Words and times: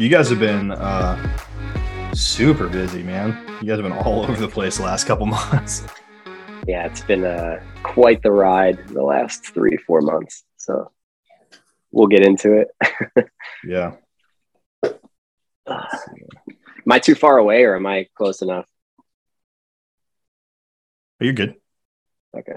You 0.00 0.08
guys 0.08 0.30
have 0.30 0.38
been 0.38 0.72
uh, 0.72 2.14
super 2.14 2.68
busy, 2.68 3.02
man. 3.02 3.38
You 3.60 3.68
guys 3.68 3.78
have 3.78 3.82
been 3.82 3.92
all 3.92 4.24
over 4.24 4.40
the 4.40 4.48
place 4.48 4.78
the 4.78 4.84
last 4.84 5.06
couple 5.06 5.26
months. 5.52 5.86
Yeah, 6.66 6.86
it's 6.86 7.02
been 7.02 7.22
uh, 7.22 7.62
quite 7.82 8.22
the 8.22 8.32
ride 8.32 8.88
the 8.88 9.02
last 9.02 9.52
three, 9.52 9.76
four 9.86 10.00
months. 10.00 10.42
So 10.56 10.90
we'll 11.92 12.06
get 12.06 12.26
into 12.26 12.54
it. 12.54 13.28
yeah. 13.62 13.96
am 14.82 14.92
I 16.90 16.98
too 16.98 17.14
far 17.14 17.36
away 17.36 17.64
or 17.64 17.76
am 17.76 17.86
I 17.86 18.06
close 18.14 18.40
enough? 18.40 18.64
Are 21.20 21.24
You're 21.26 21.34
good. 21.34 21.56
Okay. 22.34 22.56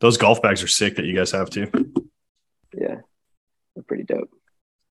Those 0.00 0.18
golf 0.18 0.42
bags 0.42 0.62
are 0.62 0.68
sick 0.68 0.96
that 0.96 1.06
you 1.06 1.16
guys 1.16 1.30
have 1.30 1.48
too. 1.48 1.70
Yeah. 2.74 2.96
They're 3.74 3.82
pretty 3.82 4.04
dope. 4.04 4.28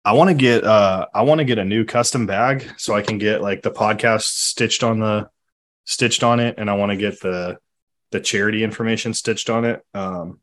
I 0.05 0.13
want 0.13 0.29
to 0.29 0.33
get 0.33 0.63
uh 0.63 1.07
I 1.13 1.21
want 1.21 1.39
to 1.39 1.45
get 1.45 1.59
a 1.59 1.65
new 1.65 1.85
custom 1.85 2.25
bag 2.25 2.69
so 2.77 2.93
I 2.93 3.01
can 3.01 3.17
get 3.17 3.41
like 3.41 3.61
the 3.61 3.71
podcast 3.71 4.23
stitched 4.23 4.83
on 4.83 4.99
the 4.99 5.29
stitched 5.85 6.23
on 6.23 6.39
it 6.39 6.55
and 6.57 6.69
I 6.69 6.75
want 6.75 6.91
to 6.91 6.97
get 6.97 7.21
the 7.21 7.57
the 8.11 8.19
charity 8.19 8.63
information 8.63 9.13
stitched 9.13 9.49
on 9.49 9.65
it. 9.65 9.81
Um 9.93 10.39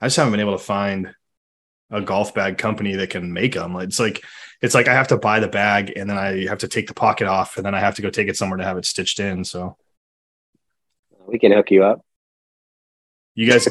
I 0.00 0.06
just 0.06 0.16
haven't 0.16 0.32
been 0.32 0.40
able 0.40 0.58
to 0.58 0.64
find 0.64 1.14
a 1.90 2.00
golf 2.00 2.34
bag 2.34 2.58
company 2.58 2.96
that 2.96 3.10
can 3.10 3.32
make 3.32 3.54
them. 3.54 3.76
It's 3.76 3.98
like 3.98 4.24
it's 4.60 4.74
like 4.74 4.88
I 4.88 4.94
have 4.94 5.08
to 5.08 5.16
buy 5.16 5.40
the 5.40 5.48
bag 5.48 5.92
and 5.96 6.08
then 6.08 6.18
I 6.18 6.46
have 6.46 6.58
to 6.58 6.68
take 6.68 6.86
the 6.86 6.94
pocket 6.94 7.26
off 7.26 7.56
and 7.56 7.64
then 7.64 7.74
I 7.74 7.80
have 7.80 7.94
to 7.96 8.02
go 8.02 8.10
take 8.10 8.28
it 8.28 8.36
somewhere 8.36 8.58
to 8.58 8.64
have 8.64 8.76
it 8.76 8.84
stitched 8.84 9.20
in. 9.20 9.44
So 9.44 9.76
we 11.26 11.38
can 11.38 11.52
hook 11.52 11.70
you 11.70 11.84
up. 11.84 12.04
You 13.34 13.50
guys, 13.50 13.68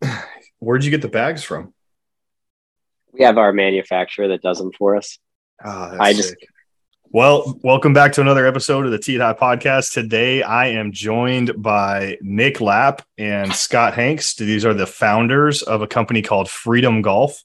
where'd 0.60 0.84
you 0.84 0.90
get 0.90 1.02
the 1.02 1.08
bags 1.08 1.42
from? 1.42 1.74
We 3.12 3.24
have 3.24 3.38
our 3.38 3.52
manufacturer 3.52 4.28
that 4.28 4.42
does 4.42 4.58
them 4.58 4.72
for 4.72 4.96
us. 4.96 5.18
Oh, 5.64 5.96
I 5.98 6.12
just. 6.12 6.30
Sick. 6.30 6.48
Well, 7.12 7.58
welcome 7.64 7.92
back 7.92 8.12
to 8.12 8.20
another 8.20 8.46
episode 8.46 8.86
of 8.86 8.92
the 8.92 8.98
Tee 8.98 9.18
High 9.18 9.32
Podcast. 9.32 9.92
Today, 9.92 10.44
I 10.44 10.68
am 10.68 10.92
joined 10.92 11.60
by 11.60 12.18
Nick 12.20 12.60
Lapp 12.60 13.02
and 13.18 13.52
Scott 13.52 13.94
Hanks. 13.94 14.36
These 14.36 14.64
are 14.64 14.74
the 14.74 14.86
founders 14.86 15.62
of 15.62 15.82
a 15.82 15.88
company 15.88 16.22
called 16.22 16.48
Freedom 16.48 17.02
Golf. 17.02 17.42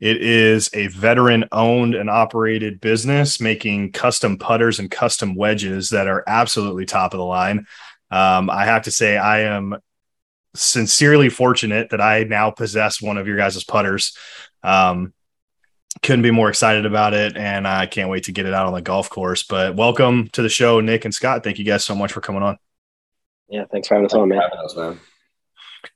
It 0.00 0.22
is 0.22 0.68
a 0.74 0.88
veteran 0.88 1.46
owned 1.50 1.94
and 1.94 2.10
operated 2.10 2.82
business 2.82 3.40
making 3.40 3.92
custom 3.92 4.36
putters 4.36 4.78
and 4.78 4.90
custom 4.90 5.34
wedges 5.34 5.90
that 5.90 6.06
are 6.06 6.22
absolutely 6.26 6.84
top 6.84 7.14
of 7.14 7.18
the 7.18 7.24
line. 7.24 7.66
Um, 8.10 8.50
I 8.50 8.66
have 8.66 8.82
to 8.82 8.90
say, 8.90 9.16
I 9.16 9.40
am 9.42 9.78
sincerely 10.54 11.30
fortunate 11.30 11.90
that 11.90 12.00
I 12.00 12.24
now 12.24 12.50
possess 12.50 13.00
one 13.00 13.16
of 13.16 13.26
your 13.26 13.36
guys' 13.36 13.64
putters. 13.64 14.16
Um, 14.62 15.12
couldn't 16.02 16.22
be 16.22 16.30
more 16.30 16.48
excited 16.48 16.86
about 16.86 17.14
it, 17.14 17.36
and 17.36 17.66
I 17.66 17.86
can't 17.86 18.08
wait 18.08 18.24
to 18.24 18.32
get 18.32 18.46
it 18.46 18.54
out 18.54 18.66
on 18.66 18.72
the 18.72 18.80
golf 18.80 19.10
course. 19.10 19.42
But 19.42 19.76
welcome 19.76 20.28
to 20.28 20.42
the 20.42 20.48
show, 20.48 20.80
Nick 20.80 21.04
and 21.04 21.12
Scott. 21.12 21.44
Thank 21.44 21.58
you 21.58 21.64
guys 21.64 21.84
so 21.84 21.94
much 21.94 22.12
for 22.12 22.20
coming 22.20 22.42
on. 22.42 22.58
Yeah, 23.48 23.64
thanks 23.70 23.88
for 23.88 23.94
having 23.94 24.06
us 24.06 24.14
on, 24.14 24.28
man. 24.28 24.40
Us, 24.64 24.76
man. 24.76 25.00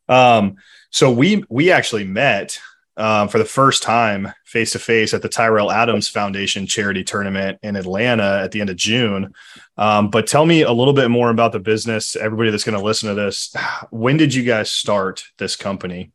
Um, 0.08 0.56
so 0.90 1.10
we 1.10 1.44
we 1.48 1.70
actually 1.70 2.04
met 2.04 2.58
um, 2.96 3.28
for 3.28 3.38
the 3.38 3.44
first 3.44 3.82
time 3.82 4.32
face 4.44 4.72
to 4.72 4.78
face 4.78 5.14
at 5.14 5.22
the 5.22 5.28
Tyrell 5.28 5.70
Adams 5.70 6.08
Foundation 6.08 6.66
charity 6.66 7.02
tournament 7.02 7.58
in 7.62 7.76
Atlanta 7.76 8.40
at 8.42 8.52
the 8.52 8.60
end 8.60 8.70
of 8.70 8.76
June. 8.76 9.32
Um, 9.76 10.10
but 10.10 10.26
tell 10.26 10.46
me 10.46 10.62
a 10.62 10.72
little 10.72 10.92
bit 10.92 11.10
more 11.10 11.30
about 11.30 11.52
the 11.52 11.60
business. 11.60 12.14
Everybody 12.14 12.50
that's 12.50 12.64
going 12.64 12.78
to 12.78 12.84
listen 12.84 13.08
to 13.08 13.14
this, 13.14 13.54
when 13.90 14.16
did 14.16 14.34
you 14.34 14.44
guys 14.44 14.70
start 14.70 15.24
this 15.38 15.56
company? 15.56 16.12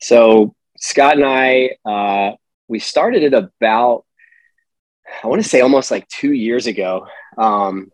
So 0.00 0.54
Scott 0.80 1.16
and 1.16 1.24
I, 1.24 1.76
uh, 1.84 2.36
we 2.66 2.78
started 2.78 3.22
it 3.22 3.34
about, 3.34 4.04
I 5.22 5.26
want 5.26 5.42
to 5.42 5.48
say 5.48 5.60
almost 5.60 5.90
like 5.90 6.08
two 6.08 6.32
years 6.32 6.66
ago. 6.66 7.06
Um, 7.36 7.90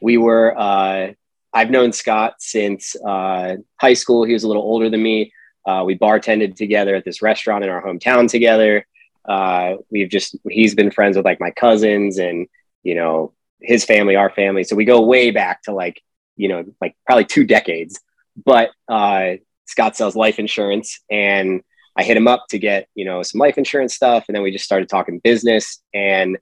we 0.00 0.16
were, 0.16 0.56
uh, 0.56 1.12
I've 1.52 1.70
known 1.70 1.92
Scott 1.92 2.34
since 2.38 2.94
uh, 2.96 3.56
high 3.80 3.94
school. 3.94 4.24
He 4.24 4.32
was 4.32 4.44
a 4.44 4.48
little 4.48 4.62
older 4.62 4.88
than 4.88 5.02
me. 5.02 5.32
Uh, 5.66 5.82
we 5.84 5.98
bartended 5.98 6.54
together 6.56 6.94
at 6.94 7.04
this 7.04 7.22
restaurant 7.22 7.64
in 7.64 7.70
our 7.70 7.82
hometown 7.82 8.30
together. 8.30 8.86
Uh, 9.28 9.74
we've 9.90 10.08
just 10.08 10.36
he's 10.48 10.74
been 10.74 10.90
friends 10.90 11.16
with 11.16 11.26
like 11.26 11.40
my 11.40 11.50
cousins 11.50 12.18
and 12.18 12.46
you 12.82 12.94
know 12.94 13.34
his 13.60 13.84
family, 13.84 14.16
our 14.16 14.30
family. 14.30 14.64
So 14.64 14.76
we 14.76 14.86
go 14.86 15.02
way 15.02 15.30
back 15.30 15.62
to 15.64 15.72
like 15.72 16.00
you 16.36 16.48
know 16.48 16.64
like 16.80 16.96
probably 17.04 17.26
two 17.26 17.44
decades. 17.44 18.00
But 18.42 18.70
uh, 18.88 19.32
Scott 19.66 19.96
sells 19.96 20.16
life 20.16 20.38
insurance, 20.38 21.00
and 21.10 21.62
I 21.98 22.04
hit 22.04 22.16
him 22.16 22.28
up 22.28 22.46
to 22.50 22.58
get 22.58 22.88
you 22.94 23.04
know 23.04 23.22
some 23.22 23.40
life 23.40 23.58
insurance 23.58 23.94
stuff, 23.94 24.24
and 24.28 24.34
then 24.34 24.42
we 24.42 24.52
just 24.52 24.64
started 24.64 24.88
talking 24.88 25.18
business. 25.18 25.82
And 25.92 26.38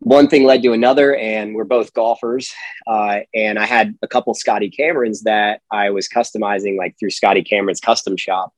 one 0.00 0.28
thing 0.28 0.44
led 0.44 0.62
to 0.62 0.72
another 0.72 1.16
and 1.16 1.54
we're 1.54 1.64
both 1.64 1.92
golfers. 1.92 2.52
Uh, 2.86 3.20
and 3.34 3.58
i 3.58 3.66
had 3.66 3.96
a 4.02 4.06
couple 4.06 4.32
scotty 4.34 4.70
camerons 4.70 5.22
that 5.22 5.60
i 5.72 5.90
was 5.90 6.08
customizing 6.08 6.78
like 6.78 6.94
through 6.98 7.10
scotty 7.10 7.42
cameron's 7.42 7.80
custom 7.80 8.16
shop. 8.16 8.52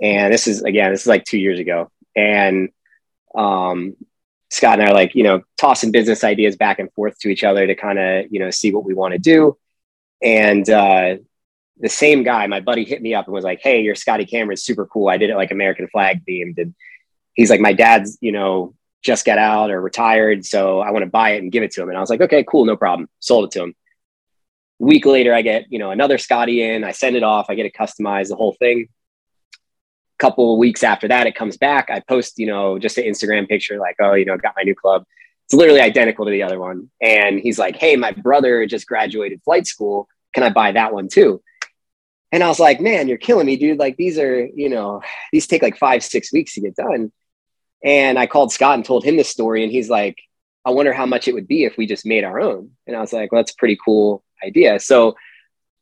And 0.00 0.32
this 0.32 0.46
is 0.46 0.62
again 0.62 0.92
this 0.92 1.00
is 1.00 1.06
like 1.06 1.24
two 1.24 1.38
years 1.38 1.58
ago. 1.58 1.90
And 2.14 2.68
um, 3.34 3.96
scott 4.50 4.78
and 4.78 4.88
i 4.88 4.90
are 4.90 4.94
like 4.94 5.14
you 5.14 5.24
know 5.24 5.42
tossing 5.56 5.90
business 5.90 6.22
ideas 6.22 6.56
back 6.56 6.78
and 6.78 6.92
forth 6.92 7.18
to 7.20 7.28
each 7.28 7.44
other 7.44 7.66
to 7.66 7.74
kind 7.74 7.98
of 7.98 8.26
you 8.30 8.38
know 8.38 8.50
see 8.50 8.72
what 8.72 8.84
we 8.84 8.94
want 8.94 9.12
to 9.12 9.18
do. 9.18 9.56
And 10.20 10.68
uh, 10.68 11.16
the 11.80 11.88
same 11.88 12.22
guy 12.22 12.46
my 12.46 12.60
buddy 12.60 12.84
hit 12.84 13.00
me 13.02 13.14
up 13.14 13.26
and 13.26 13.34
was 13.34 13.44
like 13.44 13.60
hey 13.62 13.80
your 13.80 13.94
scotty 13.94 14.24
cameron's 14.24 14.62
super 14.62 14.86
cool 14.86 15.08
i 15.08 15.16
did 15.16 15.30
it 15.30 15.36
like 15.36 15.50
american 15.50 15.86
flag 15.88 16.24
themed 16.26 16.58
and 16.58 16.74
he's 17.34 17.50
like 17.50 17.60
my 17.60 17.72
dad's 17.72 18.18
you 18.20 18.32
know 18.32 18.74
just 19.02 19.24
got 19.24 19.38
out 19.38 19.70
or 19.70 19.80
retired. 19.80 20.44
So 20.44 20.80
I 20.80 20.90
want 20.90 21.04
to 21.04 21.10
buy 21.10 21.30
it 21.30 21.42
and 21.42 21.52
give 21.52 21.62
it 21.62 21.70
to 21.72 21.82
him. 21.82 21.88
And 21.88 21.96
I 21.96 22.00
was 22.00 22.10
like, 22.10 22.20
okay, 22.20 22.44
cool, 22.44 22.64
no 22.64 22.76
problem. 22.76 23.08
Sold 23.20 23.46
it 23.46 23.50
to 23.52 23.64
him. 23.64 23.74
week 24.78 25.06
later, 25.06 25.34
I 25.34 25.42
get, 25.42 25.66
you 25.70 25.78
know, 25.78 25.90
another 25.90 26.18
Scotty 26.18 26.62
in, 26.62 26.84
I 26.84 26.92
send 26.92 27.16
it 27.16 27.22
off, 27.22 27.46
I 27.48 27.54
get 27.54 27.66
it 27.66 27.74
customized, 27.74 28.28
the 28.28 28.36
whole 28.36 28.54
thing. 28.58 28.88
Couple 30.18 30.52
of 30.52 30.58
weeks 30.58 30.82
after 30.82 31.06
that, 31.08 31.28
it 31.28 31.36
comes 31.36 31.56
back. 31.56 31.90
I 31.90 32.00
post, 32.00 32.38
you 32.38 32.46
know, 32.46 32.78
just 32.78 32.98
an 32.98 33.04
Instagram 33.04 33.48
picture 33.48 33.78
like, 33.78 33.96
oh, 34.00 34.14
you 34.14 34.24
know, 34.24 34.36
got 34.36 34.54
my 34.56 34.62
new 34.62 34.74
club. 34.74 35.04
It's 35.46 35.54
literally 35.54 35.80
identical 35.80 36.24
to 36.24 36.30
the 36.30 36.42
other 36.42 36.58
one. 36.58 36.90
And 37.00 37.38
he's 37.38 37.58
like, 37.58 37.76
hey, 37.76 37.94
my 37.94 38.10
brother 38.10 38.66
just 38.66 38.86
graduated 38.86 39.42
flight 39.44 39.66
school. 39.66 40.08
Can 40.34 40.42
I 40.42 40.50
buy 40.50 40.72
that 40.72 40.92
one 40.92 41.08
too? 41.08 41.40
And 42.30 42.42
I 42.42 42.48
was 42.48 42.60
like, 42.60 42.80
man, 42.80 43.08
you're 43.08 43.18
killing 43.18 43.46
me, 43.46 43.56
dude. 43.56 43.78
Like 43.78 43.96
these 43.96 44.18
are, 44.18 44.46
you 44.46 44.68
know, 44.68 45.00
these 45.32 45.46
take 45.46 45.62
like 45.62 45.78
five, 45.78 46.02
six 46.04 46.32
weeks 46.32 46.54
to 46.54 46.60
get 46.60 46.76
done. 46.76 47.10
And 47.82 48.18
I 48.18 48.26
called 48.26 48.52
Scott 48.52 48.74
and 48.74 48.84
told 48.84 49.04
him 49.04 49.16
this 49.16 49.30
story, 49.30 49.62
and 49.62 49.72
he's 49.72 49.88
like, 49.88 50.18
I 50.64 50.70
wonder 50.70 50.92
how 50.92 51.06
much 51.06 51.28
it 51.28 51.34
would 51.34 51.48
be 51.48 51.64
if 51.64 51.78
we 51.78 51.86
just 51.86 52.04
made 52.04 52.24
our 52.24 52.40
own. 52.40 52.72
And 52.86 52.96
I 52.96 53.00
was 53.00 53.12
like, 53.12 53.32
well, 53.32 53.40
that's 53.40 53.52
a 53.52 53.56
pretty 53.56 53.78
cool 53.82 54.22
idea. 54.44 54.80
So 54.80 55.16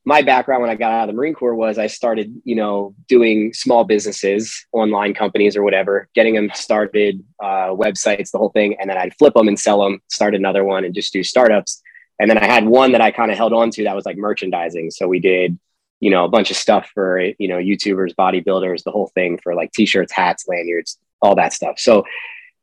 my 0.05 0.23
background 0.23 0.61
when 0.61 0.71
I 0.71 0.77
got 0.77 0.93
out 0.93 1.09
of 1.09 1.09
the 1.09 1.19
Marine 1.19 1.34
Corps 1.34 1.57
was 1.57 1.79
I 1.79 1.89
started, 1.89 2.41
you 2.45 2.55
know, 2.55 2.95
doing 3.09 3.53
small 3.53 3.83
businesses, 3.83 4.67
online 4.71 5.15
companies 5.15 5.57
or 5.57 5.65
whatever, 5.65 6.09
getting 6.15 6.34
them 6.34 6.51
started, 6.55 7.25
uh, 7.43 7.71
websites, 7.71 8.31
the 8.31 8.39
whole 8.39 8.51
thing. 8.51 8.77
And 8.78 8.89
then 8.89 8.97
I'd 8.97 9.17
flip 9.19 9.34
them 9.34 9.49
and 9.49 9.59
sell 9.59 9.83
them, 9.83 10.01
start 10.09 10.37
another 10.37 10.63
one 10.63 10.84
and 10.84 10.95
just 10.95 11.13
do 11.13 11.25
startups. 11.25 11.83
And 12.21 12.31
then 12.31 12.39
I 12.39 12.45
had 12.45 12.67
one 12.67 12.93
that 12.93 13.01
I 13.01 13.11
kind 13.11 13.33
of 13.33 13.37
held 13.37 13.53
on 13.53 13.71
to 13.73 13.84
that 13.84 13.97
was 13.97 14.07
like 14.07 14.17
merchandising. 14.17 14.93
So 14.93 15.09
we 15.09 15.19
did, 15.19 15.59
you 16.01 16.11
know, 16.11 16.25
a 16.25 16.29
bunch 16.29 16.51
of 16.51 16.57
stuff 16.57 16.91
for, 16.93 17.21
you 17.21 17.49
know, 17.49 17.59
YouTubers, 17.59 18.15
bodybuilders, 18.15 18.83
the 18.84 18.91
whole 18.91 19.11
thing 19.15 19.39
for 19.43 19.55
like 19.55 19.73
t-shirts, 19.73 20.12
hats, 20.12 20.47
lanyards, 20.49 20.99
all 21.23 21.34
that 21.37 21.53
stuff. 21.53 21.79
So 21.79 22.05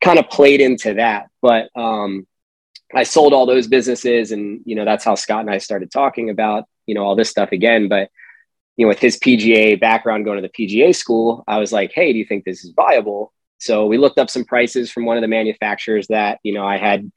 kind 0.02 0.20
of 0.20 0.30
played 0.30 0.62
into 0.62 0.96
that. 0.96 1.30
But 1.42 1.70
um, 1.76 2.28
I 2.94 3.04
sold 3.04 3.34
all 3.34 3.46
those 3.46 3.68
businesses, 3.68 4.32
and 4.32 4.62
you 4.66 4.76
know 4.76 4.86
that's 4.86 5.04
how 5.04 5.16
Scott 5.16 5.42
and 5.42 5.50
I 5.50 5.58
started 5.58 5.92
talking 5.92 6.30
about 6.30 6.66
you 6.86 6.94
know 6.94 7.04
all 7.04 7.16
this 7.16 7.30
stuff 7.30 7.52
again. 7.52 7.88
But 7.88 8.10
you 8.78 8.86
know, 8.86 8.90
with 8.90 9.00
his 9.00 9.18
PGA 9.18 9.80
background, 9.80 10.26
going 10.26 10.42
to 10.42 10.48
the 10.48 10.68
PGA 10.68 10.96
school, 10.96 11.44
I 11.48 11.58
was 11.58 11.72
like, 11.72 11.92
hey, 11.94 12.12
do 12.12 12.20
you 12.20 12.26
think 12.26 12.44
this 12.44 12.64
is 12.64 12.74
viable? 12.76 13.34
So 13.60 13.86
we 13.86 13.98
looked 13.98 14.20
up 14.20 14.30
some 14.30 14.46
prices 14.46 14.92
from 14.92 15.06
one 15.06 15.18
of 15.18 15.22
the 15.22 15.28
manufacturers 15.28 16.08
that 16.08 16.40
you 16.44 16.54
know 16.54 16.66
I 16.66 16.78
had 16.78 17.12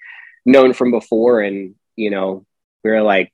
known 0.45 0.73
from 0.73 0.91
before, 0.91 1.41
and 1.41 1.75
you 1.97 2.11
know 2.11 2.47
we 2.85 2.91
were 2.91 3.03
like, 3.03 3.33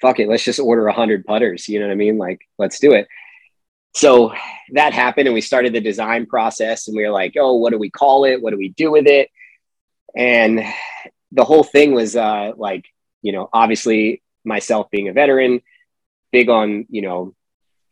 fuck 0.00 0.18
it, 0.18 0.28
let's 0.28 0.44
just 0.44 0.60
order 0.60 0.86
a 0.88 0.92
hundred 0.92 1.24
putters. 1.24 1.68
You 1.68 1.80
know 1.80 1.86
what 1.86 1.92
I 1.92 1.96
mean? 1.96 2.18
Like, 2.18 2.40
let's 2.58 2.78
do 2.78 2.92
it 2.92 3.08
so 3.94 4.32
that 4.72 4.92
happened 4.92 5.26
and 5.26 5.34
we 5.34 5.40
started 5.40 5.72
the 5.72 5.80
design 5.80 6.26
process 6.26 6.86
and 6.86 6.96
we 6.96 7.02
were 7.02 7.12
like 7.12 7.34
oh 7.38 7.54
what 7.54 7.72
do 7.72 7.78
we 7.78 7.90
call 7.90 8.24
it 8.24 8.40
what 8.40 8.50
do 8.50 8.56
we 8.56 8.68
do 8.70 8.90
with 8.90 9.06
it 9.06 9.30
and 10.16 10.62
the 11.32 11.44
whole 11.44 11.64
thing 11.64 11.92
was 11.92 12.16
uh, 12.16 12.52
like 12.56 12.84
you 13.22 13.32
know 13.32 13.48
obviously 13.52 14.22
myself 14.44 14.90
being 14.90 15.08
a 15.08 15.12
veteran 15.12 15.60
big 16.32 16.48
on 16.48 16.86
you 16.88 17.02
know 17.02 17.34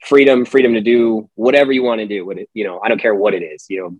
freedom 0.05 0.45
freedom 0.45 0.75
to 0.75 0.81
do 0.81 1.29
whatever 1.35 1.73
you 1.73 1.83
want 1.83 2.01
to 2.01 2.07
do 2.07 2.25
what 2.25 2.39
it 2.39 2.49
you 2.55 2.65
know 2.65 2.81
i 2.81 2.89
don't 2.89 3.01
care 3.01 3.15
what 3.15 3.35
it 3.35 3.43
is 3.43 3.67
you 3.69 3.81
know 3.81 3.99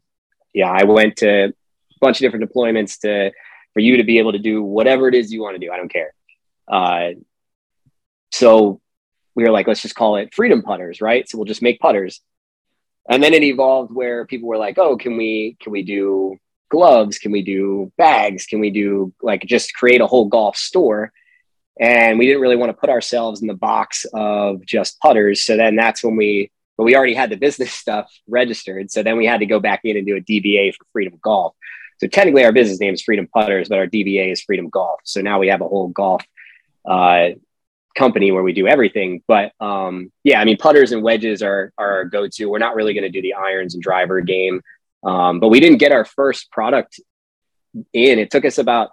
yeah 0.55 0.71
i 0.71 0.85
went 0.85 1.17
to 1.17 1.47
a 1.47 1.53
bunch 2.01 2.19
of 2.19 2.21
different 2.21 2.49
deployments 2.49 3.01
to 3.01 3.33
for 3.75 3.81
you 3.81 3.97
to 3.97 4.05
be 4.05 4.19
able 4.19 4.33
to 4.33 4.39
do 4.39 4.63
whatever 4.63 5.09
it 5.09 5.15
is 5.15 5.33
you 5.33 5.43
want 5.43 5.57
to 5.57 5.67
do 5.67 5.73
i 5.73 5.77
don't 5.77 5.93
care 5.93 6.15
uh, 6.69 7.11
so 8.33 8.81
we 9.35 9.45
were 9.45 9.51
like, 9.51 9.69
let's 9.69 9.83
just 9.83 9.95
call 9.95 10.17
it 10.17 10.35
freedom 10.35 10.63
putters, 10.63 11.01
right? 11.01 11.29
So 11.29 11.39
we'll 11.39 11.45
just 11.45 11.63
make 11.63 11.81
putters. 11.81 12.21
And 13.09 13.23
then 13.23 13.33
it 13.33 13.43
evolved 13.43 13.95
where 13.95 14.27
people 14.27 14.49
were 14.49 14.59
like, 14.59 14.79
oh, 14.79 14.97
can 14.97 15.17
we 15.17 15.57
can 15.61 15.73
we 15.73 15.83
do 15.83 16.37
gloves? 16.71 17.19
Can 17.19 17.33
we 17.33 17.43
do 17.43 17.93
bags? 17.97 18.47
Can 18.47 18.61
we 18.61 18.71
do 18.71 19.13
like 19.23 19.43
just 19.43 19.75
create 19.75 20.01
a 20.01 20.07
whole 20.07 20.27
golf 20.27 20.57
store? 20.57 21.13
And 21.81 22.19
we 22.19 22.27
didn't 22.27 22.43
really 22.43 22.57
want 22.57 22.71
to 22.71 22.79
put 22.79 22.91
ourselves 22.91 23.41
in 23.41 23.47
the 23.47 23.55
box 23.55 24.05
of 24.13 24.65
just 24.67 24.99
putters. 25.01 25.43
So 25.43 25.57
then 25.57 25.77
that's 25.77 26.03
when 26.03 26.17
we, 26.17 26.51
but 26.77 26.85
we 26.85 26.97
already 26.97 27.15
had 27.15 27.31
the 27.31 27.37
business 27.37 27.73
stuff 27.85 28.13
registered. 28.27 28.91
So 28.91 29.03
then 29.03 29.17
we 29.17 29.27
had 29.27 29.41
to 29.41 29.47
go 29.47 29.61
back 29.61 29.81
in 29.85 29.97
and 29.97 30.07
do 30.07 30.17
a 30.17 30.21
DBA 30.21 30.75
for 30.75 30.85
Freedom 30.93 31.19
Golf. 31.23 31.55
So 31.99 32.07
technically, 32.07 32.45
our 32.45 32.53
business 32.53 32.81
name 32.81 32.95
is 32.95 33.03
Freedom 33.03 33.27
Putters, 33.27 33.69
but 33.69 33.79
our 33.79 33.87
DBA 33.87 34.31
is 34.33 34.43
Freedom 34.43 34.69
Golf. 34.69 35.01
So 35.05 35.21
now 35.21 35.39
we 35.39 35.49
have 35.49 35.61
a 35.61 35.69
whole 35.69 35.89
golf 35.89 36.23
uh, 36.89 37.31
company 37.99 38.31
where 38.33 38.43
we 38.43 38.53
do 38.53 38.67
everything. 38.67 39.23
But 39.27 39.53
um, 39.61 40.13
yeah, 40.23 40.41
I 40.41 40.45
mean, 40.45 40.57
putters 40.57 40.93
and 40.93 41.03
wedges 41.03 41.43
are, 41.43 41.73
are 41.77 41.93
our 41.99 42.05
go 42.05 42.29
to. 42.29 42.47
We're 42.47 42.59
not 42.67 42.77
really 42.77 42.95
going 42.95 43.11
to 43.11 43.17
do 43.19 43.23
the 43.23 43.35
irons 43.35 43.75
and 43.75 43.83
driver 43.83 44.21
game. 44.21 44.63
Um, 45.03 45.41
but 45.41 45.49
we 45.49 45.61
didn't 45.61 45.79
get 45.79 45.93
our 45.93 46.05
first 46.05 46.51
product 46.51 47.01
in. 47.93 48.19
It 48.19 48.31
took 48.31 48.45
us 48.45 48.59
about, 48.59 48.91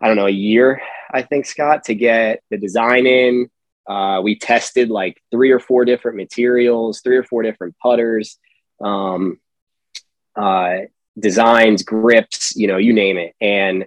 I 0.00 0.08
don't 0.08 0.16
know, 0.16 0.26
a 0.26 0.40
year, 0.50 0.82
I 1.10 1.22
think, 1.22 1.46
Scott, 1.46 1.84
to 1.84 1.94
get 1.94 2.42
the 2.50 2.58
design 2.58 3.06
in. 3.06 3.50
Uh, 3.88 4.20
we 4.22 4.38
tested 4.38 4.90
like 4.90 5.22
three 5.30 5.52
or 5.52 5.60
four 5.60 5.84
different 5.84 6.16
materials, 6.16 7.00
three 7.00 7.16
or 7.16 7.24
four 7.24 7.42
different 7.42 7.76
putters, 7.78 8.38
um, 8.84 9.38
uh, 10.34 10.78
designs, 11.18 11.82
grips, 11.82 12.56
you 12.56 12.66
know, 12.66 12.76
you 12.76 12.92
name 12.92 13.16
it. 13.16 13.34
And, 13.40 13.86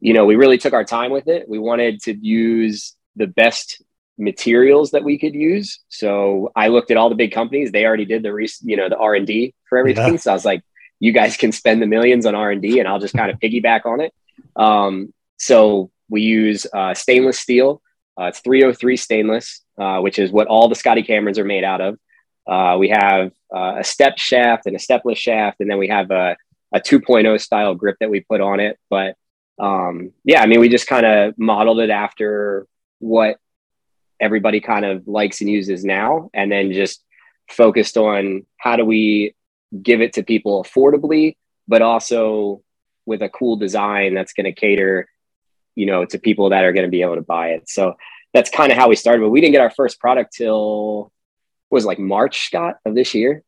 you 0.00 0.12
know, 0.12 0.26
we 0.26 0.36
really 0.36 0.58
took 0.58 0.74
our 0.74 0.84
time 0.84 1.10
with 1.10 1.28
it. 1.28 1.48
We 1.48 1.58
wanted 1.58 2.02
to 2.02 2.14
use 2.14 2.94
the 3.16 3.26
best 3.26 3.82
materials 4.18 4.92
that 4.92 5.04
we 5.04 5.18
could 5.18 5.34
use. 5.34 5.80
So 5.88 6.52
I 6.56 6.68
looked 6.68 6.90
at 6.90 6.96
all 6.96 7.08
the 7.08 7.14
big 7.14 7.32
companies. 7.32 7.70
They 7.70 7.84
already 7.84 8.04
did 8.04 8.22
the, 8.22 8.32
re- 8.32 8.48
you 8.62 8.76
know, 8.76 8.88
the 8.88 8.96
R 8.96 9.14
and 9.14 9.26
D 9.26 9.54
for 9.68 9.78
everything. 9.78 10.12
Yeah. 10.12 10.18
So 10.18 10.30
I 10.30 10.34
was 10.34 10.44
like, 10.44 10.62
you 11.00 11.12
guys 11.12 11.36
can 11.36 11.52
spend 11.52 11.82
the 11.82 11.86
millions 11.86 12.24
on 12.24 12.34
R 12.34 12.50
and 12.50 12.62
D 12.62 12.78
and 12.78 12.88
I'll 12.88 13.00
just 13.00 13.14
kind 13.14 13.30
of 13.30 13.38
piggyback 13.42 13.84
on 13.84 14.00
it. 14.00 14.14
Um, 14.54 15.12
so 15.38 15.90
we 16.08 16.22
use 16.22 16.66
uh, 16.72 16.94
stainless 16.94 17.38
steel. 17.38 17.82
Uh, 18.18 18.24
it's 18.26 18.40
303 18.40 18.96
stainless, 18.96 19.60
uh, 19.78 20.00
which 20.00 20.18
is 20.18 20.30
what 20.32 20.46
all 20.46 20.68
the 20.68 20.74
Scotty 20.74 21.02
Camerons 21.02 21.38
are 21.38 21.44
made 21.44 21.64
out 21.64 21.80
of. 21.82 21.98
Uh, 22.46 22.76
we 22.78 22.88
have 22.88 23.32
uh, 23.54 23.74
a 23.78 23.84
step 23.84 24.18
shaft 24.18 24.66
and 24.66 24.76
a 24.76 24.78
stepless 24.78 25.18
shaft, 25.18 25.60
and 25.60 25.68
then 25.68 25.78
we 25.78 25.88
have 25.88 26.10
a, 26.10 26.36
a 26.72 26.80
2.0 26.80 27.38
style 27.40 27.74
grip 27.74 27.96
that 28.00 28.08
we 28.08 28.20
put 28.20 28.40
on 28.40 28.60
it. 28.60 28.78
But 28.88 29.16
um, 29.58 30.12
yeah, 30.24 30.40
I 30.40 30.46
mean, 30.46 30.60
we 30.60 30.68
just 30.68 30.86
kind 30.86 31.04
of 31.04 31.34
modeled 31.36 31.80
it 31.80 31.90
after 31.90 32.66
what 32.98 33.38
everybody 34.20 34.60
kind 34.60 34.84
of 34.84 35.06
likes 35.06 35.40
and 35.40 35.50
uses 35.50 35.84
now, 35.84 36.30
and 36.32 36.50
then 36.50 36.72
just 36.72 37.02
focused 37.48 37.96
on 37.96 38.46
how 38.58 38.76
do 38.76 38.84
we 38.84 39.34
give 39.82 40.00
it 40.00 40.14
to 40.14 40.22
people 40.22 40.64
affordably, 40.64 41.36
but 41.68 41.82
also 41.82 42.62
with 43.04 43.22
a 43.22 43.28
cool 43.28 43.56
design 43.56 44.14
that's 44.14 44.32
going 44.32 44.44
to 44.44 44.52
cater, 44.52 45.08
you 45.74 45.86
know, 45.86 46.04
to 46.04 46.18
people 46.18 46.50
that 46.50 46.64
are 46.64 46.72
going 46.72 46.86
to 46.86 46.90
be 46.90 47.02
able 47.02 47.16
to 47.16 47.22
buy 47.22 47.50
it. 47.50 47.68
So 47.68 47.94
that's 48.32 48.50
kind 48.50 48.72
of 48.72 48.78
how 48.78 48.88
we 48.88 48.96
started. 48.96 49.20
But 49.20 49.30
we 49.30 49.40
didn't 49.40 49.52
get 49.52 49.60
our 49.60 49.70
first 49.70 50.00
product 50.00 50.34
till 50.34 51.12
was 51.70 51.84
like 51.84 51.98
March, 51.98 52.46
Scott, 52.46 52.76
of 52.84 52.94
this 52.94 53.14
year. 53.14 53.42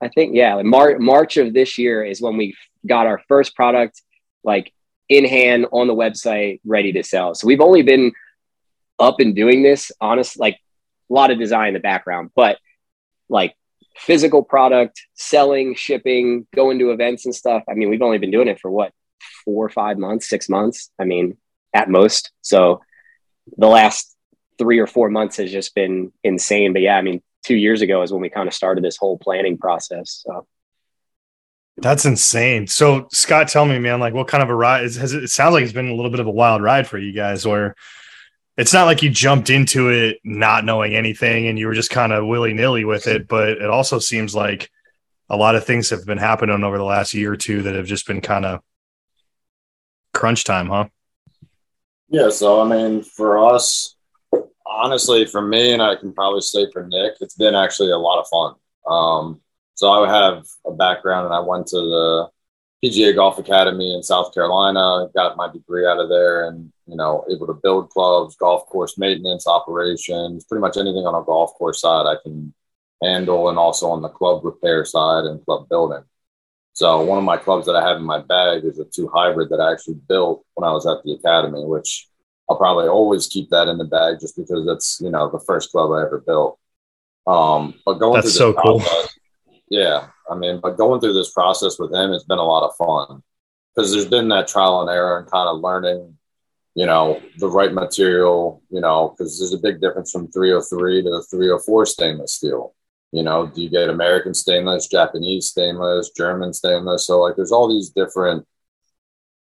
I 0.00 0.08
think, 0.08 0.34
yeah, 0.34 0.60
Mar- 0.62 0.98
March 0.98 1.36
of 1.36 1.54
this 1.54 1.78
year 1.78 2.04
is 2.04 2.20
when 2.20 2.36
we 2.36 2.54
got 2.86 3.06
our 3.06 3.20
first 3.28 3.54
product, 3.56 4.02
like 4.44 4.72
in 5.08 5.24
hand 5.24 5.66
on 5.72 5.86
the 5.86 5.94
website, 5.94 6.60
ready 6.64 6.92
to 6.92 7.02
sell. 7.02 7.34
So 7.34 7.46
we've 7.46 7.60
only 7.60 7.82
been 7.82 8.12
up 8.98 9.20
and 9.20 9.34
doing 9.34 9.62
this, 9.62 9.92
honest, 10.00 10.38
like 10.38 10.58
a 11.10 11.12
lot 11.12 11.30
of 11.30 11.38
design 11.38 11.68
in 11.68 11.74
the 11.74 11.80
background, 11.80 12.30
but 12.34 12.58
like 13.28 13.54
physical 13.96 14.42
product, 14.42 15.00
selling, 15.14 15.74
shipping, 15.74 16.46
going 16.54 16.78
to 16.78 16.90
events 16.90 17.24
and 17.24 17.34
stuff. 17.34 17.62
I 17.68 17.74
mean, 17.74 17.90
we've 17.90 18.02
only 18.02 18.18
been 18.18 18.30
doing 18.30 18.48
it 18.48 18.60
for 18.60 18.70
what, 18.70 18.92
four 19.44 19.64
or 19.64 19.70
five 19.70 19.98
months, 19.98 20.28
six 20.28 20.48
months. 20.48 20.90
I 20.98 21.04
mean, 21.04 21.36
at 21.72 21.88
most. 21.88 22.32
So 22.42 22.82
the 23.56 23.68
last 23.68 24.14
three 24.58 24.78
or 24.78 24.86
four 24.86 25.08
months 25.10 25.36
has 25.36 25.50
just 25.50 25.74
been 25.74 26.12
insane. 26.24 26.72
But 26.72 26.82
yeah, 26.82 26.96
I 26.96 27.02
mean, 27.02 27.22
two 27.44 27.56
years 27.56 27.82
ago 27.82 28.02
is 28.02 28.12
when 28.12 28.22
we 28.22 28.30
kind 28.30 28.48
of 28.48 28.54
started 28.54 28.82
this 28.82 28.96
whole 28.96 29.18
planning 29.18 29.58
process. 29.58 30.22
So 30.24 30.46
that's 31.78 32.04
insane. 32.04 32.66
So 32.66 33.08
Scott, 33.12 33.48
tell 33.48 33.66
me, 33.66 33.78
man, 33.78 34.00
like 34.00 34.14
what 34.14 34.28
kind 34.28 34.42
of 34.42 34.48
a 34.48 34.54
ride 34.54 34.84
is, 34.84 34.96
has 34.96 35.12
it, 35.12 35.24
it 35.24 35.28
sounds 35.28 35.52
like 35.52 35.62
it's 35.62 35.72
been 35.72 35.90
a 35.90 35.94
little 35.94 36.10
bit 36.10 36.20
of 36.20 36.26
a 36.26 36.30
wild 36.30 36.62
ride 36.62 36.86
for 36.86 36.98
you 36.98 37.12
guys 37.12 37.46
where 37.46 37.74
it's 38.56 38.72
not 38.72 38.86
like 38.86 39.02
you 39.02 39.10
jumped 39.10 39.50
into 39.50 39.90
it 39.90 40.18
not 40.24 40.64
knowing 40.64 40.94
anything 40.94 41.46
and 41.46 41.58
you 41.58 41.66
were 41.66 41.74
just 41.74 41.90
kind 41.90 42.12
of 42.12 42.26
willy 42.26 42.54
nilly 42.54 42.84
with 42.84 43.06
it, 43.06 43.28
but 43.28 43.48
it 43.48 43.68
also 43.68 43.98
seems 43.98 44.34
like 44.34 44.70
a 45.28 45.36
lot 45.36 45.54
of 45.54 45.64
things 45.64 45.90
have 45.90 46.06
been 46.06 46.18
happening 46.18 46.64
over 46.64 46.78
the 46.78 46.84
last 46.84 47.12
year 47.12 47.32
or 47.32 47.36
two 47.36 47.62
that 47.62 47.74
have 47.74 47.86
just 47.86 48.06
been 48.06 48.20
kind 48.20 48.46
of 48.46 48.60
crunch 50.14 50.44
time, 50.44 50.68
huh? 50.68 50.86
Yeah. 52.08 52.30
So, 52.30 52.62
I 52.62 52.68
mean, 52.68 53.02
for 53.02 53.52
us, 53.52 53.96
honestly, 54.64 55.26
for 55.26 55.42
me, 55.42 55.72
and 55.72 55.82
I 55.82 55.96
can 55.96 56.12
probably 56.12 56.40
say 56.40 56.70
for 56.72 56.86
Nick, 56.86 57.14
it's 57.20 57.34
been 57.34 57.54
actually 57.54 57.90
a 57.90 57.98
lot 57.98 58.20
of 58.20 58.26
fun. 58.28 58.54
Um, 58.88 59.40
so 59.74 59.90
I 59.90 60.08
have 60.08 60.46
a 60.64 60.72
background, 60.72 61.26
and 61.26 61.34
I 61.34 61.40
went 61.40 61.66
to 61.68 61.76
the 61.76 62.28
PGA 62.84 63.14
Golf 63.14 63.38
Academy 63.38 63.94
in 63.94 64.02
South 64.02 64.34
Carolina. 64.34 65.08
Got 65.14 65.36
my 65.36 65.50
degree 65.50 65.86
out 65.86 65.98
of 65.98 66.08
there, 66.08 66.48
and 66.48 66.72
you 66.86 66.96
know, 66.96 67.24
able 67.30 67.46
to 67.46 67.54
build 67.54 67.90
clubs, 67.90 68.36
golf 68.36 68.66
course 68.66 68.98
maintenance, 68.98 69.46
operations, 69.46 70.44
pretty 70.44 70.60
much 70.60 70.76
anything 70.76 71.06
on 71.06 71.20
a 71.20 71.24
golf 71.24 71.54
course 71.54 71.80
side 71.80 72.06
I 72.06 72.16
can 72.22 72.52
handle, 73.02 73.48
and 73.48 73.58
also 73.58 73.88
on 73.88 74.02
the 74.02 74.08
club 74.08 74.44
repair 74.44 74.84
side 74.84 75.24
and 75.24 75.44
club 75.44 75.68
building. 75.68 76.04
So 76.74 77.02
one 77.02 77.16
of 77.16 77.24
my 77.24 77.38
clubs 77.38 77.64
that 77.66 77.76
I 77.76 77.88
have 77.88 77.96
in 77.96 78.02
my 78.02 78.20
bag 78.20 78.64
is 78.64 78.78
a 78.78 78.84
two 78.84 79.08
hybrid 79.08 79.48
that 79.48 79.60
I 79.60 79.72
actually 79.72 79.98
built 80.08 80.44
when 80.54 80.68
I 80.68 80.72
was 80.72 80.86
at 80.86 81.02
the 81.04 81.12
academy, 81.12 81.64
which 81.64 82.06
I'll 82.50 82.58
probably 82.58 82.86
always 82.86 83.26
keep 83.26 83.48
that 83.48 83.68
in 83.68 83.78
the 83.78 83.84
bag 83.84 84.20
just 84.20 84.36
because 84.36 84.66
that's 84.66 85.00
you 85.00 85.10
know 85.10 85.30
the 85.30 85.40
first 85.40 85.72
club 85.72 85.92
I 85.92 86.02
ever 86.02 86.22
built. 86.26 86.58
Um, 87.26 87.74
but 87.84 87.94
going 87.94 88.14
that's 88.14 88.34
so 88.34 88.52
cool. 88.52 88.82
Yeah, 89.68 90.08
I 90.30 90.34
mean, 90.34 90.60
but 90.60 90.76
going 90.76 91.00
through 91.00 91.14
this 91.14 91.32
process 91.32 91.78
with 91.78 91.92
him, 91.92 92.12
it's 92.12 92.24
been 92.24 92.38
a 92.38 92.44
lot 92.44 92.68
of 92.68 92.76
fun 92.76 93.22
because 93.74 93.92
there's 93.92 94.08
been 94.08 94.28
that 94.28 94.48
trial 94.48 94.80
and 94.80 94.90
error 94.90 95.18
and 95.18 95.30
kind 95.30 95.48
of 95.48 95.60
learning, 95.60 96.16
you 96.74 96.86
know, 96.86 97.20
the 97.38 97.48
right 97.48 97.72
material, 97.72 98.62
you 98.70 98.80
know, 98.80 99.08
because 99.08 99.38
there's 99.38 99.52
a 99.52 99.58
big 99.58 99.80
difference 99.80 100.12
from 100.12 100.30
303 100.30 101.02
to 101.02 101.22
304 101.30 101.86
stainless 101.86 102.34
steel. 102.34 102.74
You 103.12 103.22
know, 103.22 103.46
do 103.46 103.62
you 103.62 103.70
get 103.70 103.88
American 103.88 104.34
stainless, 104.34 104.88
Japanese 104.88 105.46
stainless, 105.46 106.10
German 106.10 106.52
stainless? 106.52 107.06
So 107.06 107.20
like, 107.20 107.36
there's 107.36 107.52
all 107.52 107.68
these 107.68 107.90
different 107.90 108.46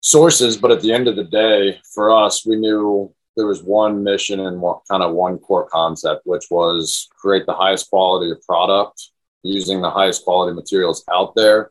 sources, 0.00 0.56
but 0.56 0.70
at 0.70 0.80
the 0.80 0.92
end 0.92 1.08
of 1.08 1.16
the 1.16 1.24
day, 1.24 1.80
for 1.94 2.14
us, 2.14 2.46
we 2.46 2.56
knew 2.56 3.12
there 3.36 3.46
was 3.46 3.62
one 3.62 4.02
mission 4.02 4.40
and 4.40 4.60
what 4.60 4.82
kind 4.90 5.02
of 5.02 5.14
one 5.14 5.38
core 5.38 5.68
concept, 5.68 6.22
which 6.24 6.46
was 6.50 7.08
create 7.16 7.46
the 7.46 7.54
highest 7.54 7.90
quality 7.90 8.30
of 8.30 8.42
product 8.42 9.10
using 9.42 9.80
the 9.80 9.90
highest 9.90 10.24
quality 10.24 10.54
materials 10.54 11.04
out 11.12 11.34
there, 11.34 11.70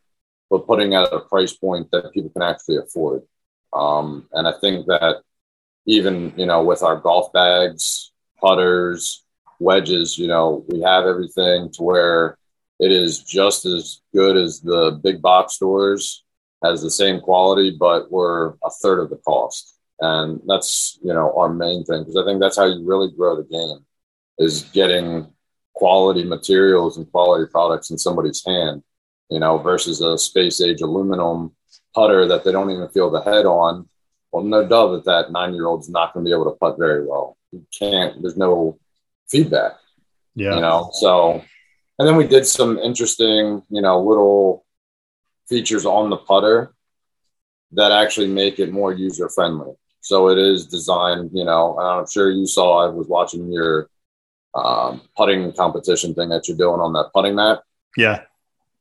but 0.49 0.67
putting 0.67 0.93
at 0.95 1.13
a 1.13 1.19
price 1.19 1.53
point 1.53 1.89
that 1.91 2.11
people 2.13 2.29
can 2.31 2.41
actually 2.41 2.77
afford. 2.77 3.23
Um, 3.73 4.27
and 4.33 4.47
I 4.47 4.53
think 4.59 4.87
that 4.87 5.21
even 5.85 6.33
you 6.37 6.45
know 6.45 6.63
with 6.63 6.83
our 6.83 6.95
golf 6.95 7.31
bags, 7.33 8.11
putters, 8.39 9.23
wedges, 9.59 10.17
you 10.17 10.27
know, 10.27 10.65
we 10.67 10.81
have 10.81 11.05
everything 11.05 11.69
to 11.73 11.83
where 11.83 12.37
it 12.79 12.91
is 12.91 13.23
just 13.23 13.65
as 13.65 14.01
good 14.13 14.37
as 14.37 14.61
the 14.61 14.99
big 15.03 15.21
box 15.21 15.55
stores 15.55 16.23
has 16.63 16.81
the 16.81 16.91
same 16.91 17.19
quality, 17.19 17.75
but 17.77 18.11
we're 18.11 18.53
a 18.63 18.69
third 18.81 18.99
of 18.99 19.09
the 19.09 19.17
cost. 19.17 19.75
And 19.99 20.41
that's, 20.47 20.97
you 21.03 21.13
know, 21.13 21.33
our 21.35 21.49
main 21.49 21.83
thing 21.83 22.01
because 22.01 22.15
I 22.15 22.23
think 22.23 22.39
that's 22.39 22.57
how 22.57 22.65
you 22.65 22.87
really 22.87 23.11
grow 23.11 23.35
the 23.35 23.43
game 23.43 23.85
is 24.37 24.63
getting 24.63 25.27
quality 25.79 26.25
materials 26.25 26.97
and 26.97 27.09
quality 27.09 27.49
products 27.49 27.89
in 27.89 27.97
somebody's 27.97 28.43
hand, 28.45 28.83
you 29.29 29.39
know, 29.39 29.57
versus 29.57 30.01
a 30.01 30.17
space 30.17 30.59
age 30.59 30.81
aluminum 30.81 31.55
putter 31.95 32.27
that 32.27 32.43
they 32.43 32.51
don't 32.51 32.69
even 32.69 32.89
feel 32.89 33.09
the 33.09 33.21
head 33.21 33.45
on. 33.45 33.87
Well, 34.33 34.43
no 34.43 34.67
doubt 34.67 34.89
that 34.91 35.05
that 35.05 35.31
nine 35.31 35.53
year 35.53 35.67
old's 35.67 35.89
not 35.89 36.13
going 36.13 36.25
to 36.25 36.29
be 36.29 36.33
able 36.33 36.51
to 36.51 36.57
putt 36.57 36.75
very 36.77 37.07
well. 37.07 37.37
You 37.53 37.65
can't, 37.77 38.21
there's 38.21 38.35
no 38.35 38.77
feedback. 39.29 39.77
Yeah. 40.35 40.55
You 40.55 40.61
know, 40.61 40.89
so, 40.91 41.41
and 41.97 42.05
then 42.05 42.17
we 42.17 42.27
did 42.27 42.45
some 42.45 42.77
interesting, 42.77 43.63
you 43.69 43.81
know, 43.81 44.03
little 44.03 44.65
features 45.47 45.85
on 45.85 46.09
the 46.09 46.17
putter 46.17 46.73
that 47.71 47.93
actually 47.93 48.27
make 48.27 48.59
it 48.59 48.73
more 48.73 48.91
user 48.91 49.29
friendly. 49.29 49.71
So 50.01 50.27
it 50.27 50.37
is 50.37 50.65
designed, 50.65 51.31
you 51.33 51.45
know, 51.45 51.79
I'm 51.79 52.05
sure 52.05 52.29
you 52.29 52.47
saw, 52.47 52.85
I 52.85 52.89
was 52.89 53.07
watching 53.07 53.49
your 53.49 53.89
um, 54.55 55.01
putting 55.15 55.51
competition 55.53 56.13
thing 56.13 56.29
that 56.29 56.47
you're 56.47 56.57
doing 56.57 56.79
on 56.79 56.93
that 56.93 57.11
putting 57.13 57.35
mat. 57.35 57.59
Yeah. 57.95 58.23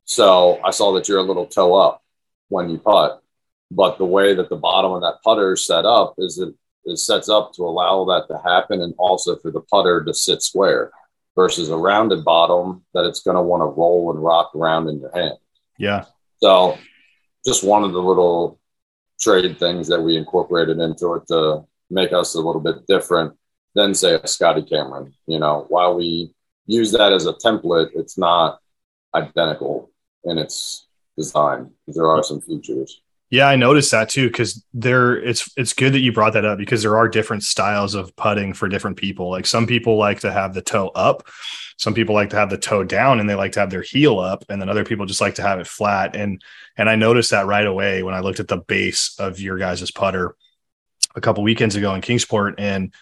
So 0.05 0.61
I 0.65 0.71
saw 0.71 0.93
that 0.95 1.09
you're 1.09 1.19
a 1.19 1.23
little 1.23 1.47
toe 1.47 1.75
up 1.75 2.03
when 2.49 2.71
you 2.71 2.79
putt, 2.79 3.23
but 3.71 3.99
the 3.99 4.05
way 4.05 4.35
that 4.35 4.49
the 4.49 4.57
bottom 4.57 4.93
of 4.93 5.03
that 5.03 5.19
putter 5.23 5.53
is 5.53 5.67
set 5.67 5.85
up 5.85 6.15
is 6.19 6.39
it 6.39 6.55
is 6.87 7.05
sets 7.05 7.29
up 7.29 7.53
to 7.53 7.63
allow 7.63 8.05
that 8.07 8.27
to 8.29 8.41
happen 8.43 8.81
and 8.81 8.95
also 8.99 9.37
for 9.37 9.51
the 9.51 9.61
putter 9.61 10.03
to 10.05 10.15
sit 10.15 10.43
square 10.43 10.91
versus 11.37 11.69
a 11.69 11.77
rounded 11.77 12.25
bottom 12.25 12.85
that 12.95 13.05
it's 13.05 13.21
going 13.21 13.37
to 13.37 13.43
want 13.43 13.61
to 13.61 13.67
roll 13.67 14.11
and 14.11 14.23
rock 14.23 14.55
around 14.55 14.89
in 14.89 14.99
your 14.99 15.13
hand. 15.15 15.37
Yeah. 15.79 16.05
So 16.39 16.79
just 17.45 17.63
one 17.63 17.85
of 17.85 17.93
the 17.93 18.03
little 18.03 18.59
trade 19.21 19.59
things 19.59 19.89
that 19.89 20.01
we 20.01 20.17
incorporated 20.17 20.79
into 20.79 21.15
it 21.15 21.27
to 21.29 21.65
make 21.91 22.13
us 22.13 22.35
a 22.35 22.41
little 22.41 22.61
bit 22.61 22.87
different 22.87 23.38
than 23.78 23.94
say 23.94 24.14
a 24.14 24.26
Scotty 24.26 24.62
Cameron. 24.62 25.14
You 25.26 25.38
know, 25.38 25.66
while 25.68 25.94
we 25.94 26.35
use 26.66 26.92
that 26.92 27.12
as 27.12 27.26
a 27.26 27.32
template, 27.35 27.90
it's 27.94 28.18
not 28.18 28.58
identical 29.14 29.90
in 30.25 30.37
its 30.37 30.87
design. 31.16 31.70
There 31.87 32.11
are 32.11 32.23
some 32.23 32.40
features. 32.40 33.00
Yeah, 33.30 33.47
I 33.47 33.56
noticed 33.56 33.90
that 33.90 34.08
too 34.08 34.28
because 34.28 34.64
there 34.73 35.16
it's 35.16 35.50
it's 35.56 35.75
good 35.75 35.92
that 35.92 36.00
you 36.00 36.12
brought 36.12 36.32
that 36.32 36.47
up 36.47 36.56
because 36.58 36.82
there 36.82 36.97
are 36.97 37.08
different 37.08 37.42
styles 37.42 37.94
of 37.94 38.16
putting 38.16 38.54
for 38.54 38.68
different 38.68 38.97
people. 38.97 39.30
Like 39.30 39.44
some 39.44 39.66
people 39.66 39.99
like 39.99 40.20
to 40.20 40.32
have 40.32 40.54
the 40.54 40.62
toe 40.62 40.88
up, 40.94 41.28
some 41.76 41.92
people 41.92 42.14
like 42.14 42.30
to 42.30 42.37
have 42.37 42.49
the 42.49 42.56
toe 42.56 42.85
down 42.85 43.20
and 43.20 43.28
they 43.28 43.35
like 43.35 43.52
to 43.52 43.61
have 43.61 43.70
their 43.70 43.82
heel 43.82 44.18
up 44.18 44.44
and 44.49 44.61
then 44.61 44.70
other 44.70 44.85
people 44.85 45.04
just 45.04 45.20
like 45.20 45.35
to 45.35 45.42
have 45.42 45.61
it 45.61 45.66
flat 45.66 46.16
and 46.16 46.42
and 46.78 46.88
I 46.88 46.97
noticed 46.97 47.30
that 47.32 47.47
right 47.47 47.66
away 47.66 48.02
when 48.02 48.14
I 48.14 48.20
looked 48.20 48.40
at 48.40 48.49
the 48.49 48.56
base 48.56 49.14
of 49.18 49.40
your 49.40 49.58
guys' 49.58 49.90
putter 49.90 50.35
a 51.14 51.20
couple 51.20 51.42
weekends 51.42 51.76
ago 51.76 51.94
in 51.94 52.00
Kingsport 52.00 52.54
and 52.58 52.94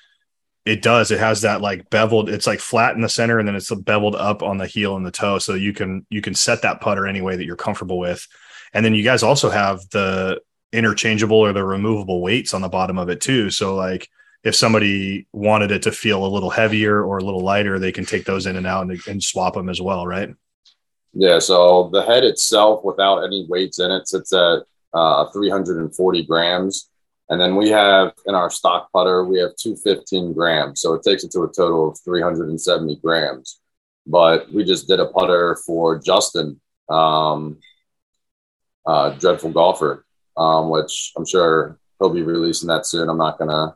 it 0.66 0.82
does 0.82 1.10
it 1.10 1.18
has 1.20 1.42
that 1.42 1.60
like 1.60 1.88
beveled 1.88 2.28
it's 2.28 2.46
like 2.46 2.58
flat 2.58 2.94
in 2.94 3.00
the 3.00 3.08
center 3.08 3.38
and 3.38 3.48
then 3.48 3.54
it's 3.54 3.72
beveled 3.74 4.16
up 4.16 4.42
on 4.42 4.58
the 4.58 4.66
heel 4.66 4.96
and 4.96 5.06
the 5.06 5.10
toe 5.10 5.38
so 5.38 5.54
you 5.54 5.72
can 5.72 6.04
you 6.10 6.20
can 6.20 6.34
set 6.34 6.60
that 6.62 6.80
putter 6.80 7.06
any 7.06 7.20
way 7.20 7.36
that 7.36 7.44
you're 7.44 7.56
comfortable 7.56 7.98
with 7.98 8.26
and 8.74 8.84
then 8.84 8.94
you 8.94 9.02
guys 9.02 9.22
also 9.22 9.48
have 9.48 9.88
the 9.90 10.40
interchangeable 10.72 11.38
or 11.38 11.52
the 11.52 11.64
removable 11.64 12.20
weights 12.20 12.54
on 12.54 12.60
the 12.60 12.68
bottom 12.68 12.98
of 12.98 13.08
it 13.08 13.20
too. 13.20 13.50
So 13.50 13.74
like 13.74 14.08
if 14.44 14.54
somebody 14.54 15.26
wanted 15.32 15.70
it 15.72 15.82
to 15.82 15.92
feel 15.92 16.24
a 16.24 16.28
little 16.28 16.50
heavier 16.50 17.02
or 17.02 17.18
a 17.18 17.24
little 17.24 17.40
lighter, 17.40 17.78
they 17.78 17.92
can 17.92 18.04
take 18.04 18.24
those 18.24 18.46
in 18.46 18.56
and 18.56 18.66
out 18.66 18.86
and, 18.86 19.00
and 19.08 19.22
swap 19.22 19.54
them 19.54 19.68
as 19.68 19.80
well, 19.80 20.06
right? 20.06 20.28
Yeah. 21.14 21.38
So 21.38 21.88
the 21.92 22.02
head 22.02 22.24
itself, 22.24 22.84
without 22.84 23.24
any 23.24 23.46
weights 23.48 23.78
in 23.78 23.90
it, 23.90 24.06
sits 24.06 24.32
at 24.32 24.64
uh, 24.92 25.30
340 25.30 26.26
grams. 26.26 26.90
And 27.28 27.40
then 27.40 27.56
we 27.56 27.70
have 27.70 28.12
in 28.26 28.34
our 28.34 28.50
stock 28.50 28.90
putter, 28.92 29.24
we 29.24 29.38
have 29.40 29.56
215 29.56 30.32
grams. 30.32 30.80
So 30.80 30.94
it 30.94 31.02
takes 31.02 31.24
it 31.24 31.32
to 31.32 31.42
a 31.42 31.52
total 31.52 31.90
of 31.90 31.98
370 32.04 32.96
grams. 32.96 33.60
But 34.06 34.52
we 34.52 34.64
just 34.64 34.86
did 34.86 35.00
a 35.00 35.06
putter 35.06 35.56
for 35.66 35.98
Justin 35.98 36.60
um, 36.88 37.58
uh, 38.86 39.10
Dreadful 39.10 39.50
Golfer, 39.50 40.06
um, 40.36 40.70
which 40.70 41.12
I'm 41.16 41.26
sure 41.26 41.78
he'll 41.98 42.10
be 42.10 42.22
releasing 42.22 42.68
that 42.68 42.86
soon. 42.86 43.08
I'm 43.08 43.18
not 43.18 43.38
going 43.38 43.50
to 43.50 43.74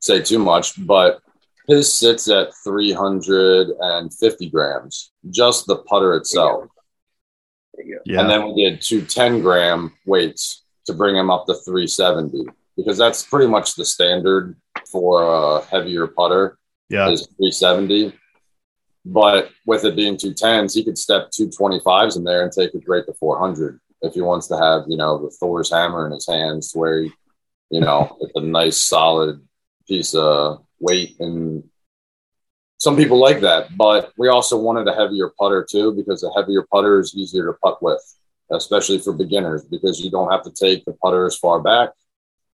say 0.00 0.20
too 0.20 0.38
much, 0.38 0.74
but 0.86 1.22
his 1.66 1.92
sits 1.92 2.28
at 2.28 2.54
350 2.64 4.50
grams, 4.50 5.12
just 5.30 5.66
the 5.66 5.76
putter 5.76 6.14
itself. 6.16 6.66
Yeah. 8.04 8.20
And 8.20 8.28
then 8.28 8.46
we 8.46 8.64
did 8.64 8.82
two 8.82 9.02
10 9.02 9.40
gram 9.40 9.94
weights 10.04 10.64
to 10.86 10.92
bring 10.92 11.16
him 11.16 11.30
up 11.30 11.46
to 11.46 11.54
370 11.54 12.44
because 12.80 12.98
that's 12.98 13.22
pretty 13.24 13.46
much 13.46 13.74
the 13.74 13.84
standard 13.84 14.56
for 14.90 15.22
a 15.22 15.64
heavier 15.66 16.06
putter. 16.06 16.58
Yeah. 16.88 17.10
Is 17.10 17.26
370. 17.36 18.12
But 19.04 19.50
with 19.64 19.84
it 19.84 19.96
being 19.96 20.16
two 20.16 20.34
tens, 20.34 20.74
he 20.74 20.84
could 20.84 20.98
step 20.98 21.30
225s 21.30 22.16
in 22.16 22.24
there 22.24 22.42
and 22.42 22.52
take 22.52 22.74
it 22.74 22.84
right 22.86 23.04
to 23.06 23.14
400 23.14 23.80
if 24.02 24.14
he 24.14 24.22
wants 24.22 24.46
to 24.48 24.56
have, 24.56 24.84
you 24.88 24.96
know, 24.96 25.22
the 25.22 25.30
Thor's 25.30 25.70
hammer 25.70 26.06
in 26.06 26.12
his 26.12 26.26
hands 26.26 26.72
to 26.72 26.78
where 26.78 27.02
he, 27.02 27.12
you 27.70 27.80
know, 27.80 28.16
it's 28.20 28.32
a 28.34 28.40
nice 28.40 28.76
solid 28.76 29.40
piece 29.86 30.14
of 30.14 30.64
weight. 30.80 31.16
And 31.20 31.64
some 32.78 32.96
people 32.96 33.18
like 33.18 33.40
that, 33.40 33.76
but 33.76 34.12
we 34.18 34.28
also 34.28 34.58
wanted 34.58 34.88
a 34.88 34.94
heavier 34.94 35.32
putter 35.38 35.66
too, 35.70 35.92
because 35.94 36.22
a 36.22 36.32
heavier 36.32 36.66
putter 36.70 37.00
is 37.00 37.14
easier 37.14 37.46
to 37.46 37.52
putt 37.62 37.82
with, 37.82 38.02
especially 38.50 38.98
for 38.98 39.12
beginners, 39.12 39.64
because 39.64 40.00
you 40.00 40.10
don't 40.10 40.30
have 40.30 40.42
to 40.42 40.50
take 40.50 40.84
the 40.84 40.92
putter 40.94 41.26
as 41.26 41.36
far 41.36 41.60
back 41.60 41.90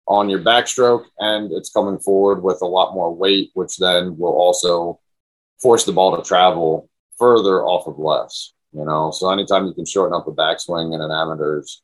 on 0.07 0.29
your 0.29 0.41
backstroke 0.41 1.05
and 1.19 1.53
it's 1.53 1.71
coming 1.71 1.99
forward 1.99 2.43
with 2.43 2.61
a 2.63 2.67
lot 2.67 2.95
more 2.95 3.15
weight, 3.15 3.51
which 3.55 3.77
then 3.79 4.17
will 4.19 4.33
also 4.33 5.01
force 5.61 5.85
the 5.85 5.93
ball 5.93 6.17
to 6.17 6.23
travel 6.23 6.89
further 7.19 7.63
off 7.63 7.87
of 7.87 7.99
less. 7.99 8.53
You 8.73 8.85
know, 8.85 9.13
so 9.13 9.31
anytime 9.31 9.67
you 9.67 9.73
can 9.73 9.87
shorten 9.87 10.15
up 10.15 10.27
a 10.27 10.33
backswing 10.33 10.95
in 10.95 11.01
an 11.01 11.13
amateur's 11.13 11.83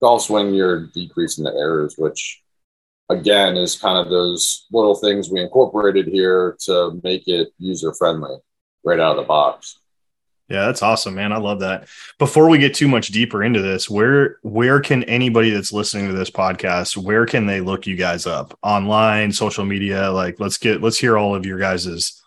golf 0.00 0.22
swing, 0.22 0.54
you're 0.54 0.86
decreasing 0.86 1.44
the 1.44 1.50
errors, 1.50 1.96
which 1.98 2.42
again 3.08 3.56
is 3.56 3.76
kind 3.76 3.98
of 3.98 4.10
those 4.10 4.66
little 4.70 4.94
things 4.94 5.30
we 5.30 5.40
incorporated 5.40 6.06
here 6.06 6.56
to 6.60 7.00
make 7.02 7.26
it 7.26 7.48
user 7.58 7.92
friendly 7.92 8.36
right 8.84 9.00
out 9.00 9.16
of 9.18 9.22
the 9.22 9.26
box. 9.26 9.80
Yeah, 10.48 10.64
that's 10.64 10.82
awesome, 10.82 11.14
man. 11.14 11.32
I 11.32 11.36
love 11.36 11.60
that. 11.60 11.88
Before 12.18 12.48
we 12.48 12.56
get 12.56 12.74
too 12.74 12.88
much 12.88 13.08
deeper 13.08 13.42
into 13.42 13.60
this, 13.60 13.90
where 13.90 14.38
where 14.42 14.80
can 14.80 15.04
anybody 15.04 15.50
that's 15.50 15.72
listening 15.72 16.06
to 16.06 16.14
this 16.14 16.30
podcast, 16.30 16.96
where 16.96 17.26
can 17.26 17.46
they 17.46 17.60
look 17.60 17.86
you 17.86 17.96
guys 17.96 18.26
up? 18.26 18.58
Online, 18.62 19.30
social 19.30 19.66
media, 19.66 20.10
like 20.10 20.40
let's 20.40 20.56
get 20.56 20.80
let's 20.80 20.98
hear 20.98 21.18
all 21.18 21.34
of 21.34 21.44
your 21.44 21.58
guys's 21.58 22.22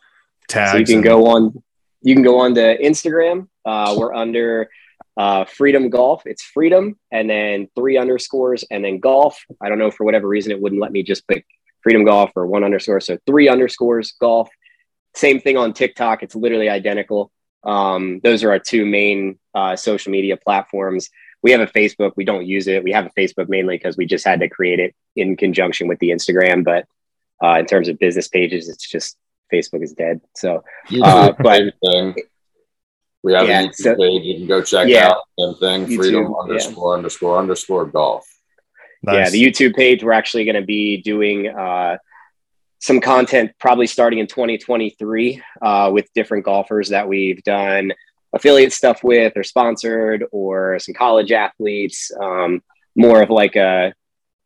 tags. 0.48 0.72
So 0.72 0.78
you 0.78 0.86
can 0.86 0.96
and- 0.96 1.04
go 1.04 1.28
on 1.28 1.64
you 2.04 2.16
can 2.16 2.24
go 2.24 2.40
on 2.40 2.56
to 2.56 2.78
Instagram. 2.82 3.48
Uh, 3.66 3.96
we're 3.98 4.14
under 4.14 4.70
uh, 5.18 5.46
Freedom 5.46 5.90
Golf. 5.90 6.24
It's 6.26 6.42
Freedom 6.42 6.98
and 7.12 7.30
then 7.30 7.68
three 7.76 7.98
underscores 7.98 8.64
and 8.72 8.84
then 8.84 9.00
golf. 9.00 9.44
I 9.62 9.70
don't 9.70 9.78
know 9.78 9.92
for 9.92 10.04
whatever 10.06 10.28
reason 10.28 10.52
it 10.52 10.62
wouldn't 10.62 10.82
let 10.82 10.92
me 10.92 11.04
just 11.04 11.28
pick 11.28 11.46
Freedom 11.84 12.04
Golf 12.04 12.32
or 12.36 12.48
one 12.48 12.64
underscore. 12.64 13.02
So 13.02 13.18
three 13.26 13.50
underscores 13.50 14.14
golf. 14.20 14.50
Same 15.14 15.40
thing 15.40 15.58
on 15.58 15.74
TikTok. 15.74 16.24
It's 16.24 16.36
literally 16.36 16.70
identical. 16.70 17.32
Um, 17.64 18.20
those 18.24 18.44
are 18.44 18.52
our 18.52 18.60
two 18.60 18.86
main 18.86 19.40
uh, 19.54 19.76
social 19.76 20.12
media 20.12 20.38
platforms. 20.38 21.10
We 21.44 21.52
have 21.52 21.62
a 21.62 21.68
Facebook. 21.68 22.14
We 22.16 22.26
don't 22.26 22.46
use 22.46 22.68
it. 22.68 22.84
We 22.84 22.92
have 22.92 23.06
a 23.06 23.10
Facebook 23.10 23.50
mainly 23.50 23.76
because 23.76 23.98
we 23.98 24.06
just 24.06 24.26
had 24.26 24.40
to 24.42 24.50
create 24.50 24.80
it 24.80 24.96
in 25.16 25.38
conjunction 25.38 25.88
with 25.88 26.00
the 26.00 26.10
Instagram. 26.10 26.64
But 26.64 26.86
uh, 27.44 27.60
in 27.60 27.66
terms 27.66 27.88
of 27.88 28.00
business 28.00 28.28
pages, 28.28 28.70
it's 28.70 28.88
just 28.88 29.18
Facebook 29.52 29.84
is 29.84 29.94
dead. 29.94 30.22
So, 30.36 30.64
uh, 31.04 31.34
but 31.40 31.74
we 33.24 33.34
have 33.34 33.48
yeah, 33.48 33.62
a 33.62 33.68
YouTube 33.68 33.76
so, 33.76 33.96
page 33.96 34.24
you 34.24 34.36
can 34.38 34.48
go 34.48 34.62
check 34.62 34.88
yeah, 34.88 35.10
out. 35.10 35.24
Same 35.38 35.56
thing, 35.56 35.86
YouTube, 35.86 35.98
freedom 35.98 36.36
underscore 36.36 36.94
yeah. 36.94 36.98
underscore 36.98 37.40
underscore 37.40 37.86
golf. 37.86 38.28
Nice. 39.04 39.16
Yeah, 39.16 39.30
the 39.30 39.44
YouTube 39.44 39.76
page. 39.76 40.04
We're 40.04 40.12
actually 40.12 40.46
going 40.46 40.56
to 40.56 40.66
be 40.66 41.02
doing 41.02 41.48
uh, 41.48 41.98
some 42.82 43.00
content 43.00 43.52
probably 43.60 43.88
starting 43.88 44.20
in 44.20 44.28
2023 44.28 45.42
uh, 45.62 45.90
with 45.94 46.12
different 46.14 46.44
golfers 46.44 46.90
that 46.90 47.08
we've 47.08 47.42
done 47.44 47.94
affiliate 48.34 48.74
stuff 48.74 49.04
with 49.04 49.34
or 49.36 49.44
sponsored 49.44 50.26
or 50.32 50.80
some 50.80 50.96
college 50.96 51.32
athletes. 51.32 52.12
Um, 52.20 52.64
more 52.96 53.22
of 53.22 53.30
like 53.30 53.56
a, 53.56 53.94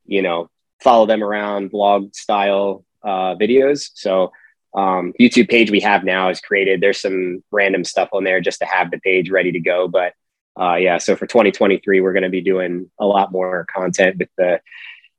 you 0.06 0.22
know, 0.22 0.50
follow 0.82 1.06
them 1.06 1.24
around 1.24 1.72
blog 1.72 2.14
style 2.14 2.84
uh, 3.04 3.36
videos. 3.36 3.90
So 3.94 4.32
um, 4.76 5.14
YouTube 5.20 5.50
page 5.50 5.72
we 5.72 5.80
have 5.80 6.04
now 6.04 6.30
is 6.30 6.42
created. 6.42 6.82
There's 6.82 7.00
some 7.00 7.42
random 7.52 7.86
stuff 7.86 8.10
on 8.12 8.26
there 8.26 8.42
just 8.42 8.60
to 8.60 8.66
have 8.66 8.92
the 8.92 9.00
page 9.00 9.30
ready 9.30 9.54
to 9.54 9.60
go. 9.62 9.88
But 9.88 10.14
uh, 10.60 10.76
yeah, 10.76 10.98
so 10.98 11.16
for 11.16 11.26
2023, 11.26 12.02
we're 12.02 12.14
going 12.14 12.24
to 12.24 12.30
be 12.30 12.42
doing 12.42 12.92
a 13.00 13.06
lot 13.06 13.32
more 13.32 13.66
content 13.74 14.18
with 14.18 14.30
the 14.38 14.60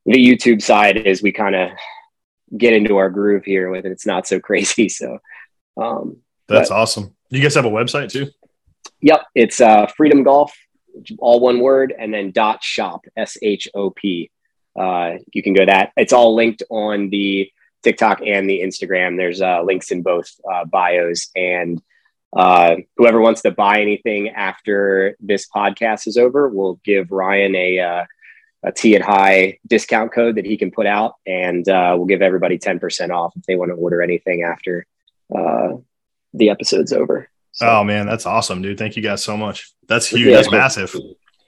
the 0.04 0.12
YouTube 0.12 0.62
side 0.62 0.98
as 0.98 1.20
we 1.20 1.32
kind 1.32 1.56
of 1.56 1.70
get 2.56 2.72
into 2.72 2.96
our 2.96 3.10
groove 3.10 3.44
here 3.44 3.70
with 3.70 3.86
it. 3.86 3.92
It's 3.92 4.06
not 4.06 4.26
so 4.26 4.40
crazy. 4.48 4.88
So 4.88 5.18
um, 5.76 6.18
that's 6.48 6.68
but, 6.68 6.76
awesome. 6.76 7.14
You 7.30 7.40
guys 7.40 7.54
have 7.54 7.64
a 7.64 7.70
website 7.70 8.10
too? 8.10 8.28
Yep, 9.00 9.26
it's 9.34 9.60
uh, 9.60 9.86
Freedom 9.96 10.22
Golf, 10.22 10.56
all 11.18 11.40
one 11.40 11.60
word, 11.60 11.92
and 11.98 12.14
then 12.14 12.30
dot 12.30 12.62
shop 12.62 13.04
s 13.16 13.36
h 13.42 13.68
o 13.74 13.90
p. 13.90 14.30
Uh, 14.78 15.14
you 15.32 15.42
can 15.42 15.54
go 15.54 15.64
that. 15.66 15.92
It's 15.96 16.12
all 16.12 16.34
linked 16.34 16.62
on 16.70 17.10
the 17.10 17.50
TikTok 17.86 18.20
and 18.26 18.50
the 18.50 18.62
Instagram. 18.62 19.16
There's 19.16 19.40
uh, 19.40 19.62
links 19.62 19.92
in 19.92 20.02
both 20.02 20.28
uh, 20.50 20.64
bios. 20.64 21.30
And 21.36 21.80
uh, 22.36 22.76
whoever 22.96 23.20
wants 23.20 23.42
to 23.42 23.52
buy 23.52 23.80
anything 23.80 24.30
after 24.30 25.16
this 25.20 25.46
podcast 25.48 26.08
is 26.08 26.18
over, 26.18 26.48
we'll 26.48 26.80
give 26.84 27.12
Ryan 27.12 27.54
a, 27.54 27.78
uh, 27.78 28.04
a 28.66 28.72
Tee 28.72 28.96
It 28.96 29.02
High 29.02 29.58
discount 29.66 30.12
code 30.12 30.34
that 30.36 30.44
he 30.44 30.56
can 30.56 30.70
put 30.70 30.86
out. 30.86 31.14
And 31.24 31.66
uh, 31.68 31.94
we'll 31.96 32.06
give 32.06 32.20
everybody 32.20 32.58
10% 32.58 33.10
off 33.10 33.32
if 33.36 33.44
they 33.44 33.54
want 33.54 33.70
to 33.70 33.76
order 33.76 34.02
anything 34.02 34.42
after 34.42 34.86
uh, 35.34 35.74
the 36.34 36.50
episode's 36.50 36.92
over. 36.92 37.30
So. 37.52 37.66
Oh, 37.66 37.84
man, 37.84 38.06
that's 38.06 38.26
awesome, 38.26 38.60
dude. 38.60 38.76
Thank 38.76 38.96
you 38.96 39.02
guys 39.02 39.24
so 39.24 39.36
much. 39.36 39.72
That's 39.86 40.08
huge. 40.08 40.26
Yeah. 40.26 40.36
That's 40.36 40.50
massive. 40.50 40.94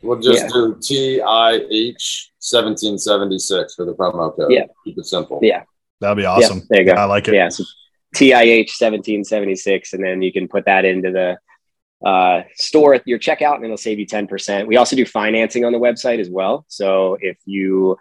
We'll 0.00 0.20
just 0.20 0.44
yeah. 0.44 0.48
do 0.52 0.74
TIH 0.76 2.28
1776 2.40 3.74
for 3.74 3.84
the 3.84 3.94
promo 3.94 4.34
code. 4.34 4.50
Yeah. 4.50 4.66
Keep 4.84 4.98
it 4.98 5.06
simple. 5.06 5.40
Yeah. 5.42 5.64
That'd 6.00 6.16
be 6.16 6.24
awesome. 6.24 6.58
Yeah, 6.58 6.64
there 6.70 6.80
you 6.82 6.92
go. 6.92 6.94
I 6.94 7.04
like 7.04 7.26
it. 7.26 7.34
Yeah. 7.34 7.48
So 7.48 7.64
TIH 8.14 8.70
1776, 8.80 9.92
and 9.92 10.04
then 10.04 10.22
you 10.22 10.32
can 10.32 10.46
put 10.46 10.64
that 10.66 10.84
into 10.84 11.10
the 11.10 11.36
uh, 12.04 12.42
store 12.54 12.94
at 12.94 13.06
your 13.06 13.18
checkout 13.18 13.56
and 13.56 13.64
it'll 13.64 13.76
save 13.76 13.98
you 13.98 14.06
10%. 14.06 14.66
We 14.66 14.76
also 14.76 14.96
do 14.96 15.04
financing 15.04 15.64
on 15.64 15.72
the 15.72 15.78
website 15.78 16.20
as 16.20 16.30
well. 16.30 16.64
So 16.68 17.18
if 17.20 17.38
you 17.44 17.98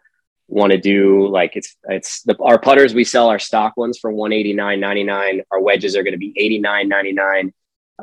want 0.48 0.72
to 0.72 0.78
do 0.78 1.28
like 1.28 1.56
it's, 1.56 1.76
it's 1.90 2.22
the, 2.24 2.36
our 2.42 2.60
putters, 2.60 2.94
we 2.94 3.04
sell 3.04 3.30
our 3.30 3.40
stock 3.40 3.76
ones 3.76 3.98
for 3.98 4.14
189.99. 4.14 5.42
Our 5.52 5.62
wedges 5.62 5.96
are 5.96 6.04
going 6.04 6.14
to 6.14 6.18
be 6.18 6.34
89.99 6.64 7.52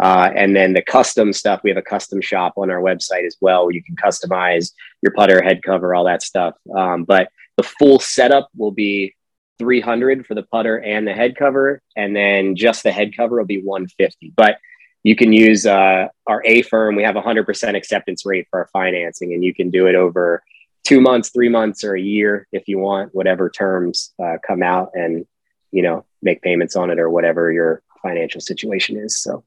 Uh, 0.02 0.30
and 0.34 0.54
then 0.54 0.72
the 0.72 0.82
custom 0.82 1.32
stuff, 1.32 1.60
we 1.62 1.70
have 1.70 1.76
a 1.76 1.82
custom 1.82 2.20
shop 2.20 2.54
on 2.56 2.70
our 2.70 2.80
website 2.80 3.24
as 3.26 3.36
well, 3.40 3.64
where 3.64 3.74
you 3.74 3.82
can 3.82 3.96
customize 3.96 4.72
your 5.02 5.12
putter, 5.12 5.42
head 5.42 5.62
cover, 5.62 5.94
all 5.94 6.04
that 6.04 6.22
stuff. 6.22 6.54
Um, 6.76 7.04
but 7.04 7.28
the 7.56 7.62
full 7.62 8.00
setup 8.00 8.48
will 8.56 8.72
be 8.72 9.14
300 9.60 10.26
for 10.26 10.34
the 10.34 10.42
putter 10.42 10.76
and 10.80 11.06
the 11.06 11.12
head 11.12 11.36
cover, 11.36 11.80
and 11.96 12.14
then 12.14 12.56
just 12.56 12.82
the 12.82 12.90
head 12.90 13.16
cover 13.16 13.38
will 13.38 13.46
be 13.46 13.62
150. 13.62 14.32
But 14.36 14.58
you 15.04 15.14
can 15.14 15.32
use 15.32 15.66
uh, 15.66 16.08
our 16.26 16.42
Affirm. 16.44 16.96
We 16.96 17.04
have 17.04 17.14
a 17.14 17.22
100% 17.22 17.76
acceptance 17.76 18.26
rate 18.26 18.48
for 18.50 18.60
our 18.60 18.68
financing, 18.72 19.32
and 19.34 19.44
you 19.44 19.54
can 19.54 19.70
do 19.70 19.86
it 19.86 19.94
over 19.94 20.42
two 20.82 21.00
months, 21.00 21.28
three 21.28 21.50
months, 21.50 21.84
or 21.84 21.94
a 21.94 22.00
year 22.00 22.48
if 22.50 22.66
you 22.66 22.78
want, 22.78 23.14
whatever 23.14 23.48
terms 23.48 24.12
uh, 24.20 24.38
come 24.44 24.62
out, 24.62 24.90
and 24.94 25.26
you 25.70 25.82
know 25.82 26.04
make 26.22 26.42
payments 26.42 26.74
on 26.74 26.90
it 26.90 26.98
or 26.98 27.10
whatever 27.10 27.52
your 27.52 27.82
financial 28.02 28.40
situation 28.40 28.96
is. 28.96 29.18
So 29.18 29.44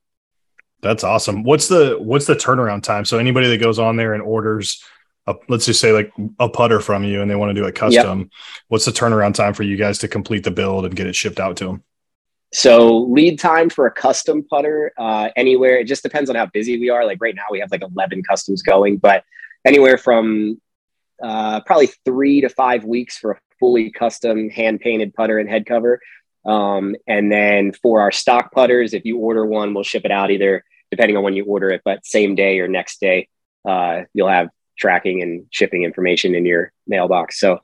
that's 0.81 1.03
awesome. 1.03 1.43
What's 1.43 1.67
the 1.67 1.97
what's 1.99 2.27
the 2.27 2.35
turnaround 2.35 2.83
time? 2.83 3.03
So 3.03 3.17
anybody 3.17 3.47
that 3.49 3.57
goes 3.57 3.79
on 3.79 3.97
there 3.97 4.13
and 4.13 4.21
orders 4.21 4.83
a, 5.25 5.35
let's 5.49 5.65
just 5.65 5.81
say 5.81 5.91
like 5.91 6.11
a 6.39 6.47
putter 6.47 6.79
from 6.79 7.03
you 7.03 7.21
and 7.21 7.29
they 7.29 7.35
want 7.35 7.49
to 7.49 7.59
do 7.59 7.65
it 7.65 7.73
custom, 7.73 8.19
yep. 8.19 8.27
what's 8.67 8.85
the 8.85 8.91
turnaround 8.91 9.33
time 9.33 9.55
for 9.55 9.63
you 9.63 9.75
guys 9.75 9.97
to 9.99 10.07
complete 10.07 10.43
the 10.43 10.51
build 10.51 10.85
and 10.85 10.95
get 10.95 11.07
it 11.07 11.15
shipped 11.15 11.39
out 11.39 11.57
to 11.57 11.65
them? 11.65 11.83
So 12.53 12.99
lead 12.99 13.39
time 13.39 13.69
for 13.69 13.87
a 13.87 13.91
custom 13.91 14.43
putter, 14.43 14.93
uh, 14.97 15.29
anywhere, 15.35 15.79
it 15.79 15.85
just 15.85 16.03
depends 16.03 16.29
on 16.29 16.35
how 16.35 16.45
busy 16.45 16.79
we 16.79 16.89
are. 16.89 17.05
Like 17.05 17.19
right 17.21 17.35
now 17.35 17.43
we 17.51 17.59
have 17.59 17.71
like 17.71 17.81
11 17.81 18.23
customs 18.23 18.61
going, 18.61 18.97
but 18.97 19.23
anywhere 19.65 19.97
from 19.97 20.61
uh, 21.21 21.61
probably 21.61 21.89
three 22.05 22.41
to 22.41 22.49
five 22.49 22.83
weeks 22.85 23.17
for 23.17 23.31
a 23.31 23.39
fully 23.59 23.91
custom 23.91 24.49
hand 24.49 24.79
painted 24.79 25.13
putter 25.13 25.39
and 25.39 25.49
head 25.49 25.65
cover. 25.65 25.99
Um, 26.45 26.95
and 27.05 27.31
then 27.31 27.73
for 27.73 27.99
our 28.01 28.11
stock 28.11 28.53
putters, 28.53 28.93
if 28.93 29.03
you 29.03 29.17
order 29.17 29.45
one, 29.45 29.73
we'll 29.73 29.83
ship 29.83 30.05
it 30.05 30.11
out 30.11 30.31
either 30.31 30.63
depending 30.89 31.17
on 31.17 31.23
when 31.23 31.33
you 31.33 31.43
order 31.43 31.69
it, 31.69 31.81
but 31.83 32.05
same 32.05 32.35
day 32.35 32.59
or 32.61 32.67
next 32.69 33.01
day. 33.01 33.27
Uh, 33.67 34.03
you'll 34.13 34.29
have 34.29 34.49
tracking 34.77 35.21
and 35.21 35.45
shipping 35.51 35.83
information 35.83 36.35
in 36.35 36.45
your 36.45 36.71
mailbox. 36.87 37.39
So 37.39 37.59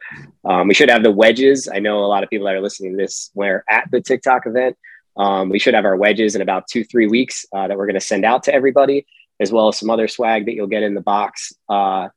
um, 0.45 0.67
we 0.67 0.73
should 0.73 0.89
have 0.89 1.03
the 1.03 1.11
wedges. 1.11 1.69
I 1.71 1.79
know 1.79 1.99
a 1.99 2.07
lot 2.07 2.23
of 2.23 2.29
people 2.29 2.45
that 2.47 2.55
are 2.55 2.61
listening 2.61 2.91
to 2.91 2.97
this 2.97 3.31
were 3.33 3.63
at 3.69 3.89
the 3.91 4.01
TikTok 4.01 4.45
event. 4.45 4.77
Um, 5.15 5.49
we 5.49 5.59
should 5.59 5.75
have 5.75 5.85
our 5.85 5.95
wedges 5.95 6.35
in 6.35 6.41
about 6.41 6.67
two, 6.67 6.83
three 6.83 7.07
weeks 7.07 7.45
uh, 7.55 7.67
that 7.67 7.77
we're 7.77 7.85
going 7.85 7.93
to 7.93 8.01
send 8.01 8.25
out 8.25 8.43
to 8.43 8.53
everybody, 8.53 9.05
as 9.39 9.51
well 9.51 9.67
as 9.67 9.77
some 9.77 9.89
other 9.89 10.07
swag 10.07 10.45
that 10.45 10.53
you'll 10.53 10.67
get 10.67 10.83
in 10.83 10.95
the 10.95 11.01
box. 11.01 11.53
Uh, 11.69 12.09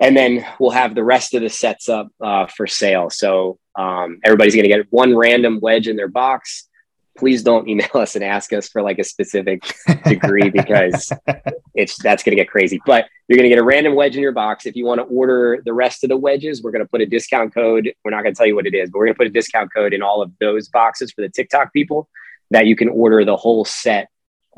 and 0.00 0.16
then 0.16 0.44
we'll 0.58 0.70
have 0.70 0.94
the 0.94 1.04
rest 1.04 1.34
of 1.34 1.42
the 1.42 1.48
sets 1.48 1.88
up 1.88 2.08
uh, 2.20 2.46
for 2.46 2.66
sale. 2.66 3.10
So 3.10 3.58
um, 3.76 4.20
everybody's 4.24 4.54
going 4.54 4.68
to 4.68 4.68
get 4.68 4.86
one 4.90 5.16
random 5.16 5.60
wedge 5.60 5.88
in 5.88 5.96
their 5.96 6.08
box. 6.08 6.68
Please 7.16 7.42
don't 7.42 7.68
email 7.68 7.88
us 7.94 8.14
and 8.14 8.24
ask 8.24 8.52
us 8.52 8.68
for 8.68 8.82
like 8.82 8.98
a 8.98 9.04
specific 9.04 9.62
degree 10.04 10.50
because 10.50 11.12
it's 11.74 12.00
that's 12.02 12.22
going 12.22 12.36
to 12.36 12.42
get 12.42 12.50
crazy. 12.50 12.80
But 12.84 13.06
you're 13.28 13.36
going 13.36 13.48
to 13.48 13.54
get 13.54 13.58
a 13.58 13.64
random 13.64 13.94
wedge 13.94 14.16
in 14.16 14.22
your 14.22 14.32
box. 14.32 14.66
If 14.66 14.76
you 14.76 14.84
want 14.84 14.98
to 14.98 15.04
order 15.04 15.62
the 15.64 15.72
rest 15.72 16.04
of 16.04 16.08
the 16.08 16.16
wedges, 16.16 16.62
we're 16.62 16.72
going 16.72 16.84
to 16.84 16.88
put 16.88 17.00
a 17.00 17.06
discount 17.06 17.54
code. 17.54 17.92
We're 18.04 18.10
not 18.10 18.22
going 18.22 18.34
to 18.34 18.38
tell 18.38 18.46
you 18.46 18.54
what 18.54 18.66
it 18.66 18.74
is, 18.74 18.90
but 18.90 18.98
we're 18.98 19.06
going 19.06 19.14
to 19.14 19.18
put 19.18 19.26
a 19.26 19.30
discount 19.30 19.72
code 19.72 19.94
in 19.94 20.02
all 20.02 20.22
of 20.22 20.32
those 20.40 20.68
boxes 20.68 21.12
for 21.12 21.22
the 21.22 21.28
TikTok 21.28 21.72
people 21.72 22.08
that 22.50 22.66
you 22.66 22.76
can 22.76 22.88
order 22.88 23.24
the 23.24 23.36
whole 23.36 23.64
set. 23.64 24.08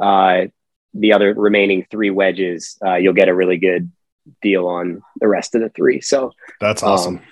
Uh, 0.01 0.47
the 0.95 1.13
other 1.13 1.35
remaining 1.35 1.87
three 1.91 2.11
wedges, 2.11 2.77
uh, 2.85 2.95
you'll 2.95 3.13
get 3.13 3.29
a 3.29 3.35
really 3.35 3.59
good 3.59 3.91
deal 4.43 4.67
on 4.67 5.03
the 5.21 5.29
rest 5.29 5.55
of 5.55 5.61
the 5.61 5.69
three. 5.71 6.01
So 6.01 6.33
that's 6.61 6.83
awesome. 6.83 7.19
Um, 7.19 7.23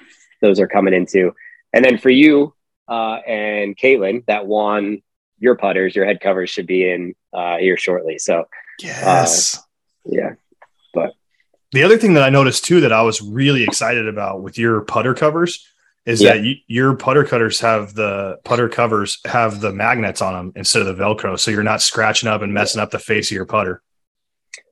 those 0.40 0.60
are 0.60 0.68
coming 0.68 0.94
into. 0.94 1.34
And 1.72 1.84
then 1.84 1.98
for 1.98 2.10
you 2.10 2.54
uh, 2.88 3.16
and 3.26 3.76
Caitlin, 3.76 4.24
that 4.26 4.46
won 4.46 5.02
your 5.38 5.56
putters, 5.56 5.94
your 5.94 6.06
head 6.06 6.20
covers 6.20 6.50
should 6.50 6.66
be 6.66 6.88
in 6.88 7.14
uh, 7.32 7.58
here 7.58 7.76
shortly. 7.76 8.18
So 8.18 8.44
yes, 8.80 9.56
uh, 9.56 9.60
yeah. 10.06 10.34
But 10.92 11.12
the 11.72 11.82
other 11.82 11.98
thing 11.98 12.14
that 12.14 12.22
I 12.22 12.30
noticed 12.30 12.64
too 12.64 12.80
that 12.80 12.92
I 12.92 13.02
was 13.02 13.20
really 13.20 13.64
excited 13.64 14.08
about 14.08 14.42
with 14.42 14.58
your 14.58 14.80
putter 14.82 15.14
covers 15.14 15.66
is 16.06 16.20
yeah. 16.20 16.34
that 16.34 16.44
you, 16.44 16.54
your 16.66 16.94
putter 16.96 17.24
cutters 17.24 17.60
have 17.60 17.94
the 17.94 18.38
putter 18.44 18.68
covers 18.68 19.18
have 19.24 19.60
the 19.60 19.72
magnets 19.72 20.20
on 20.20 20.34
them 20.34 20.52
instead 20.56 20.82
of 20.82 20.96
the 20.96 21.02
Velcro, 21.02 21.38
so 21.38 21.50
you're 21.50 21.62
not 21.62 21.82
scratching 21.82 22.28
up 22.28 22.42
and 22.42 22.52
messing 22.52 22.80
up 22.80 22.90
the 22.90 22.98
face 22.98 23.30
of 23.30 23.34
your 23.34 23.46
putter 23.46 23.82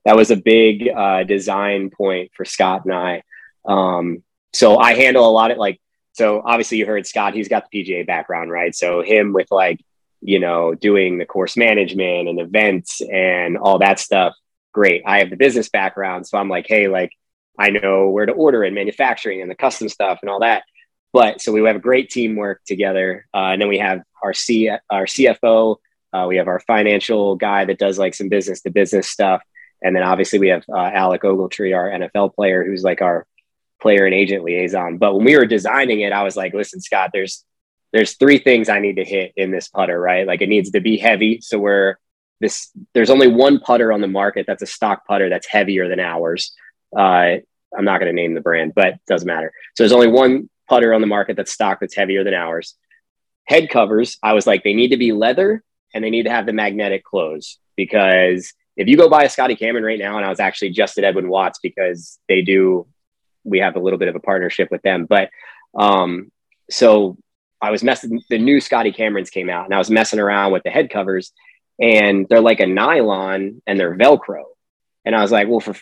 that 0.05 0.15
was 0.15 0.31
a 0.31 0.35
big 0.35 0.89
uh, 0.89 1.23
design 1.23 1.89
point 1.89 2.31
for 2.35 2.45
Scott 2.45 2.85
and 2.85 2.93
I. 2.93 3.23
Um, 3.65 4.23
so 4.51 4.77
I 4.77 4.95
handle 4.95 5.27
a 5.27 5.31
lot 5.31 5.51
of 5.51 5.57
like, 5.57 5.79
so 6.13 6.41
obviously 6.45 6.77
you 6.77 6.85
heard 6.85 7.07
Scott, 7.07 7.33
he's 7.33 7.47
got 7.47 7.65
the 7.71 7.83
PGA 7.83 8.05
background, 8.05 8.51
right? 8.51 8.75
So 8.75 9.01
him 9.01 9.33
with 9.33 9.47
like, 9.49 9.79
you 10.23 10.39
know, 10.39 10.73
doing 10.73 11.17
the 11.17 11.25
course 11.25 11.57
management 11.57 12.29
and 12.29 12.39
events 12.39 13.01
and 13.01 13.57
all 13.57 13.79
that 13.79 13.99
stuff. 13.99 14.33
Great. 14.71 15.03
I 15.05 15.19
have 15.19 15.29
the 15.29 15.35
business 15.35 15.69
background. 15.69 16.25
So 16.25 16.37
I'm 16.37 16.49
like, 16.49 16.65
hey, 16.67 16.87
like, 16.87 17.11
I 17.59 17.69
know 17.69 18.09
where 18.09 18.25
to 18.25 18.31
order 18.31 18.63
and 18.63 18.73
manufacturing 18.73 19.41
and 19.41 19.51
the 19.51 19.55
custom 19.55 19.89
stuff 19.89 20.19
and 20.21 20.31
all 20.31 20.39
that. 20.39 20.63
But 21.11 21.41
so 21.41 21.51
we 21.51 21.61
have 21.63 21.75
a 21.75 21.79
great 21.79 22.09
teamwork 22.09 22.63
together. 22.65 23.27
Uh, 23.33 23.51
and 23.51 23.61
then 23.61 23.69
we 23.69 23.77
have 23.77 24.01
our 24.23 24.33
C 24.33 24.69
our 24.89 25.05
CFO. 25.05 25.75
Uh, 26.11 26.25
we 26.27 26.37
have 26.37 26.47
our 26.47 26.59
financial 26.61 27.35
guy 27.35 27.65
that 27.65 27.77
does 27.77 27.99
like 27.99 28.15
some 28.15 28.29
business 28.29 28.61
to 28.61 28.71
business 28.71 29.07
stuff. 29.07 29.41
And 29.83 29.95
then 29.95 30.03
obviously 30.03 30.39
we 30.39 30.47
have 30.47 30.63
uh, 30.73 30.77
Alec 30.77 31.23
Ogletree, 31.23 31.75
our 31.75 31.89
NFL 31.89 32.33
player, 32.33 32.63
who's 32.63 32.83
like 32.83 33.01
our 33.01 33.27
player 33.81 34.05
and 34.05 34.15
agent 34.15 34.43
liaison. 34.43 34.97
But 34.97 35.15
when 35.15 35.25
we 35.25 35.35
were 35.37 35.45
designing 35.45 35.99
it, 35.99 36.13
I 36.13 36.23
was 36.23 36.37
like, 36.37 36.53
listen, 36.53 36.81
Scott, 36.81 37.11
there's 37.13 37.43
there's 37.93 38.15
three 38.15 38.39
things 38.39 38.69
I 38.69 38.79
need 38.79 38.97
to 38.97 39.05
hit 39.05 39.33
in 39.37 39.51
this 39.51 39.69
putter, 39.69 39.99
right? 39.99 40.27
Like 40.27 40.41
it 40.41 40.49
needs 40.49 40.71
to 40.71 40.81
be 40.81 40.97
heavy. 40.97 41.39
So 41.41 41.59
we're 41.59 41.97
this 42.41 42.71
there's 42.93 43.11
only 43.11 43.27
one 43.27 43.59
putter 43.59 43.93
on 43.93 44.01
the 44.01 44.07
market 44.07 44.45
that's 44.47 44.63
a 44.63 44.67
stock 44.67 45.05
putter 45.07 45.29
that's 45.29 45.47
heavier 45.47 45.87
than 45.87 45.99
ours. 45.99 46.53
Uh, 46.95 47.37
I'm 47.75 47.85
not 47.85 47.99
going 47.99 48.13
to 48.13 48.21
name 48.21 48.33
the 48.33 48.41
brand, 48.41 48.73
but 48.75 48.87
it 48.87 48.99
doesn't 49.07 49.27
matter. 49.27 49.53
So 49.75 49.83
there's 49.83 49.93
only 49.93 50.07
one 50.07 50.49
putter 50.67 50.93
on 50.93 51.01
the 51.01 51.07
market 51.07 51.37
that's 51.37 51.53
stock 51.53 51.79
that's 51.79 51.95
heavier 51.95 52.23
than 52.23 52.33
ours. 52.33 52.75
Head 53.45 53.69
covers, 53.69 54.17
I 54.23 54.33
was 54.33 54.47
like, 54.47 54.63
they 54.63 54.73
need 54.73 54.89
to 54.89 54.97
be 54.97 55.11
leather 55.11 55.63
and 55.93 56.03
they 56.03 56.09
need 56.09 56.23
to 56.23 56.29
have 56.29 56.45
the 56.45 56.53
magnetic 56.53 57.03
close 57.03 57.59
because 57.75 58.53
if 58.75 58.87
you 58.87 58.97
go 58.97 59.09
buy 59.09 59.23
a 59.23 59.29
Scotty 59.29 59.55
Cameron 59.55 59.83
right 59.83 59.99
now, 59.99 60.17
and 60.17 60.25
I 60.25 60.29
was 60.29 60.39
actually 60.39 60.71
just 60.71 60.97
at 60.97 61.03
Edwin 61.03 61.29
Watts 61.29 61.59
because 61.61 62.19
they 62.27 62.41
do, 62.41 62.87
we 63.43 63.59
have 63.59 63.75
a 63.75 63.79
little 63.79 63.99
bit 63.99 64.07
of 64.07 64.15
a 64.15 64.19
partnership 64.19 64.69
with 64.71 64.81
them. 64.81 65.05
But 65.05 65.29
um, 65.75 66.31
so 66.69 67.17
I 67.63 67.71
was 67.71 67.83
messing, 67.83 68.21
the 68.29 68.37
new 68.37 68.59
Scotty 68.59 68.91
Camerons 68.91 69.31
came 69.31 69.49
out, 69.49 69.65
and 69.65 69.73
I 69.73 69.77
was 69.77 69.89
messing 69.89 70.19
around 70.19 70.51
with 70.51 70.63
the 70.63 70.69
head 70.69 70.89
covers, 70.89 71.31
and 71.79 72.27
they're 72.29 72.41
like 72.41 72.59
a 72.59 72.67
nylon 72.67 73.61
and 73.65 73.79
they're 73.79 73.95
Velcro. 73.95 74.43
And 75.05 75.15
I 75.15 75.21
was 75.21 75.31
like, 75.31 75.47
well, 75.47 75.59
for 75.59 75.75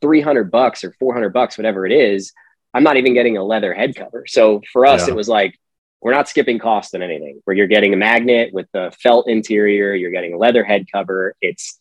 300 0.00 0.50
bucks 0.50 0.82
or 0.82 0.92
400 0.98 1.32
bucks, 1.32 1.56
whatever 1.56 1.86
it 1.86 1.92
is, 1.92 2.32
I'm 2.74 2.82
not 2.82 2.96
even 2.96 3.14
getting 3.14 3.36
a 3.36 3.44
leather 3.44 3.72
head 3.72 3.94
cover. 3.94 4.24
So 4.26 4.62
for 4.72 4.86
us, 4.86 5.06
yeah. 5.06 5.12
it 5.12 5.16
was 5.16 5.28
like, 5.28 5.58
we're 6.00 6.12
not 6.12 6.28
skipping 6.28 6.58
cost 6.58 6.94
on 6.94 7.02
anything 7.02 7.40
where 7.44 7.56
you're 7.56 7.66
getting 7.66 7.94
a 7.94 7.96
magnet 7.96 8.52
with 8.52 8.66
the 8.72 8.92
felt 9.02 9.28
interior, 9.28 9.94
you're 9.94 10.10
getting 10.10 10.34
a 10.34 10.38
leather 10.38 10.64
head 10.64 10.86
cover. 10.92 11.34
It's 11.40 11.78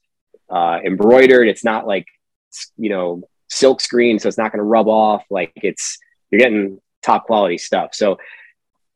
uh, 0.50 0.80
embroidered. 0.86 1.48
It's 1.48 1.64
not 1.64 1.88
like 1.88 2.06
you 2.78 2.90
know 2.90 3.24
silk 3.50 3.82
screen, 3.82 4.20
so 4.20 4.28
it's 4.28 4.38
not 4.38 4.52
going 4.52 4.60
to 4.60 4.66
rub 4.66 4.88
off. 4.88 5.24
Like 5.30 5.52
it's 5.56 5.98
you're 6.32 6.40
getting 6.40 6.80
top 7.04 7.26
quality 7.26 7.58
stuff. 7.58 7.94
So 7.94 8.18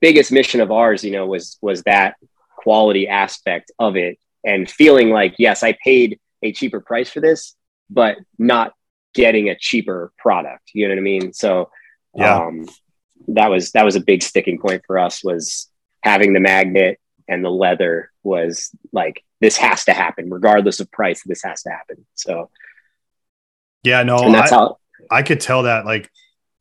biggest 0.02 0.32
mission 0.32 0.62
of 0.62 0.72
ours, 0.72 1.04
you 1.04 1.12
know, 1.12 1.28
was 1.28 1.58
was 1.62 1.84
that 1.84 2.16
quality 2.58 3.08
aspect 3.08 3.72
of 3.80 3.96
it 3.96 4.18
and 4.46 4.70
feeling 4.70 5.10
like 5.10 5.36
yes, 5.38 5.64
I 5.64 5.78
paid 5.84 6.20
a 6.42 6.52
cheaper 6.52 6.80
price 6.80 7.10
for 7.10 7.20
this, 7.20 7.56
but 7.90 8.18
not 8.38 8.74
getting 9.14 9.50
a 9.50 9.58
cheaper 9.58 10.12
product. 10.18 10.72
You 10.74 10.88
know 10.88 10.94
what 10.94 11.00
I 11.00 11.04
mean? 11.04 11.34
So 11.34 11.70
yeah. 12.16 12.38
Um, 12.38 12.68
that 13.28 13.50
was 13.50 13.72
that 13.72 13.86
was 13.86 13.96
a 13.96 14.02
big 14.02 14.24
sticking 14.24 14.60
point 14.60 14.84
for 14.86 14.98
us 14.98 15.24
was 15.24 15.70
having 16.02 16.34
the 16.34 16.40
magnet 16.40 17.00
and 17.28 17.44
the 17.44 17.50
leather 17.50 18.12
was 18.24 18.72
like 18.92 19.24
this 19.42 19.58
has 19.58 19.86
to 19.86 19.94
happen 19.94 20.30
regardless 20.30 20.80
of 20.80 20.92
price 20.92 21.22
this 21.26 21.44
has 21.44 21.62
to 21.64 21.70
happen 21.70 22.06
so 22.16 22.50
yeah 23.84 24.04
no 24.04 24.20
and 24.20 24.34
that's 24.34 24.52
I, 24.52 24.56
how 24.56 24.78
i 25.12 25.22
could 25.22 25.40
tell 25.40 25.64
that 25.64 25.86
like 25.86 26.10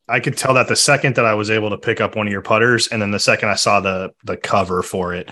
i 0.09 0.21
could 0.21 0.37
tell 0.37 0.55
that 0.55 0.69
the 0.69 0.77
second 0.77 1.17
that 1.17 1.25
i 1.25 1.35
was 1.35 1.51
able 1.51 1.71
to 1.71 1.79
pick 1.79 2.01
up 2.01 2.17
one 2.17 2.27
of 2.27 2.33
your 2.33 2.43
putters 2.43 2.89
and 2.89 3.01
then 3.01 3.11
the 3.11 3.19
second 3.19 3.49
i 3.49 3.55
saw 3.55 3.81
the 3.81 4.13
the 4.25 4.37
cover 4.37 4.83
for 4.83 5.15
it 5.15 5.31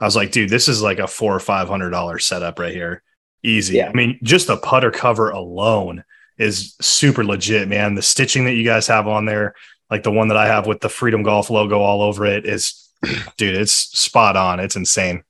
i 0.00 0.04
was 0.04 0.16
like 0.16 0.30
dude 0.30 0.50
this 0.50 0.68
is 0.68 0.82
like 0.82 0.98
a 0.98 1.06
four 1.06 1.34
or 1.34 1.40
five 1.40 1.68
hundred 1.68 1.90
dollar 1.90 2.18
setup 2.18 2.58
right 2.58 2.74
here 2.74 3.02
easy 3.42 3.76
yeah. 3.76 3.88
i 3.88 3.92
mean 3.92 4.18
just 4.22 4.46
the 4.46 4.56
putter 4.56 4.90
cover 4.90 5.30
alone 5.30 6.04
is 6.38 6.76
super 6.80 7.24
legit 7.24 7.68
man 7.68 7.94
the 7.94 8.02
stitching 8.02 8.44
that 8.44 8.54
you 8.54 8.64
guys 8.64 8.86
have 8.86 9.06
on 9.06 9.24
there 9.24 9.54
like 9.90 10.02
the 10.02 10.12
one 10.12 10.28
that 10.28 10.36
i 10.36 10.46
have 10.46 10.66
with 10.66 10.80
the 10.80 10.88
freedom 10.88 11.22
golf 11.22 11.50
logo 11.50 11.78
all 11.80 12.02
over 12.02 12.26
it 12.26 12.46
is 12.46 12.88
dude, 13.36 13.56
it's 13.56 13.72
spot 13.72 14.36
on. 14.36 14.60
It's 14.60 14.76
insane. 14.76 15.22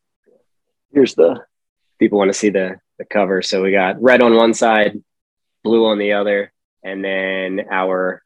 Here's 0.93 1.15
the 1.15 1.45
people 1.99 2.19
want 2.19 2.31
to 2.31 2.39
see 2.39 2.51
the 2.51 2.77
the 2.99 3.05
cover. 3.05 3.43
So 3.43 3.63
we 3.63 3.73
got 3.73 4.01
red 4.03 4.23
on 4.23 4.35
one 4.35 4.55
side, 4.55 5.03
blue 5.63 5.87
on 5.87 5.99
the 5.99 6.13
other, 6.13 6.53
and 6.83 7.05
then 7.05 7.67
our 7.71 8.23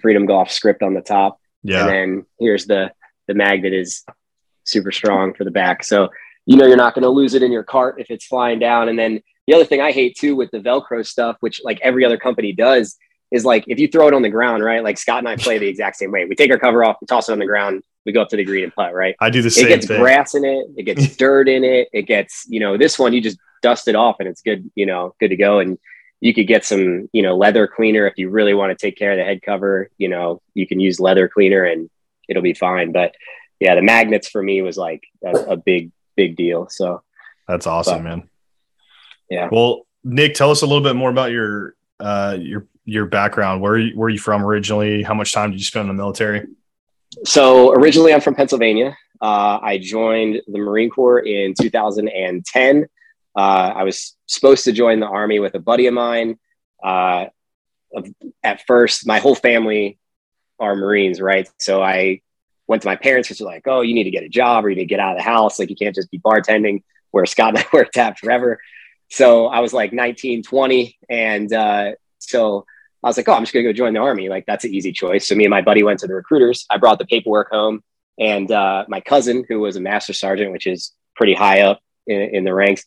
Freedom 0.00 0.26
Golf 0.26 0.50
script 0.50 0.82
on 0.82 0.94
the 0.94 1.00
top. 1.00 1.40
Yeah. 1.62 1.80
And 1.80 1.88
then 1.88 2.26
here's 2.38 2.66
the 2.66 2.92
the 3.26 3.34
magnet 3.34 3.72
is 3.72 4.04
super 4.64 4.92
strong 4.92 5.34
for 5.34 5.44
the 5.44 5.50
back. 5.50 5.84
So 5.84 6.08
you 6.46 6.56
know 6.56 6.66
you're 6.66 6.76
not 6.76 6.94
going 6.94 7.02
to 7.02 7.08
lose 7.08 7.34
it 7.34 7.42
in 7.42 7.52
your 7.52 7.64
cart 7.64 7.96
if 7.98 8.10
it's 8.10 8.26
flying 8.26 8.58
down. 8.58 8.88
And 8.88 8.98
then 8.98 9.20
the 9.46 9.54
other 9.54 9.64
thing 9.64 9.80
I 9.80 9.92
hate 9.92 10.16
too 10.16 10.36
with 10.36 10.50
the 10.50 10.58
Velcro 10.58 11.04
stuff, 11.04 11.36
which 11.40 11.60
like 11.64 11.80
every 11.82 12.04
other 12.04 12.18
company 12.18 12.52
does, 12.52 12.96
is 13.32 13.44
like 13.44 13.64
if 13.66 13.78
you 13.78 13.88
throw 13.88 14.08
it 14.08 14.14
on 14.14 14.22
the 14.22 14.30
ground, 14.30 14.64
right? 14.64 14.82
Like 14.82 14.98
Scott 14.98 15.18
and 15.18 15.28
I 15.28 15.36
play 15.36 15.58
the 15.58 15.66
exact 15.66 15.96
same 15.96 16.12
way. 16.12 16.24
We 16.24 16.34
take 16.34 16.50
our 16.50 16.58
cover 16.58 16.84
off, 16.84 16.96
we 17.00 17.06
toss 17.06 17.28
it 17.28 17.32
on 17.32 17.38
the 17.38 17.46
ground, 17.46 17.82
we 18.04 18.12
go 18.12 18.22
up 18.22 18.28
to 18.28 18.36
the 18.36 18.44
green 18.44 18.64
and 18.64 18.74
putt, 18.74 18.94
right? 18.94 19.16
I 19.20 19.30
do 19.30 19.42
the 19.42 19.50
same. 19.50 19.66
It 19.66 19.68
gets 19.70 19.86
thing. 19.86 20.00
grass 20.00 20.34
in 20.34 20.44
it, 20.44 20.66
it 20.76 20.84
gets 20.84 21.16
dirt 21.18 21.48
in 21.48 21.64
it, 21.64 21.88
it 21.92 22.02
gets 22.02 22.44
you 22.48 22.60
know 22.60 22.76
this 22.76 22.98
one 22.98 23.12
you 23.12 23.20
just 23.20 23.38
dust 23.62 23.88
it 23.88 23.96
off 23.96 24.16
and 24.20 24.28
it's 24.28 24.42
good, 24.42 24.70
you 24.74 24.86
know, 24.86 25.14
good 25.18 25.28
to 25.28 25.36
go. 25.36 25.58
And 25.58 25.78
you 26.20 26.34
could 26.34 26.46
get 26.46 26.64
some 26.64 27.08
you 27.12 27.22
know 27.22 27.36
leather 27.36 27.66
cleaner 27.66 28.06
if 28.06 28.14
you 28.16 28.30
really 28.30 28.54
want 28.54 28.76
to 28.76 28.86
take 28.86 28.96
care 28.96 29.12
of 29.12 29.18
the 29.18 29.24
head 29.24 29.42
cover. 29.42 29.90
You 29.98 30.08
know, 30.08 30.42
you 30.54 30.66
can 30.66 30.80
use 30.80 31.00
leather 31.00 31.28
cleaner 31.28 31.64
and 31.64 31.90
it'll 32.28 32.42
be 32.42 32.54
fine. 32.54 32.92
But 32.92 33.14
yeah, 33.60 33.74
the 33.74 33.82
magnets 33.82 34.28
for 34.28 34.42
me 34.42 34.62
was 34.62 34.76
like 34.76 35.04
a, 35.24 35.30
a 35.30 35.56
big 35.56 35.90
big 36.16 36.36
deal. 36.36 36.68
So 36.70 37.02
that's 37.46 37.66
awesome, 37.66 37.98
but, 37.98 38.04
man. 38.04 38.28
Yeah. 39.30 39.48
Well, 39.50 39.86
Nick, 40.04 40.34
tell 40.34 40.50
us 40.50 40.62
a 40.62 40.66
little 40.66 40.82
bit 40.82 40.96
more 40.96 41.10
about 41.10 41.30
your 41.30 41.74
uh, 42.00 42.36
your 42.38 42.66
your 42.84 43.06
background. 43.06 43.60
Where 43.60 43.88
where 43.88 44.06
are 44.06 44.10
you 44.10 44.18
from 44.18 44.44
originally? 44.44 45.02
How 45.02 45.14
much 45.14 45.32
time 45.32 45.50
did 45.50 45.58
you 45.58 45.64
spend 45.64 45.88
in 45.88 45.96
the 45.96 46.00
military? 46.00 46.46
So 47.24 47.72
originally, 47.72 48.12
I'm 48.12 48.20
from 48.20 48.34
Pennsylvania. 48.34 48.96
Uh, 49.20 49.58
I 49.62 49.78
joined 49.78 50.42
the 50.46 50.58
Marine 50.58 50.90
Corps 50.90 51.20
in 51.20 51.54
2010. 51.54 52.86
Uh, 53.36 53.72
I 53.76 53.84
was 53.84 54.16
supposed 54.26 54.64
to 54.64 54.72
join 54.72 55.00
the 55.00 55.06
Army 55.06 55.38
with 55.38 55.54
a 55.54 55.60
buddy 55.60 55.86
of 55.86 55.94
mine. 55.94 56.38
Uh, 56.82 57.26
at 58.42 58.66
first, 58.66 59.06
my 59.06 59.18
whole 59.18 59.34
family 59.34 59.98
are 60.58 60.74
Marines, 60.74 61.20
right? 61.20 61.48
So 61.58 61.82
I 61.82 62.22
went 62.66 62.82
to 62.82 62.88
my 62.88 62.96
parents, 62.96 63.28
which 63.28 63.40
were 63.40 63.46
like, 63.46 63.66
"Oh, 63.66 63.82
you 63.82 63.94
need 63.94 64.04
to 64.04 64.10
get 64.10 64.24
a 64.24 64.28
job, 64.28 64.64
or 64.64 64.70
you 64.70 64.76
need 64.76 64.82
to 64.82 64.88
get 64.88 65.00
out 65.00 65.12
of 65.12 65.18
the 65.18 65.22
house. 65.22 65.58
Like 65.58 65.70
you 65.70 65.76
can't 65.76 65.94
just 65.94 66.10
be 66.10 66.18
bartending." 66.18 66.82
Where 67.12 67.24
Scott 67.24 67.50
and 67.50 67.58
I 67.58 67.66
worked 67.72 67.96
at 67.96 68.18
forever. 68.18 68.58
So 69.08 69.46
I 69.46 69.60
was 69.60 69.72
like 69.72 69.92
19, 69.92 70.42
20. 70.42 70.98
And 71.08 71.52
uh, 71.52 71.92
so 72.18 72.66
I 73.02 73.08
was 73.08 73.16
like, 73.16 73.28
oh, 73.28 73.34
I'm 73.34 73.42
just 73.42 73.52
to 73.52 73.62
go 73.62 73.72
join 73.72 73.94
the 73.94 74.00
army. 74.00 74.28
Like, 74.28 74.46
that's 74.46 74.64
an 74.64 74.74
easy 74.74 74.92
choice. 74.92 75.28
So 75.28 75.34
me 75.34 75.44
and 75.44 75.50
my 75.50 75.62
buddy 75.62 75.82
went 75.82 76.00
to 76.00 76.06
the 76.06 76.14
recruiters. 76.14 76.66
I 76.70 76.78
brought 76.78 76.98
the 76.98 77.06
paperwork 77.06 77.50
home. 77.50 77.82
And 78.18 78.50
uh, 78.50 78.84
my 78.88 79.00
cousin, 79.00 79.44
who 79.48 79.60
was 79.60 79.76
a 79.76 79.80
master 79.80 80.12
sergeant, 80.12 80.50
which 80.50 80.66
is 80.66 80.92
pretty 81.14 81.34
high 81.34 81.60
up 81.60 81.80
in, 82.06 82.20
in, 82.20 82.44
the 82.44 82.54
ranks, 82.54 82.84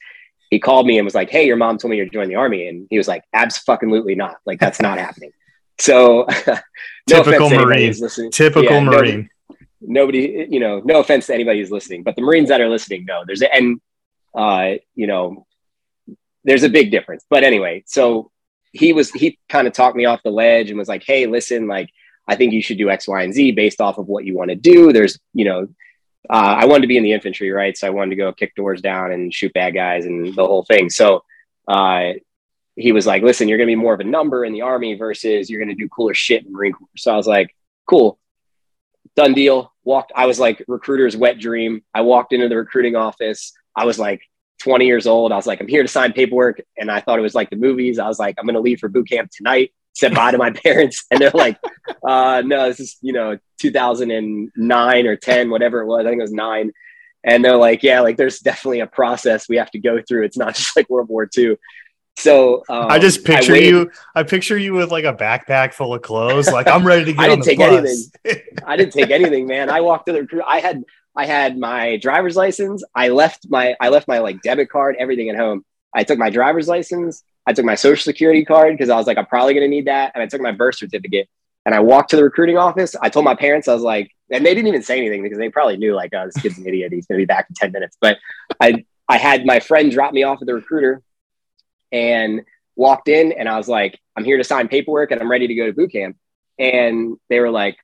he 0.49 0.59
called 0.59 0.87
me 0.87 0.97
and 0.97 1.05
was 1.05 1.15
like, 1.15 1.29
hey, 1.29 1.45
your 1.45 1.57
mom 1.57 1.77
told 1.77 1.91
me 1.91 1.97
you're 1.97 2.07
joining 2.07 2.29
the 2.29 2.35
army. 2.35 2.67
And 2.67 2.87
he 2.89 2.97
was 2.97 3.07
like, 3.07 3.23
absolutely 3.33 4.15
not. 4.15 4.37
Like, 4.45 4.59
that's 4.59 4.81
not 4.81 4.97
happening. 4.97 5.31
So, 5.77 6.27
no 6.47 7.23
typical 7.23 7.49
Marine. 7.49 7.93
Typical 8.31 8.63
yeah, 8.63 8.79
Marine. 8.83 9.29
Nobody, 9.81 10.27
nobody, 10.27 10.47
you 10.49 10.59
know, 10.59 10.81
no 10.83 10.99
offense 10.99 11.27
to 11.27 11.33
anybody 11.33 11.59
who's 11.59 11.71
listening, 11.71 12.03
but 12.03 12.15
the 12.15 12.21
Marines 12.21 12.49
that 12.49 12.61
are 12.61 12.69
listening, 12.69 13.05
no, 13.05 13.23
there's, 13.25 13.41
a, 13.41 13.53
and, 13.53 13.79
uh, 14.35 14.73
you 14.95 15.07
know, 15.07 15.45
there's 16.43 16.63
a 16.63 16.69
big 16.69 16.91
difference. 16.91 17.25
But 17.29 17.43
anyway, 17.43 17.83
so 17.85 18.31
he 18.71 18.93
was 18.93 19.11
he 19.11 19.37
kind 19.49 19.67
of 19.67 19.73
talked 19.73 19.95
me 19.95 20.05
off 20.05 20.23
the 20.23 20.31
ledge 20.31 20.69
and 20.69 20.77
was 20.77 20.87
like, 20.87 21.03
"Hey, 21.03 21.25
listen, 21.25 21.67
like 21.67 21.89
I 22.27 22.35
think 22.35 22.53
you 22.53 22.61
should 22.61 22.77
do 22.77 22.89
X, 22.89 23.07
Y, 23.07 23.23
and 23.23 23.33
Z 23.33 23.51
based 23.51 23.81
off 23.81 23.97
of 23.97 24.07
what 24.07 24.25
you 24.25 24.35
want 24.35 24.49
to 24.49 24.55
do." 24.55 24.93
There's, 24.93 25.19
you 25.33 25.45
know, 25.45 25.67
uh, 26.29 26.57
I 26.59 26.65
wanted 26.65 26.81
to 26.81 26.87
be 26.87 26.97
in 26.97 27.03
the 27.03 27.13
infantry, 27.13 27.51
right? 27.51 27.77
So 27.77 27.87
I 27.87 27.89
wanted 27.89 28.11
to 28.11 28.15
go 28.15 28.31
kick 28.31 28.53
doors 28.55 28.81
down 28.81 29.11
and 29.11 29.33
shoot 29.33 29.53
bad 29.53 29.73
guys 29.73 30.05
and 30.05 30.35
the 30.35 30.45
whole 30.45 30.63
thing. 30.63 30.89
So 30.89 31.23
uh, 31.67 32.13
he 32.75 32.91
was 32.91 33.07
like, 33.07 33.23
"Listen, 33.23 33.47
you're 33.47 33.57
going 33.57 33.67
to 33.67 33.71
be 33.71 33.81
more 33.81 33.93
of 33.93 33.99
a 33.99 34.05
number 34.05 34.45
in 34.45 34.53
the 34.53 34.61
army 34.61 34.95
versus 34.95 35.49
you're 35.49 35.59
going 35.59 35.75
to 35.75 35.81
do 35.81 35.89
cooler 35.89 36.13
shit 36.13 36.45
in 36.45 36.51
Marine 36.51 36.73
Corps." 36.73 36.87
So 36.97 37.11
I 37.11 37.17
was 37.17 37.27
like, 37.27 37.55
"Cool, 37.87 38.19
done 39.15 39.33
deal." 39.33 39.73
Walked. 39.83 40.11
I 40.15 40.27
was 40.27 40.39
like 40.39 40.63
recruiter's 40.67 41.17
wet 41.17 41.39
dream. 41.39 41.81
I 41.95 42.01
walked 42.01 42.31
into 42.33 42.47
the 42.47 42.57
recruiting 42.57 42.95
office. 42.95 43.53
I 43.75 43.85
was 43.85 43.97
like 43.97 44.21
20 44.59 44.85
years 44.85 45.07
old. 45.07 45.31
I 45.31 45.35
was 45.35 45.47
like, 45.47 45.61
I'm 45.61 45.67
here 45.67 45.81
to 45.81 45.87
sign 45.87 46.13
paperwork. 46.13 46.61
And 46.77 46.91
I 46.91 46.99
thought 46.99 47.17
it 47.17 47.23
was 47.23 47.33
like 47.33 47.49
the 47.49 47.55
movies. 47.55 47.97
I 47.97 48.07
was 48.07 48.19
like, 48.19 48.35
I'm 48.37 48.45
going 48.45 48.55
to 48.55 48.61
leave 48.61 48.79
for 48.79 48.89
boot 48.89 49.09
camp 49.09 49.31
tonight. 49.31 49.73
Said 49.99 50.15
bye 50.15 50.31
to 50.31 50.37
my 50.37 50.51
parents. 50.63 51.05
And 51.11 51.19
they're 51.19 51.31
like, 51.33 51.57
uh, 52.07 52.41
no, 52.45 52.69
this 52.69 52.79
is, 52.79 52.97
you 53.01 53.13
know, 53.13 53.37
2009 53.59 55.07
or 55.07 55.15
10, 55.15 55.49
whatever 55.49 55.81
it 55.81 55.87
was. 55.87 56.05
I 56.05 56.09
think 56.09 56.19
it 56.19 56.23
was 56.23 56.31
nine. 56.31 56.71
And 57.23 57.43
they're 57.43 57.57
like, 57.57 57.83
yeah, 57.83 57.99
like 57.99 58.15
there's 58.15 58.39
definitely 58.39 58.79
a 58.79 58.87
process 58.87 59.49
we 59.49 59.57
have 59.57 59.71
to 59.71 59.79
go 59.79 60.01
through. 60.01 60.23
It's 60.23 60.37
not 60.37 60.55
just 60.55 60.75
like 60.75 60.89
World 60.89 61.09
War 61.09 61.29
II. 61.37 61.57
So 62.17 62.63
um, 62.69 62.87
I 62.89 62.99
just 62.99 63.23
picture 63.23 63.53
I 63.53 63.59
you. 63.59 63.91
I 64.15 64.23
picture 64.23 64.57
you 64.57 64.73
with 64.73 64.91
like 64.91 65.05
a 65.05 65.13
backpack 65.13 65.73
full 65.73 65.93
of 65.93 66.01
clothes. 66.01 66.47
Like 66.47 66.67
I'm 66.67 66.85
ready 66.85 67.05
to 67.05 67.13
get. 67.13 67.21
I 67.21 67.27
didn't 67.27 67.43
take 67.43 67.59
bus. 67.59 68.11
anything. 68.25 68.41
I 68.65 68.75
didn't 68.75 68.93
take 68.93 69.09
anything, 69.09 69.47
man. 69.47 69.69
I 69.69 69.79
walked 69.81 70.07
to 70.07 70.11
the 70.11 70.21
recruit. 70.21 70.43
I 70.45 70.59
had 70.59 70.83
I 71.15 71.25
had 71.25 71.57
my 71.57 71.95
driver's 71.97 72.35
license. 72.35 72.83
I 72.93 73.09
left 73.09 73.47
my 73.49 73.75
I 73.79 73.87
left 73.89 74.07
my 74.07 74.19
like 74.19 74.41
debit 74.41 74.69
card, 74.69 74.97
everything 74.99 75.29
at 75.29 75.37
home. 75.37 75.63
I 75.93 76.03
took 76.03 76.19
my 76.19 76.29
driver's 76.29 76.67
license. 76.67 77.23
I 77.49 77.53
took 77.53 77.65
my 77.65 77.73
social 77.73 78.03
security 78.03 78.45
card 78.45 78.75
because 78.75 78.91
I 78.91 78.95
was 78.95 79.07
like, 79.07 79.17
I'm 79.17 79.25
probably 79.25 79.55
going 79.55 79.65
to 79.65 79.69
need 79.69 79.87
that. 79.87 80.11
And 80.13 80.21
I 80.21 80.27
took 80.27 80.39
my 80.39 80.51
birth 80.51 80.75
certificate 80.75 81.27
and 81.65 81.73
I 81.73 81.79
walked 81.79 82.11
to 82.11 82.15
the 82.15 82.23
recruiting 82.23 82.57
office. 82.57 82.95
I 83.01 83.09
told 83.09 83.25
my 83.25 83.33
parents, 83.33 83.67
I 83.67 83.73
was 83.73 83.81
like, 83.81 84.11
and 84.29 84.45
they 84.45 84.53
didn't 84.53 84.67
even 84.67 84.83
say 84.83 84.99
anything 84.99 85.23
because 85.23 85.39
they 85.39 85.49
probably 85.49 85.75
knew 85.75 85.95
like, 85.95 86.13
oh, 86.13 86.25
this 86.27 86.39
kid's 86.39 86.59
an 86.59 86.67
idiot. 86.67 86.93
He's 86.93 87.07
going 87.07 87.17
to 87.17 87.23
be 87.23 87.25
back 87.25 87.47
in 87.49 87.55
10 87.55 87.71
minutes. 87.71 87.97
But 87.99 88.19
I, 88.61 88.85
I 89.07 89.17
had 89.17 89.47
my 89.47 89.59
friend 89.59 89.91
drop 89.91 90.13
me 90.13 90.21
off 90.21 90.39
at 90.43 90.45
the 90.45 90.53
recruiter 90.53 91.01
and 91.91 92.41
walked 92.75 93.07
in 93.07 93.31
and 93.31 93.49
I 93.49 93.57
was 93.57 93.67
like, 93.67 93.99
I'm 94.15 94.25
here 94.25 94.37
to 94.37 94.43
sign 94.43 94.67
paperwork 94.67 95.09
and 95.09 95.19
I'm 95.19 95.31
ready 95.31 95.47
to 95.47 95.55
go 95.55 95.65
to 95.65 95.73
boot 95.73 95.91
camp. 95.91 96.17
And 96.59 97.17
they 97.29 97.39
were 97.39 97.49
like, 97.49 97.77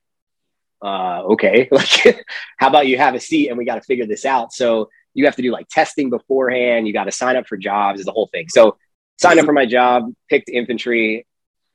uh, 0.80 1.22
okay, 1.32 1.66
like, 1.72 2.24
how 2.56 2.68
about 2.68 2.86
you 2.86 2.98
have 2.98 3.16
a 3.16 3.20
seat 3.20 3.48
and 3.48 3.58
we 3.58 3.64
got 3.64 3.74
to 3.74 3.82
figure 3.82 4.06
this 4.06 4.24
out? 4.24 4.52
So 4.52 4.90
you 5.12 5.24
have 5.24 5.34
to 5.34 5.42
do 5.42 5.50
like 5.50 5.66
testing 5.68 6.08
beforehand. 6.08 6.86
You 6.86 6.92
got 6.92 7.04
to 7.04 7.10
sign 7.10 7.34
up 7.34 7.48
for 7.48 7.56
jobs, 7.56 7.98
is 7.98 8.06
the 8.06 8.12
whole 8.12 8.28
thing. 8.28 8.48
So 8.48 8.76
signed 9.18 9.38
up 9.38 9.46
for 9.46 9.52
my 9.52 9.66
job, 9.66 10.12
picked 10.28 10.48
infantry. 10.48 11.26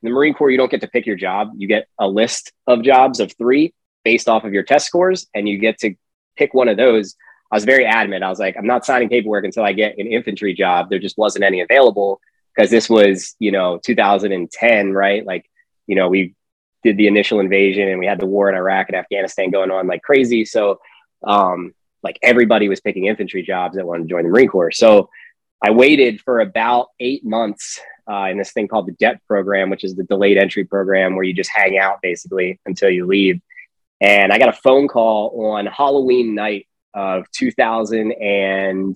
In 0.03 0.09
the 0.09 0.15
Marine 0.15 0.33
Corps, 0.33 0.49
you 0.49 0.57
don't 0.57 0.71
get 0.71 0.81
to 0.81 0.87
pick 0.87 1.05
your 1.05 1.15
job. 1.15 1.51
You 1.57 1.67
get 1.67 1.87
a 1.99 2.07
list 2.07 2.51
of 2.65 2.81
jobs 2.83 3.19
of 3.19 3.33
three 3.37 3.73
based 4.03 4.27
off 4.27 4.43
of 4.43 4.53
your 4.53 4.63
test 4.63 4.87
scores, 4.87 5.27
and 5.35 5.47
you 5.47 5.59
get 5.59 5.79
to 5.79 5.95
pick 6.35 6.53
one 6.53 6.67
of 6.67 6.77
those. 6.77 7.15
I 7.51 7.55
was 7.55 7.65
very 7.65 7.85
adamant. 7.85 8.23
I 8.23 8.29
was 8.29 8.39
like, 8.39 8.55
I'm 8.57 8.65
not 8.65 8.85
signing 8.85 9.09
paperwork 9.09 9.45
until 9.45 9.63
I 9.63 9.73
get 9.73 9.97
an 9.97 10.07
infantry 10.07 10.53
job. 10.53 10.89
There 10.89 10.99
just 10.99 11.17
wasn't 11.17 11.43
any 11.43 11.61
available 11.61 12.19
because 12.55 12.71
this 12.71 12.89
was, 12.89 13.35
you 13.39 13.51
know, 13.51 13.79
2010, 13.85 14.93
right? 14.93 15.25
Like, 15.25 15.45
you 15.85 15.95
know, 15.95 16.09
we 16.09 16.33
did 16.83 16.97
the 16.97 17.07
initial 17.07 17.39
invasion 17.39 17.87
and 17.87 17.99
we 17.99 18.05
had 18.05 18.19
the 18.19 18.25
war 18.25 18.49
in 18.49 18.55
Iraq 18.55 18.87
and 18.89 18.95
Afghanistan 18.95 19.51
going 19.51 19.69
on 19.69 19.87
like 19.87 20.01
crazy. 20.01 20.45
So, 20.45 20.79
um, 21.23 21.73
like 22.03 22.17
everybody 22.23 22.69
was 22.69 22.81
picking 22.81 23.05
infantry 23.05 23.43
jobs 23.43 23.75
that 23.75 23.85
wanted 23.85 24.03
to 24.03 24.09
join 24.09 24.23
the 24.23 24.29
Marine 24.29 24.47
Corps. 24.47 24.71
So 24.71 25.09
I 25.63 25.71
waited 25.71 26.21
for 26.21 26.39
about 26.39 26.87
eight 26.99 27.23
months 27.23 27.79
uh, 28.11 28.25
in 28.25 28.37
this 28.37 28.51
thing 28.51 28.67
called 28.67 28.87
the 28.87 28.93
DEP 28.93 29.21
program, 29.27 29.69
which 29.69 29.83
is 29.83 29.95
the 29.95 30.03
delayed 30.03 30.37
entry 30.37 30.63
program 30.63 31.15
where 31.15 31.23
you 31.23 31.33
just 31.33 31.51
hang 31.53 31.77
out 31.77 32.01
basically 32.01 32.59
until 32.65 32.89
you 32.89 33.05
leave. 33.05 33.41
And 33.99 34.33
I 34.33 34.39
got 34.39 34.49
a 34.49 34.53
phone 34.53 34.87
call 34.87 35.51
on 35.53 35.67
Halloween 35.67 36.33
night 36.33 36.67
of 36.93 37.29
2000 37.31 38.11
and 38.11 38.95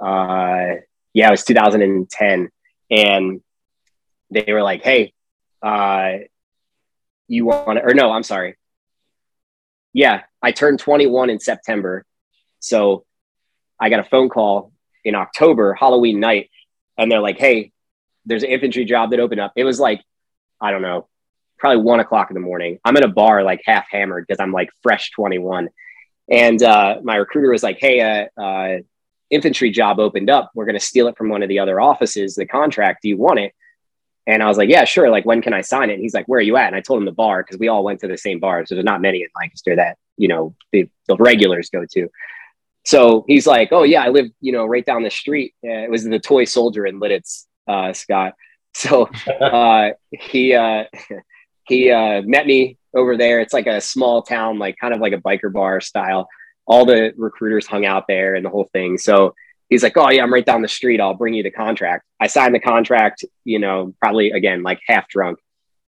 uh, 0.00 0.76
yeah, 1.12 1.28
it 1.28 1.30
was 1.32 1.44
2010. 1.44 2.48
And 2.90 3.40
they 4.30 4.52
were 4.52 4.62
like, 4.62 4.82
Hey, 4.82 5.12
uh, 5.62 6.18
you 7.26 7.46
want 7.46 7.78
to, 7.78 7.84
or 7.84 7.94
no, 7.94 8.12
I'm 8.12 8.22
sorry. 8.22 8.56
Yeah, 9.92 10.22
I 10.40 10.52
turned 10.52 10.78
21 10.78 11.30
in 11.30 11.40
September. 11.40 12.04
So 12.60 13.04
I 13.80 13.90
got 13.90 14.00
a 14.00 14.04
phone 14.04 14.28
call 14.28 14.72
in 15.04 15.14
October, 15.14 15.74
Halloween 15.74 16.20
night, 16.20 16.50
and 16.96 17.10
they're 17.10 17.20
like, 17.20 17.38
hey, 17.38 17.72
there's 18.26 18.42
an 18.42 18.50
infantry 18.50 18.84
job 18.84 19.10
that 19.10 19.20
opened 19.20 19.40
up. 19.40 19.52
It 19.56 19.64
was 19.64 19.80
like, 19.80 20.02
I 20.60 20.70
don't 20.70 20.82
know, 20.82 21.08
probably 21.58 21.82
one 21.82 22.00
o'clock 22.00 22.30
in 22.30 22.34
the 22.34 22.40
morning. 22.40 22.78
I'm 22.84 22.96
in 22.96 23.04
a 23.04 23.08
bar 23.08 23.42
like 23.42 23.62
half 23.64 23.86
hammered 23.90 24.26
because 24.26 24.40
I'm 24.40 24.52
like 24.52 24.70
fresh 24.82 25.10
21. 25.12 25.68
And 26.30 26.62
uh, 26.62 27.00
my 27.02 27.16
recruiter 27.16 27.50
was 27.50 27.62
like, 27.62 27.78
hey, 27.80 28.28
uh, 28.36 28.40
uh, 28.40 28.78
infantry 29.30 29.70
job 29.70 29.98
opened 29.98 30.30
up. 30.30 30.50
We're 30.54 30.66
going 30.66 30.78
to 30.78 30.84
steal 30.84 31.08
it 31.08 31.16
from 31.16 31.28
one 31.28 31.42
of 31.42 31.48
the 31.48 31.58
other 31.58 31.80
offices, 31.80 32.34
the 32.34 32.46
contract. 32.46 33.02
Do 33.02 33.08
you 33.08 33.16
want 33.16 33.38
it? 33.40 33.54
And 34.26 34.42
I 34.42 34.46
was 34.46 34.58
like, 34.58 34.68
yeah, 34.68 34.84
sure. 34.84 35.08
Like, 35.08 35.24
when 35.24 35.40
can 35.40 35.54
I 35.54 35.62
sign 35.62 35.88
it? 35.88 35.94
And 35.94 36.02
he's 36.02 36.12
like, 36.12 36.26
where 36.26 36.38
are 36.38 36.42
you 36.42 36.58
at? 36.58 36.66
And 36.66 36.76
I 36.76 36.80
told 36.80 36.98
him 36.98 37.06
the 37.06 37.12
bar 37.12 37.42
because 37.42 37.58
we 37.58 37.68
all 37.68 37.82
went 37.82 38.00
to 38.00 38.08
the 38.08 38.18
same 38.18 38.40
bar. 38.40 38.66
So 38.66 38.74
there's 38.74 38.84
not 38.84 39.00
many 39.00 39.22
in 39.22 39.28
Lancaster 39.34 39.76
that, 39.76 39.96
you 40.18 40.28
know, 40.28 40.54
the, 40.70 40.88
the 41.06 41.16
regulars 41.16 41.70
go 41.70 41.86
to. 41.92 42.08
So 42.84 43.24
he's 43.26 43.46
like, 43.46 43.68
oh, 43.72 43.82
yeah, 43.82 44.02
I 44.02 44.08
live, 44.08 44.30
you 44.40 44.52
know, 44.52 44.64
right 44.64 44.84
down 44.84 45.02
the 45.02 45.10
street. 45.10 45.54
It 45.62 45.90
was 45.90 46.04
the 46.04 46.18
toy 46.18 46.44
soldier 46.44 46.86
in 46.86 47.00
Lititz, 47.00 47.46
uh, 47.66 47.92
Scott. 47.92 48.34
So 48.74 49.08
uh, 49.40 49.90
he, 50.10 50.54
uh, 50.54 50.84
he 51.66 51.90
uh, 51.90 52.22
met 52.22 52.46
me 52.46 52.76
over 52.94 53.16
there. 53.16 53.40
It's 53.40 53.52
like 53.52 53.66
a 53.66 53.80
small 53.80 54.22
town, 54.22 54.58
like 54.58 54.76
kind 54.78 54.94
of 54.94 55.00
like 55.00 55.14
a 55.14 55.18
biker 55.18 55.52
bar 55.52 55.80
style. 55.80 56.28
All 56.66 56.84
the 56.84 57.12
recruiters 57.16 57.66
hung 57.66 57.86
out 57.86 58.04
there 58.06 58.34
and 58.36 58.44
the 58.44 58.50
whole 58.50 58.68
thing. 58.72 58.98
So 58.98 59.34
he's 59.68 59.82
like, 59.82 59.96
oh 59.96 60.10
yeah, 60.10 60.22
I'm 60.22 60.32
right 60.32 60.44
down 60.44 60.62
the 60.62 60.68
street. 60.68 61.00
I'll 61.00 61.14
bring 61.14 61.34
you 61.34 61.42
the 61.42 61.50
contract. 61.50 62.04
I 62.20 62.26
signed 62.26 62.54
the 62.54 62.60
contract, 62.60 63.24
you 63.44 63.58
know, 63.58 63.94
probably 64.00 64.30
again, 64.30 64.62
like 64.62 64.80
half 64.86 65.08
drunk. 65.08 65.38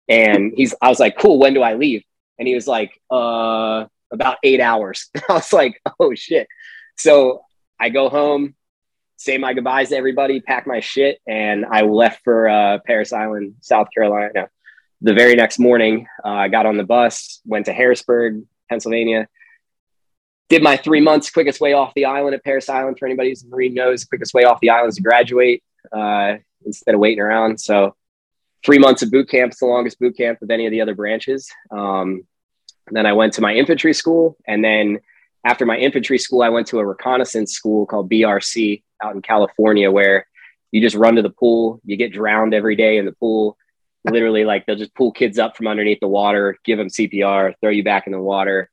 And 0.09 0.53
he's, 0.57 0.75
I 0.81 0.89
was 0.89 1.01
like, 1.01 1.19
cool. 1.19 1.39
When 1.39 1.55
do 1.55 1.63
I 1.63 1.75
leave? 1.75 2.05
And 2.39 2.47
he 2.47 2.55
was 2.55 2.67
like, 2.67 3.01
uh, 3.11 3.87
about 4.11 4.39
eight 4.43 4.61
hours. 4.61 5.09
I 5.29 5.33
was 5.35 5.53
like, 5.53 5.81
oh 5.99 6.15
shit. 6.15 6.47
So 6.97 7.43
I 7.79 7.89
go 7.91 8.09
home, 8.09 8.55
say 9.17 9.39
my 9.39 9.55
goodbyes 9.55 9.91
to 9.91 9.97
everybody, 9.97 10.41
pack 10.41 10.67
my 10.67 10.81
shit, 10.81 11.21
and 11.27 11.65
I 11.65 11.83
left 11.83 12.23
for 12.25 12.49
uh, 12.49 12.79
Parris 12.87 13.13
Island, 13.13 13.57
South 13.61 13.89
Carolina. 13.95 14.49
The 15.03 15.15
very 15.15 15.35
next 15.35 15.59
morning, 15.59 16.07
uh, 16.25 16.29
I 16.29 16.49
got 16.49 16.67
on 16.67 16.77
the 16.77 16.85
bus, 16.85 17.41
went 17.45 17.67
to 17.67 17.73
Harrisburg, 17.73 18.45
Pennsylvania, 18.69 19.29
did 20.49 20.63
my 20.63 20.77
three 20.77 21.01
months 21.01 21.31
quickest 21.31 21.61
way 21.61 21.73
off 21.73 21.93
the 21.95 22.05
island 22.05 22.35
at 22.35 22.45
Parris 22.45 22.69
Island. 22.69 22.99
For 22.99 23.07
anybody 23.07 23.31
who's 23.31 23.43
a 23.45 23.49
Marine 23.49 23.75
knows, 23.75 24.05
quickest 24.05 24.33
way 24.33 24.45
off 24.45 24.61
the 24.61 24.71
island 24.71 24.91
is 24.91 24.97
to 24.97 25.03
graduate 25.03 25.63
uh, 25.93 26.37
instead 26.65 26.95
of 26.95 27.01
waiting 27.01 27.21
around. 27.21 27.61
So 27.61 27.97
three 28.65 28.79
months 28.79 29.03
of 29.03 29.11
boot 29.11 29.29
camp 29.29 29.53
is 29.53 29.59
the 29.59 29.67
longest 29.67 29.99
boot 29.99 30.17
camp 30.17 30.41
of 30.43 30.51
any 30.51 30.67
of 30.67 30.71
the 30.71 30.81
other 30.81 30.95
branches. 30.95 31.51
Um, 31.71 32.27
then 32.91 33.07
I 33.07 33.13
went 33.13 33.35
to 33.35 33.41
my 33.41 33.55
infantry 33.55 33.93
school. 33.93 34.37
And 34.47 34.65
then 34.65 35.01
after 35.47 35.65
my 35.65 35.77
infantry 35.77 36.19
school, 36.19 36.43
I 36.43 36.49
went 36.49 36.67
to 36.69 36.81
a 36.81 36.85
reconnaissance 36.85 37.53
school 37.53 37.87
called 37.87 38.11
BRC 38.11 38.83
out 39.01 39.15
in 39.15 39.23
California, 39.23 39.93
where 39.93 40.27
you 40.73 40.81
just 40.81 40.97
run 40.97 41.15
to 41.15 41.23
the 41.23 41.31
pool, 41.31 41.81
you 41.85 41.97
get 41.97 42.13
drowned 42.13 42.53
every 42.53 42.75
day 42.75 42.99
in 42.99 43.07
the 43.07 43.13
pool. 43.13 43.57
Literally, 44.05 44.45
like 44.45 44.67
they'll 44.67 44.75
just 44.75 44.95
pull 44.95 45.13
kids 45.13 45.39
up 45.39 45.57
from 45.57 45.69
underneath 45.69 46.01
the 46.01 46.09
water, 46.09 46.59
give 46.65 46.79
them 46.79 46.89
CPR, 46.89 47.55
throw 47.61 47.71
you 47.71 47.85
back 47.85 48.07
in 48.07 48.13
the 48.13 48.21
water, 48.21 48.69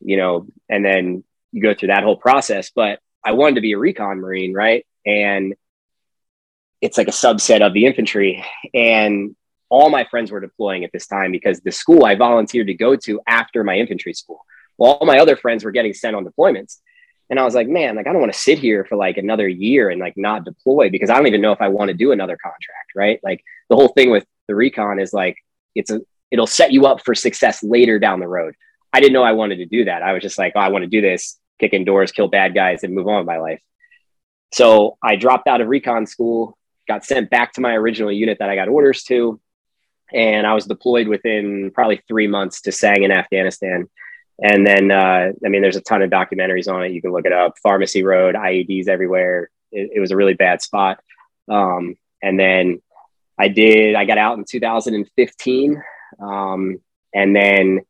you 0.00 0.16
know, 0.16 0.48
and 0.68 0.84
then 0.84 1.22
you 1.52 1.62
go 1.62 1.74
through 1.74 1.88
that 1.88 2.02
whole 2.02 2.16
process. 2.16 2.72
But 2.74 2.98
I 3.24 3.32
wanted 3.32 3.54
to 3.56 3.60
be 3.60 3.72
a 3.72 3.78
recon 3.78 4.18
Marine, 4.18 4.52
right? 4.52 4.84
And 5.06 5.54
it's 6.80 6.98
like 6.98 7.08
a 7.08 7.12
subset 7.12 7.64
of 7.64 7.72
the 7.72 7.86
infantry. 7.86 8.44
And 8.74 9.36
all 9.68 9.90
my 9.90 10.04
friends 10.04 10.32
were 10.32 10.40
deploying 10.40 10.82
at 10.82 10.92
this 10.92 11.06
time 11.06 11.30
because 11.30 11.60
the 11.60 11.70
school 11.70 12.04
I 12.04 12.16
volunteered 12.16 12.66
to 12.66 12.74
go 12.74 12.96
to 12.96 13.20
after 13.28 13.62
my 13.62 13.76
infantry 13.76 14.12
school. 14.12 14.44
Well, 14.78 14.92
all 14.92 15.06
my 15.06 15.18
other 15.18 15.36
friends 15.36 15.64
were 15.64 15.70
getting 15.70 15.94
sent 15.94 16.16
on 16.16 16.24
deployments. 16.24 16.78
And 17.28 17.40
I 17.40 17.44
was 17.44 17.54
like, 17.54 17.68
man, 17.68 17.96
like 17.96 18.06
I 18.06 18.12
don't 18.12 18.20
want 18.20 18.32
to 18.32 18.38
sit 18.38 18.58
here 18.58 18.84
for 18.84 18.96
like 18.96 19.16
another 19.16 19.48
year 19.48 19.90
and 19.90 20.00
like 20.00 20.14
not 20.16 20.44
deploy 20.44 20.90
because 20.90 21.10
I 21.10 21.16
don't 21.16 21.26
even 21.26 21.40
know 21.40 21.52
if 21.52 21.60
I 21.60 21.68
want 21.68 21.88
to 21.88 21.94
do 21.94 22.12
another 22.12 22.36
contract, 22.36 22.92
right? 22.94 23.18
Like 23.22 23.42
the 23.68 23.76
whole 23.76 23.88
thing 23.88 24.10
with 24.10 24.24
the 24.46 24.54
recon 24.54 25.00
is 25.00 25.12
like 25.12 25.36
it's 25.74 25.90
a 25.90 26.00
it'll 26.30 26.46
set 26.46 26.72
you 26.72 26.86
up 26.86 27.04
for 27.04 27.14
success 27.14 27.62
later 27.62 27.98
down 27.98 28.20
the 28.20 28.28
road. 28.28 28.54
I 28.92 29.00
didn't 29.00 29.12
know 29.12 29.22
I 29.22 29.32
wanted 29.32 29.56
to 29.56 29.66
do 29.66 29.84
that. 29.86 30.02
I 30.02 30.12
was 30.12 30.22
just 30.22 30.38
like, 30.38 30.52
oh, 30.54 30.60
I 30.60 30.68
want 30.68 30.82
to 30.84 30.88
do 30.88 31.00
this, 31.00 31.38
kick 31.58 31.72
indoors, 31.72 32.12
kill 32.12 32.28
bad 32.28 32.54
guys, 32.54 32.82
and 32.82 32.94
move 32.94 33.08
on 33.08 33.18
with 33.18 33.26
my 33.26 33.38
life. 33.38 33.60
So 34.52 34.96
I 35.02 35.16
dropped 35.16 35.48
out 35.48 35.60
of 35.60 35.68
recon 35.68 36.06
school, 36.06 36.56
got 36.88 37.04
sent 37.04 37.30
back 37.30 37.52
to 37.54 37.60
my 37.60 37.74
original 37.74 38.12
unit 38.12 38.38
that 38.38 38.48
I 38.48 38.54
got 38.56 38.68
orders 38.68 39.02
to. 39.04 39.40
And 40.12 40.46
I 40.46 40.54
was 40.54 40.66
deployed 40.66 41.08
within 41.08 41.72
probably 41.74 42.00
three 42.06 42.28
months 42.28 42.62
to 42.62 42.70
Sangin 42.70 43.14
Afghanistan. 43.14 43.88
And 44.42 44.66
then, 44.66 44.90
uh, 44.90 45.32
I 45.44 45.48
mean, 45.48 45.62
there's 45.62 45.76
a 45.76 45.80
ton 45.80 46.02
of 46.02 46.10
documentaries 46.10 46.72
on 46.72 46.84
it. 46.84 46.92
You 46.92 47.00
can 47.00 47.12
look 47.12 47.24
it 47.24 47.32
up. 47.32 47.54
Pharmacy 47.62 48.02
Road, 48.02 48.34
IEDs 48.34 48.88
everywhere. 48.88 49.50
It, 49.72 49.92
it 49.94 50.00
was 50.00 50.10
a 50.10 50.16
really 50.16 50.34
bad 50.34 50.60
spot. 50.60 51.00
Um, 51.48 51.96
and 52.22 52.38
then 52.38 52.82
I 53.38 53.48
did, 53.48 53.94
I 53.94 54.04
got 54.04 54.18
out 54.18 54.36
in 54.38 54.44
2015. 54.44 55.82
Um, 56.20 56.80
and 57.14 57.34
then 57.34 57.80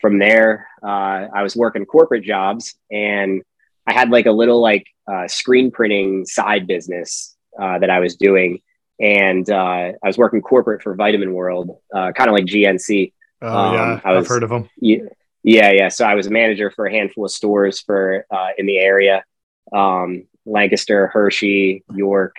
from 0.00 0.18
there, 0.18 0.66
uh, 0.82 1.28
I 1.34 1.42
was 1.42 1.54
working 1.54 1.84
corporate 1.84 2.24
jobs 2.24 2.74
and 2.90 3.42
I 3.86 3.92
had 3.92 4.10
like 4.10 4.26
a 4.26 4.32
little 4.32 4.60
like 4.60 4.86
uh, 5.10 5.28
screen 5.28 5.70
printing 5.70 6.24
side 6.24 6.66
business 6.66 7.36
uh, 7.60 7.78
that 7.78 7.90
I 7.90 8.00
was 8.00 8.16
doing. 8.16 8.60
And 9.00 9.48
uh, 9.50 9.92
I 10.02 10.06
was 10.06 10.16
working 10.16 10.40
corporate 10.42 10.82
for 10.82 10.94
Vitamin 10.94 11.32
World, 11.34 11.78
uh, 11.94 12.12
kind 12.12 12.28
of 12.28 12.34
like 12.34 12.44
GNC. 12.44 13.12
Oh, 13.42 13.48
um, 13.48 13.74
yeah. 13.74 14.00
I 14.04 14.12
have 14.14 14.26
heard 14.26 14.42
of 14.42 14.50
them. 14.50 14.70
Yeah, 14.76 14.98
yeah, 15.42 15.70
yeah. 15.72 15.88
So 15.88 16.04
I 16.04 16.14
was 16.14 16.26
a 16.26 16.30
manager 16.30 16.70
for 16.70 16.86
a 16.86 16.92
handful 16.92 17.24
of 17.24 17.30
stores 17.30 17.80
for 17.80 18.26
uh, 18.30 18.50
in 18.56 18.66
the 18.66 18.78
area 18.78 19.24
um, 19.72 20.24
Lancaster, 20.44 21.08
Hershey, 21.08 21.84
York, 21.94 22.36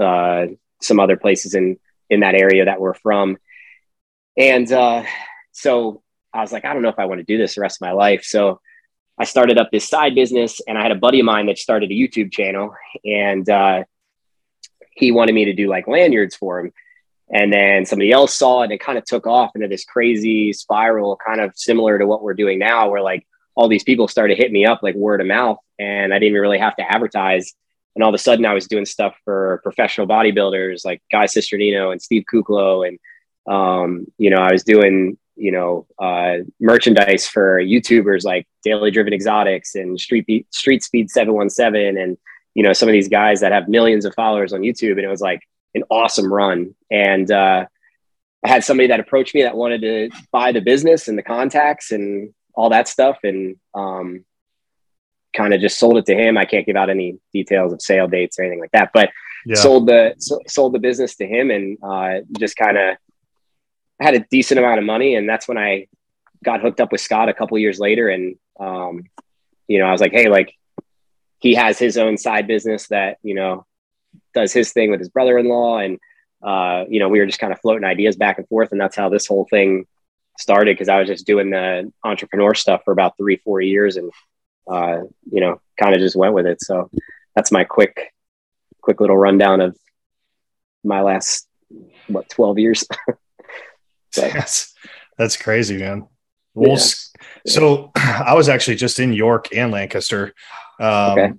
uh, 0.00 0.46
some 0.80 1.00
other 1.00 1.16
places 1.16 1.54
in, 1.54 1.78
in 2.10 2.20
that 2.20 2.34
area 2.34 2.64
that 2.64 2.80
we're 2.80 2.94
from. 2.94 3.38
And 4.36 4.68
so 5.52 6.02
I 6.32 6.40
was 6.40 6.52
like, 6.52 6.64
I 6.64 6.72
don't 6.72 6.82
know 6.82 6.90
if 6.90 6.98
I 6.98 7.06
want 7.06 7.20
to 7.20 7.24
do 7.24 7.38
this 7.38 7.54
the 7.54 7.62
rest 7.62 7.80
of 7.80 7.86
my 7.86 7.92
life. 7.92 8.24
So 8.24 8.60
I 9.18 9.24
started 9.24 9.58
up 9.58 9.70
this 9.70 9.88
side 9.88 10.14
business, 10.14 10.60
and 10.68 10.76
I 10.76 10.82
had 10.82 10.90
a 10.90 10.96
buddy 10.96 11.20
of 11.20 11.26
mine 11.26 11.46
that 11.46 11.58
started 11.58 11.90
a 11.90 11.94
YouTube 11.94 12.30
channel, 12.30 12.74
and 13.04 13.48
uh, 13.48 13.84
he 14.92 15.10
wanted 15.10 15.34
me 15.34 15.46
to 15.46 15.54
do 15.54 15.68
like 15.68 15.88
lanyards 15.88 16.36
for 16.36 16.60
him. 16.60 16.72
And 17.30 17.52
then 17.52 17.84
somebody 17.86 18.12
else 18.12 18.34
saw 18.34 18.62
it 18.62 18.64
and 18.64 18.72
it 18.72 18.80
kind 18.80 18.98
of 18.98 19.04
took 19.04 19.26
off 19.26 19.50
into 19.54 19.68
this 19.68 19.84
crazy 19.84 20.52
spiral, 20.52 21.16
kind 21.16 21.40
of 21.40 21.52
similar 21.56 21.98
to 21.98 22.06
what 22.06 22.22
we're 22.22 22.34
doing 22.34 22.58
now, 22.58 22.88
where 22.88 23.02
like 23.02 23.26
all 23.56 23.68
these 23.68 23.82
people 23.82 24.06
started 24.06 24.36
hitting 24.36 24.52
me 24.52 24.64
up 24.64 24.82
like 24.82 24.94
word 24.94 25.20
of 25.20 25.26
mouth, 25.26 25.58
and 25.78 26.12
I 26.12 26.18
didn't 26.18 26.30
even 26.30 26.40
really 26.40 26.58
have 26.58 26.76
to 26.76 26.82
advertise. 26.82 27.52
And 27.94 28.02
all 28.02 28.10
of 28.10 28.14
a 28.14 28.18
sudden, 28.18 28.44
I 28.44 28.54
was 28.54 28.68
doing 28.68 28.84
stuff 28.84 29.16
for 29.24 29.60
professional 29.62 30.06
bodybuilders 30.06 30.84
like 30.84 31.02
Guy 31.10 31.24
Cisternino 31.24 31.90
and 31.90 32.00
Steve 32.00 32.24
Kuclo 32.30 32.86
And, 32.86 32.98
um, 33.52 34.06
you 34.18 34.28
know, 34.28 34.36
I 34.36 34.52
was 34.52 34.64
doing, 34.64 35.16
you 35.34 35.50
know, 35.50 35.86
uh, 35.98 36.44
merchandise 36.60 37.26
for 37.26 37.58
YouTubers 37.58 38.24
like 38.24 38.46
Daily 38.62 38.90
Driven 38.90 39.14
Exotics 39.14 39.74
and 39.74 39.98
Street, 39.98 40.26
Be- 40.26 40.46
Street 40.50 40.84
Speed 40.84 41.10
717 41.10 41.96
and 41.96 42.18
you 42.56 42.62
know 42.62 42.72
some 42.72 42.88
of 42.88 42.94
these 42.94 43.08
guys 43.08 43.40
that 43.40 43.52
have 43.52 43.68
millions 43.68 44.06
of 44.06 44.14
followers 44.14 44.54
on 44.54 44.62
YouTube, 44.62 44.92
and 44.92 45.02
it 45.02 45.08
was 45.08 45.20
like 45.20 45.40
an 45.76 45.84
awesome 45.90 46.32
run. 46.32 46.74
And 46.90 47.30
uh, 47.30 47.66
I 48.44 48.48
had 48.48 48.64
somebody 48.64 48.88
that 48.88 49.00
approached 49.00 49.34
me 49.34 49.42
that 49.42 49.56
wanted 49.56 49.82
to 49.82 50.10
buy 50.32 50.52
the 50.52 50.60
business 50.60 51.08
and 51.08 51.16
the 51.16 51.22
contacts 51.22 51.92
and 51.92 52.34
all 52.54 52.70
that 52.70 52.88
stuff, 52.88 53.18
and 53.22 53.56
um, 53.74 54.24
kind 55.36 55.52
of 55.52 55.60
just 55.60 55.78
sold 55.78 55.98
it 55.98 56.06
to 56.06 56.14
him. 56.14 56.38
I 56.38 56.46
can't 56.46 56.66
give 56.66 56.76
out 56.76 56.90
any 56.90 57.18
details 57.32 57.72
of 57.72 57.82
sale 57.82 58.08
dates 58.08 58.38
or 58.38 58.42
anything 58.42 58.60
like 58.60 58.70
that, 58.72 58.90
but 58.94 59.10
yeah. 59.44 59.56
sold 59.56 59.86
the 59.86 60.14
so, 60.18 60.40
sold 60.46 60.72
the 60.72 60.78
business 60.78 61.16
to 61.16 61.26
him, 61.26 61.50
and 61.50 61.78
uh, 61.82 62.20
just 62.38 62.56
kind 62.56 62.78
of 62.78 62.96
had 64.00 64.14
a 64.14 64.26
decent 64.30 64.58
amount 64.58 64.78
of 64.78 64.84
money, 64.84 65.14
and 65.16 65.28
that's 65.28 65.46
when 65.46 65.58
I 65.58 65.88
got 66.42 66.62
hooked 66.62 66.80
up 66.80 66.92
with 66.92 67.00
Scott 67.00 67.28
a 67.28 67.34
couple 67.34 67.58
years 67.58 67.78
later, 67.78 68.08
and 68.08 68.36
um, 68.58 69.04
you 69.68 69.78
know 69.78 69.86
I 69.86 69.92
was 69.92 70.00
like, 70.00 70.12
hey, 70.12 70.28
like 70.28 70.54
he 71.38 71.54
has 71.54 71.78
his 71.78 71.98
own 71.98 72.16
side 72.16 72.46
business 72.46 72.88
that 72.88 73.18
you 73.22 73.34
know 73.34 73.66
does 74.36 74.52
his 74.52 74.72
thing 74.72 74.90
with 74.90 75.00
his 75.00 75.08
brother-in-law 75.08 75.78
and 75.78 75.98
uh, 76.42 76.84
you 76.88 77.00
know 77.00 77.08
we 77.08 77.18
were 77.18 77.26
just 77.26 77.40
kind 77.40 77.52
of 77.52 77.60
floating 77.60 77.84
ideas 77.84 78.16
back 78.16 78.38
and 78.38 78.46
forth 78.46 78.70
and 78.70 78.80
that's 78.80 78.94
how 78.94 79.08
this 79.08 79.26
whole 79.26 79.46
thing 79.50 79.86
started 80.38 80.74
because 80.74 80.90
i 80.90 80.98
was 80.98 81.08
just 81.08 81.26
doing 81.26 81.50
the 81.50 81.90
entrepreneur 82.04 82.54
stuff 82.54 82.82
for 82.84 82.92
about 82.92 83.16
three 83.16 83.36
four 83.38 83.60
years 83.60 83.96
and 83.96 84.12
uh, 84.70 84.98
you 85.32 85.40
know 85.40 85.60
kind 85.78 85.94
of 85.94 86.00
just 86.00 86.14
went 86.14 86.34
with 86.34 86.46
it 86.46 86.60
so 86.60 86.90
that's 87.34 87.50
my 87.50 87.64
quick 87.64 88.12
quick 88.82 89.00
little 89.00 89.16
rundown 89.16 89.60
of 89.60 89.76
my 90.84 91.00
last 91.00 91.48
what 92.06 92.28
12 92.28 92.58
years 92.58 92.84
that's 94.14 94.74
that's 95.16 95.36
crazy 95.36 95.78
man 95.78 96.06
well, 96.56 96.70
yeah. 96.70 97.22
so 97.46 97.92
I 97.96 98.34
was 98.34 98.48
actually 98.48 98.76
just 98.76 98.98
in 98.98 99.12
York 99.12 99.54
and 99.54 99.70
Lancaster. 99.70 100.34
Um, 100.80 101.18
okay. 101.18 101.32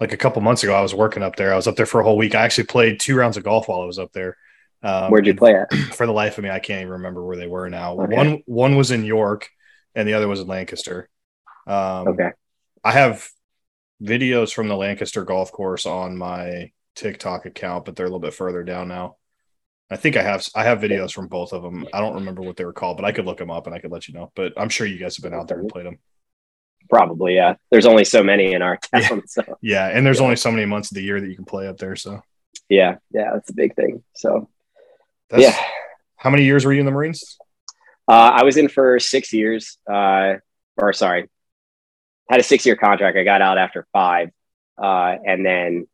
Like 0.00 0.12
a 0.12 0.16
couple 0.16 0.40
months 0.42 0.62
ago, 0.62 0.74
I 0.74 0.80
was 0.80 0.94
working 0.94 1.22
up 1.22 1.36
there. 1.36 1.52
I 1.52 1.56
was 1.56 1.66
up 1.66 1.76
there 1.76 1.86
for 1.86 2.00
a 2.00 2.04
whole 2.04 2.16
week. 2.16 2.34
I 2.34 2.42
actually 2.42 2.64
played 2.64 2.98
two 2.98 3.16
rounds 3.16 3.36
of 3.36 3.44
golf 3.44 3.68
while 3.68 3.82
I 3.82 3.86
was 3.86 3.98
up 3.98 4.12
there. 4.12 4.36
Um, 4.82 5.10
Where'd 5.10 5.26
you 5.26 5.34
play 5.34 5.54
at? 5.54 5.72
For 5.94 6.06
the 6.06 6.12
life 6.12 6.38
of 6.38 6.44
me, 6.44 6.50
I 6.50 6.58
can't 6.58 6.80
even 6.80 6.92
remember 6.92 7.24
where 7.24 7.36
they 7.36 7.46
were 7.46 7.68
now. 7.68 8.00
Okay. 8.00 8.16
One 8.16 8.42
one 8.46 8.76
was 8.76 8.90
in 8.90 9.04
York, 9.04 9.50
and 9.94 10.08
the 10.08 10.14
other 10.14 10.26
was 10.26 10.40
in 10.40 10.46
Lancaster. 10.46 11.08
Um, 11.66 12.08
okay. 12.08 12.30
I 12.82 12.92
have 12.92 13.28
videos 14.02 14.52
from 14.52 14.68
the 14.68 14.76
Lancaster 14.76 15.24
golf 15.24 15.52
course 15.52 15.84
on 15.84 16.16
my 16.16 16.72
TikTok 16.94 17.44
account, 17.44 17.84
but 17.84 17.94
they're 17.94 18.06
a 18.06 18.08
little 18.08 18.20
bit 18.20 18.34
further 18.34 18.62
down 18.62 18.88
now. 18.88 19.16
I 19.90 19.96
think 19.96 20.16
I 20.16 20.22
have 20.22 20.46
I 20.54 20.64
have 20.64 20.78
videos 20.78 21.12
from 21.12 21.26
both 21.26 21.52
of 21.52 21.62
them. 21.62 21.86
I 21.92 22.00
don't 22.00 22.14
remember 22.14 22.42
what 22.42 22.56
they 22.56 22.64
were 22.64 22.72
called, 22.72 22.96
but 22.96 23.04
I 23.04 23.12
could 23.12 23.26
look 23.26 23.38
them 23.38 23.50
up 23.50 23.66
and 23.66 23.74
I 23.74 23.80
could 23.80 23.90
let 23.90 24.08
you 24.08 24.14
know. 24.14 24.32
But 24.34 24.52
I'm 24.56 24.68
sure 24.68 24.86
you 24.86 24.98
guys 24.98 25.16
have 25.16 25.24
been 25.24 25.34
out 25.34 25.48
there 25.48 25.58
and 25.58 25.68
played 25.68 25.86
them. 25.86 25.98
Probably, 26.90 27.36
yeah. 27.36 27.54
There's 27.70 27.86
only 27.86 28.04
so 28.04 28.22
many 28.22 28.52
in 28.52 28.62
our 28.62 28.76
town. 28.76 29.02
Yeah, 29.02 29.20
so. 29.26 29.58
yeah. 29.62 29.86
and 29.88 30.04
there's 30.04 30.18
yeah. 30.18 30.24
only 30.24 30.36
so 30.36 30.50
many 30.50 30.66
months 30.66 30.90
of 30.90 30.96
the 30.96 31.02
year 31.02 31.20
that 31.20 31.28
you 31.28 31.36
can 31.36 31.44
play 31.44 31.68
up 31.68 31.78
there. 31.78 31.96
So 31.96 32.22
yeah, 32.68 32.96
yeah, 33.12 33.30
that's 33.32 33.50
a 33.50 33.54
big 33.54 33.74
thing. 33.74 34.02
So 34.14 34.48
that's, 35.30 35.42
yeah. 35.42 35.56
How 36.16 36.30
many 36.30 36.44
years 36.44 36.64
were 36.64 36.72
you 36.72 36.80
in 36.80 36.86
the 36.86 36.92
Marines? 36.92 37.38
Uh, 38.08 38.32
I 38.34 38.44
was 38.44 38.56
in 38.56 38.68
for 38.68 38.98
six 38.98 39.32
years. 39.32 39.78
Uh, 39.90 40.34
or 40.76 40.92
sorry, 40.92 41.28
had 42.28 42.40
a 42.40 42.42
six 42.42 42.66
year 42.66 42.76
contract. 42.76 43.16
I 43.16 43.24
got 43.24 43.40
out 43.40 43.58
after 43.58 43.86
five, 43.92 44.30
uh, 44.80 45.16
and 45.24 45.46
then 45.46 45.86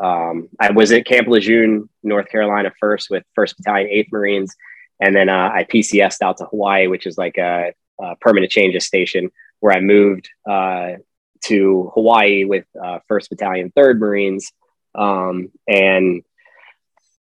um, 0.00 0.48
I 0.58 0.70
was 0.70 0.92
at 0.92 1.04
Camp 1.04 1.28
Lejeune, 1.28 1.88
North 2.02 2.28
Carolina 2.28 2.72
first 2.80 3.10
with 3.10 3.22
1st 3.38 3.56
Battalion, 3.58 3.88
8th 3.88 4.12
Marines. 4.12 4.56
And 5.00 5.14
then 5.14 5.28
uh, 5.28 5.50
I 5.52 5.64
PCSed 5.64 6.22
out 6.22 6.38
to 6.38 6.46
Hawaii, 6.46 6.86
which 6.86 7.06
is 7.06 7.18
like 7.18 7.38
a, 7.38 7.72
a 8.00 8.16
permanent 8.16 8.50
changes 8.50 8.86
station 8.86 9.30
where 9.60 9.74
I 9.74 9.80
moved 9.80 10.28
uh, 10.48 10.94
to 11.42 11.90
Hawaii 11.94 12.44
with 12.44 12.64
uh, 12.82 12.98
1st 13.10 13.30
Battalion, 13.30 13.72
3rd 13.76 13.98
Marines 13.98 14.52
um, 14.94 15.50
and 15.68 16.22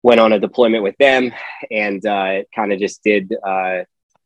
went 0.02 0.20
on 0.20 0.34
a 0.34 0.40
deployment 0.40 0.84
with 0.84 0.98
them 0.98 1.32
and 1.70 2.06
uh, 2.06 2.44
kind 2.56 2.74
of 2.74 2.80
just 2.80 3.04
did, 3.04 3.34
uh, 3.44 3.84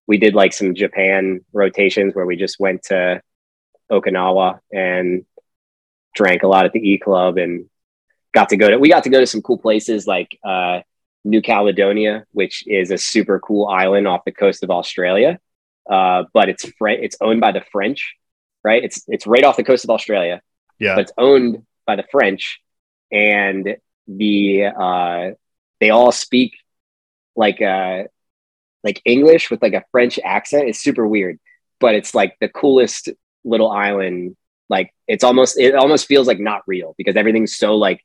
we 0.07 0.17
did 0.17 0.35
like 0.35 0.53
some 0.53 0.75
Japan 0.75 1.41
rotations 1.51 2.13
where 2.13 2.25
we 2.25 2.35
just 2.35 2.59
went 2.59 2.83
to 2.83 3.21
Okinawa 3.91 4.59
and 4.71 5.25
drank 6.13 6.43
a 6.43 6.47
lot 6.47 6.65
at 6.65 6.73
the 6.73 6.91
E 6.91 6.97
Club 6.97 7.37
and 7.37 7.69
got 8.33 8.49
to 8.49 8.57
go 8.57 8.69
to 8.69 8.77
we 8.77 8.89
got 8.89 9.03
to 9.03 9.09
go 9.09 9.19
to 9.19 9.27
some 9.27 9.41
cool 9.41 9.57
places 9.57 10.07
like 10.07 10.37
uh, 10.43 10.81
New 11.23 11.41
Caledonia, 11.41 12.25
which 12.31 12.67
is 12.67 12.91
a 12.91 12.97
super 12.97 13.39
cool 13.39 13.67
island 13.67 14.07
off 14.07 14.25
the 14.25 14.31
coast 14.31 14.63
of 14.63 14.71
Australia. 14.71 15.39
Uh, 15.89 16.23
but 16.33 16.49
it's 16.49 16.65
Fre- 16.77 16.89
it's 16.89 17.17
owned 17.21 17.41
by 17.41 17.51
the 17.51 17.63
French, 17.71 18.15
right? 18.63 18.83
It's 18.83 19.03
it's 19.07 19.27
right 19.27 19.43
off 19.43 19.57
the 19.57 19.63
coast 19.63 19.83
of 19.83 19.89
Australia. 19.89 20.41
Yeah. 20.79 20.95
But 20.95 21.01
it's 21.01 21.13
owned 21.17 21.65
by 21.85 21.95
the 21.95 22.05
French, 22.11 22.59
and 23.11 23.77
the 24.07 24.65
uh, 24.65 25.31
they 25.79 25.89
all 25.89 26.11
speak 26.11 26.53
like 27.35 27.61
uh 27.61 28.03
like 28.83 29.01
English 29.05 29.49
with 29.49 29.61
like 29.61 29.73
a 29.73 29.83
French 29.91 30.19
accent. 30.23 30.69
It's 30.69 30.79
super 30.79 31.07
weird, 31.07 31.39
but 31.79 31.95
it's 31.95 32.13
like 32.13 32.35
the 32.39 32.49
coolest 32.49 33.09
little 33.43 33.71
island. 33.71 34.35
Like 34.69 34.93
it's 35.07 35.23
almost 35.23 35.57
it 35.57 35.75
almost 35.75 36.07
feels 36.07 36.27
like 36.27 36.39
not 36.39 36.63
real 36.67 36.95
because 36.97 37.15
everything's 37.15 37.55
so 37.55 37.75
like 37.75 38.01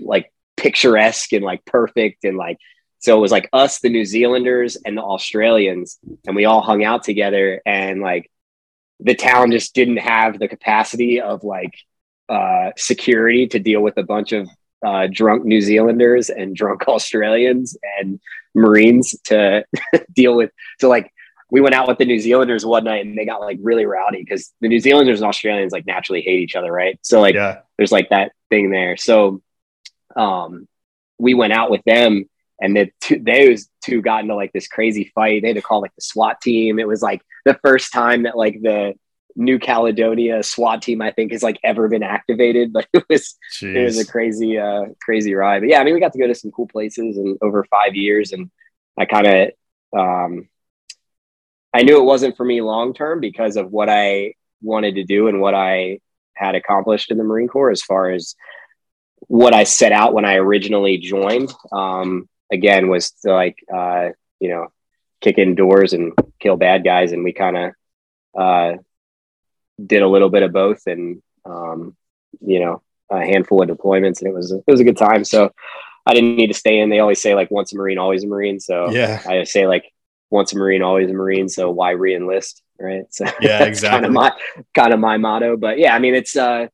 like 0.00 0.32
picturesque 0.56 1.32
and 1.32 1.44
like 1.44 1.64
perfect 1.64 2.24
and 2.24 2.36
like 2.36 2.58
so 3.04 3.16
it 3.16 3.20
was 3.20 3.30
like 3.30 3.48
us 3.52 3.80
the 3.80 3.90
new 3.90 4.04
zealanders 4.04 4.76
and 4.84 4.96
the 4.96 5.02
australians 5.02 5.98
and 6.26 6.34
we 6.34 6.46
all 6.46 6.62
hung 6.62 6.82
out 6.82 7.02
together 7.02 7.60
and 7.66 8.00
like 8.00 8.30
the 9.00 9.14
town 9.14 9.50
just 9.50 9.74
didn't 9.74 9.98
have 9.98 10.38
the 10.38 10.48
capacity 10.48 11.20
of 11.20 11.44
like 11.44 11.74
uh 12.28 12.70
security 12.76 13.46
to 13.46 13.58
deal 13.58 13.80
with 13.82 13.96
a 13.98 14.02
bunch 14.02 14.32
of 14.32 14.48
uh 14.84 15.06
drunk 15.10 15.44
new 15.44 15.60
zealanders 15.60 16.30
and 16.30 16.56
drunk 16.56 16.82
australians 16.88 17.76
and 17.98 18.18
marines 18.54 19.14
to 19.24 19.64
deal 20.14 20.34
with 20.34 20.50
so 20.80 20.88
like 20.88 21.12
we 21.50 21.60
went 21.60 21.74
out 21.74 21.86
with 21.86 21.98
the 21.98 22.04
new 22.04 22.18
zealanders 22.18 22.64
one 22.64 22.84
night 22.84 23.04
and 23.04 23.18
they 23.18 23.26
got 23.26 23.40
like 23.40 23.58
really 23.60 23.84
rowdy 23.84 24.22
because 24.22 24.52
the 24.60 24.68
new 24.68 24.80
zealanders 24.80 25.20
and 25.20 25.28
australians 25.28 25.72
like 25.72 25.86
naturally 25.86 26.22
hate 26.22 26.40
each 26.40 26.56
other 26.56 26.72
right 26.72 26.98
so 27.02 27.20
like 27.20 27.34
yeah. 27.34 27.60
there's 27.76 27.92
like 27.92 28.08
that 28.08 28.32
thing 28.48 28.70
there 28.70 28.96
so 28.96 29.42
um, 30.16 30.68
we 31.18 31.34
went 31.34 31.52
out 31.52 31.70
with 31.70 31.82
them 31.84 32.28
and 32.60 32.76
the 32.76 32.90
two, 33.00 33.20
those 33.20 33.68
two 33.84 34.00
got 34.00 34.22
into 34.22 34.34
like 34.34 34.52
this 34.52 34.68
crazy 34.68 35.10
fight. 35.14 35.42
They 35.42 35.48
had 35.48 35.56
to 35.56 35.62
call 35.62 35.80
like 35.80 35.94
the 35.94 36.02
SWAT 36.02 36.40
team. 36.40 36.78
It 36.78 36.88
was 36.88 37.02
like 37.02 37.22
the 37.44 37.58
first 37.62 37.92
time 37.92 38.22
that 38.24 38.36
like 38.36 38.60
the 38.62 38.94
New 39.36 39.58
Caledonia 39.58 40.42
SWAT 40.42 40.80
team, 40.82 41.02
I 41.02 41.10
think, 41.10 41.32
has 41.32 41.42
like 41.42 41.58
ever 41.64 41.88
been 41.88 42.02
activated. 42.02 42.72
But 42.72 42.86
it 42.92 43.04
was 43.08 43.36
Jeez. 43.52 43.74
it 43.74 43.84
was 43.84 43.98
a 43.98 44.06
crazy, 44.06 44.58
uh, 44.58 44.86
crazy 45.00 45.34
ride. 45.34 45.60
But 45.60 45.70
yeah, 45.70 45.80
I 45.80 45.84
mean, 45.84 45.94
we 45.94 46.00
got 46.00 46.12
to 46.12 46.18
go 46.18 46.26
to 46.26 46.34
some 46.34 46.52
cool 46.52 46.68
places 46.68 47.16
and 47.16 47.36
over 47.42 47.64
five 47.64 47.94
years, 47.94 48.32
and 48.32 48.50
I 48.98 49.06
kind 49.06 49.26
of, 49.26 49.50
um, 49.98 50.48
I 51.72 51.82
knew 51.82 51.98
it 51.98 52.04
wasn't 52.04 52.36
for 52.36 52.44
me 52.44 52.60
long 52.60 52.94
term 52.94 53.20
because 53.20 53.56
of 53.56 53.72
what 53.72 53.88
I 53.88 54.34
wanted 54.62 54.94
to 54.94 55.04
do 55.04 55.26
and 55.26 55.40
what 55.40 55.54
I 55.54 55.98
had 56.34 56.54
accomplished 56.54 57.10
in 57.10 57.18
the 57.18 57.24
Marine 57.24 57.48
Corps 57.48 57.70
as 57.70 57.82
far 57.82 58.10
as 58.10 58.36
what 59.26 59.54
I 59.54 59.64
set 59.64 59.92
out 59.92 60.14
when 60.14 60.24
I 60.24 60.36
originally 60.36 60.98
joined. 60.98 61.52
Um, 61.72 62.28
again, 62.54 62.88
was 62.88 63.10
to 63.22 63.32
like 63.32 63.58
uh, 63.72 64.10
you 64.40 64.48
know 64.48 64.68
kick 65.20 65.38
in 65.38 65.54
doors 65.54 65.92
and 65.92 66.12
kill 66.40 66.56
bad 66.56 66.84
guys, 66.84 67.12
and 67.12 67.24
we 67.24 67.32
kind 67.32 67.56
of 67.56 67.72
uh, 68.38 68.72
did 69.84 70.02
a 70.02 70.08
little 70.08 70.30
bit 70.30 70.42
of 70.42 70.52
both, 70.52 70.86
and 70.86 71.22
um, 71.44 71.96
you 72.40 72.60
know 72.60 72.82
a 73.10 73.20
handful 73.24 73.62
of 73.62 73.68
deployments, 73.68 74.20
and 74.20 74.28
it 74.28 74.34
was 74.34 74.50
it 74.52 74.64
was 74.66 74.80
a 74.80 74.84
good 74.84 74.96
time. 74.96 75.24
So 75.24 75.52
I 76.06 76.14
didn't 76.14 76.36
need 76.36 76.48
to 76.48 76.54
stay 76.54 76.78
in. 76.78 76.90
They 76.90 77.00
always 77.00 77.20
say 77.20 77.34
like 77.34 77.50
once 77.50 77.72
a 77.72 77.76
Marine, 77.76 77.98
always 77.98 78.24
a 78.24 78.26
Marine. 78.26 78.60
So 78.60 78.90
yeah, 78.90 79.22
I 79.26 79.44
say 79.44 79.66
like 79.66 79.92
once 80.30 80.52
a 80.52 80.58
Marine, 80.58 80.82
always 80.82 81.10
a 81.10 81.14
Marine. 81.14 81.48
So 81.48 81.70
why 81.70 81.90
re-enlist, 81.90 82.62
right? 82.78 83.04
So 83.10 83.24
yeah, 83.40 83.64
exactly. 83.64 83.88
kind 83.88 84.06
of 84.06 84.12
my 84.12 84.32
kind 84.74 84.92
of 84.92 85.00
my 85.00 85.16
motto. 85.16 85.56
But 85.56 85.78
yeah, 85.78 85.94
I 85.94 85.98
mean, 85.98 86.14
it's 86.14 86.36
uh, 86.36 86.68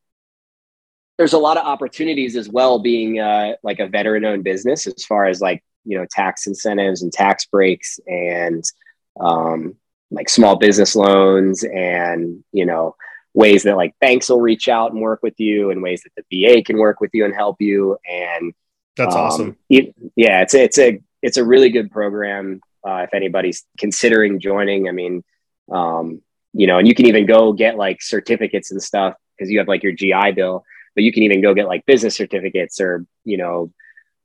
there's 1.21 1.35
a 1.35 1.39
lot 1.39 1.59
of 1.59 1.67
opportunities 1.67 2.35
as 2.35 2.49
well 2.49 2.79
being 2.79 3.21
uh, 3.21 3.53
like 3.63 3.79
a 3.79 3.87
veteran 3.87 4.25
owned 4.25 4.43
business 4.43 4.87
as 4.87 5.05
far 5.05 5.27
as 5.27 5.41
like 5.41 5.63
you 5.85 5.99
know 5.99 6.07
tax 6.11 6.47
incentives 6.47 7.03
and 7.03 7.13
tax 7.13 7.47
breaks 7.47 8.01
and 8.07 8.65
um, 9.19 9.77
like 10.11 10.29
small 10.29 10.57
business 10.57 10.95
loans 10.97 11.65
and 11.65 12.43
you 12.53 12.67
know 12.67 12.97
ways 13.35 13.63
that 13.63 13.77
like 13.77 13.95
banks 14.01 14.29
will 14.29 14.41
reach 14.41 14.69
out 14.69 14.93
and 14.93 15.01
work 15.01 15.23
with 15.23 15.39
you 15.39 15.71
and 15.71 15.83
ways 15.83 16.03
that 16.03 16.25
the 16.31 16.45
VA 16.45 16.63
can 16.63 16.79
work 16.79 17.01
with 17.01 17.11
you 17.15 17.25
and 17.25 17.35
help 17.35 17.61
you. 17.61 17.97
And 18.09 18.53
that's 18.97 19.15
um, 19.15 19.21
awesome. 19.21 19.57
it, 19.69 19.95
yeah 20.17 20.41
it's 20.43 20.55
it's 20.55 20.79
a 20.79 21.01
it's 21.23 21.37
a 21.37 21.45
really 21.45 21.71
good 21.71 21.91
program 21.91 22.61
uh, 22.87 23.03
if 23.05 23.15
anybody's 23.15 23.65
considering 23.79 24.41
joining. 24.41 24.89
I 24.89 24.93
mean 24.93 25.23
um, 25.71 26.23
you 26.53 26.67
know 26.67 26.79
and 26.79 26.89
you 26.89 26.95
can 26.95 27.07
even 27.07 27.27
go 27.27 27.53
get 27.53 27.77
like 27.77 28.03
certificates 28.03 28.73
and 28.73 28.83
stuff 28.83 29.15
because 29.37 29.51
you 29.51 29.59
have 29.59 29.69
like 29.69 29.83
your 29.83 29.93
GI 29.93 30.33
Bill 30.33 30.65
but 30.95 31.05
you 31.05 31.13
can 31.13 31.23
even 31.23 31.41
go 31.41 31.55
get 31.55 31.69
like 31.69 31.87
business 31.87 32.17
certificates 32.17 32.81
or 32.81 33.07
you 33.25 33.37
know 33.37 33.73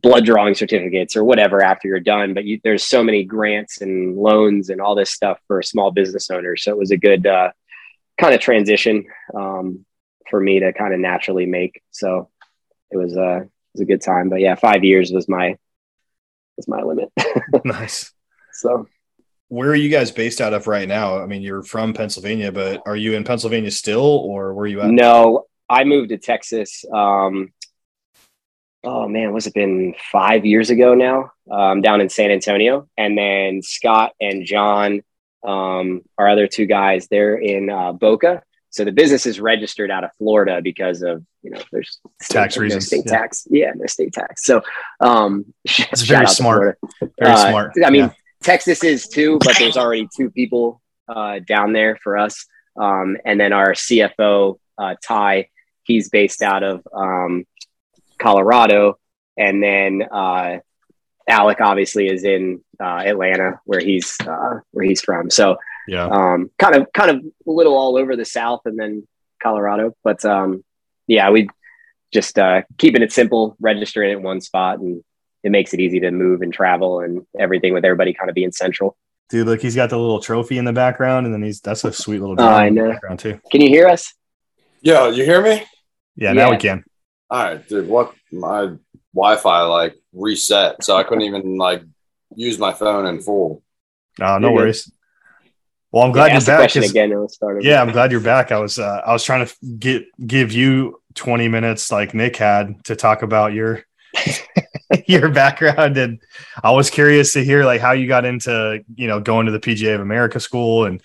blood 0.06 0.24
drawing 0.24 0.54
certificates 0.54 1.16
or 1.16 1.24
whatever 1.24 1.64
after 1.64 1.88
you're 1.88 2.00
done 2.00 2.36
but 2.36 2.46
you, 2.46 2.60
there's 2.64 2.84
so 2.84 3.04
many 3.04 3.24
grants 3.24 3.82
and 3.82 4.16
loans 4.16 4.70
and 4.70 4.80
all 4.80 4.94
this 4.94 5.10
stuff 5.10 5.40
for 5.48 5.64
small 5.64 5.90
business 5.90 6.30
owners. 6.30 6.64
So 6.64 6.70
it 6.70 6.78
was 6.78 6.92
a 6.92 6.98
good 6.98 7.26
uh, 7.26 7.50
kind 8.22 8.36
of 8.36 8.40
transition 8.40 9.08
um, 9.34 9.84
for 10.30 10.40
me 10.40 10.60
to 10.60 10.74
kind 10.74 10.94
of 10.94 11.00
naturally 11.00 11.48
make. 11.48 11.82
So 11.90 12.30
it 12.92 12.98
was 12.98 13.18
uh, 13.18 13.42
it 13.42 13.50
was 13.74 13.82
a 13.82 13.86
good 13.86 14.02
time 14.02 14.30
but 14.30 14.42
yeah 14.42 14.54
five 14.54 14.84
years 14.84 15.12
was 15.12 15.28
my 15.28 15.58
was 16.56 16.68
my 16.68 16.84
limit. 16.84 17.12
Nice. 17.66 18.14
So 18.54 18.88
where 19.48 19.70
are 19.70 19.76
you 19.76 19.90
guys 19.90 20.12
based 20.12 20.40
out 20.40 20.54
of 20.54 20.68
right 20.68 20.88
now? 20.88 21.18
I 21.18 21.26
mean 21.26 21.42
you're 21.42 21.64
from 21.64 21.94
pennsylvania 21.94 22.52
but 22.52 22.84
are 22.86 22.96
you 22.96 23.14
in 23.14 23.24
pennsylvania 23.24 23.72
still 23.72 24.06
or 24.06 24.54
where 24.54 24.66
are 24.66 24.68
you 24.68 24.82
at? 24.82 24.92
No 24.92 25.48
I 25.68 25.84
moved 25.84 26.10
to 26.10 26.18
Texas. 26.18 26.86
Um, 26.94 27.52
oh 28.86 29.08
man, 29.08 29.34
was 29.34 29.48
it 29.48 29.54
been 29.54 29.96
five 30.12 30.46
years 30.46 30.70
ago 30.70 30.94
now? 30.94 31.32
Um, 31.52 31.82
down 31.82 32.02
in 32.02 32.10
San 32.10 32.32
Antonio, 32.32 32.88
and 32.98 33.18
then 33.18 33.62
Scott 33.62 34.14
and 34.22 34.46
John, 34.46 35.02
um, 35.46 36.02
our 36.18 36.30
other 36.30 36.48
two 36.48 36.66
guys, 36.66 37.08
they're 37.08 37.38
in 37.38 37.70
uh, 37.70 37.92
Boca. 37.92 38.44
So 38.70 38.84
the 38.84 38.92
business 38.92 39.26
is 39.26 39.40
registered 39.40 39.90
out 39.90 40.04
of 40.04 40.12
Florida 40.18 40.62
because 40.62 41.02
of 41.02 41.24
you 41.42 41.52
know 41.52 41.62
there's 41.72 42.00
tax 42.22 42.54
state, 42.54 42.62
reasons, 42.62 42.88
state 42.88 43.04
yeah. 43.06 43.12
tax, 43.12 43.48
yeah, 43.50 43.72
no 43.76 43.86
state 43.88 44.14
tax. 44.14 44.44
So 44.46 44.62
um, 45.00 45.54
it's 45.66 46.04
very 46.04 46.28
smart, 46.28 46.78
very 47.20 47.32
uh, 47.32 47.50
smart. 47.50 47.74
I 47.84 47.90
mean, 47.90 48.04
yeah. 48.04 48.14
Texas 48.44 48.84
is 48.84 49.08
too, 49.08 49.40
but 49.44 49.58
there's 49.58 49.78
already 49.78 50.08
two 50.16 50.30
people 50.30 50.82
uh, 51.08 51.40
down 51.40 51.74
there 51.74 51.98
for 52.04 52.18
us, 52.18 52.46
um, 52.80 53.18
and 53.26 53.40
then 53.40 53.54
our 53.54 53.74
CFO 53.74 54.60
uh, 54.78 54.96
Ty 55.04 55.50
he's 55.86 56.10
based 56.10 56.42
out 56.42 56.64
of 56.64 56.86
um, 56.94 57.46
Colorado, 58.18 58.98
and 59.38 59.62
then 59.62 60.04
uh, 60.12 60.58
Alec 61.28 61.60
obviously 61.62 62.08
is 62.08 62.24
in 62.24 62.62
uh, 62.80 63.04
Atlanta, 63.06 63.60
where 63.66 63.80
he's 63.80 64.18
uh, 64.22 64.60
where 64.72 64.86
he's 64.86 65.02
from. 65.02 65.30
So 65.30 65.58
yeah, 65.88 66.06
um, 66.08 66.52
kind 66.60 66.76
of 66.76 66.88
kind 66.94 67.12
of 67.12 67.18
a 67.18 67.52
little 67.52 67.76
all 67.76 67.98
over 67.98 68.16
the 68.16 68.26
South, 68.26 68.62
and 68.66 68.78
then 68.80 69.08
Colorado. 69.42 69.96
But 70.04 70.24
um, 70.26 70.64
yeah, 71.08 71.30
we 71.30 71.50
just 72.14 72.38
uh, 72.40 72.62
keeping 72.78 73.02
it 73.02 73.12
simple, 73.12 73.56
registering 73.60 74.12
it 74.12 74.18
in 74.18 74.24
one 74.24 74.42
spot, 74.42 74.80
and 74.80 75.04
it 75.44 75.52
makes 75.52 75.74
it 75.74 75.80
easy 75.80 76.00
to 76.02 76.12
move 76.12 76.42
and 76.42 76.54
travel 76.54 77.02
and 77.02 77.26
everything 77.38 77.74
with 77.74 77.86
everybody 77.86 78.14
kind 78.14 78.30
of 78.30 78.36
being 78.36 78.52
central. 78.52 78.98
Dude, 79.30 79.48
look, 79.48 79.60
he's 79.62 79.76
got 79.76 79.90
the 79.90 79.98
little 79.98 80.20
trophy 80.20 80.58
in 80.60 80.66
the 80.66 80.74
background, 80.74 81.26
and 81.26 81.34
then 81.34 81.42
he's 81.44 81.60
that's 81.60 81.84
a 81.84 81.92
sweet 81.92 82.20
little 82.20 82.36
Oh, 82.40 82.48
I 82.48 82.70
know. 82.70 82.92
background 82.92 83.20
too. 83.20 83.40
Can 83.52 83.62
you 83.62 83.70
hear 83.70 83.88
us? 83.88 84.14
Yeah, 84.82 85.10
you 85.10 85.26
hear 85.26 85.42
me? 85.42 85.64
Yeah, 86.16 86.34
now 86.34 86.52
we 86.52 86.58
can. 86.58 86.84
All 87.36 87.44
right, 87.44 87.68
dude. 87.68 87.90
What 87.90 88.14
my 88.32 88.72
Wi-Fi 89.14 89.62
like 89.64 89.98
reset, 90.14 90.82
so 90.86 90.96
I 90.96 91.04
couldn't 91.04 91.26
even 91.26 91.58
like 91.58 91.84
use 92.34 92.58
my 92.58 92.72
phone 92.72 93.06
in 93.08 93.22
full. 93.22 93.62
Oh, 94.22 94.38
no 94.38 94.48
You're 94.48 94.56
worries. 94.56 94.90
Well, 95.92 96.04
I'm 96.06 96.14
glad 96.14 96.28
Yeah, 96.28 96.40
you're 96.40 96.46
back. 96.46 96.76
again. 96.78 97.12
and 97.12 97.20
we'll 97.20 97.28
start. 97.28 97.62
Yeah, 97.62 97.82
I'm 97.82 97.92
glad 97.92 98.12
you're 98.14 98.22
back. 98.22 98.54
I 98.54 98.60
was 98.60 98.80
uh, 98.80 99.02
I 99.06 99.12
was 99.12 99.26
trying 99.26 99.46
to 99.46 99.54
get 99.78 100.06
give 100.26 100.54
you 100.54 101.02
20 101.16 101.50
minutes 101.50 101.92
like 101.92 102.14
Nick 102.14 102.38
had 102.38 102.82
to 102.86 102.96
talk 102.96 103.22
about 103.22 103.52
your 103.52 103.84
your 105.06 105.28
background 105.28 105.98
and 105.98 106.22
I 106.64 106.72
was 106.72 106.90
curious 106.90 107.34
to 107.34 107.44
hear 107.44 107.66
like 107.66 107.82
how 107.82 107.92
you 107.92 108.08
got 108.08 108.24
into, 108.24 108.82
you 108.96 109.08
know, 109.08 109.20
going 109.20 109.48
to 109.48 109.52
the 109.52 109.60
PGA 109.60 109.96
of 109.96 110.00
America 110.00 110.40
school 110.40 110.86
and 110.86 111.02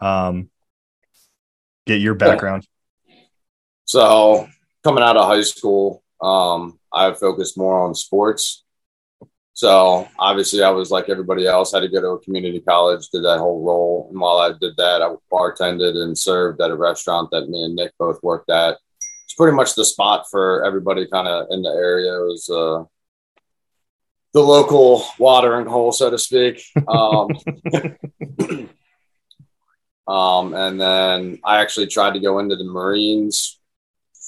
um 0.00 0.48
get 1.86 2.00
your 2.00 2.14
background. 2.14 2.66
So 3.84 4.48
coming 4.84 5.02
out 5.02 5.16
of 5.16 5.26
high 5.26 5.42
school, 5.42 6.04
um, 6.20 6.78
I 6.92 7.12
focused 7.12 7.58
more 7.58 7.80
on 7.80 7.94
sports. 7.94 8.62
So 9.54 10.08
obviously, 10.18 10.62
I 10.62 10.70
was 10.70 10.90
like 10.90 11.08
everybody 11.08 11.46
else, 11.46 11.72
had 11.72 11.80
to 11.80 11.88
go 11.88 12.00
to 12.00 12.08
a 12.08 12.20
community 12.20 12.60
college, 12.60 13.08
did 13.08 13.24
that 13.24 13.38
whole 13.38 13.64
role. 13.64 14.08
And 14.10 14.20
while 14.20 14.38
I 14.38 14.52
did 14.52 14.76
that, 14.76 15.00
I 15.00 15.14
bartended 15.32 15.96
and 15.96 16.18
served 16.18 16.60
at 16.60 16.70
a 16.70 16.76
restaurant 16.76 17.30
that 17.30 17.48
me 17.48 17.64
and 17.64 17.74
Nick 17.74 17.92
both 17.98 18.22
worked 18.22 18.50
at. 18.50 18.78
It's 19.24 19.34
pretty 19.34 19.56
much 19.56 19.74
the 19.74 19.84
spot 19.84 20.26
for 20.30 20.64
everybody 20.64 21.06
kind 21.06 21.28
of 21.28 21.46
in 21.50 21.62
the 21.62 21.70
area. 21.70 22.14
It 22.20 22.24
was 22.24 22.50
uh, 22.50 22.84
the 24.32 24.40
local 24.40 25.04
watering 25.18 25.66
hole, 25.66 25.92
so 25.92 26.10
to 26.10 26.18
speak. 26.18 26.64
Um, 26.88 27.28
um, 30.12 30.54
and 30.54 30.80
then 30.80 31.38
I 31.44 31.60
actually 31.60 31.86
tried 31.86 32.14
to 32.14 32.20
go 32.20 32.40
into 32.40 32.56
the 32.56 32.64
Marines 32.64 33.60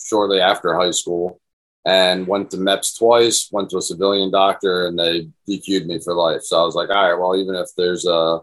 shortly 0.06 0.40
after 0.40 0.78
high 0.78 0.92
school 0.92 1.40
and 1.84 2.26
went 2.26 2.50
to 2.50 2.56
MEPS 2.56 2.98
twice, 2.98 3.48
went 3.52 3.70
to 3.70 3.78
a 3.78 3.82
civilian 3.82 4.30
doctor, 4.30 4.86
and 4.86 4.98
they 4.98 5.28
DQ'd 5.48 5.86
me 5.86 6.00
for 6.00 6.14
life. 6.14 6.42
So 6.42 6.60
I 6.60 6.64
was 6.64 6.74
like, 6.74 6.90
all 6.90 7.10
right, 7.10 7.18
well, 7.18 7.36
even 7.36 7.54
if 7.54 7.68
there's 7.76 8.06
a, 8.06 8.40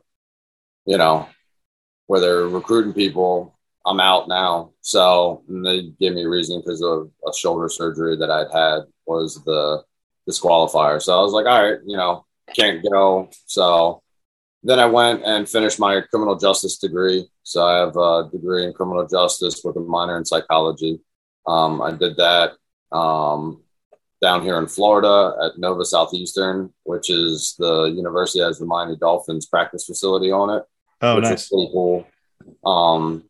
you 0.86 0.98
know, 0.98 1.28
where 2.08 2.22
they're 2.22 2.48
recruiting 2.48 2.94
people, 2.94 3.58
I'm 3.86 4.00
out 4.00 4.30
now. 4.30 4.72
So 4.82 5.44
they 5.48 5.90
gave 6.00 6.14
me 6.14 6.24
a 6.24 6.30
reason 6.30 6.62
because 6.62 6.82
of 6.82 7.12
a 7.28 7.34
shoulder 7.36 7.68
surgery 7.68 8.16
that 8.18 8.32
I'd 8.32 8.52
had 8.54 8.84
was 9.06 9.44
the 9.44 9.84
disqualifier. 10.30 11.02
So 11.02 11.20
I 11.20 11.22
was 11.22 11.34
like, 11.34 11.46
all 11.46 11.62
right, 11.62 11.80
you 11.86 11.98
know, 11.98 12.26
can't 12.56 12.82
go. 12.90 13.30
So 13.46 14.02
then 14.64 14.80
I 14.80 14.86
went 14.86 15.24
and 15.26 15.50
finished 15.50 15.80
my 15.80 16.00
criminal 16.10 16.38
justice 16.38 16.78
degree. 16.78 17.28
So 17.44 17.66
I 17.66 17.80
have 17.80 17.98
a 17.98 18.30
degree 18.32 18.66
in 18.66 18.72
criminal 18.72 19.06
justice 19.06 19.62
with 19.66 19.76
a 19.76 19.82
minor 19.82 20.18
in 20.18 20.24
psychology. 20.24 21.02
Um, 21.48 21.82
I 21.82 21.92
did 21.92 22.18
that 22.18 22.54
um, 22.92 23.64
down 24.22 24.42
here 24.42 24.58
in 24.58 24.68
Florida 24.68 25.36
at 25.44 25.60
Nova 25.60 25.84
Southeastern, 25.84 26.72
which 26.84 27.10
is 27.10 27.56
the 27.60 27.86
university 27.86 28.40
that 28.40 28.48
has 28.48 28.60
the 28.60 28.66
Miami 28.66 28.96
Dolphins 28.96 29.46
practice 29.46 29.86
facility 29.86 30.32
on 30.32 30.50
it. 30.50 30.64
Oh, 31.02 31.16
which 31.16 31.26
nice. 31.26 31.50
pretty 31.50 31.70
cool. 31.74 32.08
Um, 32.66 33.26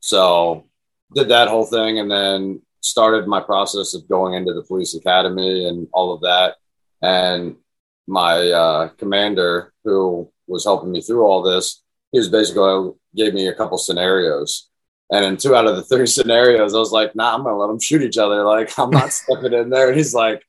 so 0.00 0.66
did 1.14 1.28
that 1.28 1.48
whole 1.48 1.64
thing 1.64 1.98
and 1.98 2.10
then 2.10 2.60
started 2.80 3.26
my 3.26 3.40
process 3.40 3.94
of 3.94 4.08
going 4.08 4.34
into 4.34 4.52
the 4.52 4.62
police 4.62 4.94
academy 4.94 5.66
and 5.66 5.88
all 5.92 6.12
of 6.12 6.20
that. 6.20 6.56
And 7.02 7.56
my 8.06 8.50
uh, 8.50 8.88
commander, 8.98 9.72
who 9.84 10.30
was 10.46 10.64
helping 10.64 10.92
me 10.92 11.00
through 11.00 11.24
all 11.24 11.42
this, 11.42 11.82
he 12.12 12.18
was 12.18 12.28
basically 12.28 12.92
gave 13.14 13.34
me 13.34 13.48
a 13.48 13.54
couple 13.54 13.78
scenarios 13.78 14.68
and 15.10 15.24
in 15.24 15.36
two 15.36 15.54
out 15.54 15.66
of 15.66 15.76
the 15.76 15.82
three 15.82 16.06
scenarios, 16.06 16.74
I 16.74 16.78
was 16.78 16.92
like, 16.92 17.14
nah, 17.14 17.34
I'm 17.34 17.44
gonna 17.44 17.56
let 17.56 17.68
them 17.68 17.80
shoot 17.80 18.02
each 18.02 18.18
other. 18.18 18.44
Like, 18.44 18.76
I'm 18.78 18.90
not 18.90 19.12
stepping 19.12 19.52
in 19.52 19.70
there. 19.70 19.88
And 19.88 19.96
he's 19.96 20.14
like, 20.14 20.42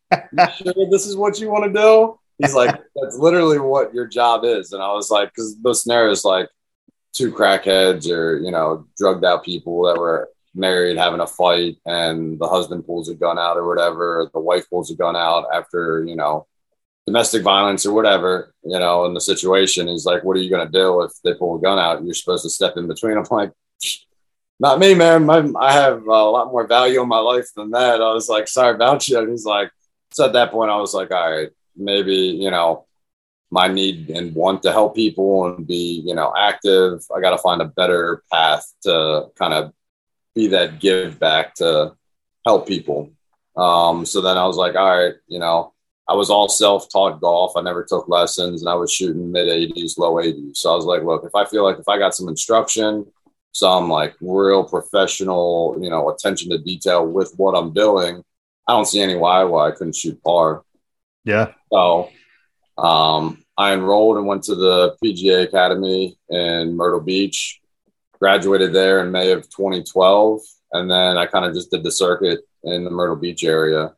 sure 0.58 0.74
this 0.90 1.06
is 1.06 1.16
what 1.16 1.40
you 1.40 1.50
want 1.50 1.66
to 1.66 1.82
do? 1.82 2.20
He's 2.40 2.54
like, 2.54 2.76
that's 2.96 3.18
literally 3.18 3.60
what 3.60 3.94
your 3.94 4.06
job 4.06 4.44
is. 4.44 4.72
And 4.72 4.82
I 4.82 4.94
was 4.94 5.10
like, 5.10 5.30
because 5.30 5.58
those 5.60 5.82
scenarios 5.82 6.24
like 6.24 6.50
two 7.14 7.32
crackheads 7.32 8.10
or, 8.12 8.38
you 8.38 8.52
know, 8.52 8.86
drugged 8.96 9.26
out 9.26 9.44
people 9.44 9.84
that 9.86 10.00
were 10.00 10.30
married 10.54 10.98
having 10.98 11.20
a 11.20 11.28
fight 11.28 11.78
and 11.86 12.40
the 12.40 12.48
husband 12.48 12.86
pulls 12.86 13.10
a 13.10 13.16
gun 13.16 13.40
out 13.40 13.58
or 13.58 13.68
whatever, 13.68 14.30
the 14.34 14.40
wife 14.40 14.70
pulls 14.70 14.92
a 14.92 14.96
gun 14.96 15.16
out 15.16 15.46
after, 15.52 16.06
you 16.08 16.16
know, 16.16 16.46
domestic 17.08 17.42
violence 17.42 17.86
or 17.86 17.94
whatever, 17.94 18.54
you 18.64 18.78
know, 18.78 19.06
in 19.06 19.14
the 19.14 19.22
situation. 19.22 19.88
He's 19.88 20.06
like, 20.06 20.24
what 20.24 20.38
are 20.38 20.42
you 20.42 20.50
going 20.50 20.66
to 20.66 20.72
do 20.72 21.02
if 21.02 21.12
they 21.24 21.34
pull 21.34 21.58
a 21.58 21.62
gun 21.62 21.80
out? 21.80 22.04
You're 22.04 22.14
supposed 22.14 22.44
to 22.44 22.50
step 22.50 22.78
in 22.78 22.88
between. 22.88 23.18
I'm 23.18 23.24
like, 23.32 23.52
not 24.60 24.80
me, 24.80 24.96
man. 24.96 25.26
My, 25.26 25.48
I 25.60 25.74
have 25.74 26.04
a 26.04 26.24
lot 26.24 26.52
more 26.52 26.68
value 26.68 27.02
in 27.02 27.08
my 27.08 27.20
life 27.20 27.48
than 27.56 27.72
that. 27.72 28.02
I 28.02 28.14
was 28.14 28.28
like, 28.28 28.48
sorry 28.48 28.76
about 28.76 29.08
you. 29.08 29.20
And 29.20 29.30
he's 29.30 29.46
like, 29.46 29.72
so 30.12 30.26
at 30.26 30.34
that 30.34 30.52
point, 30.52 30.72
I 30.72 30.78
was 30.78 30.94
like, 30.94 31.12
all 31.12 31.32
right, 31.32 31.50
maybe, 31.76 32.16
you 32.16 32.50
know, 32.50 32.86
my 33.52 33.68
need 33.68 34.10
and 34.10 34.36
want 34.36 34.64
to 34.64 34.72
help 34.72 34.96
people 34.96 35.46
and 35.46 35.66
be, 35.66 36.02
you 36.06 36.16
know, 36.16 36.34
active. 36.38 37.04
I 37.16 37.22
got 37.22 37.32
to 37.32 37.38
find 37.38 37.62
a 37.62 37.66
better 37.66 38.24
path 38.32 38.66
to 38.84 39.28
kind 39.38 39.54
of 39.54 39.74
be 40.36 40.48
that 40.48 40.80
give 40.80 41.20
back 41.20 41.56
to 41.56 41.96
help 42.46 42.68
people. 42.68 43.12
Um, 43.56 44.06
so 44.06 44.22
then 44.22 44.38
I 44.38 44.46
was 44.46 44.58
like, 44.58 44.76
all 44.76 44.98
right, 44.98 45.16
you 45.28 45.40
know, 45.40 45.74
I 46.08 46.14
was 46.14 46.30
all 46.30 46.48
self 46.48 46.90
taught 46.92 47.22
golf. 47.22 47.54
I 47.56 47.62
never 47.62 47.84
took 47.84 48.08
lessons 48.08 48.62
and 48.62 48.70
I 48.70 48.76
was 48.76 48.92
shooting 48.92 49.32
mid 49.32 49.48
80s, 49.48 49.98
low 49.98 50.16
80s. 50.16 50.58
So 50.58 50.72
I 50.72 50.76
was 50.76 50.86
like, 50.86 51.04
look, 51.04 51.24
if 51.26 51.36
I 51.36 51.46
feel 51.46 51.64
like 51.64 51.80
if 51.80 51.88
I 51.88 51.98
got 51.98 52.16
some 52.16 52.30
instruction, 52.30 53.06
some 53.58 53.90
like 53.90 54.16
real 54.22 54.64
professional, 54.64 55.78
you 55.82 55.90
know, 55.90 56.10
attention 56.10 56.52
to 56.52 56.60
detail 56.60 57.08
with 57.08 57.34
what 57.38 57.54
I'm 57.54 57.74
doing, 57.74 58.24
I 58.68 58.74
don't 58.74 58.86
see 58.86 59.02
any 59.02 59.16
why 59.16 59.44
why 59.46 59.68
I 59.68 59.72
couldn't 59.72 59.96
shoot 59.96 60.22
par. 60.24 60.64
Yeah. 61.24 61.54
So 61.72 62.10
um, 62.78 63.44
I 63.58 63.74
enrolled 63.74 64.18
and 64.18 64.28
went 64.28 64.44
to 64.44 64.56
the 64.56 64.96
PGA 65.04 65.44
Academy 65.44 66.18
in 66.30 66.76
Myrtle 66.76 67.00
Beach, 67.00 67.60
graduated 68.20 68.74
there 68.74 69.04
in 69.04 69.12
May 69.12 69.32
of 69.32 69.50
2012. 69.50 70.42
And 70.74 70.92
then 70.92 71.18
I 71.18 71.26
kind 71.26 71.46
of 71.46 71.56
just 71.56 71.72
did 71.72 71.84
the 71.84 71.92
circuit 71.92 72.42
in 72.64 72.84
the 72.84 72.92
Myrtle 72.92 73.16
Beach 73.16 73.44
area. 73.44 73.96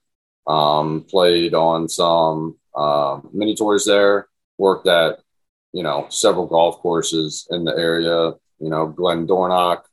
Um, 0.48 1.06
played 1.10 1.54
on 1.54 1.90
some 1.90 2.58
uh, 2.74 3.20
mini 3.34 3.56
tours 3.56 3.86
there, 3.86 4.30
worked 4.58 4.88
at, 4.88 5.20
you 5.74 5.84
know, 5.84 6.08
several 6.10 6.48
golf 6.48 6.78
courses 6.80 7.46
in 7.52 7.66
the 7.66 7.76
area, 7.76 8.34
you 8.60 8.70
know, 8.70 8.88
Glen 8.88 9.26
Dornoch, 9.26 9.86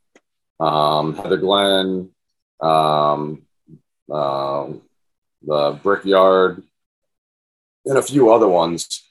um, 0.61 1.14
Heather 1.17 1.37
Glen, 1.37 2.11
um, 2.61 3.43
uh, 4.11 4.69
the 5.43 5.79
Brickyard, 5.83 6.62
and 7.85 7.99
a 7.99 8.03
few 8.03 8.33
other 8.33 8.49
ones. 8.49 9.03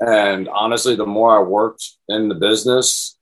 And 0.00 0.48
honestly, 0.48 0.96
the 0.96 1.06
more 1.06 1.38
I 1.38 1.42
worked 1.42 1.84
in 2.08 2.28
the 2.28 2.34
business, 2.34 3.16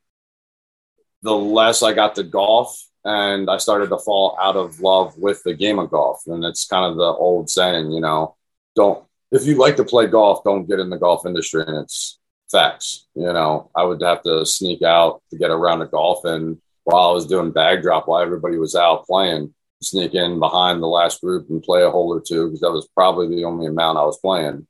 the 1.23 1.35
less 1.35 1.83
I 1.83 1.93
got 1.93 2.15
to 2.15 2.23
golf 2.23 2.81
and 3.05 3.51
I 3.51 3.59
started 3.59 3.89
to 3.91 3.99
fall 3.99 4.37
out 4.41 4.57
of 4.57 4.81
love 4.81 5.17
with 5.19 5.43
the 5.43 5.55
game 5.55 5.79
of 5.79 5.91
golf. 5.91 6.23
And 6.27 6.45
it's 6.45 6.67
kind 6.67 6.85
of 6.85 6.97
the 6.97 7.03
old 7.03 7.51
saying, 7.51 7.91
you 7.91 8.01
know, 8.01 8.37
don't, 8.77 9.05
if 9.33 9.45
you 9.45 9.57
like 9.57 9.77
to 9.77 9.85
play 9.85 10.07
golf, 10.07 10.45
don't 10.45 10.69
get 10.69 10.79
in 10.79 10.91
the 10.91 10.99
golf 10.99 11.27
industry. 11.27 11.65
And 11.67 11.79
it's 11.79 12.18
facts. 12.51 13.07
You 13.15 13.33
know, 13.33 13.71
I 13.75 13.85
would 13.85 14.03
have 14.03 14.23
to 14.23 14.45
sneak 14.47 14.83
out 14.83 15.23
to 15.31 15.39
get 15.39 15.51
around 15.51 15.81
to 15.81 15.87
golf, 15.87 16.25
and 16.25 16.59
while 16.85 17.11
I 17.11 17.13
was 17.13 17.27
doing 17.27 17.53
bag 17.53 17.83
drop, 17.83 18.09
while 18.09 18.23
everybody 18.23 18.57
was 18.57 18.75
out 18.75 19.07
playing, 19.07 19.55
sneak 19.83 20.15
in 20.15 20.39
behind 20.39 20.83
the 20.83 20.87
last 20.87 21.21
group 21.21 21.49
and 21.51 21.63
play 21.63 21.83
a 21.83 21.91
hole 21.91 22.13
or 22.13 22.21
two 22.21 22.47
because 22.47 22.61
that 22.61 22.73
was 22.73 22.89
probably 22.95 23.29
the 23.29 23.45
only 23.45 23.67
amount 23.67 23.99
I 23.99 24.05
was 24.05 24.19
playing. 24.19 24.67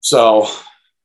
So, 0.00 0.46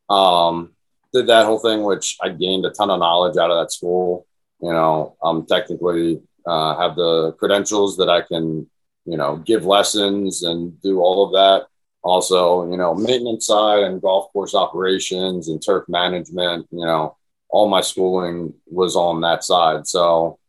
um, 0.10 0.74
did 1.14 1.28
that 1.28 1.46
whole 1.46 1.60
thing, 1.60 1.84
which 1.84 2.18
I 2.22 2.30
gained 2.30 2.66
a 2.66 2.72
ton 2.72 2.90
of 2.90 3.00
knowledge 3.00 3.38
out 3.38 3.52
of 3.52 3.64
that 3.64 3.72
school. 3.72 4.26
You 4.62 4.72
know, 4.72 5.16
I'm 5.24 5.46
technically 5.46 6.22
uh, 6.46 6.78
have 6.78 6.96
the 6.96 7.34
credentials 7.34 7.98
that 7.98 8.10
I 8.10 8.22
can, 8.22 8.68
you 9.06 9.18
know, 9.18 9.38
give 9.38 9.66
lessons 9.66 10.44
and 10.44 10.80
do 10.82 11.00
all 11.00 11.26
of 11.26 11.32
that 11.34 11.68
also, 12.02 12.70
you 12.70 12.78
know, 12.78 12.96
maintenance 12.96 13.46
side 13.48 13.84
and 13.84 14.02
golf 14.02 14.32
course 14.32 14.56
operations 14.56 15.50
and 15.50 15.64
turf 15.64 15.86
management, 15.88 16.68
you 16.72 16.86
know, 16.86 17.18
all 17.50 17.68
my 17.68 17.82
schooling 17.82 18.54
was 18.68 18.96
on 18.96 19.22
that 19.22 19.44
side. 19.44 19.88
So 19.88 20.40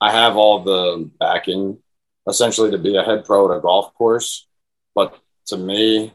I 0.00 0.12
have 0.12 0.36
all 0.36 0.62
the 0.62 1.10
backing 1.18 1.78
essentially 2.28 2.70
to 2.70 2.78
be 2.78 2.96
a 2.96 3.02
head 3.02 3.24
pro 3.24 3.50
at 3.50 3.58
a 3.58 3.60
golf 3.60 3.92
course. 3.94 4.46
But 4.94 5.18
to 5.46 5.56
me, 5.56 6.12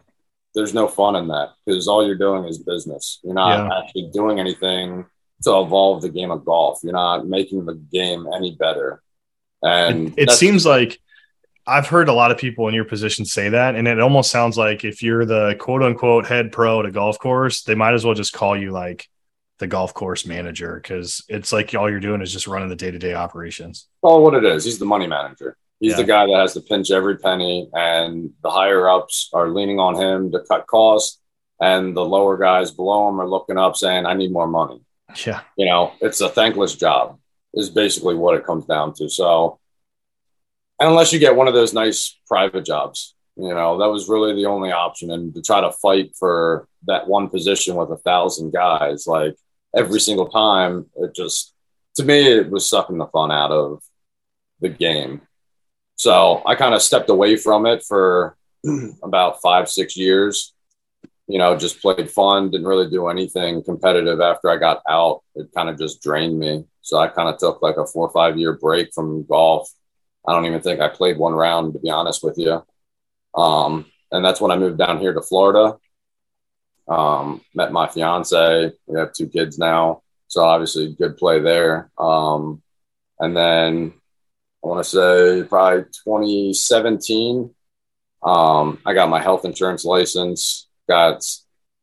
there's 0.53 0.73
no 0.73 0.87
fun 0.87 1.15
in 1.15 1.27
that 1.29 1.53
because 1.65 1.87
all 1.87 2.05
you're 2.05 2.17
doing 2.17 2.45
is 2.45 2.57
business. 2.57 3.19
You're 3.23 3.33
not 3.33 3.67
yeah. 3.67 3.79
actually 3.79 4.09
doing 4.13 4.39
anything 4.39 5.05
to 5.43 5.59
evolve 5.59 6.01
the 6.01 6.09
game 6.09 6.31
of 6.31 6.45
golf. 6.45 6.79
You're 6.83 6.93
not 6.93 7.27
making 7.27 7.65
the 7.65 7.75
game 7.75 8.27
any 8.33 8.55
better. 8.55 9.01
And 9.63 10.13
it, 10.17 10.29
it 10.29 10.31
seems 10.31 10.65
like 10.65 10.99
I've 11.67 11.87
heard 11.87 12.09
a 12.09 12.13
lot 12.13 12.31
of 12.31 12.37
people 12.37 12.67
in 12.67 12.73
your 12.73 12.85
position 12.85 13.25
say 13.25 13.49
that, 13.49 13.75
and 13.75 13.87
it 13.87 13.99
almost 13.99 14.31
sounds 14.31 14.57
like 14.57 14.83
if 14.83 15.03
you're 15.03 15.25
the 15.25 15.55
quote 15.59 15.83
unquote 15.83 16.25
head 16.25 16.51
pro 16.51 16.79
at 16.79 16.85
a 16.85 16.91
golf 16.91 17.19
course, 17.19 17.63
they 17.63 17.75
might 17.75 17.93
as 17.93 18.03
well 18.03 18.15
just 18.15 18.33
call 18.33 18.57
you 18.57 18.71
like 18.71 19.07
the 19.59 19.67
golf 19.67 19.93
course 19.93 20.25
manager 20.25 20.79
because 20.81 21.23
it's 21.29 21.53
like 21.53 21.73
all 21.75 21.89
you're 21.89 21.99
doing 21.99 22.21
is 22.21 22.33
just 22.33 22.47
running 22.47 22.67
the 22.67 22.75
day 22.75 22.89
to 22.89 22.97
day 22.97 23.13
operations. 23.13 23.87
Well, 24.01 24.21
what 24.21 24.33
it 24.33 24.43
is, 24.43 24.65
he's 24.65 24.79
the 24.79 24.85
money 24.85 25.05
manager. 25.05 25.55
He's 25.79 25.91
yeah. 25.91 25.97
the 25.97 26.03
guy 26.03 26.25
that 26.25 26.35
has 26.35 26.53
to 26.53 26.61
pinch 26.61 26.91
every 26.91 27.17
penny, 27.17 27.69
and 27.73 28.31
the 28.43 28.49
higher 28.49 28.89
ups 28.89 29.29
are 29.33 29.49
leaning 29.49 29.79
on 29.79 29.95
him 29.95 30.31
to 30.31 30.41
cut 30.41 30.67
costs, 30.67 31.19
and 31.59 31.95
the 31.95 32.05
lower 32.05 32.37
guys 32.37 32.71
below 32.71 33.07
him 33.07 33.21
are 33.21 33.29
looking 33.29 33.57
up 33.57 33.77
saying, 33.77 34.05
"I 34.05 34.13
need 34.15 34.31
more 34.31 34.47
money." 34.47 34.81
Yeah, 35.25 35.41
you 35.57 35.67
know, 35.67 35.93
it's 36.01 36.21
a 36.21 36.29
thankless 36.29 36.75
job. 36.75 37.19
Is 37.53 37.69
basically 37.69 38.15
what 38.15 38.35
it 38.35 38.45
comes 38.45 38.65
down 38.65 38.93
to. 38.95 39.09
So 39.09 39.59
unless 40.81 41.13
you 41.13 41.19
get 41.19 41.35
one 41.35 41.47
of 41.47 41.53
those 41.53 41.73
nice 41.73 42.17
private 42.27 42.65
jobs, 42.65 43.15
you 43.35 43.53
know, 43.53 43.77
that 43.77 43.89
was 43.89 44.09
really 44.09 44.33
the 44.35 44.47
only 44.47 44.71
option. 44.71 45.11
And 45.11 45.33
to 45.35 45.41
try 45.41 45.61
to 45.61 45.71
fight 45.71 46.15
for 46.17 46.67
that 46.85 47.07
one 47.07 47.29
position 47.29 47.75
with 47.75 47.91
a 47.91 47.97
thousand 47.97 48.51
guys, 48.51 49.07
like 49.07 49.35
every 49.75 49.99
single 49.99 50.27
time, 50.27 50.87
it 50.97 51.15
just, 51.15 51.53
to 51.95 52.03
me, 52.03 52.27
it 52.27 52.49
was 52.49 52.69
sucking 52.69 52.97
the 52.97 53.07
fun 53.07 53.31
out 53.31 53.51
of 53.51 53.81
the 54.59 54.69
game. 54.69 55.21
So 55.95 56.41
I 56.45 56.55
kind 56.55 56.73
of 56.73 56.81
stepped 56.81 57.09
away 57.09 57.37
from 57.37 57.65
it 57.65 57.83
for 57.83 58.35
about 59.03 59.41
five, 59.41 59.69
six 59.69 59.95
years. 59.95 60.53
You 61.27 61.37
know, 61.37 61.55
just 61.55 61.81
played 61.81 62.09
fun, 62.11 62.51
didn't 62.51 62.67
really 62.67 62.89
do 62.89 63.07
anything 63.07 63.63
competitive 63.63 64.19
after 64.19 64.49
I 64.49 64.57
got 64.57 64.81
out. 64.89 65.21
It 65.35 65.47
kind 65.55 65.69
of 65.69 65.77
just 65.77 66.01
drained 66.01 66.37
me. 66.37 66.65
So 66.81 66.97
I 66.97 67.07
kind 67.07 67.29
of 67.29 67.37
took 67.37 67.61
like 67.61 67.77
a 67.77 67.85
four 67.85 68.07
or 68.07 68.11
five 68.11 68.37
year 68.37 68.53
break 68.53 68.93
from 68.93 69.25
golf 69.25 69.71
I 70.27 70.33
don't 70.33 70.45
even 70.45 70.61
think 70.61 70.79
I 70.79 70.89
played 70.89 71.17
one 71.17 71.33
round, 71.33 71.73
to 71.73 71.79
be 71.79 71.89
honest 71.89 72.23
with 72.23 72.37
you. 72.37 72.63
Um, 73.35 73.85
and 74.11 74.23
that's 74.23 74.41
when 74.41 74.51
I 74.51 74.57
moved 74.57 74.77
down 74.77 74.99
here 74.99 75.13
to 75.13 75.21
Florida. 75.21 75.77
Um, 76.87 77.41
met 77.55 77.71
my 77.71 77.87
fiance. 77.87 78.71
We 78.85 78.99
have 78.99 79.13
two 79.13 79.27
kids 79.27 79.57
now. 79.57 80.03
So 80.27 80.43
obviously, 80.43 80.93
good 80.93 81.17
play 81.17 81.39
there. 81.39 81.91
Um, 81.97 82.61
and 83.19 83.35
then 83.35 83.93
I 84.63 84.67
want 84.67 84.83
to 84.83 84.89
say 84.89 85.47
probably 85.47 85.83
2017, 86.05 87.53
Um, 88.23 88.79
I 88.85 88.93
got 88.93 89.09
my 89.09 89.21
health 89.21 89.45
insurance 89.45 89.85
license. 89.85 90.67
Got 90.87 91.23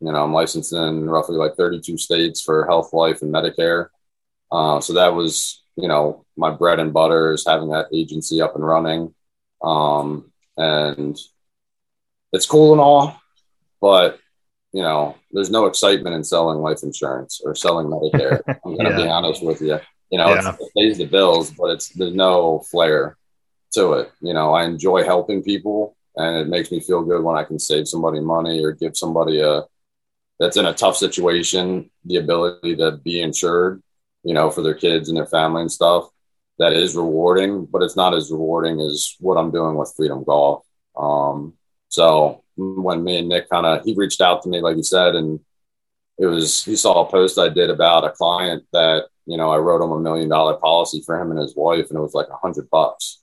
you 0.01 0.12
know 0.12 0.22
I'm 0.24 0.32
licensed 0.32 0.72
in 0.72 1.09
roughly 1.11 1.36
like 1.36 1.57
32 1.57 1.99
states 1.99 2.41
for 2.43 2.66
health, 2.66 2.93
life, 2.93 3.22
and 3.22 3.32
Medicare. 3.34 3.89
Uh, 4.53 4.80
so 4.80 4.95
that 4.95 5.14
was 5.14 5.62
you 5.78 5.88
know 5.88 6.24
my 6.36 6.50
bread 6.50 6.80
and 6.80 6.92
butter 6.92 7.32
is 7.32 7.46
having 7.46 7.70
that 7.70 7.86
agency 7.92 8.42
up 8.42 8.54
and 8.54 8.66
running. 8.66 9.14
Um, 9.62 10.32
and 10.56 11.18
it's 12.32 12.46
cool 12.46 12.72
and 12.72 12.80
all, 12.80 13.20
but 13.80 14.18
you 14.72 14.82
know, 14.82 15.16
there's 15.32 15.50
no 15.50 15.66
excitement 15.66 16.14
in 16.14 16.24
selling 16.24 16.58
life 16.58 16.82
insurance 16.82 17.40
or 17.42 17.54
selling 17.54 17.86
Medicare. 17.86 18.42
I'm 18.64 18.76
gonna 18.76 18.90
yeah. 18.90 18.96
be 18.96 19.08
honest 19.08 19.42
with 19.42 19.60
you. 19.60 19.78
You 20.10 20.18
know, 20.18 20.28
yeah. 20.28 20.54
it 20.58 20.70
pays 20.76 20.98
the 20.98 21.06
bills, 21.06 21.50
but 21.50 21.70
it's 21.70 21.88
there's 21.90 22.14
no 22.14 22.60
flair 22.70 23.16
to 23.72 23.92
it. 23.94 24.12
You 24.20 24.34
know, 24.34 24.52
I 24.52 24.64
enjoy 24.64 25.04
helping 25.04 25.42
people, 25.42 25.96
and 26.16 26.36
it 26.36 26.48
makes 26.48 26.70
me 26.70 26.80
feel 26.80 27.02
good 27.02 27.22
when 27.22 27.36
I 27.36 27.44
can 27.44 27.58
save 27.58 27.88
somebody 27.88 28.20
money 28.20 28.64
or 28.64 28.72
give 28.72 28.96
somebody 28.96 29.40
a 29.40 29.64
that's 30.38 30.56
in 30.56 30.66
a 30.66 30.74
tough 30.74 30.96
situation 30.96 31.90
the 32.04 32.16
ability 32.16 32.76
to 32.76 32.92
be 32.92 33.20
insured. 33.20 33.82
You 34.24 34.34
know, 34.34 34.50
for 34.50 34.62
their 34.62 34.74
kids 34.74 35.08
and 35.08 35.16
their 35.16 35.26
family 35.26 35.62
and 35.62 35.72
stuff. 35.72 36.08
That 36.58 36.72
is 36.72 36.96
rewarding, 36.96 37.66
but 37.66 37.82
it's 37.82 37.94
not 37.94 38.14
as 38.14 38.32
rewarding 38.32 38.80
as 38.80 39.14
what 39.20 39.36
I'm 39.36 39.52
doing 39.52 39.76
with 39.76 39.94
Freedom 39.96 40.24
Golf. 40.24 40.64
Um, 40.96 41.54
so 41.88 42.42
when 42.56 43.04
me 43.04 43.18
and 43.18 43.28
Nick 43.28 43.48
kind 43.48 43.64
of 43.64 43.84
he 43.84 43.94
reached 43.94 44.20
out 44.20 44.42
to 44.42 44.48
me, 44.48 44.60
like 44.60 44.76
you 44.76 44.82
said, 44.82 45.14
and 45.14 45.40
it 46.18 46.26
was 46.26 46.64
he 46.64 46.76
saw 46.76 47.02
a 47.06 47.10
post 47.10 47.38
I 47.38 47.48
did 47.48 47.70
about 47.70 48.04
a 48.04 48.10
client 48.10 48.64
that 48.72 49.06
you 49.26 49.36
know 49.36 49.50
I 49.50 49.58
wrote 49.58 49.82
him 49.82 49.92
a 49.92 50.00
million 50.00 50.28
dollar 50.28 50.54
policy 50.54 51.02
for 51.04 51.20
him 51.20 51.30
and 51.30 51.38
his 51.38 51.54
wife, 51.54 51.88
and 51.88 51.98
it 51.98 52.02
was 52.02 52.14
like 52.14 52.28
a 52.28 52.36
hundred 52.36 52.68
bucks 52.70 53.20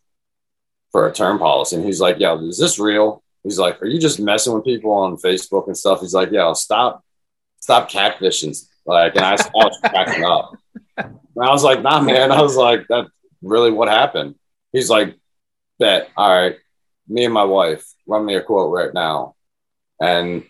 for 0.91 1.07
a 1.07 1.13
term 1.13 1.37
policy. 1.37 1.75
And 1.75 1.85
he's 1.85 1.99
like, 1.99 2.17
"Yeah, 2.19 2.39
is 2.39 2.57
this 2.57 2.79
real?" 2.79 3.21
He's 3.43 3.59
like, 3.59 3.81
"Are 3.81 3.87
you 3.87 3.99
just 3.99 4.19
messing 4.19 4.53
with 4.53 4.63
people 4.63 4.91
on 4.91 5.17
Facebook 5.17 5.67
and 5.67 5.77
stuff?" 5.77 5.99
He's 5.99 6.13
like, 6.13 6.31
"Yeah, 6.31 6.53
stop, 6.53 7.03
stop 7.59 7.91
catfishing." 7.91 8.57
Like, 8.85 9.15
and 9.15 9.25
I, 9.25 9.31
was 9.31 9.79
cracking 9.79 10.23
up. 10.23 10.57
And 10.97 11.17
I 11.37 11.49
was 11.49 11.63
like, 11.63 11.81
"Nah, 11.81 12.01
man." 12.01 12.31
I 12.31 12.41
was 12.41 12.55
like, 12.55 12.87
"That 12.87 13.07
really 13.41 13.71
what 13.71 13.87
happened?" 13.87 14.35
He's 14.71 14.89
like, 14.89 15.15
"Bet, 15.79 16.09
all 16.15 16.29
right." 16.29 16.57
Me 17.07 17.25
and 17.25 17.33
my 17.33 17.43
wife 17.43 17.85
run 18.07 18.25
me 18.25 18.35
a 18.35 18.41
quote 18.41 18.73
right 18.73 18.93
now. 18.93 19.35
And 19.99 20.43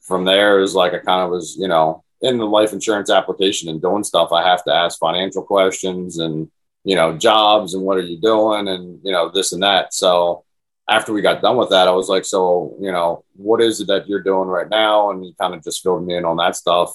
from 0.00 0.24
there, 0.24 0.58
it 0.58 0.62
was 0.62 0.74
like 0.74 0.94
I 0.94 0.98
kind 0.98 1.24
of 1.24 1.30
was, 1.30 1.56
you 1.58 1.68
know, 1.68 2.04
in 2.20 2.38
the 2.38 2.46
life 2.46 2.72
insurance 2.72 3.10
application 3.10 3.68
and 3.68 3.82
doing 3.82 4.04
stuff, 4.04 4.32
I 4.32 4.46
have 4.46 4.64
to 4.64 4.72
ask 4.72 4.98
financial 4.98 5.42
questions 5.42 6.18
and, 6.18 6.50
you 6.84 6.94
know, 6.94 7.16
jobs 7.16 7.74
and 7.74 7.82
what 7.82 7.98
are 7.98 8.02
you 8.02 8.20
doing 8.20 8.68
and, 8.68 9.00
you 9.02 9.12
know, 9.12 9.30
this 9.30 9.52
and 9.52 9.62
that. 9.62 9.92
So 9.92 10.44
after 10.88 11.12
we 11.12 11.22
got 11.22 11.42
done 11.42 11.56
with 11.56 11.70
that, 11.70 11.88
I 11.88 11.92
was 11.92 12.08
like, 12.08 12.24
so, 12.24 12.76
you 12.80 12.92
know, 12.92 13.24
what 13.34 13.60
is 13.60 13.80
it 13.80 13.88
that 13.88 14.08
you're 14.08 14.22
doing 14.22 14.48
right 14.48 14.68
now? 14.68 15.10
And 15.10 15.24
he 15.24 15.34
kind 15.38 15.54
of 15.54 15.62
just 15.62 15.82
filled 15.82 16.06
me 16.06 16.16
in 16.16 16.24
on 16.24 16.36
that 16.36 16.56
stuff. 16.56 16.92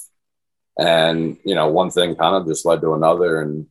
And, 0.78 1.36
you 1.44 1.54
know, 1.54 1.68
one 1.68 1.90
thing 1.90 2.16
kind 2.16 2.34
of 2.34 2.46
just 2.46 2.64
led 2.64 2.80
to 2.80 2.94
another. 2.94 3.40
And 3.40 3.66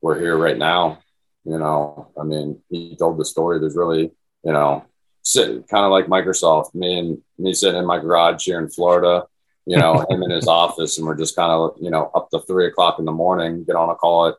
we're 0.00 0.18
here 0.18 0.36
right 0.36 0.58
now. 0.58 0.98
You 1.44 1.58
know, 1.58 2.08
I 2.20 2.24
mean, 2.24 2.60
he 2.68 2.96
told 2.96 3.18
the 3.18 3.24
story. 3.24 3.60
There's 3.60 3.76
really, 3.76 4.10
you 4.44 4.52
know, 4.52 4.84
sit 5.22 5.68
kind 5.68 5.84
of 5.84 5.90
like 5.90 6.06
Microsoft. 6.06 6.74
Me 6.74 6.98
and 6.98 7.22
me 7.38 7.52
sitting 7.52 7.78
in 7.78 7.86
my 7.86 7.98
garage 7.98 8.44
here 8.44 8.58
in 8.58 8.68
Florida, 8.68 9.24
you 9.64 9.76
know, 9.76 10.04
him 10.08 10.22
in 10.22 10.30
his 10.30 10.48
office, 10.62 10.98
and 10.98 11.06
we're 11.06 11.16
just 11.16 11.36
kind 11.36 11.50
of 11.50 11.76
you 11.80 11.90
know 11.90 12.10
up 12.14 12.30
to 12.30 12.40
three 12.40 12.66
o'clock 12.66 12.98
in 12.98 13.04
the 13.04 13.12
morning. 13.12 13.64
Get 13.64 13.76
on 13.76 13.90
a 13.90 13.94
call 13.94 14.28
at 14.28 14.34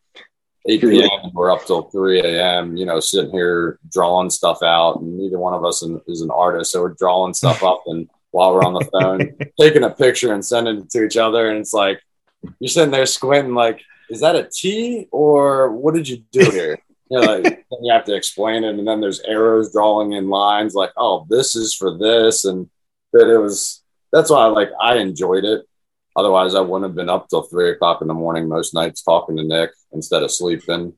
eight 0.68 0.82
p.m. 0.82 1.32
we're 1.34 1.52
up 1.52 1.66
till 1.66 1.84
three 1.84 2.20
a.m. 2.20 2.76
You 2.76 2.86
know, 2.86 3.00
sitting 3.00 3.32
here 3.32 3.80
drawing 3.90 4.30
stuff 4.30 4.64
out, 4.64 5.00
and 5.00 5.18
neither 5.18 5.40
one 5.40 5.54
of 5.54 5.64
us 5.66 5.84
is 6.08 6.22
an 6.22 6.32
artist, 6.32 6.72
so 6.72 6.82
we're 6.82 6.94
drawing 6.94 7.34
stuff 7.34 7.64
up 7.64 7.84
and. 7.86 8.10
While 8.32 8.54
we're 8.54 8.64
on 8.64 8.74
the 8.74 8.90
phone, 8.92 9.38
taking 9.60 9.84
a 9.84 9.90
picture 9.90 10.34
and 10.34 10.46
sending 10.46 10.80
it 10.80 10.90
to 10.92 11.04
each 11.04 11.18
other, 11.18 11.50
and 11.50 11.60
it's 11.60 11.74
like 11.74 12.02
you're 12.60 12.70
sitting 12.70 12.92
there 12.92 13.06
squinting, 13.06 13.54
like, 13.54 13.82
is 14.10 14.22
that 14.22 14.36
a 14.36 14.50
T 14.52 15.08
or 15.12 15.72
what 15.72 15.94
did 15.94 16.08
you 16.08 16.18
do 16.32 16.50
here? 16.52 16.78
you 17.10 17.20
know, 17.20 17.38
like, 17.38 17.66
you 17.82 17.92
have 17.92 18.06
to 18.06 18.16
explain 18.16 18.64
it, 18.64 18.76
and 18.76 18.88
then 18.88 19.00
there's 19.00 19.22
arrows 19.22 19.72
drawing 19.72 20.14
in 20.14 20.30
lines, 20.30 20.74
like, 20.74 20.92
oh, 20.98 21.26
this 21.30 21.56
is 21.56 21.74
for 21.74 21.98
this, 21.98 22.46
and 22.46 22.70
that 23.14 23.30
it 23.30 23.38
was. 23.38 23.82
That's 24.12 24.30
why, 24.30 24.40
I 24.40 24.46
like, 24.48 24.72
I 24.82 24.98
enjoyed 24.98 25.46
it. 25.46 25.66
Otherwise, 26.16 26.56
I 26.56 26.62
wouldn't 26.62 26.90
have 26.90 26.96
been 26.96 27.10
up 27.10 27.28
till 27.30 27.44
three 27.44 27.72
o'clock 27.72 28.02
in 28.02 28.08
the 28.08 28.14
morning 28.14 28.48
most 28.48 28.74
nights 28.74 29.04
talking 29.04 29.38
to 29.38 29.44
Nick 29.44 29.72
instead 29.92 30.24
of 30.24 30.32
sleeping. 30.32 30.94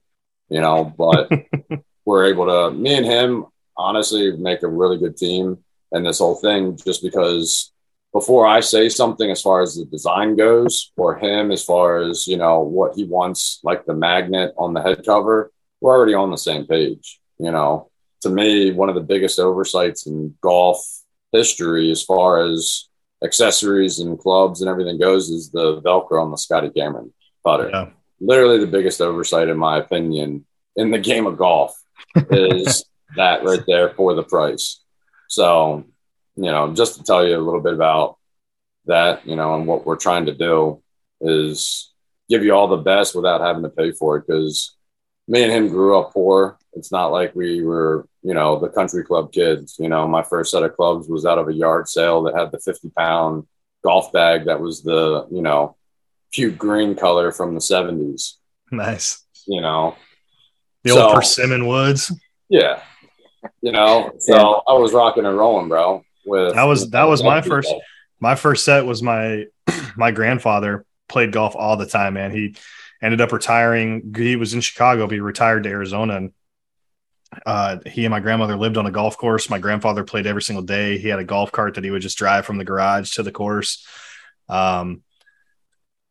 You 0.50 0.62
know, 0.62 0.94
but 0.98 1.32
we're 2.06 2.26
able 2.26 2.46
to. 2.48 2.76
Me 2.76 2.96
and 2.96 3.06
him, 3.06 3.46
honestly, 3.78 4.36
make 4.38 4.64
a 4.64 4.68
really 4.68 4.98
good 4.98 5.18
team, 5.18 5.58
and 5.92 6.06
this 6.06 6.20
whole 6.20 6.36
thing 6.36 6.78
just 6.78 7.02
because 7.02 7.72
before 8.14 8.48
I 8.48 8.60
say 8.60 8.90
something 8.90 9.30
as 9.30 9.42
far 9.42 9.62
as 9.62 9.76
the 9.76 9.86
design 9.86 10.36
goes, 10.36 10.92
or 10.98 11.18
him 11.18 11.52
as 11.52 11.64
far 11.64 12.00
as 12.00 12.28
you 12.28 12.38
know 12.38 12.62
what 12.62 12.96
he 12.96 13.04
wants, 13.04 13.60
like 13.64 13.86
the 13.86 13.94
magnet 13.94 14.54
on 14.58 14.74
the 14.74 14.82
head 14.82 15.06
cover, 15.06 15.52
we're 15.80 15.96
already 15.96 16.14
on 16.14 16.32
the 16.32 16.38
same 16.38 16.66
page. 16.66 17.20
You 17.38 17.52
know, 17.52 17.90
to 18.22 18.30
me, 18.30 18.72
one 18.72 18.90
of 18.90 18.96
the 18.96 19.02
biggest 19.02 19.40
oversights 19.40 20.08
in 20.08 20.36
golf 20.42 20.84
history, 21.32 21.92
as 21.92 22.04
far 22.04 22.44
as 22.44 22.90
accessories 23.24 24.00
and 24.00 24.18
clubs 24.18 24.62
and 24.62 24.70
everything 24.70 25.00
goes, 25.00 25.30
is 25.30 25.52
the 25.52 25.82
Velcro 25.82 26.22
on 26.22 26.32
the 26.32 26.38
Scotty 26.38 26.70
Cameron 26.70 27.14
putter. 27.44 27.70
Yeah. 27.70 27.90
Literally, 28.20 28.60
the 28.60 28.68
biggest 28.68 29.02
oversight, 29.02 29.48
in 29.48 29.58
my 29.58 29.78
opinion, 29.78 30.46
in 30.76 30.92
the 30.92 31.00
game 31.00 31.26
of 31.26 31.38
golf 31.38 31.74
is 32.32 32.86
that 33.16 33.44
right 33.44 33.64
there 33.68 33.92
for 33.92 34.14
the 34.14 34.24
price. 34.24 34.82
So, 35.30 35.86
you 36.36 36.52
know, 36.52 36.74
just 36.74 36.96
to 36.96 37.04
tell 37.04 37.26
you 37.26 37.38
a 37.38 37.40
little 37.40 37.62
bit 37.62 37.74
about 37.74 38.18
that, 38.86 39.26
you 39.26 39.36
know, 39.36 39.56
and 39.56 39.68
what 39.68 39.86
we're 39.86 39.96
trying 39.96 40.26
to 40.26 40.34
do 40.34 40.82
is 41.22 41.94
give 42.30 42.44
you 42.44 42.54
all 42.54 42.68
the 42.68 42.78
best 42.78 43.16
without 43.16 43.42
having 43.42 43.64
to 43.64 43.70
pay 43.70 43.92
for 43.92 44.18
it 44.18 44.26
because 44.28 44.76
me 45.28 45.44
and 45.44 45.52
him 45.52 45.70
grew 45.70 45.98
up 45.98 46.12
poor. 46.12 46.58
It's 46.74 46.92
not 46.92 47.12
like 47.12 47.36
we 47.36 47.64
were, 47.64 48.08
you 48.24 48.34
know, 48.34 48.60
the 48.60 48.70
country 48.70 49.04
club 49.04 49.32
kids. 49.32 49.78
You 49.80 49.88
know, 49.88 50.08
my 50.08 50.24
first 50.24 50.52
set 50.52 50.64
of 50.64 50.76
clubs 50.76 51.08
was 51.08 51.26
out 51.26 51.38
of 51.38 51.48
a 51.48 51.54
yard 51.54 51.88
sale 51.88 52.24
that 52.24 52.36
had 52.36 52.52
the 52.52 52.60
50 52.60 52.90
pound 52.98 53.48
golf 53.84 54.12
bag 54.12 54.46
that 54.46 54.60
was 54.60 54.82
the, 54.82 55.28
you 55.32 55.42
know, 55.42 55.76
puke 56.32 56.58
green 56.58 56.96
color 56.96 57.32
from 57.32 57.54
the 57.54 57.60
70s. 57.60 58.34
Nice. 58.72 59.24
You 59.48 59.62
know, 59.62 59.96
the 60.84 60.92
so, 60.92 61.08
old 61.08 61.16
persimmon 61.16 61.68
woods. 61.68 62.12
Yeah. 62.50 62.82
You 63.62 63.72
know, 63.72 64.12
so 64.20 64.36
yeah. 64.36 64.74
I 64.74 64.78
was 64.78 64.94
rocking 64.94 65.26
and 65.26 65.38
rolling, 65.38 65.70
bro. 65.70 66.04
With 66.26 66.56
that 66.56 66.64
was 66.64 66.90
that 66.92 67.06
was 67.06 67.24
my 67.24 67.42
first 67.42 67.74
my 68.20 68.36
first 68.36 68.66
set 68.66 68.86
was 68.86 69.02
my 69.02 69.46
my 69.96 70.12
grandfather 70.12 70.86
played 71.08 71.32
golf 71.32 71.56
all 71.56 71.78
the 71.78 71.86
time, 71.86 72.16
man. 72.16 72.32
He 72.32 72.56
ended 73.02 73.22
up 73.22 73.32
retiring. 73.32 74.14
He 74.16 74.36
was 74.36 74.54
in 74.54 74.62
Chicago, 74.62 75.08
but 75.08 75.14
he 75.14 75.20
retired 75.20 75.64
to 75.64 75.70
Arizona. 75.70 76.18
And 76.18 76.34
uh, 77.46 77.78
he 77.86 78.06
and 78.06 78.12
my 78.12 78.20
grandmother 78.20 78.58
lived 78.58 78.78
on 78.78 78.86
a 78.86 78.92
golf 78.92 79.18
course. 79.18 79.50
My 79.50 79.60
grandfather 79.60 80.04
played 80.04 80.28
every 80.28 80.42
single 80.42 80.64
day. 80.64 80.98
He 80.98 81.08
had 81.08 81.20
a 81.20 81.24
golf 81.24 81.52
cart 81.52 81.76
that 81.76 81.84
he 81.84 81.92
would 81.92 82.02
just 82.02 82.18
drive 82.18 82.46
from 82.46 82.58
the 82.58 82.66
garage 82.66 83.12
to 83.12 83.24
the 83.24 83.32
course. 83.32 83.86
Um, 84.48 85.04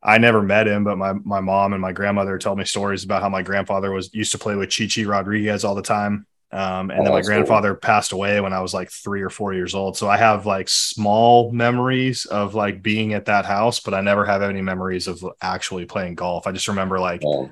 I 0.01 0.17
never 0.17 0.41
met 0.41 0.67
him, 0.67 0.85
but 0.85 0.97
my 0.97 1.13
my 1.13 1.41
mom 1.41 1.73
and 1.73 1.81
my 1.81 1.91
grandmother 1.91 2.37
told 2.37 2.57
me 2.57 2.63
stories 2.63 3.03
about 3.03 3.21
how 3.21 3.27
my 3.27 3.41
grandfather 3.41 3.91
was 3.91 4.13
used 4.13 4.31
to 4.31 4.37
play 4.37 4.55
with 4.55 4.73
Chi 4.75 4.87
Chi 4.87 5.03
Rodriguez 5.03 5.65
all 5.65 5.75
the 5.75 5.81
time. 5.81 6.25
Um, 6.51 6.89
and 6.89 7.01
oh, 7.01 7.03
then 7.03 7.13
my 7.13 7.21
grandfather 7.21 7.73
cool. 7.73 7.79
passed 7.79 8.11
away 8.11 8.41
when 8.41 8.53
I 8.53 8.61
was 8.61 8.73
like 8.73 8.89
three 8.89 9.21
or 9.21 9.29
four 9.29 9.53
years 9.53 9.75
old. 9.75 9.97
So 9.97 10.09
I 10.09 10.17
have 10.17 10.47
like 10.47 10.67
small 10.67 11.51
memories 11.51 12.25
of 12.25 12.55
like 12.55 12.81
being 12.81 13.13
at 13.13 13.25
that 13.25 13.45
house, 13.45 13.79
but 13.79 13.93
I 13.93 14.01
never 14.01 14.25
have 14.25 14.41
any 14.41 14.61
memories 14.61 15.07
of 15.07 15.23
actually 15.41 15.85
playing 15.85 16.15
golf. 16.15 16.47
I 16.47 16.51
just 16.51 16.67
remember 16.67 16.99
like 16.99 17.21
oh. 17.23 17.51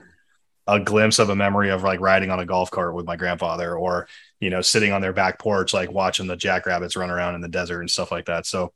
a 0.65 0.79
glimpse 0.79 1.19
of 1.19 1.29
a 1.29 1.35
memory 1.35 1.69
of 1.69 1.83
like 1.83 1.99
riding 1.99 2.31
on 2.31 2.39
a 2.39 2.45
golf 2.45 2.71
cart 2.71 2.95
with 2.95 3.05
my 3.05 3.15
grandfather 3.15 3.77
or, 3.77 4.07
you 4.39 4.49
know, 4.49 4.61
sitting 4.61 4.91
on 4.91 5.01
their 5.01 5.13
back 5.13 5.37
porch, 5.37 5.75
like 5.75 5.91
watching 5.91 6.25
the 6.25 6.35
jackrabbits 6.35 6.95
run 6.95 7.11
around 7.11 7.35
in 7.35 7.41
the 7.41 7.47
desert 7.47 7.81
and 7.81 7.91
stuff 7.91 8.11
like 8.11 8.25
that. 8.25 8.47
So, 8.47 8.73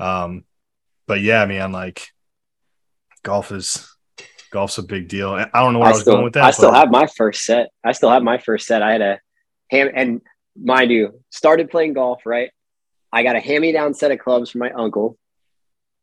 um, 0.00 0.44
but 1.06 1.20
yeah, 1.20 1.46
man, 1.46 1.70
like 1.70 2.08
golf 3.22 3.52
is 3.52 3.88
golf's 4.50 4.78
a 4.78 4.82
big 4.82 5.06
deal. 5.06 5.30
I 5.30 5.48
don't 5.54 5.74
know 5.74 5.78
where 5.78 5.88
I, 5.88 5.90
I 5.90 5.94
was 5.94 6.00
still, 6.02 6.14
going 6.14 6.24
with 6.24 6.32
that. 6.34 6.42
I 6.42 6.50
still 6.50 6.72
have 6.72 6.90
my 6.90 7.06
first 7.06 7.44
set. 7.44 7.68
I 7.84 7.92
still 7.92 8.10
have 8.10 8.24
my 8.24 8.38
first 8.38 8.66
set. 8.66 8.82
I 8.82 8.90
had 8.90 9.00
a 9.00 9.20
ham 9.70 9.90
and 9.94 10.20
mind 10.60 10.90
you, 10.90 11.20
started 11.30 11.70
playing 11.70 11.94
golf, 11.94 12.26
right? 12.26 12.50
I 13.12 13.22
got 13.22 13.36
a 13.36 13.40
hand-me-down 13.40 13.94
set 13.94 14.10
of 14.10 14.18
clubs 14.18 14.50
from 14.50 14.60
my 14.60 14.70
uncle. 14.70 15.16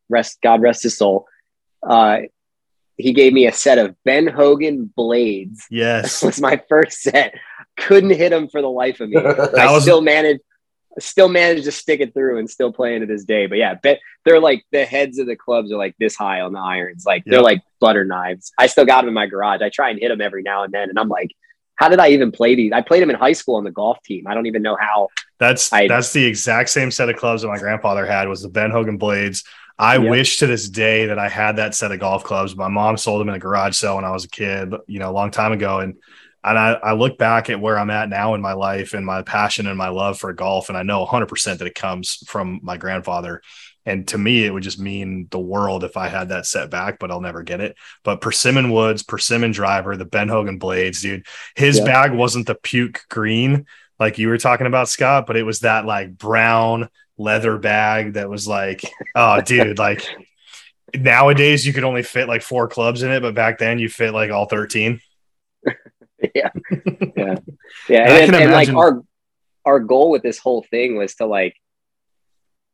Rest 0.08 0.38
God 0.42 0.62
rest 0.62 0.82
his 0.82 0.96
soul. 0.96 1.26
Uh, 1.82 2.20
he 2.96 3.12
gave 3.12 3.32
me 3.32 3.46
a 3.46 3.52
set 3.52 3.78
of 3.78 3.94
Ben 4.04 4.26
Hogan 4.26 4.92
blades. 4.94 5.66
Yes, 5.70 6.02
this 6.02 6.22
was 6.22 6.40
my 6.40 6.60
first 6.68 7.00
set. 7.00 7.34
Couldn't 7.76 8.10
hit 8.10 8.30
them 8.30 8.48
for 8.48 8.60
the 8.60 8.70
life 8.70 9.00
of 9.00 9.08
me. 9.08 9.16
I 9.24 9.70
was... 9.70 9.82
still 9.82 10.00
managed, 10.00 10.40
still 10.98 11.28
managed 11.28 11.64
to 11.64 11.72
stick 11.72 12.00
it 12.00 12.12
through 12.12 12.38
and 12.38 12.50
still 12.50 12.72
playing 12.72 13.00
to 13.00 13.06
this 13.06 13.24
day. 13.24 13.46
But 13.46 13.58
yeah, 13.58 13.74
bet 13.74 14.00
they're 14.24 14.40
like 14.40 14.64
the 14.72 14.84
heads 14.84 15.18
of 15.18 15.26
the 15.26 15.36
clubs 15.36 15.70
are 15.70 15.76
like 15.76 15.94
this 15.98 16.16
high 16.16 16.40
on 16.40 16.52
the 16.52 16.58
irons, 16.58 17.04
like 17.06 17.22
yep. 17.24 17.32
they're 17.32 17.42
like 17.42 17.62
butter 17.80 18.04
knives. 18.04 18.52
I 18.58 18.66
still 18.66 18.86
got 18.86 19.02
them 19.02 19.08
in 19.08 19.14
my 19.14 19.26
garage. 19.26 19.62
I 19.62 19.68
try 19.68 19.90
and 19.90 20.00
hit 20.00 20.08
them 20.08 20.20
every 20.20 20.42
now 20.42 20.64
and 20.64 20.72
then, 20.72 20.88
and 20.88 20.98
I'm 20.98 21.08
like, 21.08 21.30
how 21.78 21.88
did 21.88 22.00
I 22.00 22.08
even 22.08 22.32
play 22.32 22.56
these? 22.56 22.72
I 22.72 22.82
played 22.82 23.02
them 23.02 23.10
in 23.10 23.16
high 23.16 23.32
school 23.32 23.54
on 23.54 23.64
the 23.64 23.70
golf 23.70 24.02
team. 24.02 24.26
I 24.26 24.34
don't 24.34 24.46
even 24.46 24.62
know 24.62 24.76
how. 24.78 25.08
That's 25.38 25.72
I, 25.72 25.86
that's 25.86 26.12
the 26.12 26.24
exact 26.24 26.70
same 26.70 26.90
set 26.90 27.08
of 27.08 27.16
clubs 27.16 27.42
that 27.42 27.48
my 27.48 27.58
grandfather 27.58 28.04
had 28.04 28.28
was 28.28 28.42
the 28.42 28.48
Ben 28.48 28.70
Hogan 28.70 28.98
blades. 28.98 29.44
I 29.78 29.96
yep. 29.96 30.10
wish 30.10 30.38
to 30.38 30.48
this 30.48 30.68
day 30.68 31.06
that 31.06 31.20
I 31.20 31.28
had 31.28 31.56
that 31.56 31.76
set 31.76 31.92
of 31.92 32.00
golf 32.00 32.24
clubs. 32.24 32.56
My 32.56 32.66
mom 32.66 32.96
sold 32.96 33.20
them 33.20 33.28
in 33.28 33.36
a 33.36 33.38
garage 33.38 33.76
sale 33.76 33.94
when 33.94 34.04
I 34.04 34.10
was 34.10 34.24
a 34.24 34.28
kid, 34.28 34.74
you 34.88 34.98
know, 34.98 35.08
a 35.08 35.12
long 35.12 35.30
time 35.30 35.52
ago. 35.52 35.78
And 35.78 35.94
and 36.42 36.58
I, 36.58 36.72
I 36.72 36.92
look 36.94 37.16
back 37.16 37.48
at 37.48 37.60
where 37.60 37.78
I'm 37.78 37.90
at 37.90 38.08
now 38.08 38.34
in 38.34 38.40
my 38.40 38.54
life 38.54 38.94
and 38.94 39.06
my 39.06 39.22
passion 39.22 39.66
and 39.66 39.78
my 39.78 39.88
love 39.88 40.18
for 40.18 40.32
golf, 40.32 40.68
and 40.68 40.78
I 40.78 40.82
know 40.82 41.04
100% 41.04 41.58
that 41.58 41.66
it 41.66 41.74
comes 41.74 42.24
from 42.26 42.60
my 42.62 42.76
grandfather. 42.76 43.42
And 43.88 44.06
to 44.08 44.18
me, 44.18 44.44
it 44.44 44.52
would 44.52 44.62
just 44.62 44.78
mean 44.78 45.28
the 45.30 45.38
world 45.38 45.82
if 45.82 45.96
I 45.96 46.08
had 46.08 46.28
that 46.28 46.46
set 46.46 46.70
back, 46.70 46.98
but 46.98 47.10
I'll 47.10 47.20
never 47.20 47.42
get 47.42 47.60
it. 47.60 47.76
But 48.04 48.20
Persimmon 48.20 48.70
Woods, 48.70 49.02
Persimmon 49.02 49.52
Driver, 49.52 49.96
the 49.96 50.04
Ben 50.04 50.28
Hogan 50.28 50.58
Blades, 50.58 51.00
dude, 51.00 51.26
his 51.56 51.78
yeah. 51.78 51.84
bag 51.84 52.12
wasn't 52.12 52.46
the 52.46 52.54
puke 52.54 53.06
green 53.08 53.66
like 53.98 54.18
you 54.18 54.28
were 54.28 54.38
talking 54.38 54.66
about, 54.66 54.88
Scott, 54.88 55.26
but 55.26 55.36
it 55.36 55.42
was 55.42 55.60
that 55.60 55.84
like 55.84 56.16
brown 56.16 56.88
leather 57.16 57.58
bag 57.58 58.12
that 58.14 58.30
was 58.30 58.46
like, 58.46 58.82
oh, 59.14 59.40
dude, 59.40 59.78
like 59.78 60.06
nowadays 60.94 61.66
you 61.66 61.72
could 61.72 61.84
only 61.84 62.02
fit 62.02 62.28
like 62.28 62.42
four 62.42 62.68
clubs 62.68 63.02
in 63.02 63.10
it, 63.10 63.20
but 63.20 63.34
back 63.34 63.58
then 63.58 63.78
you 63.78 63.88
fit 63.88 64.12
like 64.12 64.30
all 64.30 64.46
13. 64.46 65.00
yeah. 66.34 66.50
Yeah. 67.16 67.36
Yeah. 67.88 68.08
and, 68.08 68.34
and, 68.34 68.44
and 68.44 68.52
like 68.52 68.68
our, 68.68 69.02
our 69.64 69.80
goal 69.80 70.10
with 70.10 70.22
this 70.22 70.38
whole 70.38 70.62
thing 70.62 70.96
was 70.96 71.14
to 71.16 71.26
like 71.26 71.56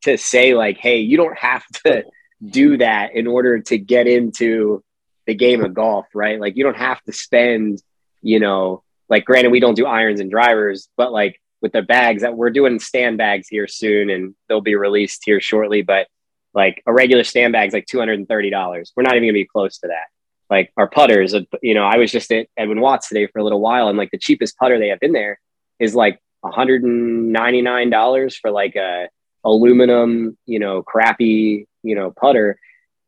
to 0.05 0.17
say 0.17 0.55
like, 0.55 0.79
hey, 0.79 0.99
you 0.99 1.17
don't 1.17 1.39
have 1.39 1.65
to 1.85 2.05
do 2.45 2.79
that 2.79 3.15
in 3.15 3.27
order 3.27 3.61
to 3.61 3.79
get 3.79 4.07
into 4.07 4.83
the 5.27 5.35
game 5.35 5.65
of 5.65 5.75
golf, 5.75 6.07
right? 6.15 6.41
Like 6.41 6.57
you 6.57 6.65
don't 6.65 6.77
have 6.77 7.03
to 7.03 7.13
spend, 7.13 7.83
you 8.23 8.41
know, 8.41 8.83
like 9.09 9.25
granted 9.25 9.53
we 9.53 9.61
don't 9.61 9.77
do 9.77 9.87
irons 9.87 10.21
and 10.21 10.31
drivers, 10.31 10.89
but 10.97 11.13
like 11.13 11.41
with 11.63 11.73
the 11.73 11.83
bags 11.83 12.23
that 12.23 12.37
we're 12.37 12.51
doing 12.51 12.79
stand 12.79 13.19
bags 13.19 13.49
here 13.49 13.67
soon 13.67 14.11
and 14.11 14.35
they'll 14.49 14.61
be 14.61 14.77
released 14.77 15.23
here 15.25 15.41
shortly. 15.41 15.83
But 15.83 16.09
like 16.53 16.83
a 16.87 16.93
regular 16.93 17.25
stand 17.25 17.53
bag's 17.53 17.75
like 17.75 17.87
$230. 17.87 18.93
We're 18.97 19.03
not 19.03 19.17
even 19.17 19.29
gonna 19.29 19.33
be 19.33 19.47
close 19.47 19.79
to 19.79 19.89
that. 19.89 20.07
Like 20.51 20.73
our 20.77 20.89
putters, 20.89 21.35
you 21.63 21.75
know, 21.75 21.85
I 21.85 21.97
was 21.97 22.13
just 22.13 22.31
at 22.31 22.49
Edwin 22.57 22.81
Watts 22.81 23.09
today 23.09 23.27
for 23.27 23.39
a 23.39 23.45
little 23.45 23.61
while 23.61 23.89
and 23.89 23.97
like 23.97 24.11
the 24.11 24.19
cheapest 24.19 24.59
putter 24.59 24.79
they 24.79 24.89
have 24.89 24.99
in 25.01 25.13
there 25.13 25.41
is 25.81 25.95
like 25.95 26.21
$199 26.45 28.37
for 28.41 28.51
like 28.51 28.77
a 28.77 29.09
aluminum, 29.45 30.37
you 30.47 30.59
know, 30.59 30.83
crappy, 30.83 31.67
you 31.83 31.95
know, 31.95 32.11
putter. 32.11 32.59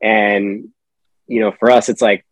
And, 0.02 0.68
you 1.26 1.40
know, 1.40 1.52
for 1.52 1.70
us, 1.70 1.88
it's 1.88 2.02
like 2.02 2.24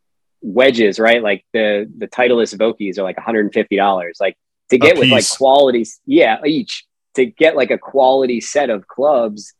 wedges, 0.42 0.98
right? 0.98 1.22
Like 1.22 1.44
the 1.52 1.90
the 1.96 2.06
Titleist 2.06 2.56
Vokeys 2.56 2.98
are 2.98 3.02
like 3.02 3.16
$150. 3.16 4.20
Like 4.20 4.36
to 4.70 4.78
get 4.78 4.98
with 4.98 5.10
like 5.10 5.28
quality, 5.36 5.86
yeah, 6.06 6.38
each 6.44 6.84
to 7.14 7.26
get 7.26 7.56
like 7.56 7.70
a 7.70 7.78
quality 7.78 8.40
set 8.40 8.70
of 8.70 8.86
clubs 8.86 9.54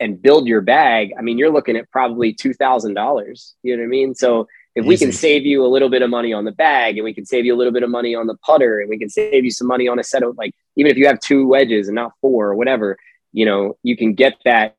and 0.00 0.20
build 0.20 0.46
your 0.46 0.60
bag. 0.60 1.12
I 1.18 1.22
mean, 1.22 1.38
you're 1.38 1.50
looking 1.50 1.76
at 1.76 1.90
probably 1.90 2.32
two 2.32 2.54
thousand 2.54 2.94
dollars. 2.94 3.54
You 3.62 3.76
know 3.76 3.82
what 3.82 3.86
I 3.86 3.90
mean? 3.90 4.14
So 4.14 4.46
if 4.74 4.84
Easy. 4.84 4.88
we 4.88 4.96
can 4.96 5.12
save 5.12 5.44
you 5.44 5.64
a 5.64 5.68
little 5.68 5.88
bit 5.88 6.02
of 6.02 6.10
money 6.10 6.32
on 6.32 6.44
the 6.44 6.52
bag 6.52 6.98
and 6.98 7.04
we 7.04 7.12
can 7.12 7.26
save 7.26 7.44
you 7.44 7.54
a 7.54 7.58
little 7.58 7.72
bit 7.72 7.82
of 7.82 7.90
money 7.90 8.14
on 8.14 8.26
the 8.26 8.36
putter 8.36 8.80
and 8.80 8.88
we 8.88 8.98
can 8.98 9.08
save 9.08 9.44
you 9.44 9.50
some 9.50 9.66
money 9.66 9.88
on 9.88 9.98
a 9.98 10.04
set 10.04 10.22
of 10.22 10.36
like 10.38 10.54
even 10.76 10.90
if 10.90 10.96
you 10.96 11.06
have 11.06 11.18
two 11.18 11.48
wedges 11.48 11.88
and 11.88 11.96
not 11.96 12.12
four 12.20 12.48
or 12.48 12.54
whatever 12.54 12.96
you 13.32 13.46
know, 13.46 13.76
you 13.82 13.96
can 13.96 14.14
get 14.14 14.36
that 14.44 14.76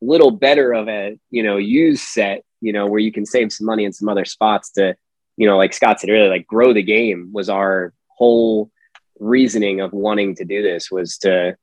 little 0.00 0.30
better 0.30 0.72
of 0.72 0.88
a, 0.88 1.18
you 1.30 1.42
know, 1.42 1.56
use 1.56 2.02
set, 2.02 2.44
you 2.60 2.72
know, 2.72 2.86
where 2.86 3.00
you 3.00 3.12
can 3.12 3.26
save 3.26 3.52
some 3.52 3.66
money 3.66 3.84
in 3.84 3.92
some 3.92 4.08
other 4.08 4.24
spots 4.24 4.70
to, 4.72 4.96
you 5.36 5.46
know, 5.46 5.56
like 5.56 5.72
Scott 5.72 6.00
said 6.00 6.10
earlier, 6.10 6.28
like 6.28 6.46
grow 6.46 6.72
the 6.72 6.82
game 6.82 7.30
was 7.32 7.48
our 7.48 7.92
whole 8.08 8.70
reasoning 9.18 9.80
of 9.80 9.92
wanting 9.92 10.34
to 10.36 10.44
do 10.44 10.62
this 10.62 10.90
was 10.90 11.18
to 11.18 11.56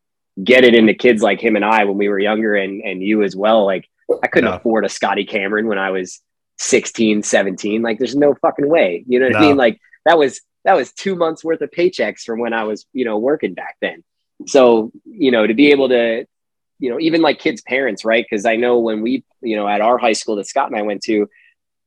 get 0.43 0.63
it 0.63 0.73
into 0.73 0.93
kids 0.93 1.21
like 1.21 1.41
him 1.41 1.55
and 1.55 1.65
I 1.65 1.83
when 1.85 1.97
we 1.97 2.09
were 2.09 2.19
younger 2.19 2.55
and 2.55 2.81
and 2.81 3.03
you 3.03 3.23
as 3.23 3.35
well. 3.35 3.65
Like 3.65 3.87
I 4.23 4.27
couldn't 4.27 4.49
no. 4.49 4.57
afford 4.57 4.85
a 4.85 4.89
Scotty 4.89 5.25
Cameron 5.25 5.67
when 5.67 5.77
I 5.77 5.91
was 5.91 6.21
16, 6.57 7.23
17. 7.23 7.81
Like 7.81 7.99
there's 7.99 8.15
no 8.15 8.33
fucking 8.35 8.67
way. 8.67 9.03
You 9.07 9.19
know 9.19 9.27
what 9.27 9.33
no. 9.33 9.39
I 9.39 9.41
mean? 9.41 9.57
Like 9.57 9.79
that 10.05 10.17
was 10.17 10.41
that 10.65 10.75
was 10.75 10.93
two 10.93 11.15
months 11.15 11.43
worth 11.43 11.61
of 11.61 11.71
paychecks 11.71 12.21
from 12.21 12.39
when 12.39 12.53
I 12.53 12.63
was, 12.63 12.85
you 12.93 13.05
know, 13.05 13.17
working 13.17 13.53
back 13.53 13.75
then. 13.81 14.03
So, 14.47 14.91
you 15.05 15.31
know, 15.31 15.45
to 15.45 15.53
be 15.53 15.71
able 15.71 15.89
to, 15.89 16.25
you 16.79 16.89
know, 16.89 16.99
even 16.99 17.21
like 17.21 17.39
kids' 17.39 17.61
parents, 17.61 18.03
right? 18.03 18.25
Because 18.29 18.45
I 18.45 18.55
know 18.55 18.79
when 18.79 19.01
we, 19.01 19.23
you 19.41 19.55
know, 19.55 19.67
at 19.67 19.81
our 19.81 19.97
high 19.97 20.13
school 20.13 20.35
that 20.37 20.47
Scott 20.47 20.69
and 20.69 20.77
I 20.77 20.81
went 20.81 21.01
to, 21.03 21.29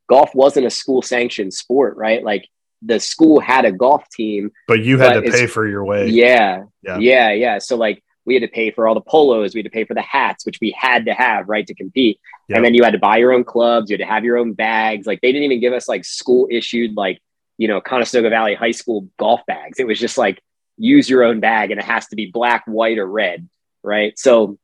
golf 0.08 0.34
wasn't 0.34 0.66
a 0.66 0.70
school 0.70 1.02
sanctioned 1.02 1.52
sport, 1.52 1.96
right? 1.96 2.22
Like 2.22 2.48
the 2.82 3.00
school 3.00 3.40
had 3.40 3.64
a 3.64 3.72
golf 3.72 4.08
team, 4.10 4.52
but 4.68 4.82
you 4.82 4.98
had 4.98 5.14
but 5.14 5.26
to 5.26 5.32
pay 5.32 5.46
for 5.46 5.66
your 5.66 5.84
way. 5.84 6.08
Yeah, 6.08 6.64
yeah, 6.82 6.98
yeah, 6.98 7.32
yeah. 7.32 7.58
So 7.58 7.76
like 7.76 8.02
we 8.24 8.34
had 8.34 8.42
to 8.42 8.48
pay 8.48 8.70
for 8.70 8.86
all 8.86 8.94
the 8.94 9.00
polos, 9.00 9.54
we 9.54 9.60
had 9.60 9.66
to 9.66 9.70
pay 9.70 9.84
for 9.84 9.94
the 9.94 10.02
hats, 10.02 10.44
which 10.44 10.58
we 10.60 10.74
had 10.76 11.06
to 11.06 11.14
have, 11.14 11.48
right, 11.48 11.66
to 11.66 11.74
compete. 11.74 12.20
Yep. 12.48 12.56
And 12.56 12.64
then 12.64 12.74
you 12.74 12.84
had 12.84 12.92
to 12.92 12.98
buy 12.98 13.16
your 13.18 13.32
own 13.32 13.44
clubs, 13.44 13.90
you 13.90 13.94
had 13.94 14.04
to 14.04 14.12
have 14.12 14.24
your 14.24 14.36
own 14.36 14.52
bags. 14.52 15.06
Like 15.06 15.20
they 15.20 15.32
didn't 15.32 15.44
even 15.44 15.60
give 15.60 15.72
us 15.72 15.88
like 15.88 16.04
school 16.04 16.48
issued 16.50 16.96
like 16.96 17.20
you 17.58 17.68
know 17.68 17.80
Conestoga 17.80 18.30
Valley 18.30 18.54
High 18.54 18.72
School 18.72 19.08
golf 19.18 19.40
bags. 19.46 19.78
It 19.78 19.86
was 19.86 19.98
just 19.98 20.18
like 20.18 20.42
use 20.76 21.08
your 21.08 21.24
own 21.24 21.40
bag 21.40 21.70
and 21.70 21.80
it 21.80 21.86
has 21.86 22.06
to 22.08 22.16
be 22.16 22.26
black, 22.26 22.64
white, 22.66 22.98
or 22.98 23.06
red, 23.06 23.48
right? 23.82 24.18
So 24.18 24.58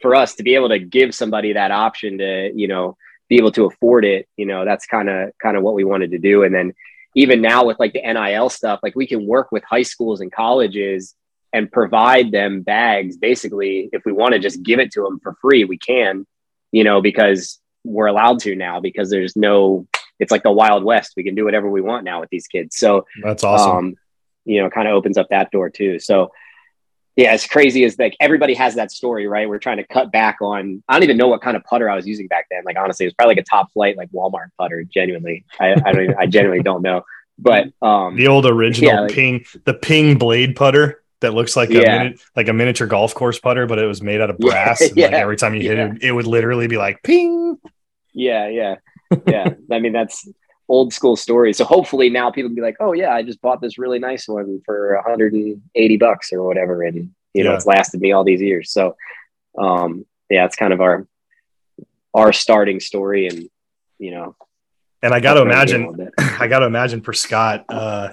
for 0.00 0.14
us 0.14 0.34
to 0.36 0.42
be 0.42 0.54
able 0.54 0.70
to 0.70 0.78
give 0.78 1.14
somebody 1.14 1.52
that 1.54 1.70
option 1.70 2.18
to, 2.18 2.52
you 2.54 2.68
know, 2.68 2.96
be 3.28 3.36
able 3.36 3.52
to 3.52 3.66
afford 3.66 4.04
it, 4.04 4.28
you 4.36 4.46
know, 4.46 4.64
that's 4.64 4.86
kind 4.86 5.08
of 5.08 5.30
kind 5.40 5.56
of 5.56 5.62
what 5.62 5.74
we 5.74 5.84
wanted 5.84 6.10
to 6.12 6.18
do. 6.18 6.42
And 6.42 6.54
then 6.54 6.72
even 7.14 7.40
now 7.40 7.64
with 7.64 7.78
like 7.78 7.92
the 7.92 8.02
NIL 8.02 8.48
stuff, 8.48 8.80
like 8.82 8.96
we 8.96 9.06
can 9.06 9.26
work 9.26 9.52
with 9.52 9.64
high 9.64 9.82
schools 9.82 10.20
and 10.20 10.32
colleges 10.32 11.14
and 11.52 11.70
provide 11.70 12.30
them 12.30 12.62
bags 12.62 13.16
basically 13.16 13.90
if 13.92 14.02
we 14.04 14.12
want 14.12 14.34
to 14.34 14.38
just 14.38 14.62
give 14.62 14.78
it 14.78 14.92
to 14.92 15.02
them 15.02 15.20
for 15.20 15.34
free, 15.40 15.64
we 15.64 15.78
can, 15.78 16.26
you 16.72 16.84
know, 16.84 17.00
because 17.00 17.60
we're 17.84 18.06
allowed 18.06 18.38
to 18.40 18.54
now 18.54 18.80
because 18.80 19.10
there's 19.10 19.36
no 19.36 19.86
it's 20.18 20.30
like 20.30 20.42
the 20.42 20.52
wild 20.52 20.84
west. 20.84 21.14
We 21.16 21.24
can 21.24 21.34
do 21.34 21.44
whatever 21.44 21.68
we 21.70 21.80
want 21.80 22.04
now 22.04 22.20
with 22.20 22.28
these 22.28 22.46
kids. 22.46 22.76
So 22.76 23.06
that's 23.22 23.42
awesome. 23.42 23.76
Um, 23.76 23.94
you 24.44 24.62
know, 24.62 24.70
kind 24.70 24.88
of 24.88 24.94
opens 24.94 25.18
up 25.18 25.28
that 25.30 25.50
door 25.50 25.70
too. 25.70 25.98
So 25.98 26.32
yeah, 27.16 27.32
as 27.32 27.46
crazy 27.46 27.84
as 27.84 27.98
like 27.98 28.16
everybody 28.20 28.54
has 28.54 28.76
that 28.76 28.90
story, 28.90 29.26
right? 29.26 29.48
We're 29.48 29.58
trying 29.58 29.78
to 29.78 29.86
cut 29.86 30.12
back 30.12 30.38
on. 30.40 30.82
I 30.88 30.94
don't 30.94 31.02
even 31.02 31.16
know 31.16 31.28
what 31.28 31.42
kind 31.42 31.56
of 31.56 31.64
putter 31.64 31.90
I 31.90 31.96
was 31.96 32.06
using 32.06 32.28
back 32.28 32.46
then. 32.50 32.62
Like 32.64 32.76
honestly, 32.78 33.04
it 33.04 33.08
was 33.08 33.14
probably 33.14 33.34
like 33.34 33.42
a 33.42 33.50
top 33.50 33.72
flight 33.72 33.96
like 33.96 34.10
Walmart 34.10 34.48
putter. 34.58 34.84
Genuinely, 34.84 35.44
I, 35.58 35.72
I 35.72 35.92
don't. 35.92 36.04
Even, 36.04 36.16
I 36.18 36.26
genuinely 36.26 36.62
don't 36.62 36.82
know. 36.82 37.02
But 37.38 37.72
um, 37.82 38.16
the 38.16 38.28
old 38.28 38.46
original 38.46 38.92
yeah, 38.92 39.00
like, 39.00 39.12
ping, 39.12 39.44
the 39.64 39.74
ping 39.74 40.18
blade 40.18 40.56
putter 40.56 41.02
that 41.20 41.34
looks 41.34 41.56
like 41.56 41.70
yeah. 41.70 41.80
a 41.80 42.04
mini, 42.04 42.16
like 42.36 42.48
a 42.48 42.52
miniature 42.52 42.86
golf 42.86 43.14
course 43.14 43.38
putter, 43.38 43.66
but 43.66 43.78
it 43.78 43.86
was 43.86 44.02
made 44.02 44.20
out 44.20 44.30
of 44.30 44.38
brass. 44.38 44.80
Yeah, 44.94 45.06
and 45.06 45.14
like 45.14 45.22
every 45.22 45.36
time 45.36 45.54
you 45.54 45.62
hit 45.62 45.78
it, 45.78 46.02
it 46.02 46.12
would 46.12 46.26
literally 46.26 46.68
be 46.68 46.76
like 46.76 47.02
ping. 47.02 47.58
Yeah, 48.12 48.48
yeah, 48.48 48.76
yeah. 49.26 49.54
I 49.70 49.78
mean, 49.78 49.92
that's 49.92 50.28
old 50.70 50.94
school 50.94 51.16
story. 51.16 51.52
So 51.52 51.64
hopefully 51.64 52.08
now 52.08 52.30
people 52.30 52.48
can 52.48 52.54
be 52.54 52.62
like, 52.62 52.76
oh 52.78 52.92
yeah, 52.92 53.12
I 53.12 53.22
just 53.22 53.42
bought 53.42 53.60
this 53.60 53.76
really 53.76 53.98
nice 53.98 54.28
one 54.28 54.62
for 54.64 54.94
180 55.04 55.96
bucks 55.96 56.32
or 56.32 56.44
whatever, 56.44 56.84
and 56.84 57.12
you 57.34 57.44
know 57.44 57.50
yeah. 57.50 57.56
it's 57.56 57.66
lasted 57.66 58.00
me 58.00 58.12
all 58.12 58.24
these 58.24 58.40
years. 58.40 58.70
So 58.70 58.96
um, 59.58 60.06
yeah, 60.30 60.44
it's 60.46 60.56
kind 60.56 60.72
of 60.72 60.80
our 60.80 61.06
our 62.14 62.32
starting 62.32 62.80
story, 62.80 63.26
and 63.26 63.50
you 63.98 64.12
know. 64.12 64.36
And 65.02 65.14
I 65.14 65.20
got 65.20 65.34
to 65.34 65.42
imagine, 65.42 66.10
I 66.18 66.46
got 66.46 66.58
to 66.58 66.66
imagine 66.66 67.00
for 67.00 67.14
Scott. 67.14 67.64
Uh, 67.70 68.10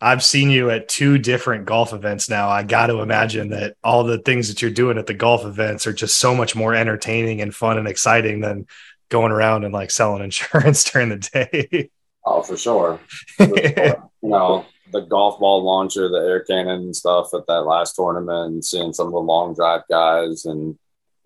I've 0.00 0.24
seen 0.24 0.50
you 0.50 0.70
at 0.70 0.88
two 0.88 1.18
different 1.18 1.66
golf 1.66 1.92
events 1.92 2.28
now. 2.28 2.48
I 2.48 2.62
got 2.62 2.86
to 2.86 3.00
imagine 3.00 3.50
that 3.50 3.76
all 3.84 4.04
the 4.04 4.18
things 4.18 4.48
that 4.48 4.62
you're 4.62 4.70
doing 4.70 4.98
at 4.98 5.06
the 5.06 5.14
golf 5.14 5.44
events 5.44 5.86
are 5.86 5.92
just 5.92 6.18
so 6.18 6.34
much 6.34 6.56
more 6.56 6.74
entertaining 6.74 7.40
and 7.40 7.54
fun 7.54 7.78
and 7.78 7.86
exciting 7.86 8.40
than 8.40 8.66
going 9.08 9.32
around 9.32 9.64
and 9.64 9.72
like 9.72 9.90
selling 9.90 10.22
insurance 10.24 10.84
during 10.84 11.10
the 11.10 11.16
day. 11.16 11.90
Oh, 12.24 12.42
for 12.42 12.56
sure. 12.56 13.00
For 13.36 13.46
sure. 13.46 13.56
you 14.22 14.28
know, 14.28 14.66
the 14.92 15.00
golf 15.00 15.38
ball 15.38 15.62
launcher, 15.62 16.08
the 16.08 16.18
air 16.18 16.40
cannon 16.40 16.82
and 16.82 16.96
stuff 16.96 17.34
at 17.34 17.46
that 17.46 17.62
last 17.62 17.94
tournament, 17.94 18.52
and 18.52 18.64
seeing 18.64 18.92
some 18.92 19.06
of 19.06 19.12
the 19.12 19.18
long 19.18 19.54
drive 19.54 19.82
guys 19.88 20.44
and 20.44 20.78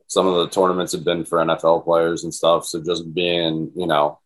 some 0.07 0.27
of 0.27 0.35
the 0.35 0.49
tournaments 0.49 0.93
have 0.93 1.05
been 1.05 1.25
for 1.25 1.39
NFL 1.39 1.85
players 1.85 2.25
and 2.25 2.35
stuff. 2.35 2.67
So 2.67 2.83
just 2.83 3.15
being, 3.15 3.71
you 3.77 3.87
know, 3.87 4.19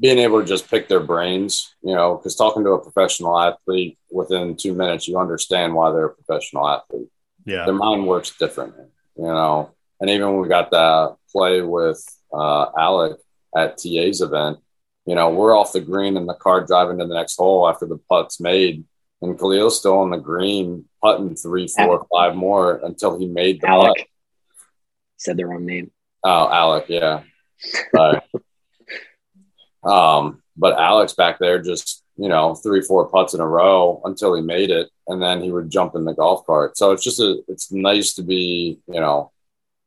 being 0.00 0.18
able 0.18 0.40
to 0.40 0.46
just 0.46 0.70
pick 0.70 0.88
their 0.88 1.00
brains, 1.00 1.74
you 1.82 1.94
know, 1.94 2.16
because 2.16 2.36
talking 2.36 2.64
to 2.64 2.70
a 2.70 2.82
professional 2.82 3.38
athlete 3.38 3.98
within 4.10 4.56
two 4.56 4.74
minutes, 4.74 5.08
you 5.08 5.18
understand 5.18 5.74
why 5.74 5.90
they're 5.90 6.06
a 6.06 6.14
professional 6.14 6.68
athlete. 6.68 7.08
Yeah. 7.44 7.64
Their 7.64 7.74
mind 7.74 8.06
works 8.06 8.36
differently, 8.38 8.86
you 9.16 9.24
know. 9.24 9.70
And 10.00 10.10
even 10.10 10.28
when 10.28 10.42
we 10.42 10.48
got 10.48 10.70
that 10.70 11.16
play 11.30 11.60
with 11.62 12.04
uh, 12.34 12.70
Alec 12.78 13.18
at 13.56 13.78
TA's 13.78 14.20
event, 14.20 14.58
you 15.06 15.14
know, 15.14 15.30
we're 15.30 15.56
off 15.56 15.72
the 15.72 15.80
green 15.80 16.16
in 16.16 16.26
the 16.26 16.34
car 16.34 16.64
driving 16.64 16.98
to 16.98 17.06
the 17.06 17.14
next 17.14 17.36
hole 17.36 17.68
after 17.68 17.86
the 17.86 17.98
putt's 18.08 18.40
made. 18.40 18.84
And 19.22 19.38
Khalil's 19.38 19.78
still 19.78 19.98
on 19.98 20.10
the 20.10 20.18
green, 20.18 20.86
putting 21.02 21.36
three, 21.36 21.68
four, 21.68 22.06
five 22.12 22.34
more 22.34 22.80
until 22.82 23.18
he 23.18 23.26
made 23.26 23.60
the 23.60 23.68
Alec. 23.68 23.96
Putt. 23.96 24.06
Said 25.18 25.36
the 25.36 25.46
wrong 25.46 25.64
name. 25.64 25.90
Oh, 26.22 26.50
Alec, 26.50 26.86
yeah. 26.88 27.22
um, 29.84 30.42
but 30.56 30.78
Alex 30.78 31.14
back 31.14 31.38
there 31.38 31.62
just 31.62 32.04
you 32.16 32.28
know, 32.28 32.54
three, 32.54 32.80
four 32.80 33.08
putts 33.08 33.34
in 33.34 33.40
a 33.40 33.46
row 33.46 34.00
until 34.04 34.34
he 34.34 34.42
made 34.42 34.70
it. 34.70 34.90
And 35.08 35.22
then 35.22 35.42
he 35.42 35.50
would 35.50 35.70
jump 35.70 35.94
in 35.94 36.04
the 36.04 36.14
golf 36.14 36.46
cart. 36.46 36.76
So 36.76 36.92
it's 36.92 37.02
just 37.02 37.20
a, 37.20 37.42
it's 37.48 37.72
nice 37.72 38.14
to 38.14 38.22
be, 38.22 38.78
you 38.86 39.00
know, 39.00 39.32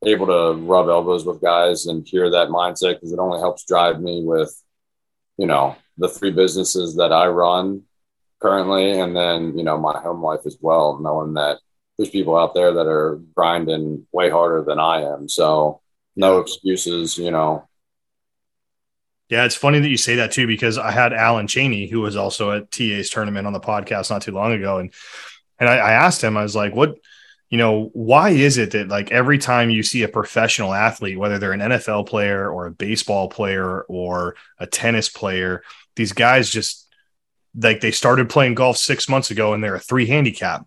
able 0.06 0.28
to 0.28 0.62
rub 0.62 0.88
elbows 0.88 1.26
with 1.26 1.42
guys 1.42 1.88
and 1.88 2.08
hear 2.08 2.30
that 2.30 2.50
mindset 2.50 2.96
because 2.96 3.12
it 3.12 3.20
only 3.20 3.40
helps 3.40 3.66
drive 3.66 4.00
me 4.00 4.24
with, 4.24 4.54
you 5.38 5.48
know, 5.48 5.76
the 5.98 6.10
three 6.10 6.32
businesses 6.32 6.96
that 6.96 7.12
I 7.12 7.28
run 7.28 7.84
currently 8.40 9.00
and 9.00 9.16
then, 9.16 9.58
you 9.58 9.64
know, 9.64 9.78
my 9.78 10.00
home 10.00 10.22
life 10.22 10.42
as 10.46 10.58
well, 10.62 11.00
knowing 11.00 11.34
that 11.34 11.58
there's 11.98 12.12
people 12.12 12.38
out 12.38 12.54
there 12.54 12.74
that 12.74 12.88
are 12.88 13.20
grinding 13.36 14.06
way 14.12 14.30
harder 14.30 14.64
than 14.64 14.80
I 14.80 15.02
am. 15.02 15.28
So 15.28 15.82
no 16.16 16.40
excuses, 16.40 17.18
you 17.18 17.32
know, 17.32 17.68
yeah, 19.30 19.44
it's 19.44 19.56
funny 19.56 19.80
that 19.80 19.90
you 19.90 19.98
say 19.98 20.16
that 20.16 20.32
too, 20.32 20.48
because 20.48 20.78
I 20.78 20.92
had 20.92 21.12
Alan 21.12 21.48
Cheney, 21.48 21.88
who 21.88 22.00
was 22.00 22.16
also 22.16 22.52
at 22.52 22.72
TA's 22.72 23.10
tournament 23.10 23.46
on 23.46 23.52
the 23.52 23.60
podcast 23.60 24.10
not 24.10 24.22
too 24.22 24.32
long 24.32 24.54
ago. 24.54 24.78
And 24.78 24.94
and 25.60 25.68
I, 25.68 25.78
I 25.78 25.92
asked 25.94 26.24
him, 26.24 26.38
I 26.38 26.44
was 26.44 26.56
like, 26.56 26.74
what, 26.74 26.98
you 27.50 27.58
know, 27.58 27.90
why 27.94 28.32
is 28.32 28.58
it 28.58 28.72
that 28.72 28.90
like 28.90 29.12
every 29.12 29.38
time 29.38 29.70
you 29.70 29.84
see 29.84 30.04
a 30.04 30.10
professional 30.10 30.74
athlete, 30.74 31.18
whether 31.18 31.40
they're 31.40 31.54
an 31.54 31.62
NFL 31.62 32.08
player 32.08 32.50
or 32.50 32.68
a 32.68 32.72
baseball 32.72 33.30
player 33.30 33.84
or 33.84 34.36
a 34.60 34.68
tennis 34.68 35.08
player, 35.08 35.64
these 35.96 36.12
guys 36.12 36.50
just 36.50 36.88
like 37.56 37.80
they 37.80 37.92
started 37.92 38.30
playing 38.30 38.56
golf 38.56 38.78
six 38.78 39.08
months 39.08 39.32
ago 39.32 39.54
and 39.54 39.64
they're 39.64 39.76
a 39.76 39.80
three 39.80 40.08
handicap. 40.08 40.66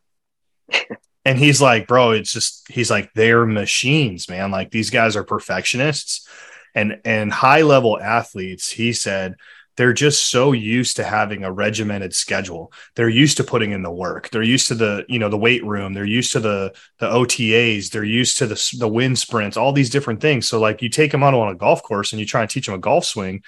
and 1.24 1.38
he's 1.38 1.60
like, 1.60 1.86
bro, 1.86 2.12
it's 2.12 2.32
just 2.32 2.66
he's 2.70 2.90
like, 2.90 3.12
they're 3.14 3.44
machines, 3.44 4.28
man. 4.28 4.50
Like 4.50 4.70
these 4.70 4.90
guys 4.90 5.16
are 5.16 5.24
perfectionists 5.24 6.26
and 6.74 7.00
and 7.04 7.32
high 7.32 7.62
level 7.62 8.00
athletes 8.00 8.70
he 8.70 8.92
said 8.92 9.34
they're 9.80 9.94
just 9.94 10.26
so 10.26 10.52
used 10.52 10.96
to 10.96 11.04
having 11.04 11.42
a 11.42 11.50
regimented 11.50 12.14
schedule. 12.14 12.70
They're 12.96 13.08
used 13.08 13.38
to 13.38 13.44
putting 13.44 13.72
in 13.72 13.82
the 13.82 13.90
work. 13.90 14.28
They're 14.28 14.42
used 14.42 14.68
to 14.68 14.74
the 14.74 15.06
you 15.08 15.18
know 15.18 15.30
the 15.30 15.38
weight 15.38 15.64
room. 15.64 15.94
They're 15.94 16.04
used 16.04 16.32
to 16.32 16.40
the 16.40 16.74
the 16.98 17.06
OTAs 17.06 17.88
they're 17.88 18.04
used 18.04 18.36
to 18.38 18.46
the, 18.46 18.76
the 18.78 18.86
wind 18.86 19.18
sprints 19.18 19.56
all 19.56 19.72
these 19.72 19.88
different 19.88 20.20
things. 20.20 20.46
So 20.46 20.60
like 20.60 20.82
you 20.82 20.90
take 20.90 21.12
them 21.12 21.22
out 21.22 21.32
on 21.32 21.50
a 21.50 21.54
golf 21.54 21.82
course 21.82 22.12
and 22.12 22.20
you 22.20 22.26
try 22.26 22.42
and 22.42 22.50
teach 22.50 22.66
them 22.66 22.74
a 22.74 22.78
golf 22.78 23.06
swing 23.06 23.42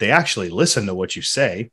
they 0.00 0.10
actually 0.10 0.50
listen 0.50 0.86
to 0.86 0.94
what 0.94 1.14
you 1.14 1.22
say. 1.22 1.70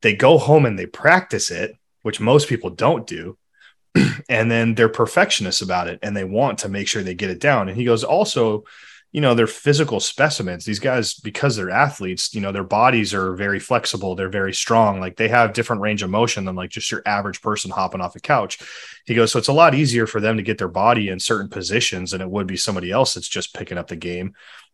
They 0.00 0.16
go 0.16 0.38
home 0.38 0.64
and 0.64 0.78
they 0.78 0.86
practice 0.86 1.50
it 1.50 1.76
which 2.00 2.20
most 2.20 2.48
people 2.48 2.70
don't 2.70 3.06
do 3.06 3.36
and 4.30 4.50
then 4.50 4.74
they're 4.74 4.88
perfectionists 4.88 5.60
about 5.60 5.88
it 5.88 5.98
and 6.02 6.16
they 6.16 6.24
want 6.24 6.60
to 6.60 6.70
make 6.70 6.88
sure 6.88 7.02
they 7.02 7.12
get 7.12 7.28
it 7.28 7.38
down. 7.38 7.68
And 7.68 7.76
he 7.76 7.84
goes 7.84 8.02
also 8.02 8.64
you 9.12 9.20
know, 9.20 9.34
they're 9.34 9.48
physical 9.48 9.98
specimens. 9.98 10.64
These 10.64 10.78
guys, 10.78 11.14
because 11.14 11.56
they're 11.56 11.70
athletes, 11.70 12.32
you 12.32 12.40
know, 12.40 12.52
their 12.52 12.62
bodies 12.62 13.12
are 13.12 13.34
very 13.34 13.58
flexible. 13.58 14.14
They're 14.14 14.28
very 14.28 14.54
strong. 14.54 15.00
Like 15.00 15.16
they 15.16 15.28
have 15.28 15.52
different 15.52 15.82
range 15.82 16.02
of 16.02 16.10
motion 16.10 16.44
than 16.44 16.54
like 16.54 16.70
just 16.70 16.92
your 16.92 17.02
average 17.04 17.42
person 17.42 17.72
hopping 17.72 18.00
off 18.00 18.14
a 18.14 18.20
couch. 18.20 18.60
He 19.06 19.14
goes, 19.14 19.32
so 19.32 19.40
it's 19.40 19.48
a 19.48 19.52
lot 19.52 19.74
easier 19.74 20.06
for 20.06 20.20
them 20.20 20.36
to 20.36 20.44
get 20.44 20.58
their 20.58 20.68
body 20.68 21.08
in 21.08 21.18
certain 21.18 21.48
positions 21.48 22.12
than 22.12 22.20
it 22.20 22.30
would 22.30 22.46
be 22.46 22.56
somebody 22.56 22.92
else 22.92 23.14
that's 23.14 23.28
just 23.28 23.54
picking 23.54 23.78
up 23.78 23.88
the 23.88 23.96
game. 23.96 24.26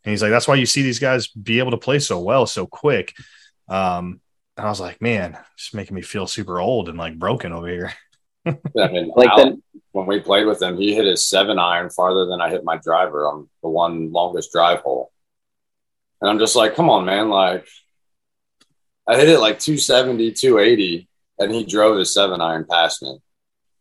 And 0.05 0.11
he's 0.11 0.21
like, 0.21 0.31
that's 0.31 0.49
why 0.49 0.57
you 0.57 0.67
see 0.67 0.83
these 0.83 0.99
guys 0.99 1.29
be 1.29 1.59
able 1.59 1.71
to 1.71 1.79
play 1.79 1.99
so 1.99 2.21
well, 2.21 2.47
so 2.47 2.67
quick. 2.67 3.15
Um, 3.69 4.21
and 4.59 4.67
I 4.67 4.69
was 4.69 4.81
like, 4.81 5.01
man, 5.01 5.39
it's 5.55 5.73
making 5.73 5.95
me 5.95 6.03
feel 6.03 6.27
super 6.27 6.61
old 6.61 6.89
and 6.89 6.99
like 6.99 7.19
broken 7.19 7.53
over 7.53 7.69
here. 7.69 7.93
I 8.47 8.89
mean, 8.89 9.13
like 9.17 9.31
then, 9.37 9.63
when 9.93 10.07
we 10.07 10.21
played 10.21 10.47
with 10.47 10.63
him, 10.63 10.77
he 10.77 10.95
hit 10.95 11.07
his 11.07 11.27
seven 11.27 11.59
iron 11.59 11.91
farther 11.91 12.27
than 12.27 12.41
I 12.41 12.51
hit 12.51 12.65
my 12.65 12.77
driver 12.77 13.27
on 13.27 13.49
the 13.63 13.69
one 13.69 14.13
longest 14.13 14.53
drive 14.53 14.81
hole. 14.81 15.11
And 16.21 16.31
I'm 16.31 16.39
just 16.39 16.57
like, 16.57 16.75
come 16.75 16.91
on, 16.91 17.05
man. 17.05 17.29
Like, 17.29 17.67
I 19.09 19.17
hit 19.17 19.29
it 19.29 19.39
like 19.39 19.59
270, 19.59 20.33
280, 20.33 21.09
and 21.39 21.53
he 21.53 21.65
drove 21.65 21.99
his 21.99 22.13
seven 22.13 22.41
iron 22.41 22.67
past 22.69 23.03
me. 23.03 23.19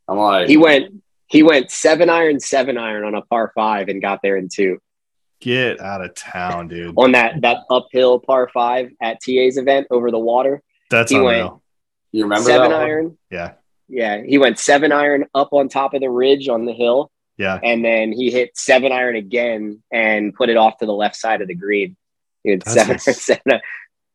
I'm 0.07 0.17
like, 0.17 0.47
he 0.47 0.57
went, 0.57 1.01
he 1.27 1.43
went 1.43 1.71
seven 1.71 2.09
iron, 2.09 2.39
seven 2.39 2.77
iron 2.77 3.05
on 3.05 3.15
a 3.15 3.21
par 3.21 3.51
five 3.55 3.89
and 3.89 4.01
got 4.01 4.21
there 4.21 4.37
in 4.37 4.49
two. 4.49 4.79
Get 5.41 5.81
out 5.81 6.03
of 6.03 6.15
town, 6.15 6.69
dude. 6.69 6.95
on 6.97 7.11
that 7.11 7.41
that 7.41 7.59
uphill 7.69 8.19
par 8.19 8.49
five 8.53 8.91
at 9.01 9.19
TA's 9.21 9.57
event 9.57 9.87
over 9.91 10.09
the 10.09 10.19
water. 10.19 10.61
That's 10.89 11.11
he 11.11 11.17
unreal. 11.17 11.49
went. 11.49 11.61
You 12.11 12.23
remember 12.23 12.49
seven 12.49 12.71
iron? 12.71 13.17
Yeah. 13.29 13.53
Yeah, 13.87 14.21
he 14.23 14.37
went 14.37 14.59
seven 14.59 14.91
iron 14.91 15.25
up 15.33 15.53
on 15.53 15.69
top 15.69 15.93
of 15.93 16.01
the 16.01 16.09
ridge 16.09 16.47
on 16.49 16.65
the 16.65 16.73
hill. 16.73 17.11
Yeah. 17.37 17.59
And 17.61 17.83
then 17.83 18.11
he 18.11 18.31
hit 18.31 18.57
seven 18.57 18.91
iron 18.91 19.15
again 19.15 19.83
and 19.91 20.33
put 20.33 20.49
it 20.49 20.57
off 20.57 20.77
to 20.77 20.85
the 20.85 20.93
left 20.93 21.15
side 21.15 21.41
of 21.41 21.47
the 21.47 21.55
green. 21.55 21.97
He 22.43 22.51
had 22.51 22.67
seven, 22.67 22.93
nice. 22.93 23.21
seven 23.25 23.61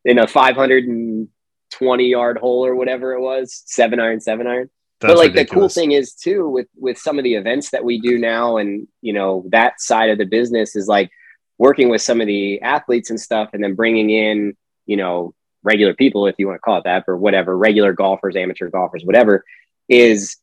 in 0.03 0.17
a 0.17 0.27
520 0.27 2.05
yard 2.05 2.37
hole 2.37 2.65
or 2.65 2.75
whatever 2.75 3.13
it 3.13 3.21
was, 3.21 3.61
seven 3.65 3.99
iron, 3.99 4.19
seven 4.19 4.47
iron. 4.47 4.69
That's 5.01 5.13
but 5.13 5.17
like 5.17 5.31
ridiculous. 5.31 5.49
the 5.49 5.55
cool 5.55 5.83
thing 5.83 5.91
is 5.93 6.13
too 6.13 6.47
with 6.47 6.67
with 6.77 6.97
some 6.97 7.17
of 7.17 7.23
the 7.23 7.33
events 7.33 7.71
that 7.71 7.83
we 7.83 7.99
do 7.99 8.19
now 8.19 8.57
and 8.57 8.87
you 9.01 9.13
know 9.13 9.45
that 9.49 9.81
side 9.81 10.11
of 10.11 10.19
the 10.19 10.25
business 10.25 10.75
is 10.75 10.87
like 10.87 11.09
working 11.57 11.89
with 11.89 12.03
some 12.03 12.21
of 12.21 12.27
the 12.27 12.61
athletes 12.61 13.09
and 13.09 13.19
stuff 13.19 13.49
and 13.53 13.63
then 13.63 13.73
bringing 13.73 14.11
in 14.11 14.55
you 14.85 14.97
know 14.97 15.33
regular 15.63 15.95
people 15.95 16.27
if 16.27 16.35
you 16.37 16.45
want 16.45 16.55
to 16.55 16.61
call 16.61 16.77
it 16.77 16.83
that 16.83 17.03
or 17.07 17.17
whatever 17.17 17.57
regular 17.57 17.93
golfers 17.93 18.35
amateur 18.35 18.69
golfers 18.69 19.03
whatever 19.03 19.43
is 19.91 20.37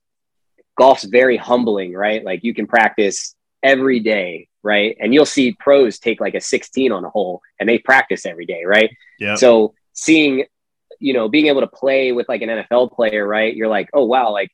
golf's 0.76 1.04
very 1.04 1.38
humbling, 1.38 1.94
right? 1.94 2.22
Like 2.22 2.44
you 2.44 2.54
can 2.54 2.66
practice 2.66 3.34
every 3.62 3.98
day, 3.98 4.48
right? 4.62 4.96
And 5.00 5.14
you'll 5.14 5.26
see 5.26 5.56
pros 5.58 5.98
take 5.98 6.20
like 6.20 6.34
a 6.34 6.40
16 6.40 6.92
on 6.92 7.04
a 7.04 7.10
hole 7.10 7.40
and 7.58 7.68
they 7.68 7.78
practice 7.78 8.26
every 8.26 8.44
day, 8.44 8.64
right? 8.64 8.94
Yeah. 9.18 9.34
So 9.34 9.74
seeing, 9.94 10.44
you 11.00 11.14
know, 11.14 11.28
being 11.28 11.46
able 11.46 11.62
to 11.62 11.66
play 11.66 12.12
with 12.12 12.28
like 12.28 12.42
an 12.42 12.50
NFL 12.50 12.92
player, 12.92 13.26
right? 13.26 13.56
You're 13.56 13.68
like, 13.68 13.88
oh 13.94 14.04
wow, 14.04 14.30
like 14.30 14.50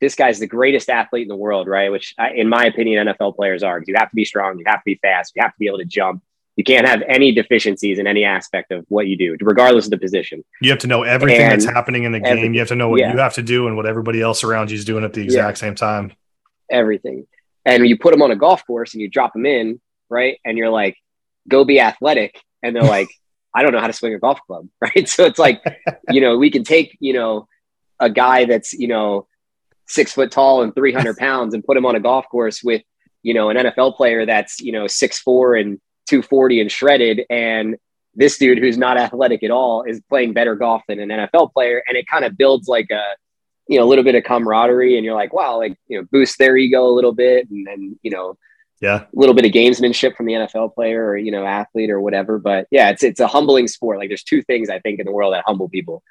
this 0.00 0.14
guy's 0.14 0.38
the 0.38 0.46
greatest 0.46 0.88
athlete 0.88 1.22
in 1.22 1.28
the 1.28 1.36
world, 1.36 1.68
right? 1.68 1.92
Which, 1.92 2.14
I, 2.18 2.30
in 2.30 2.48
my 2.48 2.64
opinion, 2.64 3.06
NFL 3.06 3.36
players 3.36 3.62
are. 3.62 3.78
Because 3.78 3.88
you 3.88 3.96
have 3.98 4.10
to 4.10 4.16
be 4.16 4.24
strong, 4.24 4.58
you 4.58 4.64
have 4.66 4.78
to 4.78 4.84
be 4.86 4.98
fast, 5.02 5.32
you 5.36 5.42
have 5.42 5.52
to 5.52 5.58
be 5.58 5.66
able 5.66 5.78
to 5.78 5.84
jump, 5.84 6.22
you 6.58 6.64
can't 6.64 6.88
have 6.88 7.02
any 7.08 7.30
deficiencies 7.30 8.00
in 8.00 8.08
any 8.08 8.24
aspect 8.24 8.72
of 8.72 8.84
what 8.88 9.06
you 9.06 9.16
do, 9.16 9.36
regardless 9.40 9.84
of 9.84 9.92
the 9.92 9.96
position. 9.96 10.44
You 10.60 10.70
have 10.70 10.80
to 10.80 10.88
know 10.88 11.04
everything 11.04 11.40
and 11.40 11.52
that's 11.52 11.72
happening 11.72 12.02
in 12.02 12.10
the 12.10 12.18
game. 12.18 12.52
you 12.52 12.58
have 12.58 12.68
to 12.68 12.74
know 12.74 12.88
what 12.88 12.98
yeah. 12.98 13.12
you 13.12 13.18
have 13.18 13.34
to 13.34 13.42
do 13.44 13.68
and 13.68 13.76
what 13.76 13.86
everybody 13.86 14.20
else 14.20 14.42
around 14.42 14.72
you 14.72 14.74
is 14.74 14.84
doing 14.84 15.04
at 15.04 15.12
the 15.12 15.22
exact 15.22 15.58
yeah. 15.58 15.60
same 15.60 15.76
time. 15.76 16.12
Everything. 16.68 17.28
And 17.64 17.86
you 17.86 17.96
put 17.96 18.10
them 18.10 18.22
on 18.22 18.32
a 18.32 18.36
golf 18.36 18.66
course 18.66 18.92
and 18.92 19.00
you 19.00 19.08
drop 19.08 19.34
them 19.34 19.46
in, 19.46 19.80
right? 20.10 20.40
And 20.44 20.58
you're 20.58 20.68
like, 20.68 20.96
go 21.46 21.64
be 21.64 21.78
athletic. 21.78 22.42
And 22.60 22.74
they're 22.74 22.82
like, 22.82 23.08
I 23.54 23.62
don't 23.62 23.70
know 23.70 23.80
how 23.80 23.86
to 23.86 23.92
swing 23.92 24.14
a 24.14 24.18
golf 24.18 24.40
club, 24.44 24.66
right? 24.80 25.08
So 25.08 25.26
it's 25.26 25.38
like, 25.38 25.62
you 26.10 26.20
know, 26.20 26.38
we 26.38 26.50
can 26.50 26.64
take, 26.64 26.96
you 26.98 27.12
know, 27.12 27.46
a 28.00 28.10
guy 28.10 28.46
that's, 28.46 28.72
you 28.72 28.88
know, 28.88 29.28
six 29.86 30.12
foot 30.12 30.32
tall 30.32 30.64
and 30.64 30.74
300 30.74 31.16
pounds 31.18 31.54
and 31.54 31.62
put 31.62 31.76
him 31.76 31.86
on 31.86 31.94
a 31.94 32.00
golf 32.00 32.26
course 32.28 32.64
with, 32.64 32.82
you 33.22 33.32
know, 33.32 33.48
an 33.48 33.56
NFL 33.56 33.94
player 33.96 34.26
that's, 34.26 34.58
you 34.58 34.72
know, 34.72 34.88
six, 34.88 35.20
four 35.20 35.54
and 35.54 35.80
240 36.08 36.60
and 36.60 36.72
shredded 36.72 37.22
and 37.30 37.76
this 38.14 38.36
dude 38.38 38.58
who's 38.58 38.76
not 38.76 38.98
athletic 38.98 39.42
at 39.42 39.50
all 39.50 39.84
is 39.84 40.00
playing 40.08 40.32
better 40.32 40.56
golf 40.56 40.82
than 40.88 40.98
an 40.98 41.08
NFL 41.08 41.52
player 41.52 41.82
and 41.86 41.96
it 41.96 42.06
kind 42.06 42.24
of 42.24 42.36
builds 42.36 42.66
like 42.66 42.90
a 42.90 43.02
you 43.68 43.78
know 43.78 43.84
a 43.84 43.88
little 43.88 44.04
bit 44.04 44.14
of 44.14 44.24
camaraderie 44.24 44.96
and 44.96 45.04
you're 45.04 45.14
like 45.14 45.32
wow 45.32 45.56
like 45.56 45.76
you 45.86 45.98
know 45.98 46.06
boost 46.10 46.38
their 46.38 46.56
ego 46.56 46.86
a 46.86 46.94
little 46.94 47.12
bit 47.12 47.48
and 47.50 47.66
then 47.66 47.98
you 48.02 48.10
know 48.10 48.36
yeah. 48.80 49.02
a 49.02 49.06
little 49.12 49.34
bit 49.34 49.44
of 49.44 49.52
gamesmanship 49.52 50.16
from 50.16 50.26
the 50.26 50.34
NFL 50.34 50.74
player 50.74 51.08
or 51.08 51.16
you 51.16 51.32
know 51.32 51.44
athlete 51.44 51.90
or 51.90 52.00
whatever. 52.00 52.38
But 52.38 52.66
yeah 52.70 52.90
it's 52.90 53.02
it's 53.02 53.20
a 53.20 53.26
humbling 53.26 53.68
sport. 53.68 53.98
Like 53.98 54.08
there's 54.08 54.22
two 54.22 54.42
things 54.42 54.68
I 54.68 54.78
think 54.80 55.00
in 55.00 55.06
the 55.06 55.12
world 55.12 55.34
that 55.34 55.44
humble 55.46 55.68
people 55.68 56.02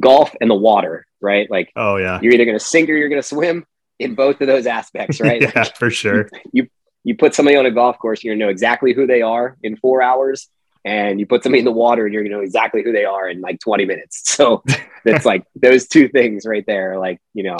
golf 0.00 0.34
and 0.40 0.50
the 0.50 0.54
water 0.54 1.06
right? 1.20 1.50
Like 1.50 1.70
oh 1.76 1.96
yeah. 1.96 2.18
you're 2.22 2.32
either 2.32 2.44
going 2.44 2.58
to 2.58 2.64
sink 2.64 2.88
or 2.88 2.94
you're 2.94 3.08
going 3.08 3.22
to 3.22 3.26
swim 3.26 3.66
in 3.98 4.14
both 4.14 4.40
of 4.40 4.46
those 4.46 4.66
aspects 4.66 5.20
right? 5.20 5.42
Yeah 5.54 5.64
for 5.64 5.90
sure. 5.90 6.28
you 6.52 6.68
you 7.04 7.16
put 7.16 7.34
somebody 7.34 7.56
on 7.56 7.66
a 7.66 7.70
golf 7.70 7.98
course, 7.98 8.22
you're 8.22 8.34
gonna 8.34 8.44
know 8.44 8.50
exactly 8.50 8.92
who 8.92 9.06
they 9.06 9.22
are 9.22 9.56
in 9.62 9.76
four 9.76 10.02
hours, 10.02 10.48
and 10.84 11.18
you 11.20 11.26
put 11.26 11.42
somebody 11.42 11.60
in 11.60 11.64
the 11.64 11.72
water, 11.72 12.04
and 12.04 12.14
you're 12.14 12.22
gonna 12.22 12.36
know 12.36 12.42
exactly 12.42 12.82
who 12.82 12.92
they 12.92 13.04
are 13.04 13.28
in 13.28 13.40
like 13.40 13.60
20 13.60 13.84
minutes. 13.84 14.22
So 14.32 14.62
it's 15.04 15.26
like 15.26 15.44
those 15.56 15.88
two 15.88 16.08
things 16.08 16.46
right 16.46 16.64
there, 16.66 16.98
like 16.98 17.20
you 17.34 17.44
know, 17.44 17.58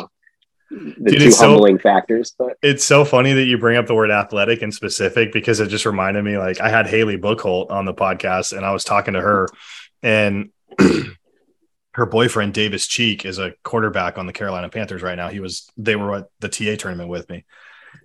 the 0.71 1.11
Dude, 1.11 1.21
two 1.21 1.33
humbling 1.35 1.79
so, 1.79 1.83
factors. 1.83 2.35
But 2.39 2.57
it's 2.63 2.85
so 2.85 3.05
funny 3.05 3.33
that 3.33 3.45
you 3.45 3.59
bring 3.59 3.77
up 3.77 3.87
the 3.87 3.95
word 3.95 4.11
athletic 4.11 4.63
and 4.63 4.73
specific 4.73 5.33
because 5.33 5.61
it 5.61 5.69
just 5.69 5.87
reminded 5.87 6.25
me. 6.25 6.39
Like 6.39 6.61
I 6.61 6.69
had 6.69 6.87
Haley 6.87 7.19
Buchholz 7.19 7.71
on 7.71 7.85
the 7.85 7.95
podcast, 7.95 8.57
and 8.57 8.65
I 8.65 8.73
was 8.73 8.85
talking 8.85 9.15
to 9.15 9.21
her, 9.21 9.49
and. 10.03 10.51
her 11.95 12.07
boyfriend 12.07 12.55
Davis 12.55 12.87
Cheek 12.87 13.27
is 13.27 13.39
a 13.39 13.53
quarterback 13.65 14.17
on 14.17 14.27
the 14.27 14.33
Carolina 14.33 14.69
Panthers 14.71 15.03
right 15.03 15.15
now. 15.15 15.29
He 15.29 15.41
was 15.41 15.71
they 15.77 15.95
were 15.95 16.17
at 16.17 16.29
the 16.41 16.49
TA 16.49 16.77
tournament 16.77 17.11
with 17.11 17.29
me. 17.29 17.45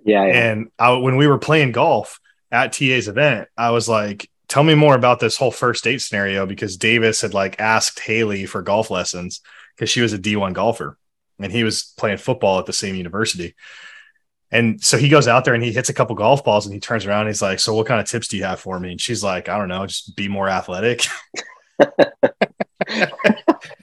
Yeah. 0.08 0.26
yeah. 0.26 0.52
And 0.52 0.72
I, 0.80 0.94
when 0.94 1.18
we 1.18 1.28
were 1.28 1.38
playing 1.38 1.74
golf 1.74 2.20
at 2.52 2.74
TA's 2.74 3.08
event, 3.08 3.50
I 3.58 3.72
was 3.72 3.88
like, 3.90 4.30
tell 4.48 4.64
me 4.64 4.74
more 4.74 4.96
about 4.96 5.20
this 5.20 5.38
whole 5.38 5.52
first 5.52 5.84
date 5.84 6.02
scenario 6.02 6.46
because 6.46 6.78
Davis 6.78 7.22
had 7.22 7.34
like 7.34 7.60
asked 7.60 8.00
Haley 8.00 8.46
for 8.46 8.62
golf 8.62 8.90
lessons 8.90 9.42
because 9.76 9.90
she 9.90 10.02
was 10.02 10.14
a 10.14 10.18
D1 10.18 10.54
golfer 10.54 10.98
and 11.40 11.52
he 11.52 11.64
was 11.66 11.94
playing 11.98 12.18
football 12.18 12.58
at 12.58 12.66
the 12.66 12.74
same 12.74 12.96
university. 12.96 13.54
And 14.50 14.82
so 14.82 14.98
he 14.98 15.10
goes 15.10 15.28
out 15.28 15.44
there 15.44 15.54
and 15.54 15.64
he 15.64 15.74
hits 15.74 15.90
a 15.90 15.94
couple 15.94 16.16
golf 16.16 16.42
balls 16.42 16.66
and 16.66 16.74
he 16.74 16.80
turns 16.80 17.06
around 17.06 17.22
and 17.22 17.30
he's 17.30 17.42
like, 17.42 17.60
So 17.60 17.74
what 17.74 17.86
kind 17.86 18.00
of 18.00 18.08
tips 18.08 18.30
do 18.30 18.38
you 18.38 18.46
have 18.46 18.62
for 18.62 18.80
me? 18.80 18.92
And 18.92 19.02
she's 19.02 19.22
like, 19.22 19.50
I 19.50 19.58
don't 19.58 19.68
know, 19.68 19.86
just 19.86 20.16
be 20.16 20.30
more 20.30 20.48
athletic. 20.48 21.06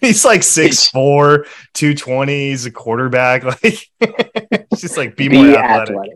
He's 0.05 0.25
like 0.25 0.41
6'4, 0.41 1.47
220. 1.73 2.51
He's 2.51 2.67
a 2.67 2.71
quarterback. 2.71 3.45
Like, 3.63 3.91
just 4.77 4.97
like 4.97 5.17
be, 5.17 5.29
be 5.29 5.37
more 5.37 5.57
athletic. 5.57 6.13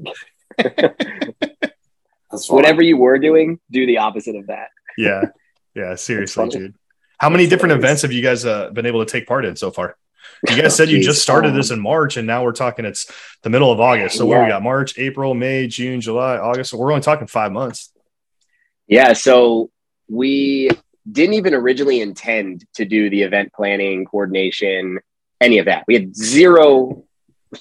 athletic. 0.58 1.74
Whatever 2.48 2.82
you 2.82 2.96
were 2.96 3.18
doing, 3.18 3.58
do 3.70 3.86
the 3.86 3.98
opposite 3.98 4.36
of 4.36 4.48
that. 4.48 4.68
yeah. 4.96 5.22
Yeah. 5.74 5.94
Seriously, 5.94 6.48
dude. 6.48 6.74
How 7.18 7.30
many 7.30 7.46
different 7.46 7.72
events 7.72 8.02
have 8.02 8.12
you 8.12 8.22
guys 8.22 8.44
uh, 8.44 8.70
been 8.70 8.86
able 8.86 9.04
to 9.04 9.10
take 9.10 9.26
part 9.26 9.44
in 9.44 9.56
so 9.56 9.70
far? 9.70 9.96
You 10.48 10.60
guys 10.60 10.76
said 10.76 10.88
you 10.88 11.02
just 11.02 11.22
started 11.28 11.54
this 11.54 11.70
in 11.70 11.80
March, 11.80 12.16
and 12.16 12.26
now 12.26 12.44
we're 12.44 12.52
talking 12.52 12.84
it's 12.84 13.10
the 13.42 13.50
middle 13.50 13.72
of 13.72 13.80
August. 13.80 14.16
So 14.16 14.24
yeah. 14.24 14.30
where 14.30 14.42
we 14.44 14.48
got 14.48 14.62
March, 14.62 14.98
April, 14.98 15.34
May, 15.34 15.66
June, 15.66 16.00
July, 16.00 16.36
August. 16.36 16.70
So 16.70 16.78
we're 16.78 16.92
only 16.92 17.02
talking 17.02 17.26
five 17.26 17.52
months. 17.52 17.92
Yeah. 18.86 19.14
So 19.14 19.70
we 20.08 20.70
didn't 21.10 21.34
even 21.34 21.54
originally 21.54 22.00
intend 22.00 22.64
to 22.74 22.84
do 22.84 23.08
the 23.10 23.22
event 23.22 23.52
planning, 23.52 24.04
coordination, 24.04 24.98
any 25.40 25.58
of 25.58 25.66
that. 25.66 25.84
We 25.86 25.94
had 25.94 26.16
zero 26.16 27.04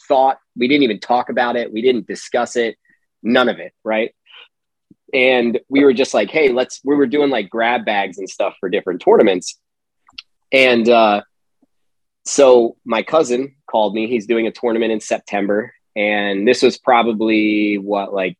thought. 0.07 0.39
We 0.55 0.67
didn't 0.67 0.83
even 0.83 0.99
talk 0.99 1.29
about 1.29 1.55
it. 1.55 1.71
We 1.71 1.81
didn't 1.81 2.07
discuss 2.07 2.55
it. 2.55 2.77
None 3.23 3.49
of 3.49 3.59
it. 3.59 3.73
Right. 3.83 4.13
And 5.13 5.59
we 5.69 5.83
were 5.83 5.93
just 5.93 6.13
like, 6.13 6.29
hey, 6.29 6.49
let's, 6.49 6.81
we 6.83 6.95
were 6.95 7.07
doing 7.07 7.29
like 7.29 7.49
grab 7.49 7.85
bags 7.85 8.17
and 8.17 8.29
stuff 8.29 8.55
for 8.59 8.69
different 8.69 9.01
tournaments. 9.01 9.59
And 10.51 10.87
uh, 10.89 11.21
so 12.25 12.75
my 12.83 13.03
cousin 13.03 13.55
called 13.69 13.93
me. 13.93 14.07
He's 14.07 14.27
doing 14.27 14.47
a 14.47 14.51
tournament 14.51 14.91
in 14.91 14.99
September. 14.99 15.73
And 15.95 16.47
this 16.47 16.61
was 16.61 16.77
probably 16.77 17.77
what, 17.77 18.13
like, 18.13 18.37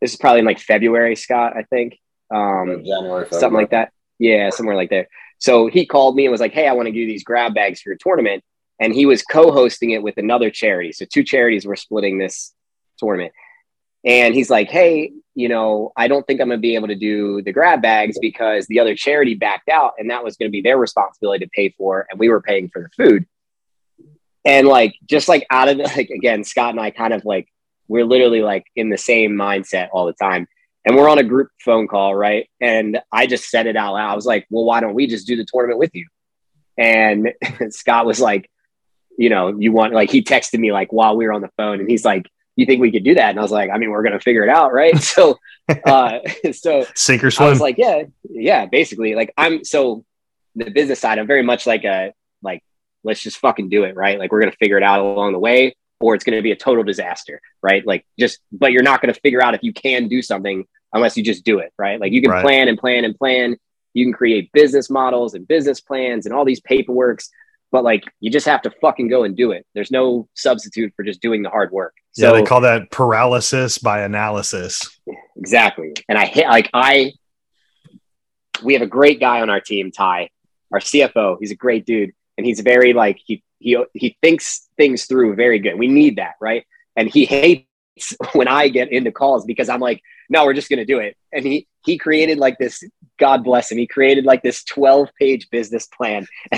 this 0.00 0.12
is 0.12 0.16
probably 0.16 0.40
in 0.40 0.44
like 0.44 0.60
February, 0.60 1.16
Scott, 1.16 1.56
I 1.56 1.64
think. 1.64 1.98
Um, 2.30 2.84
January, 2.84 3.24
February. 3.24 3.28
something 3.30 3.56
like 3.56 3.70
that. 3.70 3.92
Yeah, 4.18 4.50
somewhere 4.50 4.76
like 4.76 4.90
there. 4.90 5.08
So 5.38 5.68
he 5.68 5.86
called 5.86 6.16
me 6.16 6.24
and 6.24 6.32
was 6.32 6.40
like, 6.40 6.52
Hey, 6.52 6.68
I 6.68 6.72
want 6.72 6.86
to 6.86 6.92
do 6.92 7.06
these 7.06 7.24
grab 7.24 7.54
bags 7.54 7.80
for 7.80 7.90
your 7.90 7.98
tournament. 7.98 8.42
And 8.80 8.94
he 8.94 9.06
was 9.06 9.22
co 9.22 9.50
hosting 9.50 9.90
it 9.90 10.02
with 10.02 10.18
another 10.18 10.50
charity. 10.50 10.92
So 10.92 11.04
two 11.04 11.24
charities 11.24 11.66
were 11.66 11.76
splitting 11.76 12.18
this 12.18 12.52
tournament. 12.98 13.32
And 14.04 14.34
he's 14.34 14.50
like, 14.50 14.68
Hey, 14.68 15.12
you 15.34 15.48
know, 15.48 15.92
I 15.96 16.08
don't 16.08 16.26
think 16.26 16.40
I'm 16.40 16.48
going 16.48 16.58
to 16.58 16.62
be 16.62 16.74
able 16.74 16.88
to 16.88 16.96
do 16.96 17.42
the 17.42 17.52
grab 17.52 17.80
bags 17.80 18.18
because 18.20 18.66
the 18.66 18.80
other 18.80 18.96
charity 18.96 19.34
backed 19.34 19.68
out 19.68 19.92
and 19.98 20.10
that 20.10 20.24
was 20.24 20.36
going 20.36 20.48
to 20.48 20.52
be 20.52 20.62
their 20.62 20.78
responsibility 20.78 21.44
to 21.44 21.50
pay 21.54 21.74
for. 21.78 22.06
And 22.10 22.18
we 22.18 22.28
were 22.28 22.40
paying 22.40 22.68
for 22.68 22.82
the 22.82 23.04
food. 23.04 23.26
And 24.44 24.66
like, 24.66 24.94
just 25.08 25.28
like 25.28 25.46
out 25.50 25.68
of 25.68 25.78
like, 25.78 26.10
again, 26.10 26.42
Scott 26.42 26.70
and 26.70 26.80
I 26.80 26.90
kind 26.90 27.12
of 27.12 27.24
like, 27.24 27.48
we're 27.86 28.04
literally 28.04 28.42
like 28.42 28.64
in 28.74 28.90
the 28.90 28.98
same 28.98 29.32
mindset 29.32 29.88
all 29.92 30.06
the 30.06 30.12
time 30.12 30.48
and 30.84 30.96
we're 30.96 31.08
on 31.08 31.18
a 31.18 31.24
group 31.24 31.50
phone 31.60 31.88
call, 31.88 32.14
right? 32.14 32.48
And 32.60 33.00
I 33.12 33.26
just 33.26 33.50
said 33.50 33.66
it 33.66 33.76
out 33.76 33.94
loud. 33.94 34.10
I 34.10 34.14
was 34.14 34.26
like, 34.26 34.46
well, 34.50 34.64
why 34.64 34.80
don't 34.80 34.94
we 34.94 35.06
just 35.06 35.26
do 35.26 35.36
the 35.36 35.44
tournament 35.44 35.78
with 35.78 35.94
you? 35.94 36.06
And 36.76 37.32
Scott 37.70 38.06
was 38.06 38.20
like, 38.20 38.50
you 39.18 39.30
know, 39.30 39.48
you 39.58 39.72
want 39.72 39.92
like 39.92 40.10
he 40.10 40.22
texted 40.22 40.58
me 40.60 40.72
like 40.72 40.92
while 40.92 41.16
we 41.16 41.26
were 41.26 41.32
on 41.32 41.42
the 41.42 41.50
phone 41.56 41.80
and 41.80 41.90
he's 41.90 42.04
like, 42.04 42.30
you 42.56 42.66
think 42.66 42.80
we 42.80 42.90
could 42.90 43.04
do 43.04 43.14
that? 43.14 43.30
And 43.30 43.38
I 43.38 43.42
was 43.42 43.50
like, 43.50 43.70
I 43.70 43.78
mean, 43.78 43.90
we're 43.90 44.02
gonna 44.02 44.20
figure 44.20 44.44
it 44.44 44.48
out, 44.48 44.72
right? 44.72 44.94
So 45.02 45.38
uh 45.84 46.20
so 46.52 46.86
sink 46.94 47.22
or 47.22 47.30
swim. 47.30 47.48
I 47.48 47.50
was 47.50 47.60
like, 47.60 47.76
yeah, 47.78 48.04
yeah, 48.30 48.66
basically. 48.66 49.14
Like 49.14 49.34
I'm 49.36 49.64
so 49.64 50.04
the 50.54 50.70
business 50.70 51.00
side, 51.00 51.18
I'm 51.18 51.26
very 51.26 51.42
much 51.42 51.66
like 51.66 51.84
a 51.84 52.14
like, 52.42 52.62
let's 53.02 53.20
just 53.20 53.38
fucking 53.38 53.68
do 53.68 53.84
it, 53.84 53.96
right? 53.96 54.18
Like 54.18 54.32
we're 54.32 54.40
gonna 54.40 54.52
figure 54.52 54.78
it 54.78 54.84
out 54.84 55.00
along 55.00 55.32
the 55.32 55.38
way, 55.38 55.74
or 56.00 56.14
it's 56.14 56.24
gonna 56.24 56.42
be 56.42 56.52
a 56.52 56.56
total 56.56 56.84
disaster, 56.84 57.40
right? 57.62 57.86
Like 57.86 58.06
just 58.18 58.40
but 58.52 58.72
you're 58.72 58.82
not 58.82 59.00
gonna 59.00 59.14
figure 59.14 59.42
out 59.42 59.54
if 59.54 59.62
you 59.62 59.72
can 59.72 60.08
do 60.08 60.22
something 60.22 60.64
unless 60.92 61.16
you 61.16 61.24
just 61.24 61.44
do 61.44 61.58
it, 61.58 61.72
right? 61.78 62.00
Like 62.00 62.12
you 62.12 62.22
can 62.22 62.30
right. 62.30 62.42
plan 62.42 62.68
and 62.68 62.78
plan 62.78 63.04
and 63.04 63.16
plan. 63.16 63.56
You 63.94 64.04
can 64.04 64.12
create 64.12 64.52
business 64.52 64.90
models 64.90 65.34
and 65.34 65.46
business 65.46 65.80
plans 65.80 66.26
and 66.26 66.34
all 66.34 66.44
these 66.44 66.60
paperworks, 66.60 67.28
but 67.72 67.84
like 67.84 68.04
you 68.20 68.30
just 68.30 68.46
have 68.46 68.62
to 68.62 68.70
fucking 68.80 69.08
go 69.08 69.24
and 69.24 69.36
do 69.36 69.52
it. 69.52 69.66
There's 69.74 69.90
no 69.90 70.28
substitute 70.34 70.92
for 70.96 71.02
just 71.02 71.20
doing 71.20 71.42
the 71.42 71.50
hard 71.50 71.72
work. 71.72 71.94
So, 72.12 72.26
yeah, 72.26 72.40
they 72.40 72.46
call 72.46 72.60
that 72.62 72.90
paralysis 72.90 73.78
by 73.78 74.02
analysis. 74.02 74.98
Exactly. 75.36 75.94
And 76.08 76.18
I 76.18 76.26
hit 76.26 76.46
like 76.46 76.70
I 76.72 77.12
we 78.62 78.72
have 78.74 78.82
a 78.82 78.86
great 78.86 79.20
guy 79.20 79.40
on 79.40 79.50
our 79.50 79.60
team, 79.60 79.92
Ty, 79.92 80.30
our 80.72 80.80
CFO. 80.80 81.36
He's 81.40 81.50
a 81.50 81.56
great 81.56 81.86
dude. 81.86 82.12
And 82.36 82.46
he's 82.46 82.60
very 82.60 82.92
like 82.92 83.18
he 83.24 83.42
he 83.58 83.76
he 83.94 84.16
thinks 84.22 84.68
things 84.76 85.06
through 85.06 85.34
very 85.34 85.58
good. 85.58 85.78
We 85.78 85.88
need 85.88 86.16
that, 86.16 86.34
right? 86.40 86.64
And 86.96 87.08
he 87.08 87.24
hates 87.24 87.64
when 88.32 88.48
I 88.48 88.68
get 88.68 88.92
into 88.92 89.12
calls 89.12 89.44
because 89.44 89.68
I'm 89.68 89.80
like, 89.80 90.02
no, 90.28 90.44
we're 90.44 90.54
just 90.54 90.68
going 90.68 90.78
to 90.78 90.84
do 90.84 90.98
it. 90.98 91.16
And 91.32 91.44
he, 91.44 91.66
he 91.84 91.96
created 91.96 92.38
like 92.38 92.58
this, 92.58 92.82
God 93.18 93.44
bless 93.44 93.72
him. 93.72 93.78
He 93.78 93.86
created 93.86 94.24
like 94.24 94.42
this 94.42 94.62
12 94.64 95.08
page 95.18 95.48
business 95.50 95.86
plan. 95.86 96.26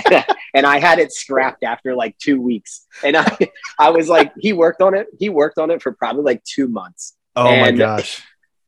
and 0.53 0.65
I 0.65 0.79
had 0.79 0.99
it 0.99 1.13
scrapped 1.13 1.63
after 1.63 1.95
like 1.95 2.17
two 2.17 2.41
weeks. 2.41 2.85
And 3.03 3.15
I, 3.15 3.37
I 3.79 3.89
was 3.91 4.09
like, 4.09 4.33
he 4.39 4.53
worked 4.53 4.81
on 4.81 4.93
it. 4.93 5.07
He 5.19 5.29
worked 5.29 5.57
on 5.57 5.71
it 5.71 5.81
for 5.81 5.93
probably 5.93 6.23
like 6.23 6.43
two 6.43 6.67
months. 6.67 7.15
Oh 7.35 7.47
and 7.47 7.77
my 7.77 7.83
gosh. 7.83 8.21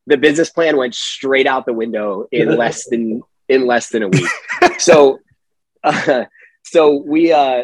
The 0.07 0.17
business 0.17 0.49
plan 0.49 0.77
went 0.77 0.95
straight 0.95 1.47
out 1.47 1.65
the 1.65 1.73
window 1.73 2.27
in 2.31 2.55
less 2.57 2.88
than, 2.89 3.21
in 3.49 3.65
less 3.65 3.89
than 3.89 4.03
a 4.03 4.09
week. 4.09 4.29
so, 4.79 5.19
uh, 5.84 6.25
so 6.63 7.03
we, 7.05 7.31
uh, 7.34 7.63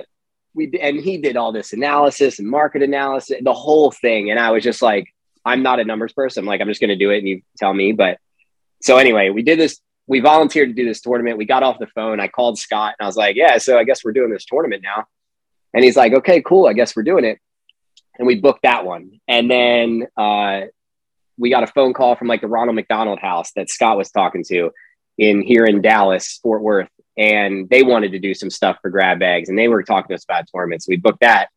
we 0.60 0.80
and 0.80 1.00
he 1.00 1.18
did 1.18 1.38
all 1.38 1.52
this 1.52 1.72
analysis 1.74 2.40
and 2.40 2.48
market 2.48 2.84
analysis, 2.84 3.38
the 3.42 3.54
whole 3.54 3.92
thing. 3.92 4.30
And 4.30 4.40
I 4.40 4.52
was 4.52 4.64
just 4.64 4.82
like, 4.82 5.08
I'm 5.46 5.64
not 5.64 5.80
a 5.80 5.86
numbers 5.86 6.14
person. 6.14 6.46
Like, 6.46 6.60
I'm 6.60 6.68
just 6.68 6.82
going 6.82 6.90
to 6.90 6.98
do 6.98 7.10
it 7.12 7.20
and 7.20 7.28
you 7.28 7.42
tell 7.58 7.74
me. 7.74 7.94
But 7.94 8.20
so 8.82 8.98
anyway, 8.98 9.30
we 9.30 9.42
did 9.42 9.58
this. 9.58 9.80
We 10.06 10.20
volunteered 10.20 10.70
to 10.70 10.74
do 10.74 10.86
this 10.86 11.02
tournament. 11.02 11.38
We 11.38 11.46
got 11.46 11.64
off 11.64 11.80
the 11.80 11.88
phone. 11.88 12.20
I 12.20 12.28
called 12.28 12.60
Scott 12.60 12.96
and 13.00 13.06
I 13.06 13.08
was 13.08 13.16
like, 13.16 13.36
yeah, 13.36 13.58
so 13.60 13.78
I 13.78 13.84
guess 13.84 14.04
we're 14.04 14.12
doing 14.12 14.32
this 14.32 14.46
tournament 14.46 14.84
now. 14.84 15.06
And 15.74 15.84
he's 15.84 15.96
like, 15.96 16.14
okay, 16.14 16.42
cool. 16.42 16.68
I 16.68 16.74
guess 16.74 16.96
we're 16.96 17.04
doing 17.04 17.26
it. 17.26 17.40
And 18.18 18.28
we 18.28 18.36
booked 18.36 18.64
that 18.64 18.86
one. 18.86 19.22
And 19.28 19.50
then 19.50 20.08
uh, 20.18 20.62
we 21.38 21.50
got 21.50 21.64
a 21.64 21.68
phone 21.68 21.94
call 21.94 22.16
from 22.16 22.28
like 22.28 22.42
the 22.42 22.48
Ronald 22.48 22.76
McDonald 22.76 23.20
house 23.20 23.52
that 23.56 23.70
Scott 23.70 23.98
was 23.98 24.12
talking 24.12 24.44
to 24.50 24.72
in 25.18 25.42
here 25.42 25.64
in 25.64 25.82
Dallas, 25.82 26.40
Fort 26.42 26.62
Worth 26.62 26.90
and 27.20 27.68
they 27.70 27.84
wanted 27.84 28.14
to 28.14 28.20
do 28.20 28.34
some 28.34 28.50
stuff 28.50 28.78
for 28.82 28.90
grab 28.90 29.20
bags 29.20 29.50
and 29.50 29.60
they 29.60 29.68
were 29.68 29.84
talking 29.84 30.08
to 30.08 30.16
us 30.16 30.24
about 30.24 30.46
tournaments. 30.56 30.88
We 30.88 30.96
booked 30.96 31.20
that. 31.20 31.50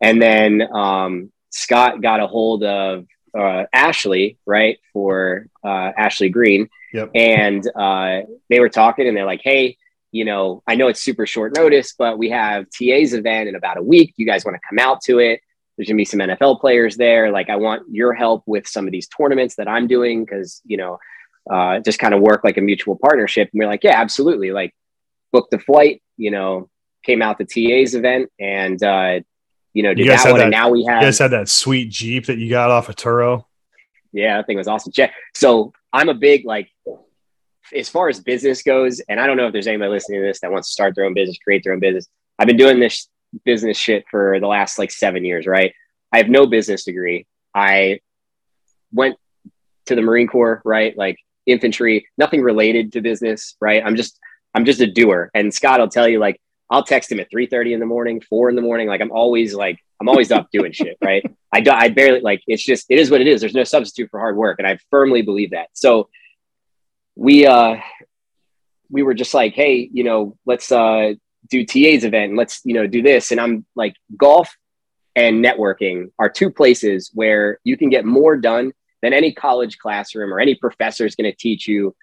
And 0.00 0.20
then 0.20 0.62
um, 0.74 1.32
Scott 1.50 2.02
got 2.02 2.18
a 2.18 2.26
hold 2.26 2.64
of 2.64 3.06
uh, 3.32 3.64
Ashley, 3.72 4.38
right, 4.44 4.78
for 4.92 5.46
uh, 5.64 5.92
Ashley 5.96 6.30
Green. 6.30 6.68
Yep. 6.92 7.12
And 7.14 7.64
uh, 7.76 8.22
they 8.50 8.58
were 8.58 8.68
talking 8.68 9.06
and 9.06 9.16
they're 9.16 9.24
like, 9.24 9.42
hey, 9.44 9.76
you 10.10 10.24
know, 10.24 10.64
I 10.66 10.74
know 10.74 10.88
it's 10.88 11.00
super 11.00 11.26
short 11.26 11.56
notice, 11.56 11.94
but 11.96 12.18
we 12.18 12.30
have 12.30 12.66
TA's 12.70 13.14
event 13.14 13.48
in 13.48 13.54
about 13.54 13.78
a 13.78 13.82
week. 13.82 14.14
You 14.16 14.26
guys 14.26 14.44
want 14.44 14.56
to 14.56 14.68
come 14.68 14.80
out 14.80 15.00
to 15.02 15.20
it? 15.20 15.40
There's 15.76 15.88
going 15.88 15.96
to 15.96 16.00
be 16.00 16.04
some 16.04 16.20
NFL 16.20 16.60
players 16.60 16.96
there. 16.96 17.30
Like, 17.30 17.50
I 17.50 17.56
want 17.56 17.82
your 17.88 18.14
help 18.14 18.42
with 18.46 18.66
some 18.66 18.86
of 18.86 18.92
these 18.92 19.08
tournaments 19.08 19.56
that 19.56 19.68
I'm 19.68 19.86
doing 19.86 20.24
because, 20.24 20.60
you 20.64 20.76
know, 20.76 20.98
uh, 21.50 21.80
just 21.80 21.98
kind 21.98 22.14
of 22.14 22.20
work 22.20 22.42
like 22.44 22.56
a 22.56 22.60
mutual 22.60 22.96
partnership. 22.96 23.50
And 23.52 23.60
we're 23.60 23.66
like, 23.66 23.82
yeah, 23.82 24.00
absolutely. 24.00 24.52
Like, 24.52 24.72
booked 25.34 25.50
the 25.50 25.58
flight, 25.58 26.00
you 26.16 26.30
know, 26.30 26.70
came 27.04 27.20
out 27.20 27.38
the 27.38 27.44
TA's 27.44 27.96
event 27.96 28.30
and, 28.38 28.80
uh, 28.82 29.18
you 29.72 29.82
know, 29.82 29.92
did 29.92 30.06
you 30.06 30.12
that 30.12 30.24
one. 30.24 30.36
That, 30.38 30.42
and 30.44 30.50
now 30.52 30.70
we 30.70 30.84
have, 30.84 31.02
you 31.02 31.08
guys 31.08 31.18
had 31.18 31.32
that 31.32 31.48
sweet 31.48 31.90
Jeep 31.90 32.26
that 32.26 32.38
you 32.38 32.48
got 32.48 32.70
off 32.70 32.88
of 32.88 32.94
Turo. 32.94 33.44
Yeah, 34.12 34.36
that 34.36 34.46
thing 34.46 34.56
was 34.56 34.68
awesome. 34.68 34.92
So 35.34 35.72
I'm 35.92 36.08
a 36.08 36.14
big, 36.14 36.46
like, 36.46 36.70
as 37.74 37.88
far 37.88 38.08
as 38.08 38.20
business 38.20 38.62
goes, 38.62 39.00
and 39.08 39.18
I 39.18 39.26
don't 39.26 39.36
know 39.36 39.48
if 39.48 39.52
there's 39.52 39.66
anybody 39.66 39.90
listening 39.90 40.20
to 40.20 40.26
this 40.26 40.40
that 40.40 40.52
wants 40.52 40.68
to 40.68 40.72
start 40.72 40.94
their 40.94 41.04
own 41.04 41.14
business, 41.14 41.36
create 41.42 41.64
their 41.64 41.72
own 41.72 41.80
business. 41.80 42.06
I've 42.38 42.46
been 42.46 42.56
doing 42.56 42.78
this 42.78 43.08
business 43.44 43.76
shit 43.76 44.04
for 44.08 44.38
the 44.38 44.46
last 44.46 44.78
like 44.78 44.92
seven 44.92 45.24
years, 45.24 45.48
right? 45.48 45.74
I 46.12 46.18
have 46.18 46.28
no 46.28 46.46
business 46.46 46.84
degree. 46.84 47.26
I 47.52 47.98
went 48.92 49.16
to 49.86 49.96
the 49.96 50.02
Marine 50.02 50.28
Corps, 50.28 50.62
right? 50.64 50.96
Like 50.96 51.16
infantry, 51.44 52.06
nothing 52.16 52.42
related 52.42 52.92
to 52.92 53.00
business, 53.00 53.56
right? 53.60 53.82
I'm 53.84 53.96
just 53.96 54.20
I'm 54.54 54.64
just 54.64 54.80
a 54.80 54.86
doer. 54.86 55.30
And 55.34 55.52
Scott 55.52 55.80
will 55.80 55.88
tell 55.88 56.08
you, 56.08 56.18
like, 56.18 56.40
I'll 56.70 56.84
text 56.84 57.12
him 57.12 57.20
at 57.20 57.30
3 57.30 57.46
30 57.46 57.74
in 57.74 57.80
the 57.80 57.86
morning, 57.86 58.20
four 58.20 58.48
in 58.48 58.56
the 58.56 58.62
morning. 58.62 58.88
Like, 58.88 59.00
I'm 59.00 59.12
always 59.12 59.54
like, 59.54 59.78
I'm 60.00 60.08
always 60.08 60.32
up 60.32 60.48
doing 60.52 60.72
shit, 60.72 60.96
right? 61.02 61.24
I, 61.52 61.60
do, 61.60 61.70
I 61.70 61.88
barely, 61.88 62.20
like, 62.20 62.42
it's 62.46 62.64
just, 62.64 62.86
it 62.88 62.98
is 62.98 63.10
what 63.10 63.20
it 63.20 63.26
is. 63.26 63.40
There's 63.40 63.54
no 63.54 63.64
substitute 63.64 64.10
for 64.10 64.20
hard 64.20 64.36
work. 64.36 64.58
And 64.58 64.66
I 64.66 64.78
firmly 64.90 65.22
believe 65.22 65.50
that. 65.50 65.68
So 65.72 66.08
we, 67.16 67.46
uh, 67.46 67.76
we 68.90 69.02
were 69.02 69.14
just 69.14 69.34
like, 69.34 69.54
hey, 69.54 69.88
you 69.92 70.04
know, 70.04 70.36
let's 70.46 70.70
uh, 70.72 71.14
do 71.50 71.64
TA's 71.64 72.04
event 72.04 72.30
and 72.30 72.36
let's, 72.36 72.60
you 72.64 72.74
know, 72.74 72.86
do 72.86 73.02
this. 73.02 73.30
And 73.30 73.40
I'm 73.40 73.66
like, 73.74 73.94
golf 74.16 74.54
and 75.16 75.44
networking 75.44 76.10
are 76.18 76.28
two 76.28 76.50
places 76.50 77.10
where 77.14 77.58
you 77.64 77.76
can 77.76 77.88
get 77.88 78.04
more 78.04 78.36
done 78.36 78.72
than 79.02 79.12
any 79.12 79.32
college 79.32 79.78
classroom 79.78 80.32
or 80.32 80.40
any 80.40 80.54
professor 80.54 81.06
is 81.06 81.14
going 81.14 81.30
to 81.30 81.36
teach 81.36 81.68
you 81.68 81.94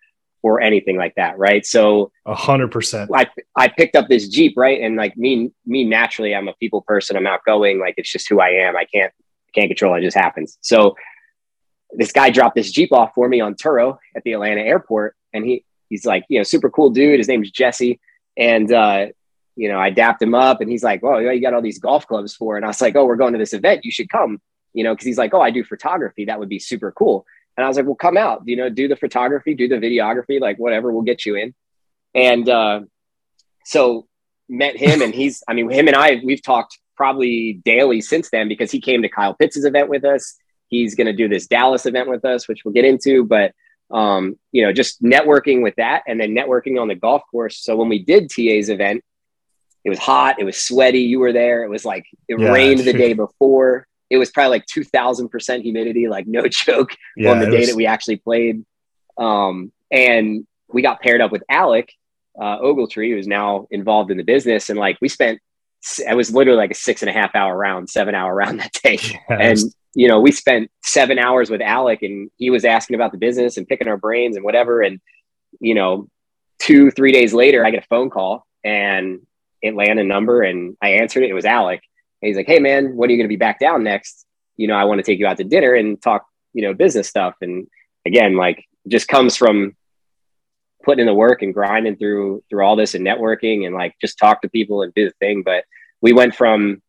or 0.43 0.61
anything 0.61 0.97
like 0.97 1.15
that, 1.15 1.37
right? 1.37 1.65
So 1.65 2.11
a 2.25 2.35
hundred 2.35 2.71
percent. 2.71 3.11
I 3.13 3.27
I 3.55 3.67
picked 3.67 3.95
up 3.95 4.07
this 4.07 4.27
Jeep, 4.27 4.53
right? 4.57 4.81
And 4.81 4.95
like 4.95 5.15
me, 5.17 5.51
me 5.65 5.83
naturally, 5.83 6.35
I'm 6.35 6.47
a 6.47 6.53
people 6.53 6.81
person. 6.81 7.15
I'm 7.15 7.27
outgoing. 7.27 7.79
Like 7.79 7.95
it's 7.97 8.11
just 8.11 8.29
who 8.29 8.39
I 8.39 8.49
am. 8.49 8.75
I 8.75 8.85
can't 8.85 9.13
can't 9.53 9.69
control 9.69 9.95
it. 9.95 9.99
it 9.99 10.03
just 10.03 10.17
happens. 10.17 10.57
So 10.61 10.95
this 11.91 12.11
guy 12.11 12.29
dropped 12.29 12.55
this 12.55 12.71
Jeep 12.71 12.91
off 12.93 13.11
for 13.13 13.27
me 13.27 13.41
on 13.41 13.55
Turo 13.55 13.97
at 14.15 14.23
the 14.23 14.33
Atlanta 14.33 14.61
airport, 14.61 15.15
and 15.33 15.45
he 15.45 15.65
he's 15.89 16.05
like, 16.05 16.23
you 16.29 16.39
know, 16.39 16.43
super 16.43 16.69
cool 16.69 16.89
dude. 16.89 17.19
His 17.19 17.27
name's 17.27 17.51
Jesse, 17.51 17.99
and 18.37 18.71
uh, 18.71 19.07
you 19.55 19.69
know, 19.69 19.79
I 19.79 19.89
dapped 19.89 20.21
him 20.21 20.33
up 20.33 20.61
and 20.61 20.69
he's 20.69 20.83
like, 20.83 21.03
well, 21.03 21.21
you 21.21 21.41
got 21.41 21.53
all 21.53 21.61
these 21.61 21.79
golf 21.79 22.07
clubs 22.07 22.35
for. 22.35 22.55
And 22.55 22.65
I 22.65 22.69
was 22.69 22.81
like, 22.81 22.95
oh, 22.95 23.05
we're 23.05 23.15
going 23.15 23.33
to 23.33 23.39
this 23.39 23.53
event. 23.53 23.85
You 23.85 23.91
should 23.91 24.09
come, 24.09 24.41
you 24.73 24.83
know, 24.83 24.93
because 24.93 25.05
he's 25.05 25.17
like, 25.17 25.33
oh, 25.33 25.41
I 25.41 25.51
do 25.51 25.63
photography. 25.63 26.25
That 26.25 26.39
would 26.39 26.49
be 26.49 26.59
super 26.59 26.91
cool. 26.91 27.25
And 27.61 27.67
I 27.67 27.67
was 27.67 27.77
like, 27.77 27.85
well, 27.85 27.93
come 27.93 28.17
out, 28.17 28.41
you 28.45 28.55
know, 28.55 28.69
do 28.69 28.87
the 28.87 28.95
photography, 28.95 29.53
do 29.53 29.67
the 29.67 29.75
videography, 29.75 30.41
like 30.41 30.57
whatever, 30.57 30.91
we'll 30.91 31.03
get 31.03 31.27
you 31.27 31.35
in. 31.35 31.53
And 32.15 32.49
uh, 32.49 32.79
so 33.65 34.07
met 34.49 34.75
him 34.75 35.03
and 35.03 35.13
he's, 35.13 35.43
I 35.47 35.53
mean, 35.53 35.69
him 35.69 35.87
and 35.87 35.95
I, 35.95 36.23
we've 36.25 36.41
talked 36.41 36.79
probably 36.97 37.61
daily 37.63 38.01
since 38.01 38.31
then 38.31 38.47
because 38.47 38.71
he 38.71 38.81
came 38.81 39.03
to 39.03 39.09
Kyle 39.09 39.35
Pitts's 39.35 39.63
event 39.63 39.89
with 39.89 40.03
us. 40.03 40.37
He's 40.69 40.95
going 40.95 41.05
to 41.05 41.13
do 41.13 41.29
this 41.29 41.45
Dallas 41.45 41.85
event 41.85 42.09
with 42.09 42.25
us, 42.25 42.47
which 42.47 42.65
we'll 42.65 42.73
get 42.73 42.83
into. 42.83 43.25
But, 43.25 43.53
um, 43.91 44.39
you 44.51 44.65
know, 44.65 44.73
just 44.73 45.03
networking 45.03 45.61
with 45.61 45.75
that 45.75 46.01
and 46.07 46.19
then 46.19 46.31
networking 46.31 46.81
on 46.81 46.87
the 46.87 46.95
golf 46.95 47.21
course. 47.29 47.59
So 47.63 47.75
when 47.75 47.89
we 47.89 48.03
did 48.03 48.31
TA's 48.31 48.69
event, 48.69 49.03
it 49.85 49.91
was 49.91 49.99
hot, 49.99 50.39
it 50.39 50.45
was 50.45 50.57
sweaty. 50.57 51.01
You 51.01 51.19
were 51.19 51.31
there. 51.31 51.63
It 51.63 51.69
was 51.69 51.85
like 51.85 52.07
it 52.27 52.39
yeah. 52.39 52.49
rained 52.51 52.79
the 52.79 52.93
day 53.05 53.13
before. 53.13 53.85
It 54.11 54.17
was 54.17 54.29
probably 54.29 54.57
like 54.57 54.65
2000% 54.67 55.61
humidity, 55.61 56.09
like 56.09 56.27
no 56.27 56.45
joke 56.49 56.95
yeah, 57.15 57.31
on 57.31 57.39
the 57.39 57.49
day 57.49 57.59
was... 57.59 57.69
that 57.69 57.75
we 57.75 57.85
actually 57.85 58.17
played. 58.17 58.65
Um, 59.17 59.71
and 59.89 60.45
we 60.69 60.81
got 60.81 61.01
paired 61.01 61.21
up 61.21 61.31
with 61.31 61.43
Alec 61.49 61.93
uh, 62.39 62.59
Ogletree, 62.59 63.13
who's 63.13 63.27
now 63.27 63.67
involved 63.71 64.11
in 64.11 64.17
the 64.17 64.23
business. 64.23 64.69
And 64.69 64.77
like 64.77 64.97
we 65.01 65.07
spent, 65.07 65.39
it 65.97 66.15
was 66.15 66.33
literally 66.33 66.57
like 66.57 66.71
a 66.71 66.75
six 66.75 67.01
and 67.01 67.09
a 67.09 67.13
half 67.13 67.35
hour 67.35 67.55
round, 67.55 67.89
seven 67.89 68.13
hour 68.13 68.35
round 68.35 68.59
that 68.59 68.73
day. 68.83 68.99
Yes. 69.29 69.63
And, 69.63 69.73
you 69.93 70.07
know, 70.07 70.19
we 70.19 70.31
spent 70.31 70.69
seven 70.83 71.17
hours 71.17 71.49
with 71.49 71.61
Alec 71.61 72.01
and 72.01 72.29
he 72.37 72.49
was 72.49 72.65
asking 72.65 72.95
about 72.95 73.13
the 73.13 73.17
business 73.17 73.57
and 73.57 73.67
picking 73.67 73.87
our 73.87 73.97
brains 73.97 74.35
and 74.35 74.43
whatever. 74.43 74.81
And, 74.81 74.99
you 75.59 75.73
know, 75.73 76.07
two, 76.59 76.91
three 76.91 77.11
days 77.11 77.33
later, 77.33 77.65
I 77.65 77.71
get 77.71 77.83
a 77.83 77.87
phone 77.87 78.09
call 78.09 78.45
and 78.63 79.21
it 79.61 79.75
landed 79.75 80.05
a 80.05 80.07
number 80.07 80.41
and 80.41 80.77
I 80.81 80.89
answered 80.89 81.23
it. 81.23 81.29
It 81.29 81.33
was 81.33 81.45
Alec. 81.45 81.81
And 82.21 82.27
he's 82.27 82.37
like, 82.37 82.47
Hey 82.47 82.59
man, 82.59 82.95
when 82.95 83.09
are 83.09 83.11
you 83.11 83.17
going 83.17 83.27
to 83.27 83.33
be 83.33 83.37
back 83.37 83.59
down 83.59 83.83
next? 83.83 84.25
You 84.57 84.67
know, 84.67 84.75
I 84.75 84.85
want 84.85 84.99
to 84.99 85.03
take 85.03 85.19
you 85.19 85.27
out 85.27 85.37
to 85.37 85.43
dinner 85.43 85.73
and 85.73 86.01
talk, 86.01 86.25
you 86.53 86.61
know, 86.61 86.73
business 86.73 87.07
stuff. 87.07 87.35
And 87.41 87.67
again, 88.05 88.35
like 88.35 88.65
just 88.87 89.07
comes 89.07 89.35
from 89.35 89.75
putting 90.83 91.01
in 91.01 91.05
the 91.05 91.13
work 91.13 91.41
and 91.41 91.53
grinding 91.53 91.95
through, 91.95 92.43
through 92.49 92.65
all 92.65 92.75
this 92.75 92.95
and 92.95 93.05
networking 93.05 93.65
and 93.65 93.75
like 93.75 93.95
just 94.01 94.17
talk 94.17 94.41
to 94.41 94.49
people 94.49 94.81
and 94.81 94.93
do 94.93 95.05
the 95.05 95.15
thing. 95.19 95.43
But 95.43 95.65
we 96.01 96.13
went 96.13 96.35
from 96.35 96.81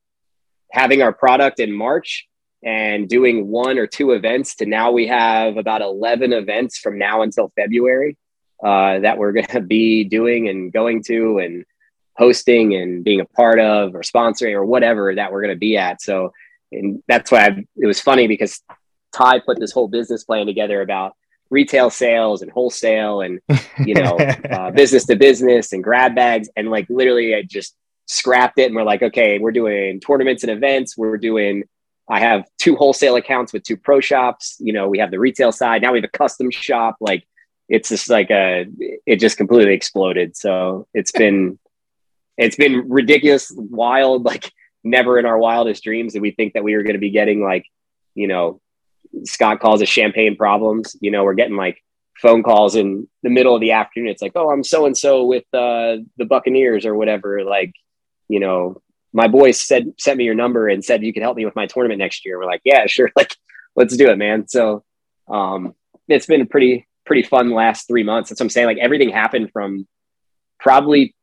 having 0.70 1.03
our 1.03 1.12
product 1.12 1.61
in 1.61 1.72
March 1.72 2.26
and 2.64 3.09
doing 3.09 3.49
one 3.49 3.78
or 3.78 3.87
two 3.87 4.12
events 4.12 4.57
to 4.57 4.66
now 4.66 4.93
we 4.93 5.09
have 5.09 5.57
about 5.57 5.83
11 5.83 6.33
events 6.33 6.78
from 6.78 6.99
now 6.99 7.22
until 7.22 7.53
February 7.57 8.16
uh, 8.64 9.01
that 9.01 9.18
we're 9.18 9.33
going 9.33 9.47
to 9.51 9.61
be 9.61 10.05
doing 10.05 10.49
and 10.49 10.72
going 10.72 11.03
to. 11.05 11.39
And 11.39 11.64
hosting 12.16 12.74
and 12.74 13.04
being 13.04 13.20
a 13.20 13.24
part 13.24 13.58
of 13.58 13.94
or 13.94 14.00
sponsoring 14.00 14.54
or 14.54 14.64
whatever 14.64 15.14
that 15.14 15.32
we're 15.32 15.42
going 15.42 15.54
to 15.54 15.58
be 15.58 15.76
at. 15.76 16.02
So, 16.02 16.32
and 16.70 17.02
that's 17.08 17.30
why 17.30 17.46
I, 17.46 17.64
it 17.76 17.86
was 17.86 18.00
funny 18.00 18.26
because 18.26 18.60
Ty 19.12 19.40
put 19.40 19.58
this 19.58 19.72
whole 19.72 19.88
business 19.88 20.24
plan 20.24 20.46
together 20.46 20.80
about 20.80 21.14
retail 21.50 21.90
sales 21.90 22.40
and 22.40 22.50
wholesale 22.50 23.20
and 23.20 23.38
you 23.84 23.94
know 23.94 24.16
uh, 24.50 24.70
business 24.70 25.04
to 25.06 25.16
business 25.16 25.72
and 25.72 25.84
grab 25.84 26.14
bags. 26.14 26.48
And 26.56 26.70
like 26.70 26.86
literally 26.88 27.34
I 27.34 27.42
just 27.42 27.76
scrapped 28.06 28.58
it 28.58 28.66
and 28.66 28.74
we're 28.74 28.82
like 28.82 29.02
okay 29.02 29.38
we're 29.38 29.52
doing 29.52 30.00
tournaments 30.00 30.42
and 30.42 30.50
events. 30.50 30.96
We're 30.96 31.18
doing 31.18 31.64
I 32.08 32.20
have 32.20 32.44
two 32.58 32.74
wholesale 32.74 33.16
accounts 33.16 33.52
with 33.52 33.62
two 33.62 33.76
pro 33.76 34.00
shops. 34.00 34.56
You 34.60 34.72
know 34.72 34.88
we 34.88 34.98
have 34.98 35.10
the 35.10 35.20
retail 35.20 35.52
side. 35.52 35.82
Now 35.82 35.92
we 35.92 35.98
have 35.98 36.10
a 36.12 36.18
custom 36.18 36.50
shop. 36.50 36.96
Like 37.00 37.26
it's 37.68 37.90
just 37.90 38.08
like 38.08 38.30
a 38.30 38.66
it 39.06 39.16
just 39.16 39.36
completely 39.36 39.74
exploded. 39.74 40.36
So 40.36 40.86
it's 40.94 41.12
been 41.12 41.58
it's 42.37 42.57
been 42.57 42.89
ridiculous, 42.89 43.53
wild, 43.55 44.24
like 44.24 44.51
never 44.85 45.18
in 45.18 45.26
our 45.26 45.39
wildest 45.39 45.85
dreams 45.85 46.12
did 46.12 46.22
we 46.22 46.33
think 46.33 46.55
that 46.55 46.64
we 46.64 46.76
were 46.76 46.83
going 46.83 46.95
to 46.95 47.01
be 47.01 47.11
getting 47.11 47.43
like, 47.43 47.66
you 48.14 48.26
know, 48.26 48.61
Scott 49.24 49.61
calls 49.61 49.83
us 49.83 49.89
champagne 49.89 50.37
problems. 50.37 50.97
You 51.01 51.11
know, 51.11 51.24
we're 51.24 51.35
getting 51.35 51.57
like 51.57 51.83
phone 52.16 52.43
calls 52.43 52.76
in 52.76 53.09
the 53.22 53.30
middle 53.30 53.55
of 53.55 53.61
the 53.61 53.72
afternoon. 53.72 54.09
It's 54.09 54.22
like, 54.22 54.33
oh, 54.35 54.51
I'm 54.51 54.64
so 54.64 54.87
and 54.87 54.97
so 54.97 55.24
with 55.24 55.45
uh, 55.53 55.99
the 56.16 56.24
Buccaneers 56.26 56.87
or 56.87 56.95
whatever. 56.95 57.45
Like, 57.45 57.72
you 58.28 58.41
know, 58.41 58.80
my 59.12 59.28
boy 59.28 59.51
said 59.51 59.93
sent 59.99 60.16
me 60.16 60.24
your 60.24 60.35
number 60.35 60.68
and 60.68 60.85
said 60.85 61.03
you 61.03 61.12
could 61.12 61.22
help 61.22 61.37
me 61.37 61.45
with 61.45 61.57
my 61.57 61.66
tournament 61.66 61.99
next 61.99 62.24
year. 62.24 62.39
We're 62.39 62.47
like, 62.47 62.62
yeah, 62.64 62.87
sure. 62.87 63.11
Like, 63.16 63.37
let's 63.76 63.97
do 63.97 64.09
it, 64.09 64.16
man. 64.18 64.49
So 64.49 64.85
um, 65.28 65.74
it's 66.09 66.26
been 66.26 66.41
a 66.41 66.47
pretty 66.47 66.87
pretty 67.05 67.22
fun 67.22 67.51
last 67.51 67.89
three 67.89 68.05
months. 68.05 68.30
That's 68.30 68.41
what 68.41 68.47
I'm 68.47 68.51
saying. 68.51 68.66
Like 68.66 68.78
everything 68.78 69.11
happened 69.11 69.51
from 69.53 69.87
probably 70.61 71.14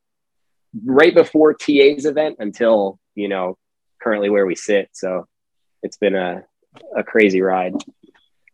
right 0.86 1.14
before 1.14 1.54
TA's 1.54 2.06
event 2.06 2.38
until, 2.40 3.00
you 3.16 3.28
know, 3.28 3.58
currently 4.02 4.30
where 4.30 4.46
we 4.46 4.56
sit. 4.56 4.90
So 4.94 5.28
it's 5.84 5.98
been 5.98 6.16
a, 6.16 6.44
a 6.96 7.04
crazy 7.04 7.42
ride. 7.42 7.74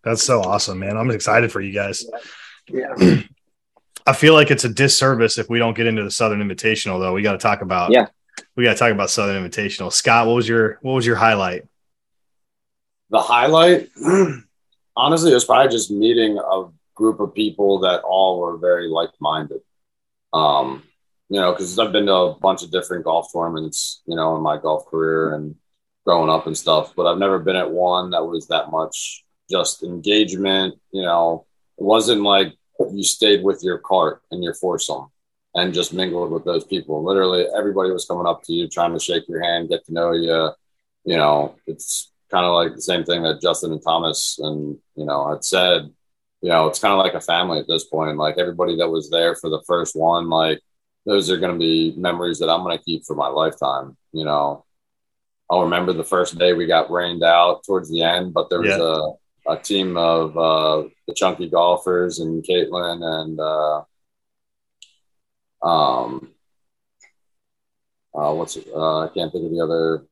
That's 0.03 0.23
so 0.23 0.41
awesome, 0.41 0.79
man. 0.79 0.97
I'm 0.97 1.11
excited 1.11 1.51
for 1.51 1.61
you 1.61 1.73
guys. 1.73 2.05
Yeah. 2.69 2.93
I 4.07 4.13
feel 4.13 4.33
like 4.33 4.51
it's 4.51 4.63
a 4.63 4.69
disservice 4.69 5.37
if 5.37 5.49
we 5.49 5.57
don't 5.57 5.75
get 5.75 5.87
into 5.87 6.03
the 6.03 6.11
Southern 6.11 6.47
Invitational 6.47 6.99
though. 6.99 7.13
We 7.13 7.23
got 7.23 7.31
to 7.33 7.37
talk 7.39 7.61
about 7.61 7.91
Yeah. 7.91 8.07
We 8.55 8.63
got 8.63 8.73
to 8.73 8.77
talk 8.77 8.91
about 8.91 9.09
Southern 9.09 9.43
Invitational. 9.43 9.91
Scott, 9.91 10.27
what 10.27 10.35
was 10.35 10.47
your 10.47 10.77
what 10.81 10.93
was 10.93 11.05
your 11.05 11.15
highlight? 11.15 11.63
The 13.09 13.19
highlight 13.19 13.89
honestly 14.95 15.31
it 15.31 15.33
was 15.33 15.45
probably 15.45 15.71
just 15.71 15.89
meeting 15.89 16.37
a 16.37 16.65
group 16.93 17.19
of 17.19 17.33
people 17.33 17.79
that 17.79 18.01
all 18.01 18.39
were 18.39 18.57
very 18.57 18.87
like-minded. 18.87 19.61
Um 20.33 20.83
you 21.29 21.39
know, 21.39 21.51
because 21.51 21.77
I've 21.79 21.91
been 21.91 22.05
to 22.05 22.13
a 22.13 22.39
bunch 22.39 22.63
of 22.63 22.71
different 22.71 23.05
golf 23.05 23.31
tournaments, 23.33 24.01
you 24.05 24.15
know, 24.15 24.35
in 24.35 24.43
my 24.43 24.57
golf 24.57 24.85
career 24.87 25.33
and 25.33 25.55
growing 26.05 26.29
up 26.29 26.45
and 26.45 26.57
stuff, 26.57 26.93
but 26.95 27.07
I've 27.07 27.17
never 27.17 27.39
been 27.39 27.55
at 27.55 27.71
one 27.71 28.11
that 28.11 28.23
was 28.23 28.47
that 28.47 28.69
much 28.69 29.23
just 29.49 29.83
engagement. 29.83 30.75
You 30.91 31.01
know, 31.01 31.45
it 31.77 31.83
wasn't 31.83 32.21
like 32.21 32.53
you 32.91 33.03
stayed 33.03 33.43
with 33.43 33.63
your 33.63 33.79
cart 33.79 34.21
and 34.31 34.43
your 34.43 34.53
foursome 34.53 35.07
and 35.55 35.73
just 35.73 35.93
mingled 35.93 36.31
with 36.31 36.45
those 36.45 36.65
people. 36.65 37.03
Literally, 37.03 37.47
everybody 37.57 37.89
was 37.89 38.05
coming 38.05 38.27
up 38.27 38.43
to 38.43 38.53
you, 38.53 38.67
trying 38.67 38.93
to 38.93 38.99
shake 38.99 39.27
your 39.27 39.41
hand, 39.41 39.69
get 39.69 39.85
to 39.85 39.93
know 39.93 40.11
you. 40.11 40.51
You 41.05 41.17
know, 41.17 41.55
it's 41.65 42.11
kind 42.29 42.45
of 42.45 42.53
like 42.53 42.75
the 42.75 42.81
same 42.81 43.03
thing 43.03 43.23
that 43.23 43.41
Justin 43.41 43.71
and 43.71 43.81
Thomas 43.81 44.37
and 44.39 44.77
you 44.95 45.05
know 45.05 45.29
had 45.29 45.43
said. 45.43 45.89
You 46.41 46.51
know, 46.51 46.67
it's 46.67 46.79
kind 46.79 46.91
of 46.91 46.99
like 46.99 47.15
a 47.15 47.21
family 47.21 47.59
at 47.59 47.67
this 47.67 47.85
point. 47.85 48.17
Like 48.17 48.37
everybody 48.37 48.77
that 48.77 48.89
was 48.89 49.09
there 49.09 49.33
for 49.35 49.49
the 49.49 49.63
first 49.65 49.95
one, 49.95 50.29
like 50.29 50.61
those 51.05 51.29
are 51.29 51.37
going 51.37 51.53
to 51.53 51.59
be 51.59 51.93
memories 51.97 52.39
that 52.39 52.49
I'm 52.49 52.63
going 52.63 52.77
to 52.77 52.83
keep 52.83 53.05
for 53.05 53.15
my 53.15 53.27
lifetime. 53.27 53.95
You 54.11 54.25
know, 54.25 54.65
I'll 55.49 55.63
remember 55.63 55.93
the 55.93 56.03
first 56.03 56.37
day 56.37 56.53
we 56.53 56.65
got 56.65 56.91
rained 56.91 57.23
out 57.23 57.63
towards 57.65 57.89
the 57.89 58.03
end, 58.03 58.33
but 58.33 58.49
there 58.49 58.61
was 58.61 58.69
yeah. 58.77 59.53
a, 59.53 59.57
a 59.57 59.61
team 59.61 59.97
of 59.97 60.37
uh, 60.37 60.87
the 61.07 61.13
chunky 61.13 61.49
golfers 61.49 62.19
and 62.19 62.43
Caitlin 62.43 63.03
and 63.03 63.39
uh, 63.39 63.83
um, 65.65 66.31
uh, 68.13 68.33
what's 68.33 68.55
it? 68.55 68.67
Uh, 68.73 69.05
I 69.05 69.09
can't 69.09 69.31
think 69.31 69.45
of 69.45 69.51
the 69.51 69.61
other 69.61 70.05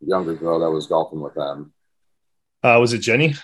younger 0.00 0.34
girl 0.34 0.60
that 0.60 0.70
was 0.70 0.86
golfing 0.86 1.20
with 1.20 1.34
them. 1.34 1.72
Uh, 2.62 2.78
was 2.80 2.92
it 2.92 2.98
Jenny? 2.98 3.34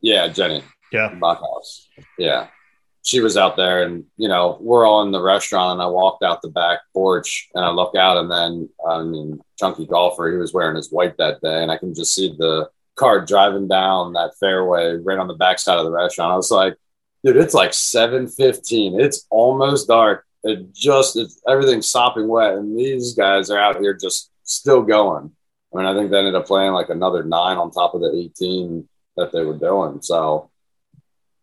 Yeah, 0.00 0.28
Jenny. 0.28 0.62
Yeah, 0.92 1.10
Bachhaus. 1.14 1.86
Yeah, 2.18 2.48
she 3.06 3.20
was 3.20 3.36
out 3.36 3.56
there 3.56 3.84
and 3.84 4.04
you 4.16 4.28
know 4.28 4.58
we're 4.60 4.84
all 4.84 5.02
in 5.02 5.12
the 5.12 5.22
restaurant 5.22 5.74
and 5.74 5.82
i 5.82 5.86
walked 5.86 6.24
out 6.24 6.42
the 6.42 6.48
back 6.48 6.80
porch 6.92 7.48
and 7.54 7.64
i 7.64 7.70
look 7.70 7.94
out 7.94 8.16
and 8.16 8.30
then 8.30 8.68
i 8.88 9.02
mean 9.02 9.40
chunky 9.58 9.86
golfer 9.86 10.30
he 10.30 10.36
was 10.36 10.52
wearing 10.52 10.76
his 10.76 10.90
white 10.90 11.16
that 11.16 11.40
day 11.40 11.62
and 11.62 11.70
i 11.70 11.78
can 11.78 11.94
just 11.94 12.14
see 12.14 12.34
the 12.38 12.68
car 12.96 13.24
driving 13.24 13.68
down 13.68 14.14
that 14.14 14.32
fairway 14.40 14.96
right 14.96 15.18
on 15.18 15.28
the 15.28 15.34
backside 15.34 15.78
of 15.78 15.84
the 15.84 15.90
restaurant. 15.90 16.32
I 16.32 16.36
was 16.36 16.50
like 16.50 16.76
dude 17.22 17.36
it's 17.36 17.54
like 17.54 17.70
7.15 17.70 19.00
it's 19.00 19.26
almost 19.30 19.86
dark. 19.86 20.24
It 20.42 20.74
just 20.74 21.16
it's 21.16 21.40
everything's 21.48 21.88
sopping 21.88 22.26
wet 22.26 22.54
and 22.54 22.76
these 22.76 23.14
guys 23.14 23.50
are 23.50 23.58
out 23.58 23.80
here 23.80 23.94
just 23.94 24.30
still 24.42 24.82
going. 24.82 25.30
I 25.72 25.76
mean 25.76 25.86
i 25.86 25.94
think 25.94 26.10
they 26.10 26.18
ended 26.18 26.34
up 26.34 26.46
playing 26.46 26.72
like 26.72 26.88
another 26.88 27.22
nine 27.22 27.58
on 27.58 27.70
top 27.70 27.94
of 27.94 28.00
the 28.00 28.12
18 28.12 28.88
that 29.16 29.32
they 29.32 29.44
were 29.44 29.58
doing. 29.58 30.02
So 30.02 30.50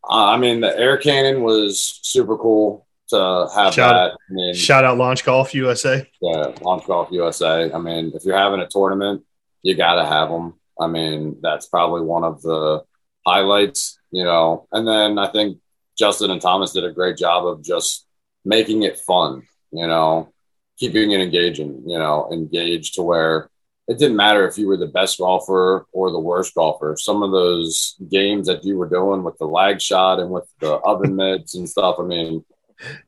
Uh, 0.08 0.26
I 0.26 0.36
mean, 0.36 0.60
the 0.60 0.78
air 0.78 0.96
cannon 0.98 1.42
was 1.42 2.00
super 2.02 2.36
cool 2.36 2.86
to 3.08 3.48
have 3.54 3.74
shout, 3.74 3.94
that. 3.94 4.12
I 4.12 4.32
mean, 4.32 4.54
shout 4.54 4.84
out 4.84 4.98
Launch 4.98 5.24
Golf 5.24 5.54
USA. 5.54 6.08
Yeah, 6.20 6.52
Launch 6.62 6.86
Golf 6.86 7.08
USA. 7.10 7.72
I 7.72 7.78
mean, 7.78 8.12
if 8.14 8.24
you're 8.24 8.36
having 8.36 8.60
a 8.60 8.68
tournament, 8.68 9.24
you 9.62 9.74
got 9.74 9.96
to 9.96 10.06
have 10.06 10.28
them. 10.28 10.54
I 10.78 10.86
mean, 10.86 11.38
that's 11.40 11.66
probably 11.66 12.02
one 12.02 12.24
of 12.24 12.42
the 12.42 12.84
highlights, 13.26 13.98
you 14.10 14.24
know. 14.24 14.66
And 14.72 14.86
then 14.86 15.18
I 15.18 15.28
think 15.28 15.58
Justin 15.96 16.30
and 16.30 16.40
Thomas 16.40 16.72
did 16.72 16.84
a 16.84 16.92
great 16.92 17.16
job 17.16 17.46
of 17.46 17.62
just 17.62 18.06
making 18.44 18.82
it 18.82 18.98
fun, 18.98 19.42
you 19.70 19.86
know, 19.86 20.32
keeping 20.78 21.12
it 21.12 21.20
engaging, 21.20 21.84
you 21.86 21.98
know, 21.98 22.28
engaged 22.32 22.94
to 22.94 23.02
where 23.02 23.48
it 23.86 23.98
didn't 23.98 24.16
matter 24.16 24.48
if 24.48 24.56
you 24.56 24.66
were 24.66 24.76
the 24.76 24.86
best 24.86 25.18
golfer 25.18 25.86
or 25.92 26.10
the 26.10 26.18
worst 26.18 26.54
golfer. 26.54 26.96
Some 26.98 27.22
of 27.22 27.32
those 27.32 27.96
games 28.10 28.46
that 28.46 28.64
you 28.64 28.78
were 28.78 28.88
doing 28.88 29.22
with 29.22 29.36
the 29.38 29.46
lag 29.46 29.80
shot 29.80 30.20
and 30.20 30.30
with 30.30 30.48
the 30.60 30.74
oven 30.74 31.16
mitts 31.16 31.54
and 31.54 31.68
stuff, 31.68 31.96
I 31.98 32.02
mean, 32.04 32.44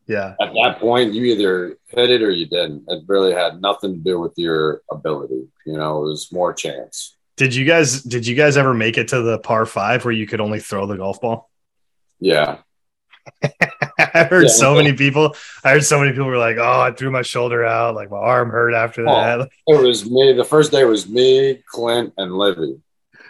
yeah. 0.06 0.34
At 0.40 0.54
that 0.54 0.78
point, 0.78 1.12
you 1.12 1.24
either 1.24 1.76
hit 1.88 2.10
it 2.10 2.22
or 2.22 2.30
you 2.30 2.46
didn't. 2.46 2.84
It 2.88 3.04
really 3.06 3.32
had 3.32 3.60
nothing 3.60 3.94
to 3.94 3.98
do 3.98 4.20
with 4.20 4.32
your 4.36 4.82
ability. 4.90 5.48
You 5.66 5.76
know, 5.76 6.02
it 6.02 6.06
was 6.06 6.32
more 6.32 6.52
chance. 6.52 7.16
Did 7.36 7.54
you 7.54 7.66
guys 7.66 8.02
did 8.02 8.26
you 8.26 8.34
guys 8.34 8.56
ever 8.56 8.72
make 8.72 8.96
it 8.96 9.08
to 9.08 9.22
the 9.22 9.38
par 9.38 9.66
five 9.66 10.04
where 10.04 10.14
you 10.14 10.26
could 10.26 10.40
only 10.40 10.60
throw 10.60 10.86
the 10.86 10.96
golf 10.96 11.20
ball? 11.20 11.50
Yeah. 12.18 12.58
I 14.16 14.24
heard 14.24 14.44
Yeah. 14.44 14.48
so 14.64 14.74
many 14.74 14.92
people. 14.92 15.34
I 15.64 15.70
heard 15.72 15.84
so 15.84 15.98
many 15.98 16.12
people 16.12 16.26
were 16.26 16.38
like, 16.38 16.56
"Oh, 16.58 16.80
I 16.80 16.92
threw 16.92 17.10
my 17.10 17.22
shoulder 17.22 17.64
out, 17.64 17.94
like 17.94 18.10
my 18.10 18.18
arm 18.18 18.50
hurt 18.50 18.74
after 18.74 19.04
that." 19.04 19.48
It 19.66 19.80
was 19.80 20.08
me. 20.08 20.32
The 20.32 20.44
first 20.44 20.72
day 20.72 20.84
was 20.84 21.08
me, 21.08 21.62
Clint, 21.68 22.12
and 22.16 22.32
Livy, 22.32 22.80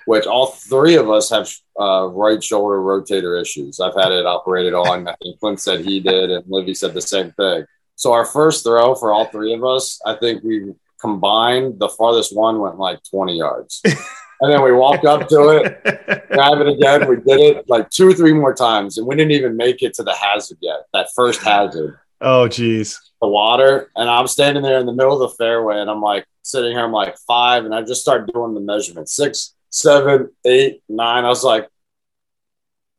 which 0.06 0.26
all 0.26 0.46
three 0.48 0.96
of 0.96 1.10
us 1.10 1.30
have 1.30 1.50
uh, 1.80 2.06
right 2.06 2.42
shoulder 2.42 2.76
rotator 2.78 3.40
issues. 3.40 3.80
I've 3.80 3.94
had 3.94 4.12
it 4.12 4.26
operated 4.26 4.74
on. 4.74 5.08
I 5.08 5.14
think 5.22 5.40
Clint 5.40 5.60
said 5.60 5.80
he 5.84 6.00
did, 6.00 6.30
and 6.30 6.44
Livy 6.48 6.74
said 6.74 6.94
the 6.94 7.02
same 7.02 7.32
thing. 7.32 7.64
So 7.96 8.12
our 8.12 8.24
first 8.26 8.62
throw 8.64 8.94
for 8.94 9.12
all 9.12 9.24
three 9.26 9.54
of 9.54 9.64
us, 9.64 10.00
I 10.04 10.14
think 10.14 10.42
we 10.44 10.72
combined 11.00 11.78
the 11.78 11.88
farthest 11.88 12.34
one 12.36 12.58
went 12.60 12.78
like 12.78 13.00
20 13.10 13.36
yards. 13.38 13.82
and 14.40 14.52
then 14.52 14.62
we 14.62 14.72
walked 14.72 15.04
up 15.04 15.28
to 15.28 15.48
it, 15.48 15.82
grab 16.30 16.60
it 16.60 16.68
again. 16.68 17.08
We 17.08 17.16
did 17.16 17.40
it 17.40 17.68
like 17.68 17.90
two 17.90 18.08
or 18.08 18.12
three 18.12 18.32
more 18.32 18.54
times, 18.54 18.98
and 18.98 19.06
we 19.06 19.16
didn't 19.16 19.32
even 19.32 19.56
make 19.56 19.82
it 19.82 19.94
to 19.94 20.02
the 20.02 20.14
hazard 20.14 20.58
yet. 20.60 20.80
That 20.92 21.08
first 21.14 21.42
hazard 21.42 21.98
oh, 22.20 22.48
geez. 22.48 23.00
the 23.20 23.28
water 23.28 23.90
and 23.96 24.08
I'm 24.08 24.26
standing 24.26 24.62
there 24.62 24.78
in 24.78 24.86
the 24.86 24.92
middle 24.92 25.20
of 25.20 25.30
the 25.30 25.36
fairway 25.36 25.80
and 25.80 25.90
I'm 25.90 26.00
like 26.00 26.26
sitting 26.42 26.72
here, 26.72 26.84
I'm 26.84 26.92
like 26.92 27.16
five, 27.18 27.64
and 27.64 27.74
I 27.74 27.82
just 27.82 28.00
start 28.00 28.32
doing 28.32 28.54
the 28.54 28.60
measurement 28.60 29.08
six, 29.08 29.54
seven, 29.70 30.30
eight, 30.44 30.82
nine. 30.88 31.24
I 31.24 31.28
was 31.28 31.44
like, 31.44 31.68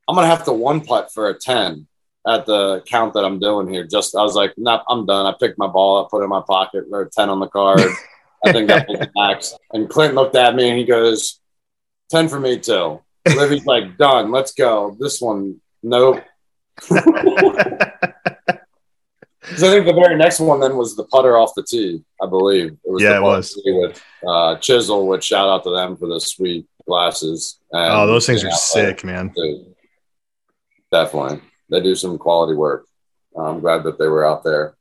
I'm 0.07 0.15
gonna 0.15 0.27
have 0.27 0.45
to 0.45 0.53
one 0.53 0.81
putt 0.81 1.13
for 1.13 1.29
a 1.29 1.37
10 1.37 1.87
at 2.27 2.45
the 2.45 2.83
count 2.85 3.13
that 3.13 3.23
I'm 3.23 3.39
doing 3.39 3.69
here. 3.69 3.85
Just 3.85 4.15
I 4.15 4.21
was 4.21 4.35
like, 4.35 4.53
nah, 4.57 4.83
I'm 4.89 5.05
done. 5.05 5.25
I 5.25 5.33
picked 5.39 5.57
my 5.57 5.67
ball 5.67 5.97
up, 5.97 6.09
put 6.09 6.21
it 6.21 6.25
in 6.25 6.29
my 6.29 6.43
pocket, 6.45 6.85
wrote 6.89 7.11
10 7.11 7.29
on 7.29 7.39
the 7.39 7.47
card. 7.47 7.79
I 8.45 8.51
think 8.51 8.67
that 8.67 8.87
was 8.87 8.99
the 8.99 9.11
max. 9.15 9.53
And 9.73 9.89
Clint 9.89 10.13
looked 10.15 10.35
at 10.35 10.55
me 10.55 10.69
and 10.69 10.77
he 10.77 10.85
goes, 10.85 11.39
10 12.11 12.29
for 12.29 12.39
me 12.39 12.59
too. 12.59 13.01
Livy's 13.27 13.65
like, 13.65 13.97
done, 13.97 14.31
let's 14.31 14.53
go. 14.53 14.95
This 14.99 15.19
one, 15.19 15.59
nope. 15.83 16.23
So 19.55 19.67
I 19.67 19.71
think 19.71 19.85
the 19.85 19.93
very 19.93 20.17
next 20.17 20.41
one 20.41 20.59
then 20.59 20.75
was 20.75 20.95
the 20.95 21.05
putter 21.05 21.37
off 21.37 21.53
the 21.55 21.63
tee, 21.63 22.03
I 22.21 22.27
believe. 22.27 22.73
It 22.73 22.91
was 22.91 23.01
Yeah, 23.01 23.17
it 23.17 23.21
was. 23.21 23.59
with 23.65 24.03
uh, 24.27 24.57
Chisel, 24.57 25.07
which 25.07 25.23
shout 25.23 25.47
out 25.47 25.63
to 25.63 25.69
them 25.69 25.95
for 25.95 26.07
the 26.07 26.19
sweet 26.19 26.67
glasses. 26.85 27.57
And, 27.71 27.93
oh, 27.93 28.07
those 28.07 28.25
things 28.25 28.43
are 28.43 28.51
sick, 28.51 29.05
man. 29.05 29.31
dude, 29.33 29.73
Definitely. 30.91 31.41
They 31.69 31.81
do 31.81 31.95
some 31.95 32.17
quality 32.17 32.55
work. 32.55 32.85
I'm 33.37 33.61
glad 33.61 33.83
that 33.83 33.97
they 33.97 34.07
were 34.07 34.25
out 34.25 34.43
there. 34.43 34.75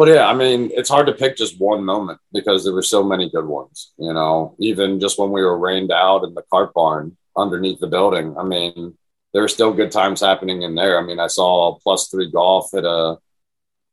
But 0.00 0.08
yeah, 0.08 0.26
I 0.28 0.32
mean, 0.32 0.70
it's 0.72 0.88
hard 0.88 1.08
to 1.08 1.12
pick 1.12 1.36
just 1.36 1.60
one 1.60 1.84
moment 1.84 2.20
because 2.32 2.64
there 2.64 2.72
were 2.72 2.80
so 2.80 3.04
many 3.04 3.28
good 3.28 3.44
ones. 3.44 3.92
You 3.98 4.14
know, 4.14 4.56
even 4.58 4.98
just 4.98 5.18
when 5.18 5.30
we 5.30 5.42
were 5.42 5.58
rained 5.58 5.92
out 5.92 6.24
in 6.24 6.32
the 6.32 6.42
cart 6.50 6.72
barn 6.72 7.18
underneath 7.36 7.80
the 7.80 7.86
building. 7.86 8.34
I 8.38 8.42
mean, 8.42 8.96
there 9.34 9.42
were 9.42 9.48
still 9.48 9.74
good 9.74 9.92
times 9.92 10.22
happening 10.22 10.62
in 10.62 10.74
there. 10.74 10.98
I 10.98 11.02
mean, 11.02 11.20
I 11.20 11.26
saw 11.26 11.78
plus 11.80 12.08
three 12.08 12.30
golf 12.30 12.70
hit 12.72 12.86
a 12.86 13.18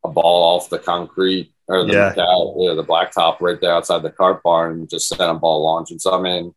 a 0.05 0.10
ball 0.10 0.55
off 0.55 0.70
the 0.70 0.80
concrete 0.80 1.51
or 1.68 1.84
the 1.84 1.91
Yeah. 1.91 2.14
yeah, 2.16 2.74
the 2.74 2.86
blacktop 2.88 3.41
right 3.41 3.60
there 3.60 3.74
outside 3.74 4.01
the 4.01 4.10
cart 4.10 4.41
barn 4.43 4.88
just 4.88 5.10
sent 5.10 5.20
a 5.20 5.34
ball 5.34 5.62
launching. 5.62 5.99
So 5.99 6.18
I 6.18 6.22
mean, 6.22 6.55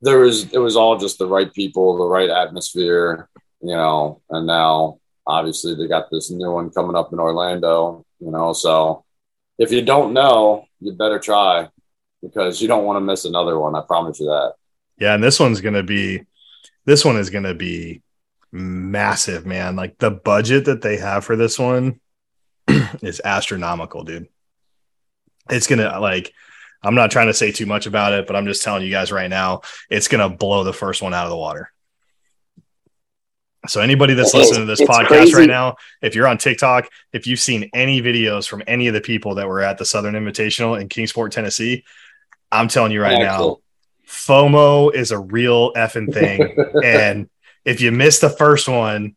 there 0.00 0.20
was 0.20 0.52
it 0.52 0.58
was 0.58 0.76
all 0.76 0.96
just 0.96 1.18
the 1.18 1.26
right 1.26 1.52
people, 1.52 1.98
the 1.98 2.04
right 2.04 2.30
atmosphere, 2.30 3.28
you 3.60 3.74
know. 3.74 4.22
And 4.30 4.46
now 4.46 4.99
obviously 5.30 5.74
they 5.74 5.86
got 5.86 6.10
this 6.10 6.30
new 6.30 6.50
one 6.50 6.70
coming 6.70 6.96
up 6.96 7.12
in 7.12 7.20
Orlando, 7.20 8.04
you 8.18 8.30
know. 8.30 8.52
So 8.52 9.04
if 9.58 9.70
you 9.72 9.82
don't 9.82 10.12
know, 10.12 10.66
you 10.80 10.92
better 10.92 11.18
try 11.18 11.68
because 12.22 12.60
you 12.60 12.68
don't 12.68 12.84
want 12.84 12.96
to 12.96 13.00
miss 13.00 13.24
another 13.24 13.58
one. 13.58 13.74
I 13.74 13.82
promise 13.82 14.20
you 14.20 14.26
that. 14.26 14.54
Yeah, 14.98 15.14
and 15.14 15.22
this 15.22 15.40
one's 15.40 15.60
gonna 15.60 15.82
be 15.82 16.24
this 16.84 17.04
one 17.04 17.16
is 17.16 17.30
gonna 17.30 17.54
be 17.54 18.02
massive, 18.52 19.46
man. 19.46 19.76
Like 19.76 19.98
the 19.98 20.10
budget 20.10 20.66
that 20.66 20.82
they 20.82 20.96
have 20.96 21.24
for 21.24 21.36
this 21.36 21.58
one 21.58 22.00
is 23.02 23.20
astronomical, 23.24 24.04
dude. 24.04 24.28
It's 25.48 25.66
gonna 25.66 25.98
like 26.00 26.32
I'm 26.82 26.94
not 26.94 27.10
trying 27.10 27.28
to 27.28 27.34
say 27.34 27.52
too 27.52 27.66
much 27.66 27.86
about 27.86 28.12
it, 28.12 28.26
but 28.26 28.36
I'm 28.36 28.46
just 28.46 28.62
telling 28.62 28.82
you 28.82 28.90
guys 28.90 29.12
right 29.12 29.30
now, 29.30 29.62
it's 29.88 30.08
gonna 30.08 30.28
blow 30.28 30.64
the 30.64 30.72
first 30.72 31.02
one 31.02 31.14
out 31.14 31.24
of 31.24 31.30
the 31.30 31.36
water. 31.36 31.72
So 33.68 33.80
anybody 33.80 34.14
that's 34.14 34.30
It's- 34.34 34.48
listening 34.48 34.66
to 34.66 34.70
this 34.70 34.80
it's 34.80 34.90
podcast 34.90 35.06
crazy. 35.08 35.34
right 35.34 35.46
now, 35.48 35.76
if 36.02 36.14
you're 36.14 36.26
on 36.26 36.38
TikTok, 36.38 36.88
if 37.12 37.26
you've 37.26 37.40
seen 37.40 37.68
any 37.74 38.00
videos 38.00 38.48
from 38.48 38.62
any 38.66 38.88
of 38.88 38.94
the 38.94 39.00
people 39.02 39.34
that 39.34 39.46
were 39.48 39.60
at 39.60 39.76
the 39.78 39.84
Southern 39.84 40.14
Invitational 40.14 40.80
in 40.80 40.88
Kingsport, 40.88 41.32
Tennessee, 41.32 41.84
I'm 42.50 42.68
telling 42.68 42.90
you 42.92 43.02
right 43.02 43.18
now, 43.18 43.34
Excellent. 43.34 43.58
FOMO 44.08 44.94
is 44.94 45.10
a 45.12 45.18
real 45.18 45.72
effing 45.74 46.12
thing. 46.12 46.56
and 46.84 47.28
if 47.64 47.80
you 47.80 47.92
miss 47.92 48.18
the 48.18 48.30
first 48.30 48.66
one, 48.68 49.14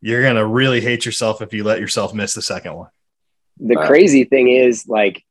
you're 0.00 0.22
going 0.22 0.36
to 0.36 0.46
really 0.46 0.80
hate 0.80 1.04
yourself 1.04 1.42
if 1.42 1.52
you 1.52 1.64
let 1.64 1.80
yourself 1.80 2.14
miss 2.14 2.34
the 2.34 2.42
second 2.42 2.74
one. 2.74 2.88
the 3.58 3.74
Right. 3.74 3.86
crazy 3.88 4.24
thing 4.24 4.48
is 4.48 4.86
like 4.86 5.24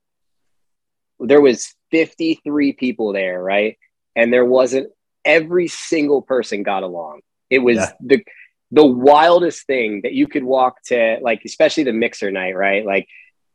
there 1.20 1.40
was 1.42 1.74
53 1.92 2.74
people 2.74 3.14
there 3.14 3.42
right 3.42 3.78
and 4.16 4.34
there 4.34 4.44
wasn't 4.44 4.90
every 5.24 5.68
single 5.68 6.22
person 6.22 6.64
got 6.64 6.84
along 6.84 7.22
it 7.50 7.60
was 7.60 7.78
Yeah. 7.78 7.91
the 8.00 8.24
the 8.72 8.86
wildest 8.86 9.66
thing 9.68 10.02
that 10.04 10.14
you 10.14 10.28
could 10.28 10.43
walk 10.43 10.82
to 10.84 11.20
like 11.22 11.41
especially 11.46 11.84
the 11.84 11.93
mixer 11.93 12.32
night 12.32 12.56
right 12.56 12.86
like 12.86 13.08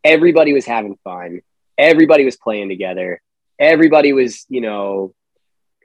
everybody 0.04 0.52
was 0.52 0.64
having 0.64 0.96
fun 1.04 1.40
everybody 1.76 2.24
was 2.24 2.36
playing 2.36 2.68
together 2.68 3.20
everybody 3.58 4.12
was 4.12 4.46
you 4.48 4.60
know 4.60 5.14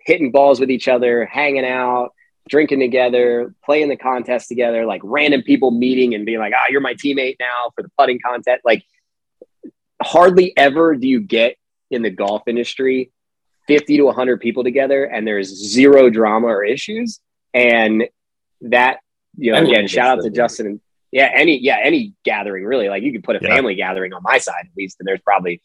hitting 0.06 0.32
balls 0.32 0.60
with 0.60 0.70
each 0.70 0.88
other 0.88 1.26
hanging 1.26 1.66
out 1.66 2.14
drinking 2.48 2.80
together, 2.80 3.56
playing 3.66 3.90
the 3.90 3.98
contest 3.98 4.48
together, 4.48 4.86
like 4.86 5.02
random 5.04 5.42
people 5.42 5.72
meeting 5.72 6.14
and 6.14 6.28
being 6.28 6.38
like, 6.38 6.54
ah, 6.56 6.66
you're 6.70 6.80
my 6.82 6.94
teammate 6.94 7.38
now 7.40 7.72
for 7.76 7.82
the 7.82 7.90
putting 7.98 8.20
contest. 8.20 8.62
Like, 8.64 8.84
hardly 10.00 10.56
ever 10.56 10.96
do 10.96 11.08
you 11.08 11.22
get 11.22 11.56
in 11.90 12.02
the 12.04 12.10
golf 12.12 12.44
industry 12.48 13.12
50 13.68 13.98
to 13.98 14.04
100 14.04 14.40
people 14.42 14.64
together 14.64 15.06
and 15.06 15.26
there's 15.26 15.48
zero 15.48 16.10
drama 16.12 16.48
or 16.48 16.64
issues. 16.64 17.20
And 17.56 18.04
that, 18.62 19.00
you 19.38 19.54
know, 19.54 19.64
again, 19.64 19.88
shout 19.88 20.08
out 20.08 20.16
to 20.18 20.24
that. 20.24 20.36
Justin. 20.36 20.68
And, 20.68 20.82
yeah, 21.12 21.32
any, 21.34 21.58
yeah, 21.58 21.78
any 21.82 22.14
gathering 22.24 22.66
really. 22.66 22.90
Like, 22.90 23.02
you 23.02 23.14
could 23.14 23.24
put 23.24 23.38
a 23.38 23.40
Yeah. 23.42 23.56
family 23.56 23.76
gathering 23.76 24.14
on 24.14 24.22
my 24.22 24.38
side 24.38 24.66
at 24.66 24.78
least, 24.78 24.98
and 25.00 25.08
there's 25.08 25.22
probably 25.22 25.62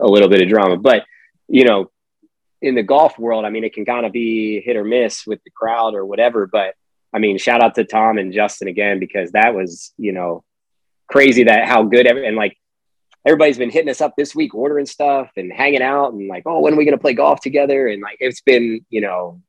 a 0.00 0.06
little 0.06 0.28
bit 0.28 0.40
of 0.40 0.48
drama. 0.48 0.78
But, 0.78 1.04
you 1.46 1.64
know, 1.64 1.90
in 2.62 2.74
the 2.74 2.82
golf 2.82 3.18
world, 3.18 3.44
I 3.44 3.50
mean, 3.50 3.64
it 3.64 3.74
can 3.74 3.84
kind 3.84 4.06
of 4.06 4.12
be 4.12 4.60
hit 4.62 4.76
or 4.76 4.84
miss 4.84 5.26
with 5.26 5.44
the 5.44 5.50
crowd 5.50 5.94
or 5.94 6.06
whatever. 6.06 6.46
But 6.46 6.74
I 7.12 7.18
mean, 7.18 7.38
shout 7.38 7.62
out 7.62 7.74
to 7.74 7.84
Tom 7.84 8.18
and 8.18 8.32
Justin 8.32 8.68
again 8.68 8.98
because 8.98 9.32
that 9.32 9.54
was, 9.54 9.92
you 9.98 10.12
know, 10.12 10.42
crazy 11.08 11.44
that 11.44 11.68
how 11.68 11.82
good 11.82 12.06
every 12.06 12.26
and 12.26 12.36
like 12.36 12.56
everybody's 13.26 13.58
been 13.58 13.70
hitting 13.70 13.90
us 13.90 14.00
up 14.00 14.14
this 14.16 14.34
week, 14.34 14.54
ordering 14.54 14.86
stuff 14.86 15.30
and 15.36 15.52
hanging 15.52 15.82
out 15.82 16.12
and 16.12 16.28
like, 16.28 16.44
oh, 16.46 16.60
when 16.60 16.72
are 16.72 16.76
we 16.76 16.84
going 16.84 16.96
to 16.96 17.00
play 17.00 17.14
golf 17.14 17.40
together? 17.40 17.86
And 17.88 18.02
like, 18.02 18.16
it's 18.20 18.40
been, 18.40 18.84
you 18.88 19.00
know, 19.02 19.40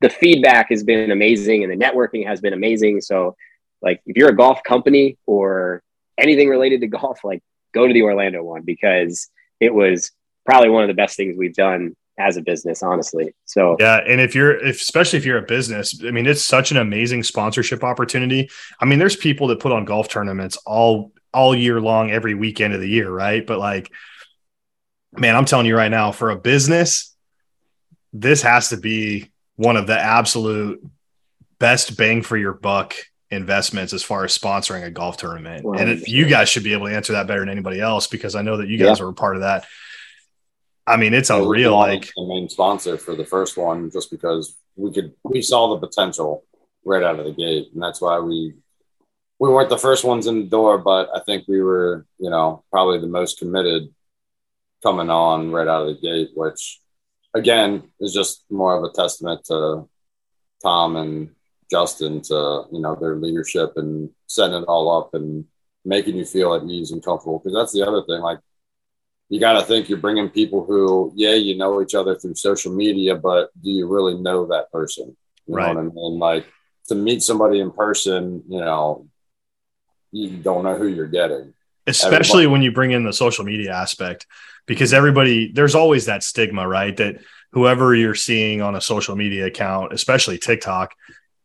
the 0.00 0.10
feedback 0.10 0.70
has 0.70 0.82
been 0.82 1.10
amazing 1.10 1.62
and 1.62 1.72
the 1.72 1.76
networking 1.76 2.26
has 2.26 2.40
been 2.40 2.52
amazing. 2.52 3.00
So, 3.00 3.36
like, 3.82 4.00
if 4.06 4.16
you're 4.16 4.30
a 4.30 4.36
golf 4.36 4.62
company 4.62 5.18
or 5.26 5.82
anything 6.18 6.48
related 6.48 6.80
to 6.80 6.86
golf, 6.98 7.24
like, 7.24 7.42
go 7.72 7.86
to 7.86 7.92
the 7.92 8.02
Orlando 8.02 8.42
one 8.42 8.62
because 8.62 9.28
it 9.60 9.72
was 9.72 10.10
probably 10.46 10.70
one 10.70 10.82
of 10.82 10.88
the 10.88 10.94
best 10.94 11.16
things 11.16 11.36
we've 11.36 11.54
done 11.54 11.94
as 12.18 12.36
a 12.36 12.42
business, 12.42 12.82
honestly. 12.82 13.34
So, 13.44 13.76
Yeah, 13.78 14.00
and 14.06 14.20
if 14.20 14.34
you're 14.34 14.56
if, 14.56 14.80
especially 14.80 15.18
if 15.18 15.24
you're 15.24 15.38
a 15.38 15.42
business, 15.42 16.02
I 16.04 16.10
mean, 16.10 16.26
it's 16.26 16.44
such 16.44 16.70
an 16.70 16.76
amazing 16.76 17.22
sponsorship 17.22 17.82
opportunity. 17.82 18.50
I 18.80 18.84
mean, 18.84 18.98
there's 18.98 19.16
people 19.16 19.48
that 19.48 19.60
put 19.60 19.72
on 19.72 19.84
golf 19.84 20.08
tournaments 20.08 20.56
all 20.66 21.12
all 21.32 21.54
year 21.54 21.80
long, 21.80 22.10
every 22.10 22.34
weekend 22.34 22.74
of 22.74 22.80
the 22.80 22.88
year, 22.88 23.10
right? 23.10 23.46
But 23.46 23.58
like, 23.58 23.90
man, 25.12 25.36
I'm 25.36 25.44
telling 25.44 25.66
you 25.66 25.76
right 25.76 25.90
now, 25.90 26.12
for 26.12 26.30
a 26.30 26.36
business, 26.36 27.14
this 28.12 28.42
has 28.42 28.70
to 28.70 28.76
be 28.76 29.30
one 29.60 29.76
of 29.76 29.86
the 29.86 29.98
absolute 29.98 30.82
best 31.58 31.94
bang 31.98 32.22
for 32.22 32.38
your 32.38 32.54
buck 32.54 32.94
investments 33.30 33.92
as 33.92 34.02
far 34.02 34.24
as 34.24 34.36
sponsoring 34.36 34.84
a 34.84 34.90
golf 34.90 35.18
tournament. 35.18 35.66
And 35.78 35.90
it, 35.90 36.08
you 36.08 36.26
guys 36.26 36.48
should 36.48 36.64
be 36.64 36.72
able 36.72 36.86
to 36.88 36.96
answer 36.96 37.12
that 37.12 37.26
better 37.26 37.40
than 37.40 37.50
anybody 37.50 37.78
else 37.78 38.06
because 38.06 38.34
I 38.34 38.40
know 38.40 38.56
that 38.56 38.68
you 38.68 38.78
guys 38.78 38.98
Yeah. 38.98 39.04
were 39.04 39.10
a 39.10 39.14
part 39.14 39.36
of 39.36 39.42
that. 39.42 39.66
I 40.86 40.96
mean, 40.96 41.12
it's 41.12 41.28
we 41.28 41.36
unreal. 41.36 41.76
Like, 41.76 42.10
the 42.16 42.26
main 42.26 42.48
sponsor 42.48 42.96
for 42.96 43.14
the 43.14 43.26
first 43.26 43.58
one 43.58 43.90
just 43.90 44.10
because 44.10 44.56
we 44.76 44.94
could 44.94 45.12
we 45.24 45.42
saw 45.42 45.74
the 45.74 45.86
potential 45.86 46.42
right 46.86 47.02
out 47.02 47.20
of 47.20 47.26
the 47.26 47.32
gate, 47.32 47.68
and 47.74 47.82
that's 47.82 48.00
why 48.00 48.18
we 48.18 48.54
we 49.38 49.50
weren't 49.50 49.68
the 49.68 49.76
first 49.76 50.04
ones 50.04 50.26
in 50.26 50.40
the 50.40 50.48
door, 50.48 50.78
but 50.78 51.10
I 51.14 51.20
think 51.20 51.46
we 51.46 51.60
were 51.60 52.06
you 52.18 52.30
know 52.30 52.64
probably 52.72 52.98
the 52.98 53.06
most 53.06 53.38
committed 53.38 53.92
coming 54.82 55.10
on 55.10 55.52
right 55.52 55.68
out 55.68 55.86
of 55.86 55.88
the 55.88 56.00
gate, 56.00 56.30
which 56.34 56.79
again 57.34 57.84
is 58.00 58.12
just 58.12 58.44
more 58.50 58.76
of 58.76 58.84
a 58.84 58.92
testament 58.92 59.44
to 59.46 59.88
Tom 60.62 60.96
and 60.96 61.30
Justin 61.70 62.20
to 62.22 62.64
you 62.72 62.80
know 62.80 62.96
their 62.96 63.16
leadership 63.16 63.74
and 63.76 64.10
setting 64.26 64.62
it 64.62 64.66
all 64.66 65.00
up 65.00 65.14
and 65.14 65.44
making 65.84 66.16
you 66.16 66.24
feel 66.24 66.54
at 66.54 66.64
ease 66.64 66.90
and 66.90 67.04
comfortable. 67.04 67.38
Because 67.38 67.54
that's 67.54 67.72
the 67.72 67.86
other 67.86 68.02
thing. 68.02 68.20
Like 68.20 68.38
you 69.28 69.38
got 69.38 69.54
to 69.54 69.62
think 69.62 69.88
you're 69.88 69.98
bringing 69.98 70.28
people 70.28 70.64
who, 70.64 71.12
yeah, 71.14 71.34
you 71.34 71.56
know 71.56 71.80
each 71.80 71.94
other 71.94 72.16
through 72.16 72.34
social 72.34 72.72
media, 72.72 73.14
but 73.14 73.50
do 73.62 73.70
you 73.70 73.86
really 73.86 74.20
know 74.20 74.46
that 74.46 74.70
person? 74.72 75.16
You 75.46 75.54
right. 75.54 75.74
know 75.74 75.82
what 75.82 75.92
I 75.92 75.94
mean? 75.94 76.18
Like 76.18 76.46
to 76.88 76.96
meet 76.96 77.22
somebody 77.22 77.60
in 77.60 77.70
person, 77.70 78.42
you 78.48 78.60
know, 78.60 79.06
you 80.10 80.30
don't 80.30 80.64
know 80.64 80.76
who 80.76 80.88
you're 80.88 81.06
getting. 81.06 81.54
Especially 81.86 82.42
everybody. 82.42 82.46
when 82.48 82.62
you 82.62 82.72
bring 82.72 82.90
in 82.90 83.04
the 83.04 83.12
social 83.12 83.44
media 83.44 83.72
aspect, 83.72 84.26
because 84.70 84.94
everybody, 84.94 85.50
there's 85.50 85.74
always 85.74 86.06
that 86.06 86.22
stigma, 86.22 86.64
right? 86.66 86.96
That 86.96 87.16
whoever 87.50 87.92
you're 87.92 88.14
seeing 88.14 88.62
on 88.62 88.76
a 88.76 88.80
social 88.80 89.16
media 89.16 89.46
account, 89.46 89.92
especially 89.92 90.38
TikTok, 90.38 90.94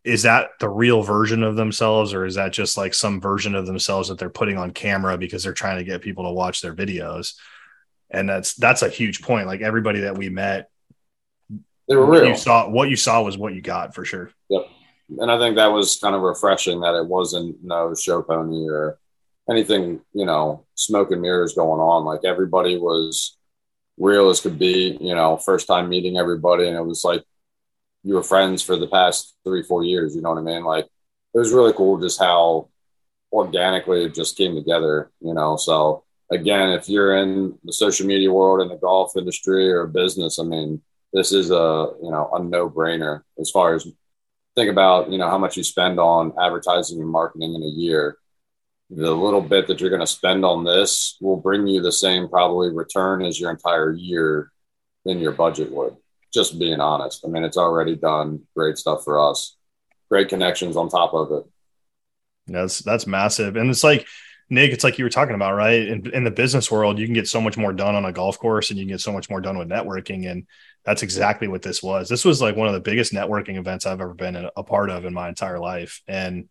is 0.03 0.21
that 0.21 0.49
the 0.59 0.69
real 0.69 1.01
version 1.01 1.41
of 1.41 1.55
themselves 1.55 2.13
or 2.13 2.27
is 2.27 2.35
that 2.35 2.53
just 2.53 2.77
like 2.77 2.93
some 2.93 3.19
version 3.19 3.55
of 3.55 3.65
themselves 3.65 4.09
that 4.09 4.19
they're 4.19 4.29
putting 4.29 4.59
on 4.59 4.69
camera 4.69 5.17
because 5.17 5.43
they're 5.43 5.53
trying 5.53 5.79
to 5.79 5.83
get 5.83 6.03
people 6.03 6.25
to 6.25 6.29
watch 6.29 6.61
their 6.61 6.75
videos 6.75 7.33
and 8.11 8.29
that's 8.29 8.53
that's 8.53 8.83
a 8.83 8.89
huge 8.89 9.23
point 9.23 9.47
like 9.47 9.61
everybody 9.61 10.01
that 10.01 10.15
we 10.15 10.29
met 10.29 10.69
they 11.87 11.95
were 11.95 12.05
real. 12.05 12.27
you 12.27 12.37
saw 12.37 12.69
what 12.69 12.91
you 12.91 12.95
saw 12.95 13.23
was 13.23 13.39
what 13.39 13.55
you 13.55 13.61
got 13.63 13.95
for 13.95 14.05
sure 14.05 14.29
yep 14.49 14.67
and 15.17 15.31
i 15.31 15.39
think 15.39 15.55
that 15.55 15.71
was 15.71 15.97
kind 15.97 16.13
of 16.13 16.21
refreshing 16.21 16.81
that 16.81 16.93
it 16.93 17.07
wasn't 17.07 17.57
no 17.63 17.95
show 17.95 18.21
pony 18.21 18.69
or 18.69 18.99
anything 19.49 20.01
you 20.13 20.25
know 20.25 20.65
smoke 20.75 21.11
and 21.11 21.21
mirrors 21.21 21.53
going 21.53 21.79
on 21.79 22.03
like 22.03 22.21
everybody 22.25 22.77
was 22.77 23.37
real 23.97 24.29
as 24.29 24.41
could 24.41 24.59
be 24.59 24.97
you 24.99 25.15
know 25.15 25.37
first 25.37 25.67
time 25.67 25.89
meeting 25.89 26.17
everybody 26.17 26.67
and 26.67 26.77
it 26.77 26.85
was 26.85 27.03
like 27.03 27.23
you 28.05 28.13
were 28.13 28.23
friends 28.23 28.61
for 28.61 28.77
the 28.77 28.87
past 28.87 29.35
three, 29.43 29.63
four 29.63 29.83
years. 29.83 30.15
You 30.15 30.21
know 30.21 30.29
what 30.29 30.37
I 30.37 30.43
mean? 30.43 30.63
Like 30.63 30.85
it 30.85 31.37
was 31.37 31.51
really 31.51 31.73
cool 31.73 31.99
just 31.99 32.19
how 32.19 32.69
organically 33.33 34.05
it 34.05 34.13
just 34.13 34.37
came 34.37 34.55
together, 34.55 35.11
you 35.19 35.33
know. 35.33 35.57
So 35.57 36.03
again, 36.31 36.69
if 36.69 36.87
you're 36.87 37.17
in 37.17 37.57
the 37.63 37.73
social 37.73 38.05
media 38.05 38.31
world 38.31 38.61
in 38.61 38.69
the 38.69 38.77
golf 38.77 39.17
industry 39.17 39.69
or 39.71 39.87
business, 39.87 40.37
I 40.37 40.43
mean, 40.43 40.83
this 41.13 41.31
is 41.31 41.49
a 41.49 41.93
you 42.01 42.11
know 42.11 42.29
a 42.31 42.43
no 42.43 42.69
brainer 42.69 43.21
as 43.39 43.49
far 43.49 43.73
as 43.73 43.87
think 44.55 44.69
about 44.69 45.09
you 45.11 45.17
know 45.17 45.29
how 45.29 45.39
much 45.39 45.57
you 45.57 45.63
spend 45.63 45.99
on 45.99 46.31
advertising 46.39 47.01
and 47.01 47.09
marketing 47.09 47.55
in 47.55 47.63
a 47.63 47.65
year. 47.65 48.19
The 48.91 49.11
little 49.11 49.41
bit 49.41 49.67
that 49.67 49.81
you're 49.81 49.89
going 49.89 49.99
to 50.01 50.07
spend 50.07 50.45
on 50.45 50.63
this 50.63 51.17
will 51.19 51.37
bring 51.37 51.65
you 51.67 51.81
the 51.81 51.91
same 51.91 52.29
probably 52.29 52.69
return 52.69 53.23
as 53.23 53.39
your 53.39 53.49
entire 53.49 53.91
year 53.91 54.51
in 55.05 55.19
your 55.19 55.31
budget 55.31 55.71
would 55.71 55.97
just 56.35 56.59
being 56.59 56.79
honest. 56.79 57.25
I 57.25 57.29
mean, 57.29 57.43
it's 57.43 57.57
already 57.57 57.95
done 57.95 58.41
great 58.55 58.77
stuff 58.77 59.03
for 59.03 59.29
us. 59.31 59.55
Great 60.09 60.29
connections 60.29 60.75
on 60.75 60.89
top 60.89 61.13
of 61.13 61.31
it. 61.31 61.45
That's 62.47 62.79
that's 62.79 63.07
massive, 63.07 63.55
and 63.55 63.71
it's 63.71 63.83
like 63.83 64.05
Nick. 64.51 64.71
It's 64.71 64.83
like 64.83 64.99
you 64.99 65.05
were 65.05 65.09
talking 65.09 65.33
about, 65.33 65.55
right? 65.55 65.87
In, 65.87 66.13
in 66.13 66.23
the 66.23 66.29
business 66.29 66.69
world, 66.69 66.99
you 66.99 67.07
can 67.07 67.15
get 67.15 67.27
so 67.27 67.41
much 67.41 67.57
more 67.57 67.73
done 67.73 67.95
on 67.95 68.05
a 68.05 68.11
golf 68.11 68.37
course, 68.37 68.69
and 68.69 68.77
you 68.77 68.85
can 68.85 68.93
get 68.93 69.01
so 69.01 69.11
much 69.11 69.31
more 69.31 69.41
done 69.41 69.57
with 69.57 69.67
networking, 69.67 70.29
and 70.29 70.45
that's 70.83 71.01
exactly 71.01 71.47
what 71.47 71.63
this 71.63 71.81
was. 71.81 72.07
This 72.07 72.23
was 72.23 72.39
like 72.39 72.55
one 72.55 72.67
of 72.67 72.75
the 72.75 72.81
biggest 72.81 73.13
networking 73.13 73.57
events 73.57 73.87
I've 73.87 73.99
ever 73.99 74.13
been 74.13 74.47
a 74.55 74.63
part 74.63 74.91
of 74.91 75.05
in 75.05 75.13
my 75.13 75.27
entire 75.27 75.57
life, 75.57 76.01
and 76.07 76.49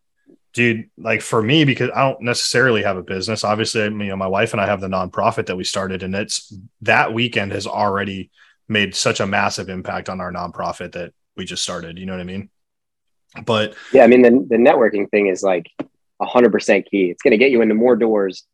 dude, 0.55 0.89
like 0.97 1.20
for 1.20 1.43
me, 1.43 1.64
because 1.64 1.90
I 1.94 2.09
don't 2.09 2.22
necessarily 2.22 2.82
have 2.82 2.97
a 2.97 3.02
business. 3.02 3.44
Obviously, 3.44 3.82
you 3.82 3.90
know, 3.90 4.16
my 4.16 4.26
wife 4.26 4.52
and 4.52 4.60
I 4.60 4.66
have 4.66 4.81
the 4.81 4.89
nonprofit 4.89 5.47
that 5.47 5.56
we 5.56 5.64
started, 5.64 6.02
and 6.02 6.14
it's 6.14 6.55
that 6.82 7.12
weekend 7.12 7.52
has 7.52 7.66
already 7.66 8.31
made 8.68 8.94
such 8.94 9.20
a 9.20 9.26
massive 9.26 9.68
impact 9.68 10.09
on 10.09 10.20
our 10.20 10.32
nonprofit 10.32 10.93
that 10.93 11.12
we 11.36 11.44
just 11.44 11.62
started. 11.62 11.98
You 11.98 12.06
know 12.06 12.12
what 12.12 12.20
I 12.20 12.24
mean? 12.24 12.48
But 13.44 13.74
yeah, 13.93 14.05
I 14.05 14.06
mean, 14.06 14.22
the, 14.22 14.31
the 14.31 14.56
networking 14.56 15.10
thing 15.10 15.26
is 15.26 15.43
like 15.43 15.66
100% 16.22 16.86
key. 16.86 17.10
It's 17.10 17.22
going 17.22 17.32
to 17.32 17.36
get 17.36 17.51
you 17.51 17.62
into 17.62 17.74
more 17.74 17.97
doors 17.97 18.47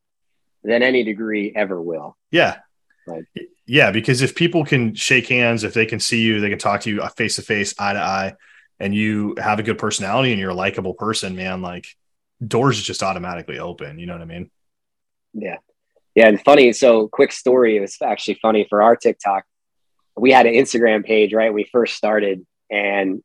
than 0.65 0.83
any 0.83 1.05
degree 1.05 1.53
ever 1.55 1.81
will. 1.81 2.17
Yeah. 2.31 2.57
Yeah. 3.67 3.91
Because 3.91 4.23
if 4.23 4.35
people 4.35 4.65
can 4.65 4.95
shake 4.95 5.29
hands, 5.29 5.65
if 5.65 5.75
they 5.75 5.87
can 5.87 6.01
see 6.01 6.23
you, 6.23 6.41
they 6.41 6.49
can 6.49 6.59
talk 6.59 6.83
to 6.83 6.91
you 6.91 7.03
uh, 7.03 7.09
face 7.09 7.37
to 7.37 7.43
face, 7.43 7.75
eye 7.79 7.93
to 7.93 7.99
eye, 7.99 8.35
and 8.81 8.95
you 8.95 9.37
have 9.39 9.59
a 9.59 9.63
good 9.63 9.79
personality 9.79 10.33
and 10.33 10.41
you're 10.41 10.51
a 10.51 10.55
likable 10.55 10.95
person, 10.95 11.37
man, 11.37 11.63
like 11.63 11.87
doors 12.45 12.81
just 12.81 13.03
automatically 13.03 13.59
open. 13.59 13.99
You 13.99 14.07
know 14.07 14.15
what 14.15 14.23
I 14.23 14.27
mean? 14.27 14.51
Yeah. 15.35 15.59
Yeah. 16.15 16.29
And 16.29 16.43
funny. 16.43 16.73
So, 16.73 17.07
quick 17.09 17.31
story. 17.31 17.77
It 17.77 17.81
was 17.81 17.97
actually 18.03 18.39
funny 18.43 18.67
for 18.69 18.83
our 18.83 18.97
TikTok 18.97 19.45
we 20.21 20.31
had 20.31 20.47
an 20.47 20.55
Instagram 20.55 21.05
page, 21.05 21.33
right? 21.33 21.53
We 21.53 21.65
first 21.65 21.97
started 21.97 22.47
and 22.71 23.23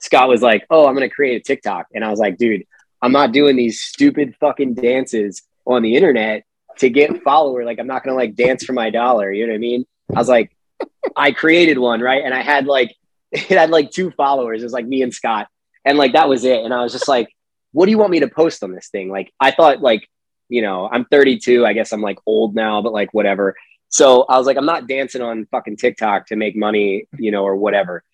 Scott 0.00 0.28
was 0.28 0.42
like, 0.42 0.66
Oh, 0.70 0.86
I'm 0.86 0.94
going 0.94 1.08
to 1.08 1.14
create 1.14 1.40
a 1.40 1.44
TikTok. 1.44 1.86
And 1.94 2.04
I 2.04 2.10
was 2.10 2.18
like, 2.18 2.36
dude, 2.36 2.64
I'm 3.00 3.12
not 3.12 3.32
doing 3.32 3.56
these 3.56 3.80
stupid 3.80 4.34
fucking 4.40 4.74
dances 4.74 5.42
on 5.66 5.82
the 5.82 5.94
internet 5.94 6.44
to 6.78 6.90
get 6.90 7.22
follower. 7.22 7.64
Like, 7.64 7.78
I'm 7.78 7.86
not 7.86 8.02
going 8.02 8.12
to 8.12 8.16
like 8.16 8.34
dance 8.34 8.64
for 8.64 8.72
my 8.72 8.90
dollar. 8.90 9.32
You 9.32 9.46
know 9.46 9.52
what 9.52 9.58
I 9.58 9.60
mean? 9.60 9.86
I 10.14 10.18
was 10.18 10.28
like, 10.28 10.56
I 11.16 11.32
created 11.32 11.78
one, 11.78 12.00
right? 12.00 12.22
And 12.24 12.34
I 12.34 12.42
had 12.42 12.66
like, 12.66 12.94
it 13.32 13.48
had 13.48 13.70
like 13.70 13.90
two 13.90 14.10
followers. 14.10 14.62
It 14.62 14.66
was 14.66 14.72
like 14.72 14.86
me 14.86 15.02
and 15.02 15.14
Scott. 15.14 15.48
And 15.84 15.96
like, 15.96 16.12
that 16.12 16.28
was 16.28 16.44
it. 16.44 16.64
And 16.64 16.74
I 16.74 16.82
was 16.82 16.92
just 16.92 17.08
like, 17.08 17.34
what 17.72 17.86
do 17.86 17.90
you 17.90 17.98
want 17.98 18.10
me 18.10 18.20
to 18.20 18.28
post 18.28 18.62
on 18.62 18.72
this 18.72 18.88
thing? 18.88 19.10
Like, 19.10 19.32
I 19.40 19.50
thought 19.50 19.80
like, 19.80 20.08
you 20.48 20.62
know, 20.62 20.88
I'm 20.90 21.04
32. 21.04 21.64
I 21.64 21.72
guess 21.72 21.92
I'm 21.92 22.02
like 22.02 22.18
old 22.26 22.54
now, 22.54 22.82
but 22.82 22.92
like 22.92 23.14
whatever. 23.14 23.54
So 23.88 24.22
I 24.22 24.36
was 24.38 24.46
like, 24.46 24.56
I'm 24.56 24.66
not 24.66 24.88
dancing 24.88 25.22
on 25.22 25.46
fucking 25.46 25.76
TikTok 25.76 26.26
to 26.26 26.36
make 26.36 26.56
money, 26.56 27.06
you 27.18 27.30
know, 27.30 27.44
or 27.44 27.56
whatever. 27.56 28.04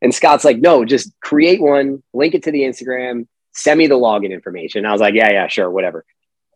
And 0.00 0.14
Scott's 0.14 0.44
like, 0.44 0.58
no, 0.58 0.84
just 0.84 1.12
create 1.20 1.60
one, 1.60 2.02
link 2.12 2.34
it 2.34 2.42
to 2.44 2.50
the 2.50 2.62
Instagram, 2.62 3.26
send 3.52 3.78
me 3.78 3.86
the 3.86 3.94
login 3.94 4.32
information. 4.32 4.84
I 4.84 4.92
was 4.92 5.00
like, 5.00 5.14
yeah, 5.14 5.30
yeah, 5.30 5.48
sure, 5.48 5.70
whatever. 5.70 6.04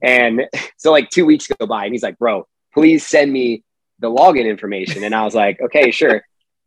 And 0.03 0.47
so 0.77 0.91
like 0.91 1.11
two 1.11 1.25
weeks 1.25 1.47
go 1.47 1.67
by 1.67 1.85
and 1.85 1.95
he's 1.95 2.03
like, 2.03 2.19
bro, 2.19 2.47
please 2.75 3.07
send 3.07 3.33
me 3.33 3.63
the 3.99 4.11
login 4.11 4.47
information. 4.47 5.05
And 5.05 5.15
I 5.15 5.25
was 5.25 5.35
like, 5.35 5.61
okay, 5.61 5.91
sure. 5.91 6.23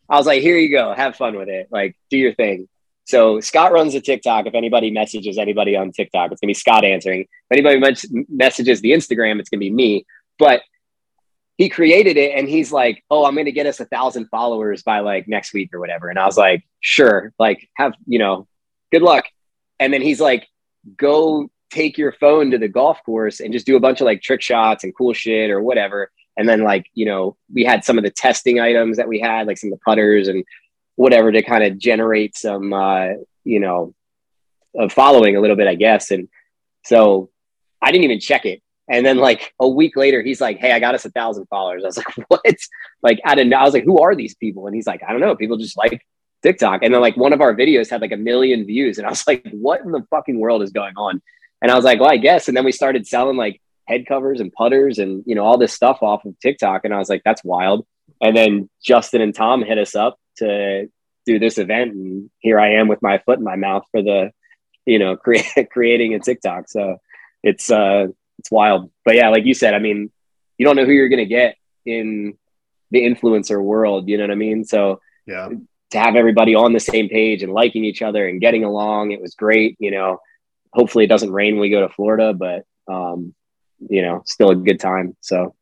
I 0.09 0.17
was 0.17 0.25
like, 0.25 0.41
here 0.41 0.57
you 0.57 0.69
go. 0.69 0.93
Have 0.93 1.15
fun 1.15 1.35
with 1.35 1.49
it. 1.49 1.67
Like, 1.71 1.95
do 2.09 2.17
your 2.17 2.33
thing. 2.33 2.67
So 3.05 3.39
Scott 3.39 3.71
runs 3.71 3.95
a 3.95 4.01
TikTok. 4.01 4.45
If 4.45 4.53
anybody 4.53 4.91
messages 4.91 5.37
anybody 5.37 5.75
on 5.75 5.91
TikTok, 5.91 6.31
it's 6.31 6.41
gonna 6.41 6.49
be 6.49 6.53
Scott 6.53 6.85
answering. 6.85 7.21
If 7.21 7.27
anybody 7.51 8.25
messages 8.29 8.81
the 8.81 8.91
Instagram, 8.91 9.39
it's 9.39 9.49
gonna 9.49 9.59
be 9.59 9.71
me. 9.71 10.05
But 10.37 10.61
he 11.57 11.69
created 11.69 12.17
it 12.17 12.37
and 12.37 12.47
he's 12.47 12.71
like, 12.71 13.03
Oh, 13.09 13.25
I'm 13.25 13.35
to 13.35 13.51
get 13.51 13.65
us 13.65 13.79
a 13.79 13.85
thousand 13.85 14.27
followers 14.27 14.83
by 14.83 14.99
like 14.99 15.27
next 15.27 15.53
week 15.53 15.73
or 15.73 15.79
whatever. 15.79 16.09
And 16.09 16.19
I 16.19 16.25
was 16.25 16.37
like, 16.37 16.63
Sure, 16.79 17.33
like, 17.37 17.67
have, 17.75 17.93
you 18.05 18.19
know, 18.19 18.47
good 18.91 19.01
luck. 19.01 19.25
And 19.79 19.91
then 19.91 20.01
he's 20.01 20.21
like, 20.21 20.47
Go 20.95 21.49
take 21.69 21.97
your 21.97 22.11
phone 22.13 22.51
to 22.51 22.57
the 22.57 22.67
golf 22.67 23.03
course 23.03 23.39
and 23.39 23.53
just 23.53 23.65
do 23.65 23.75
a 23.75 23.79
bunch 23.79 24.01
of 24.01 24.05
like 24.05 24.21
trick 24.21 24.41
shots 24.41 24.83
and 24.83 24.95
cool 24.95 25.13
shit 25.13 25.49
or 25.49 25.61
whatever. 25.61 26.11
And 26.39 26.49
then, 26.49 26.63
like, 26.63 26.87
you 26.93 27.05
know, 27.05 27.37
we 27.53 27.63
had 27.63 27.83
some 27.83 27.97
of 27.99 28.03
the 28.03 28.09
testing 28.09 28.59
items 28.59 28.97
that 28.97 29.07
we 29.07 29.19
had, 29.19 29.45
like 29.45 29.57
some 29.57 29.71
of 29.71 29.77
the 29.77 29.83
putters 29.83 30.27
and 30.27 30.43
whatever 30.95 31.31
to 31.31 31.43
kind 31.43 31.63
of 31.63 31.77
generate 31.77 32.35
some, 32.35 32.73
uh, 32.73 33.09
you 33.43 33.59
know, 33.59 33.93
of 34.75 34.91
following 34.91 35.35
a 35.35 35.41
little 35.41 35.55
bit, 35.55 35.67
I 35.67 35.75
guess. 35.75 36.11
And 36.11 36.29
so 36.85 37.29
I 37.81 37.91
didn't 37.91 38.05
even 38.05 38.19
check 38.19 38.45
it 38.45 38.61
and 38.89 39.05
then 39.05 39.17
like 39.17 39.53
a 39.59 39.69
week 39.69 39.95
later, 39.95 40.23
he's 40.23 40.41
like, 40.41 40.57
"Hey, 40.57 40.71
I 40.71 40.79
got 40.79 40.95
us 40.95 41.05
a 41.05 41.11
thousand 41.11 41.45
followers." 41.45 41.83
I 41.85 41.87
was 41.87 41.97
like, 41.97 42.15
"What?" 42.27 42.55
Like 43.03 43.21
I 43.23 43.35
didn't. 43.35 43.53
I 43.53 43.63
was 43.63 43.73
like, 43.73 43.85
"Who 43.85 43.99
are 43.99 44.15
these 44.15 44.35
people?" 44.35 44.65
And 44.65 44.75
he's 44.75 44.87
like, 44.87 45.01
"I 45.07 45.11
don't 45.11 45.21
know. 45.21 45.35
People 45.35 45.57
just 45.57 45.77
like 45.77 46.05
TikTok." 46.41 46.81
And 46.81 46.93
then 46.93 46.99
like 46.99 47.15
one 47.15 47.31
of 47.31 47.41
our 47.41 47.55
videos 47.55 47.89
had 47.89 48.01
like 48.01 48.11
a 48.11 48.17
million 48.17 48.65
views, 48.65 48.97
and 48.97 49.05
I 49.05 49.11
was 49.11 49.25
like, 49.27 49.47
"What 49.51 49.81
in 49.81 49.91
the 49.91 50.05
fucking 50.09 50.39
world 50.39 50.63
is 50.63 50.71
going 50.71 50.95
on?" 50.97 51.21
And 51.61 51.71
I 51.71 51.75
was 51.75 51.85
like, 51.85 51.99
"Well, 51.99 52.09
I 52.09 52.17
guess." 52.17 52.47
And 52.47 52.57
then 52.57 52.65
we 52.65 52.71
started 52.71 53.05
selling 53.05 53.37
like 53.37 53.61
head 53.89 54.05
covers 54.05 54.39
and 54.39 54.53
putters 54.53 54.99
and 54.99 55.23
you 55.25 55.35
know 55.35 55.43
all 55.43 55.57
this 55.57 55.73
stuff 55.73 55.99
off 56.01 56.23
of 56.25 56.39
TikTok, 56.39 56.85
and 56.85 56.93
I 56.93 56.99
was 56.99 57.09
like, 57.09 57.23
"That's 57.25 57.43
wild." 57.43 57.85
And 58.21 58.37
then 58.37 58.69
Justin 58.83 59.21
and 59.21 59.33
Tom 59.33 59.63
hit 59.63 59.77
us 59.77 59.95
up 59.95 60.17
to 60.37 60.87
do 61.25 61.39
this 61.39 61.57
event, 61.57 61.93
and 61.93 62.29
here 62.39 62.59
I 62.59 62.73
am 62.73 62.87
with 62.87 63.01
my 63.01 63.17
foot 63.19 63.39
in 63.39 63.43
my 63.43 63.55
mouth 63.55 63.83
for 63.91 64.01
the, 64.01 64.31
you 64.85 64.99
know, 64.99 65.15
create, 65.25 65.69
creating 65.71 66.13
a 66.13 66.19
TikTok. 66.19 66.69
So 66.69 66.97
it's 67.43 67.71
uh 67.71 68.07
it's 68.37 68.51
wild. 68.51 68.91
But 69.03 69.15
yeah, 69.15 69.29
like 69.29 69.45
you 69.45 69.53
said, 69.53 69.73
I 69.73 69.79
mean, 69.79 70.11
you 70.57 70.65
don't 70.65 70.75
know 70.75 70.85
who 70.85 70.91
you're 70.91 71.09
going 71.09 71.17
to 71.17 71.25
get 71.25 71.55
in 71.85 72.37
the 72.91 73.01
influencer 73.01 73.61
world. 73.61 74.07
You 74.07 74.17
know 74.17 74.23
what 74.23 74.31
I 74.31 74.35
mean? 74.35 74.63
So 74.65 75.01
yeah, 75.25 75.49
to 75.91 75.99
have 75.99 76.15
everybody 76.15 76.53
on 76.55 76.73
the 76.73 76.79
same 76.79 77.09
page 77.09 77.43
and 77.43 77.51
liking 77.51 77.85
each 77.85 78.01
other 78.01 78.27
and 78.27 78.39
getting 78.39 78.63
along, 78.63 79.11
it 79.11 79.21
was 79.21 79.35
great. 79.35 79.75
You 79.79 79.91
know, 79.91 80.19
hopefully 80.73 81.05
it 81.05 81.09
doesn't 81.09 81.31
rain 81.31 81.55
when 81.55 81.61
we 81.61 81.69
go 81.69 81.81
to 81.81 81.93
Florida, 81.93 82.33
but 82.33 82.63
um, 82.91 83.33
you 83.87 84.01
know, 84.01 84.23
still 84.25 84.49
a 84.49 84.55
good 84.55 84.79
time. 84.79 85.15
So 85.21 85.55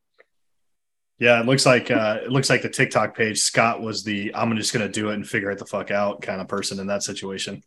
yeah, 1.18 1.40
it 1.40 1.46
looks 1.46 1.66
like 1.66 1.90
uh, 1.90 2.18
it 2.22 2.30
looks 2.30 2.48
like 2.48 2.62
the 2.62 2.68
TikTok 2.68 3.16
page. 3.16 3.40
Scott 3.40 3.82
was 3.82 4.04
the 4.04 4.34
I'm 4.34 4.54
just 4.56 4.72
going 4.72 4.86
to 4.86 4.92
do 4.92 5.10
it 5.10 5.14
and 5.14 5.28
figure 5.28 5.50
it 5.50 5.58
the 5.58 5.66
fuck 5.66 5.90
out 5.90 6.22
kind 6.22 6.40
of 6.40 6.48
person 6.48 6.78
in 6.78 6.86
that 6.86 7.02
situation. 7.02 7.62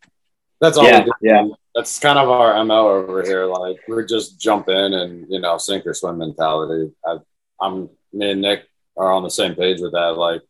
That's 0.61 0.77
all. 0.77 0.85
Yeah, 0.85 1.05
yeah. 1.21 1.47
That's 1.75 1.99
kind 1.99 2.19
of 2.19 2.29
our 2.29 2.63
mo 2.63 2.87
over 2.87 3.23
here. 3.23 3.45
Like 3.45 3.77
we're 3.87 4.05
just 4.05 4.39
jump 4.39 4.69
in 4.69 4.93
and 4.93 5.25
you 5.29 5.39
know 5.39 5.57
sink 5.57 5.85
or 5.85 5.93
swim 5.93 6.19
mentality. 6.19 6.93
I, 7.05 7.17
I'm 7.59 7.89
me 8.13 8.31
and 8.31 8.41
Nick 8.41 8.63
are 8.95 9.11
on 9.11 9.23
the 9.23 9.29
same 9.29 9.55
page 9.55 9.81
with 9.81 9.93
that. 9.93 10.17
Like 10.17 10.41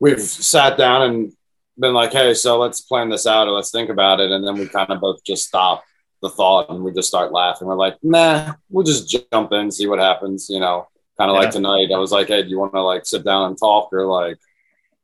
we've 0.00 0.20
sat 0.20 0.78
down 0.78 1.02
and 1.02 1.32
been 1.78 1.94
like, 1.94 2.12
hey, 2.12 2.34
so 2.34 2.58
let's 2.58 2.80
plan 2.80 3.08
this 3.08 3.26
out 3.26 3.48
or 3.48 3.52
let's 3.52 3.70
think 3.70 3.90
about 3.90 4.20
it. 4.20 4.30
And 4.30 4.46
then 4.46 4.56
we 4.56 4.66
kind 4.66 4.90
of 4.90 5.00
both 5.00 5.22
just 5.24 5.46
stop 5.46 5.84
the 6.22 6.30
thought 6.30 6.70
and 6.70 6.82
we 6.82 6.92
just 6.92 7.08
start 7.08 7.32
laughing. 7.32 7.68
We're 7.68 7.76
like, 7.76 7.96
nah, 8.02 8.54
we'll 8.68 8.84
just 8.84 9.08
jump 9.32 9.52
in, 9.52 9.70
see 9.70 9.86
what 9.86 9.98
happens, 9.98 10.48
you 10.48 10.60
know. 10.60 10.88
Kind 11.18 11.30
of 11.30 11.36
yeah. 11.36 11.40
like 11.40 11.50
tonight. 11.50 11.90
I 11.92 11.98
was 11.98 12.12
like, 12.12 12.28
hey, 12.28 12.42
do 12.42 12.48
you 12.48 12.58
want 12.58 12.74
to 12.74 12.82
like 12.82 13.04
sit 13.04 13.24
down 13.24 13.48
and 13.48 13.58
talk 13.58 13.92
or 13.92 14.06
like 14.06 14.38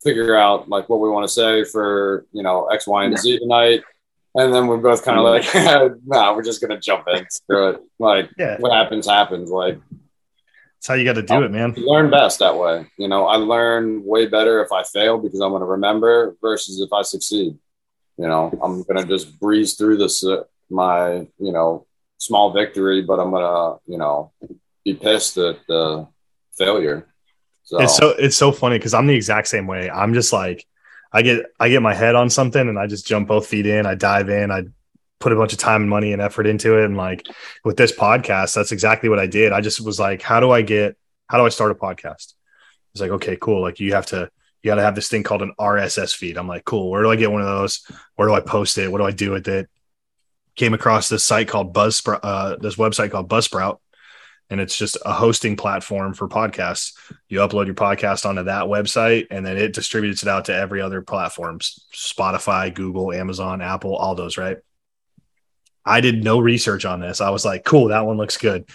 figure 0.03 0.37
out 0.37 0.69
like 0.69 0.89
what 0.89 1.01
we 1.01 1.09
want 1.09 1.27
to 1.27 1.33
say 1.33 1.65
for, 1.65 2.27
you 2.33 2.43
know, 2.43 2.67
X, 2.67 2.87
Y, 2.87 3.05
and 3.05 3.19
Z 3.19 3.39
tonight? 3.39 3.83
And 4.37 4.53
then 4.53 4.67
we're 4.67 4.77
both 4.77 5.05
kind 5.05 5.19
of 5.19 5.25
like, 5.25 5.45
nah, 6.07 6.35
we're 6.35 6.43
just 6.43 6.61
gonna 6.61 6.81
jump 6.81 7.07
in. 7.09 7.27
Screw 7.31 7.71
it. 7.71 7.81
Like 7.99 8.31
yeah. 8.39 8.59
what 8.59 8.73
happens, 8.73 9.07
happens. 9.07 9.51
Like 9.51 9.81
that's 10.85 10.91
how 10.91 10.95
you 10.97 11.05
got 11.07 11.15
to 11.15 11.23
do 11.23 11.33
I'll, 11.33 11.45
it, 11.45 11.51
man. 11.51 11.73
Learn 11.79 12.11
best 12.11 12.41
that 12.41 12.59
way. 12.59 12.87
You 12.99 13.09
know, 13.09 13.27
I 13.27 13.37
learn 13.37 14.05
way 14.05 14.27
better 14.27 14.63
if 14.63 14.71
I 14.71 14.83
fail 14.83 15.17
because 15.17 15.41
I'm 15.41 15.49
going 15.49 15.61
to 15.61 15.67
remember 15.67 16.37
versus 16.43 16.79
if 16.79 16.93
I 16.93 17.01
succeed. 17.01 17.57
You 18.19 18.29
know, 18.29 18.51
I'm 18.63 18.83
going 18.83 18.99
to 18.99 19.07
just 19.09 19.41
breeze 19.41 19.77
through 19.77 19.97
this, 19.97 20.23
uh, 20.23 20.43
my, 20.75 21.27
you 21.39 21.53
know, 21.53 21.87
small 22.19 22.53
victory, 22.53 23.03
but 23.03 23.21
I'm 23.21 23.31
to, 23.33 23.79
you 23.87 23.99
know, 23.99 24.33
be 24.85 24.95
pissed 24.95 25.39
at 25.39 25.59
the 25.67 26.07
failure. 26.57 27.07
So 27.63 27.81
it's 27.81 27.97
so, 27.97 28.11
it's 28.11 28.37
so 28.37 28.53
funny 28.53 28.79
because 28.79 28.95
I'm 28.95 29.07
the 29.07 29.15
exact 29.15 29.49
same 29.49 29.67
way. 29.67 29.89
I'm 29.91 30.13
just 30.15 30.33
like, 30.33 30.67
I 31.13 31.23
get, 31.23 31.47
I 31.59 31.69
get 31.69 31.81
my 31.81 31.95
head 31.95 32.15
on 32.15 32.29
something 32.29 32.69
and 32.69 32.79
I 32.79 32.87
just 32.87 33.07
jump 33.07 33.29
both 33.29 33.47
feet 33.47 33.67
in. 33.67 33.87
I 33.87 33.95
dive 33.95 34.29
in. 34.29 34.51
I 34.51 34.65
put 35.21 35.33
a 35.33 35.37
bunch 35.37 35.53
of 35.53 35.59
time 35.59 35.83
and 35.83 35.91
money 35.91 36.13
and 36.13 36.21
effort 36.21 36.47
into 36.47 36.79
it. 36.79 36.85
And 36.85 36.97
like 36.97 37.27
with 37.65 37.77
this 37.77 37.93
podcast, 37.93 38.55
that's 38.55 38.73
exactly 38.73 39.09
what 39.09 39.19
I 39.19 39.27
did. 39.27 39.53
I 39.53 39.61
just 39.61 39.81
was 39.81 39.99
like, 39.99 40.21
how 40.21 40.41
do 40.41 40.51
I 40.51 40.63
get, 40.63 40.97
how 41.29 41.39
do 41.39 41.47
I 41.47 41.51
start 41.51 41.71
a 41.71 41.75
podcast? 41.75 42.35
It's 42.93 43.01
like, 43.01 43.13
okay, 43.13 43.39
cool. 43.41 43.63
Like 43.63 43.81
you 43.81 43.95
have 43.95 44.07
to, 44.07 44.29
you 44.63 44.71
got 44.71 44.77
to 44.77 44.83
have 44.83 44.95
this 44.95 45.09
thing 45.09 45.23
called 45.23 45.43
an 45.43 45.53
RSS 45.59 46.15
feed. 46.15 46.37
I'm 46.37 46.49
like, 46.49 46.65
cool. 46.65 46.91
Where 46.91 47.03
do 47.03 47.11
I 47.11 47.17
get 47.17 47.31
one 47.31 47.43
of 47.43 47.47
those? 47.47 47.87
Where 48.17 48.29
do 48.29 48.35
I 48.35 48.41
post 48.41 48.77
it? 48.79 48.91
What 48.91 48.99
do 48.99 49.05
I 49.05 49.11
do 49.11 49.31
with 49.31 49.47
it? 49.49 49.69
Came 50.57 50.75
across 50.75 51.09
this 51.09 51.25
site 51.25 51.49
called 51.49 51.75
Buzzsprout, 51.75 52.21
uh, 52.23 52.57
this 52.57 52.77
website 52.77 53.11
called 53.11 53.29
Buzzsprout, 53.29 53.79
and 54.51 54.61
it's 54.61 54.77
just 54.77 54.97
a 55.05 55.13
hosting 55.13 55.57
platform 55.57 56.15
for 56.15 56.29
podcasts. 56.29 56.93
You 57.29 57.39
upload 57.41 57.67
your 57.67 57.75
podcast 57.75 58.25
onto 58.25 58.45
that 58.45 58.65
website, 58.65 59.27
and 59.31 59.45
then 59.45 59.57
it 59.57 59.73
distributes 59.73 60.23
it 60.23 60.29
out 60.29 60.45
to 60.47 60.55
every 60.55 60.81
other 60.81 61.03
platforms: 61.03 61.87
Spotify, 61.93 62.73
Google, 62.73 63.13
Amazon, 63.13 63.61
Apple, 63.61 63.97
all 63.97 64.15
those. 64.15 64.39
Right? 64.39 64.59
I 65.85 66.01
did 66.01 66.25
no 66.25 66.39
research 66.39 66.85
on 66.85 67.01
this. 67.01 67.21
I 67.21 67.31
was 67.31 67.45
like, 67.45 67.65
cool, 67.65 67.89
that 67.89 68.07
one 68.07 68.17
looks 68.17 68.39
good. 68.39 68.69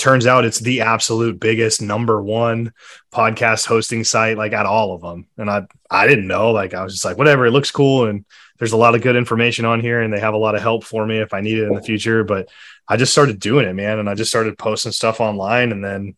Turns 0.00 0.26
out 0.26 0.46
it's 0.46 0.60
the 0.60 0.80
absolute 0.80 1.38
biggest 1.38 1.82
number 1.82 2.22
one 2.22 2.72
podcast 3.12 3.66
hosting 3.66 4.02
site, 4.02 4.38
like 4.38 4.54
at 4.54 4.64
all 4.64 4.94
of 4.94 5.02
them. 5.02 5.26
And 5.36 5.50
I, 5.50 5.66
I 5.90 6.06
didn't 6.06 6.26
know. 6.26 6.52
Like, 6.52 6.72
I 6.72 6.82
was 6.82 6.94
just 6.94 7.04
like, 7.04 7.18
whatever, 7.18 7.44
it 7.44 7.50
looks 7.50 7.70
cool. 7.70 8.06
And 8.06 8.24
there's 8.58 8.72
a 8.72 8.78
lot 8.78 8.94
of 8.94 9.02
good 9.02 9.14
information 9.14 9.66
on 9.66 9.80
here, 9.80 10.00
and 10.00 10.10
they 10.10 10.18
have 10.18 10.32
a 10.32 10.38
lot 10.38 10.54
of 10.54 10.62
help 10.62 10.84
for 10.84 11.04
me 11.04 11.18
if 11.18 11.34
I 11.34 11.42
need 11.42 11.58
it 11.58 11.66
in 11.66 11.74
the 11.74 11.82
future. 11.82 12.24
But 12.24 12.48
I 12.88 12.96
just 12.96 13.12
started 13.12 13.38
doing 13.40 13.66
it, 13.66 13.74
man. 13.74 13.98
And 13.98 14.08
I 14.08 14.14
just 14.14 14.30
started 14.30 14.56
posting 14.56 14.92
stuff 14.92 15.20
online. 15.20 15.70
And 15.70 15.84
then 15.84 16.16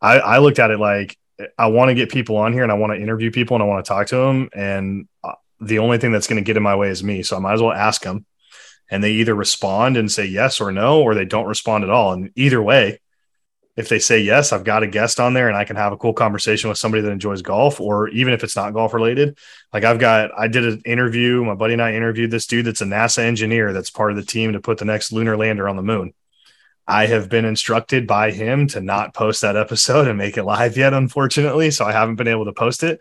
I, 0.00 0.20
I 0.20 0.38
looked 0.38 0.60
at 0.60 0.70
it 0.70 0.78
like, 0.78 1.18
I 1.58 1.66
want 1.66 1.88
to 1.88 1.96
get 1.96 2.12
people 2.12 2.36
on 2.36 2.52
here 2.52 2.62
and 2.62 2.70
I 2.70 2.76
want 2.76 2.92
to 2.92 3.02
interview 3.02 3.32
people 3.32 3.56
and 3.56 3.62
I 3.62 3.66
want 3.66 3.84
to 3.84 3.88
talk 3.88 4.06
to 4.08 4.16
them. 4.16 4.50
And 4.54 5.08
uh, 5.24 5.34
the 5.60 5.80
only 5.80 5.98
thing 5.98 6.12
that's 6.12 6.28
going 6.28 6.42
to 6.42 6.46
get 6.46 6.56
in 6.56 6.62
my 6.62 6.76
way 6.76 6.90
is 6.90 7.02
me. 7.02 7.24
So 7.24 7.36
I 7.36 7.40
might 7.40 7.54
as 7.54 7.62
well 7.62 7.72
ask 7.72 8.02
them 8.02 8.24
and 8.90 9.02
they 9.02 9.12
either 9.12 9.34
respond 9.34 9.96
and 9.96 10.10
say 10.10 10.24
yes 10.24 10.60
or 10.60 10.72
no, 10.72 11.02
or 11.02 11.14
they 11.14 11.24
don't 11.24 11.46
respond 11.46 11.84
at 11.84 11.90
all. 11.90 12.12
And 12.12 12.30
either 12.36 12.62
way, 12.62 13.00
if 13.76 13.88
they 13.88 14.00
say 14.00 14.18
yes, 14.18 14.52
I've 14.52 14.64
got 14.64 14.82
a 14.82 14.88
guest 14.88 15.20
on 15.20 15.34
there 15.34 15.46
and 15.46 15.56
I 15.56 15.64
can 15.64 15.76
have 15.76 15.92
a 15.92 15.96
cool 15.96 16.12
conversation 16.12 16.68
with 16.68 16.78
somebody 16.78 17.02
that 17.02 17.12
enjoys 17.12 17.42
golf, 17.42 17.80
or 17.80 18.08
even 18.08 18.32
if 18.32 18.42
it's 18.42 18.56
not 18.56 18.74
golf 18.74 18.92
related. 18.92 19.38
Like 19.72 19.84
I've 19.84 20.00
got, 20.00 20.30
I 20.36 20.48
did 20.48 20.64
an 20.64 20.82
interview. 20.84 21.44
My 21.44 21.54
buddy 21.54 21.74
and 21.74 21.82
I 21.82 21.94
interviewed 21.94 22.32
this 22.32 22.46
dude 22.46 22.66
that's 22.66 22.80
a 22.80 22.86
NASA 22.86 23.20
engineer 23.20 23.72
that's 23.72 23.90
part 23.90 24.10
of 24.10 24.16
the 24.16 24.24
team 24.24 24.54
to 24.54 24.60
put 24.60 24.78
the 24.78 24.84
next 24.84 25.12
lunar 25.12 25.36
lander 25.36 25.68
on 25.68 25.76
the 25.76 25.82
moon. 25.82 26.12
I 26.88 27.06
have 27.06 27.28
been 27.28 27.44
instructed 27.44 28.06
by 28.06 28.30
him 28.30 28.66
to 28.68 28.80
not 28.80 29.14
post 29.14 29.42
that 29.42 29.56
episode 29.56 30.08
and 30.08 30.16
make 30.18 30.38
it 30.38 30.44
live 30.44 30.76
yet, 30.76 30.94
unfortunately. 30.94 31.70
So 31.70 31.84
I 31.84 31.92
haven't 31.92 32.16
been 32.16 32.26
able 32.26 32.46
to 32.46 32.52
post 32.52 32.82
it. 32.82 32.98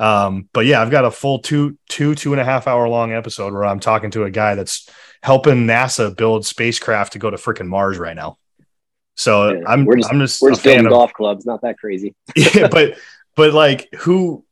Um, 0.00 0.48
but 0.54 0.64
yeah, 0.64 0.80
I've 0.80 0.90
got 0.90 1.04
a 1.04 1.10
full 1.10 1.40
two, 1.40 1.76
two, 1.90 2.14
two 2.14 2.32
and 2.32 2.40
a 2.40 2.44
half 2.44 2.66
hour 2.66 2.88
long 2.88 3.12
episode 3.12 3.52
where 3.52 3.66
I'm 3.66 3.80
talking 3.80 4.10
to 4.12 4.24
a 4.24 4.30
guy 4.30 4.54
that's 4.54 4.88
helping 5.22 5.66
NASA 5.66 6.16
build 6.16 6.46
spacecraft 6.46 7.12
to 7.12 7.18
go 7.18 7.28
to 7.28 7.36
freaking 7.36 7.68
Mars 7.68 7.98
right 7.98 8.16
now. 8.16 8.38
So 9.14 9.52
yeah, 9.52 9.60
I'm, 9.66 9.84
we're 9.84 9.98
just, 9.98 10.10
I'm 10.10 10.18
just, 10.18 10.40
we're 10.40 10.50
just 10.52 10.64
building 10.64 10.88
golf 10.88 11.12
clubs, 11.12 11.44
not 11.44 11.60
that 11.60 11.78
crazy. 11.78 12.14
yeah, 12.34 12.68
but, 12.68 12.96
but 13.36 13.52
like 13.52 13.90
who, 13.98 14.42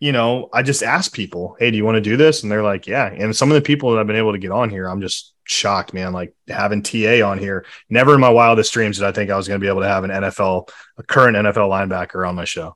you 0.00 0.12
know, 0.12 0.48
I 0.54 0.62
just 0.62 0.82
ask 0.82 1.12
people, 1.12 1.54
Hey, 1.58 1.70
do 1.70 1.76
you 1.76 1.84
want 1.84 1.96
to 1.96 2.00
do 2.00 2.16
this? 2.16 2.42
And 2.42 2.50
they're 2.50 2.62
like, 2.62 2.86
yeah. 2.86 3.06
And 3.06 3.36
some 3.36 3.50
of 3.50 3.56
the 3.56 3.60
people 3.60 3.92
that 3.92 4.00
I've 4.00 4.06
been 4.06 4.16
able 4.16 4.32
to 4.32 4.38
get 4.38 4.52
on 4.52 4.70
here, 4.70 4.88
I'm 4.88 5.02
just 5.02 5.34
shocked, 5.44 5.92
man. 5.92 6.14
Like 6.14 6.34
having 6.48 6.82
TA 6.82 7.20
on 7.28 7.38
here, 7.38 7.66
never 7.90 8.14
in 8.14 8.20
my 8.20 8.30
wildest 8.30 8.72
dreams 8.72 8.96
did 8.96 9.06
I 9.06 9.12
think 9.12 9.30
I 9.30 9.36
was 9.36 9.48
going 9.48 9.60
to 9.60 9.64
be 9.64 9.68
able 9.68 9.82
to 9.82 9.88
have 9.88 10.04
an 10.04 10.10
NFL, 10.10 10.70
a 10.96 11.02
current 11.02 11.36
NFL 11.36 11.68
linebacker 11.68 12.26
on 12.26 12.36
my 12.36 12.46
show. 12.46 12.74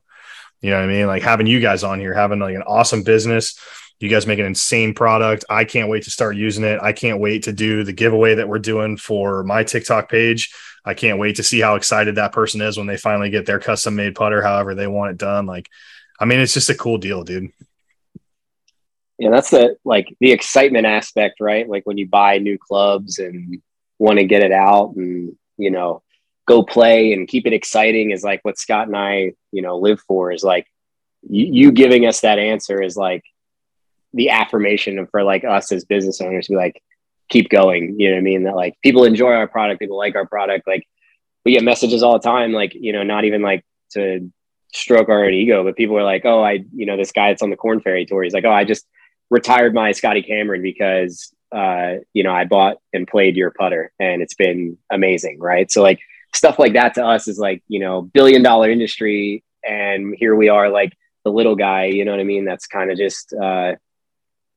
You 0.61 0.71
know 0.71 0.77
what 0.77 0.89
I 0.89 0.93
mean? 0.93 1.07
Like 1.07 1.23
having 1.23 1.47
you 1.47 1.59
guys 1.59 1.83
on 1.83 1.99
here, 1.99 2.13
having 2.13 2.39
like 2.39 2.55
an 2.55 2.63
awesome 2.63 3.03
business. 3.03 3.57
You 3.99 4.09
guys 4.09 4.25
make 4.25 4.39
an 4.39 4.45
insane 4.45 4.93
product. 4.93 5.43
I 5.49 5.65
can't 5.65 5.89
wait 5.89 6.03
to 6.03 6.11
start 6.11 6.37
using 6.37 6.63
it. 6.63 6.79
I 6.81 6.93
can't 6.93 7.19
wait 7.19 7.43
to 7.43 7.51
do 7.51 7.83
the 7.83 7.91
giveaway 7.91 8.35
that 8.35 8.47
we're 8.47 8.59
doing 8.59 8.95
for 8.95 9.43
my 9.43 9.63
TikTok 9.63 10.09
page. 10.09 10.53
I 10.85 10.93
can't 10.93 11.19
wait 11.19 11.35
to 11.35 11.43
see 11.43 11.59
how 11.59 11.75
excited 11.75 12.15
that 12.15 12.31
person 12.31 12.61
is 12.61 12.77
when 12.77 12.87
they 12.87 12.95
finally 12.95 13.29
get 13.29 13.45
their 13.45 13.59
custom 13.59 13.95
made 13.95 14.15
putter, 14.15 14.41
however 14.41 14.73
they 14.73 14.87
want 14.87 15.11
it 15.11 15.17
done. 15.17 15.45
Like, 15.45 15.69
I 16.17 16.25
mean, 16.25 16.39
it's 16.39 16.53
just 16.53 16.69
a 16.69 16.75
cool 16.75 16.97
deal, 16.97 17.23
dude. 17.23 17.51
Yeah, 19.17 19.31
that's 19.31 19.49
the 19.49 19.75
like 19.83 20.15
the 20.21 20.31
excitement 20.31 20.85
aspect, 20.85 21.41
right? 21.41 21.67
Like 21.67 21.85
when 21.85 21.97
you 21.97 22.07
buy 22.07 22.37
new 22.37 22.57
clubs 22.57 23.19
and 23.19 23.61
want 23.97 24.17
to 24.17 24.25
get 24.25 24.43
it 24.43 24.53
out 24.53 24.93
and 24.95 25.35
you 25.57 25.71
know 25.71 26.01
go 26.49 26.63
play 26.63 27.13
and 27.13 27.27
keep 27.27 27.45
it 27.45 27.53
exciting 27.53 28.09
is 28.09 28.23
like 28.23 28.39
what 28.41 28.57
Scott 28.57 28.87
and 28.87 28.97
I, 28.97 29.33
you 29.51 29.61
know, 29.61 29.77
live 29.77 30.01
for 30.07 30.31
is 30.31 30.43
like 30.43 30.65
you, 31.21 31.45
you 31.45 31.71
giving 31.71 32.07
us 32.07 32.21
that 32.21 32.39
answer 32.39 32.81
is 32.81 32.97
like 32.97 33.23
the 34.15 34.31
affirmation 34.31 35.05
for 35.11 35.23
like 35.23 35.43
us 35.43 35.71
as 35.71 35.85
business 35.85 36.19
owners 36.19 36.47
to 36.47 36.53
be 36.53 36.57
like, 36.57 36.81
keep 37.29 37.49
going. 37.49 37.99
You 37.99 38.09
know 38.09 38.15
what 38.15 38.21
I 38.21 38.23
mean? 38.23 38.43
That 38.45 38.55
like 38.55 38.73
people 38.81 39.03
enjoy 39.03 39.31
our 39.33 39.47
product, 39.47 39.79
people 39.79 39.95
like 39.95 40.15
our 40.15 40.25
product. 40.25 40.65
Like 40.65 40.87
we 41.45 41.53
get 41.53 41.63
messages 41.63 42.01
all 42.01 42.13
the 42.13 42.27
time, 42.27 42.51
like, 42.51 42.73
you 42.73 42.93
know, 42.93 43.03
not 43.03 43.25
even 43.25 43.43
like 43.43 43.63
to 43.91 44.31
stroke 44.73 45.07
our 45.07 45.25
own 45.25 45.33
ego, 45.35 45.63
but 45.63 45.75
people 45.75 45.99
are 45.99 46.03
like, 46.03 46.25
oh, 46.25 46.43
I, 46.43 46.65
you 46.73 46.87
know, 46.87 46.97
this 46.97 47.11
guy 47.11 47.29
that's 47.29 47.43
on 47.43 47.51
the 47.51 47.57
Korn 47.57 47.79
Ferry 47.79 48.07
tour, 48.07 48.23
he's 48.23 48.33
like, 48.33 48.45
oh, 48.45 48.51
I 48.51 48.63
just 48.63 48.87
retired 49.29 49.75
my 49.75 49.91
Scotty 49.91 50.23
Cameron 50.23 50.63
because, 50.63 51.31
uh, 51.51 51.97
you 52.15 52.23
know, 52.23 52.33
I 52.33 52.45
bought 52.45 52.77
and 52.91 53.07
played 53.07 53.35
your 53.35 53.51
putter 53.51 53.91
and 53.99 54.23
it's 54.23 54.33
been 54.33 54.79
amazing. 54.91 55.37
Right. 55.39 55.69
So 55.69 55.83
like 55.83 55.99
stuff 56.33 56.59
like 56.59 56.73
that 56.73 56.93
to 56.95 57.05
us 57.05 57.27
is 57.27 57.39
like 57.39 57.63
you 57.67 57.79
know 57.79 58.01
billion 58.01 58.43
dollar 58.43 58.69
industry 58.69 59.43
and 59.67 60.15
here 60.17 60.35
we 60.35 60.49
are 60.49 60.69
like 60.69 60.93
the 61.23 61.31
little 61.31 61.55
guy 61.55 61.85
you 61.85 62.05
know 62.05 62.11
what 62.11 62.19
i 62.19 62.23
mean? 62.23 62.45
That's 62.45 62.67
kind 62.67 62.91
of 62.91 62.97
just 62.97 63.33
uh 63.33 63.75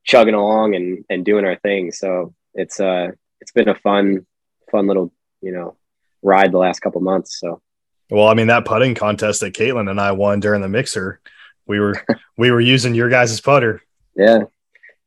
chugging 0.03 0.33
along 0.33 0.75
and 0.75 1.05
and 1.09 1.25
doing 1.25 1.45
our 1.45 1.57
thing. 1.57 1.91
So 1.91 2.33
it's 2.53 2.79
uh 2.79 3.11
it's 3.41 3.51
been 3.51 3.69
a 3.69 3.75
fun 3.75 4.25
fun 4.71 4.87
little 4.87 5.13
you 5.41 5.51
know 5.51 5.75
ride 6.21 6.51
the 6.51 6.57
last 6.57 6.79
couple 6.79 7.01
months 7.01 7.39
so. 7.39 7.61
Well 8.09 8.27
i 8.27 8.33
mean 8.33 8.47
that 8.47 8.65
putting 8.65 8.95
contest 8.95 9.39
that 9.41 9.53
caitlin 9.53 9.89
and 9.89 9.99
i 9.99 10.11
won 10.11 10.39
during 10.39 10.61
the 10.61 10.69
mixer 10.69 11.19
we 11.65 11.79
were 11.79 11.95
we 12.37 12.51
were 12.51 12.61
using 12.61 12.95
your 12.95 13.09
guys' 13.09 13.39
putter. 13.39 13.81
Yeah. 14.15 14.43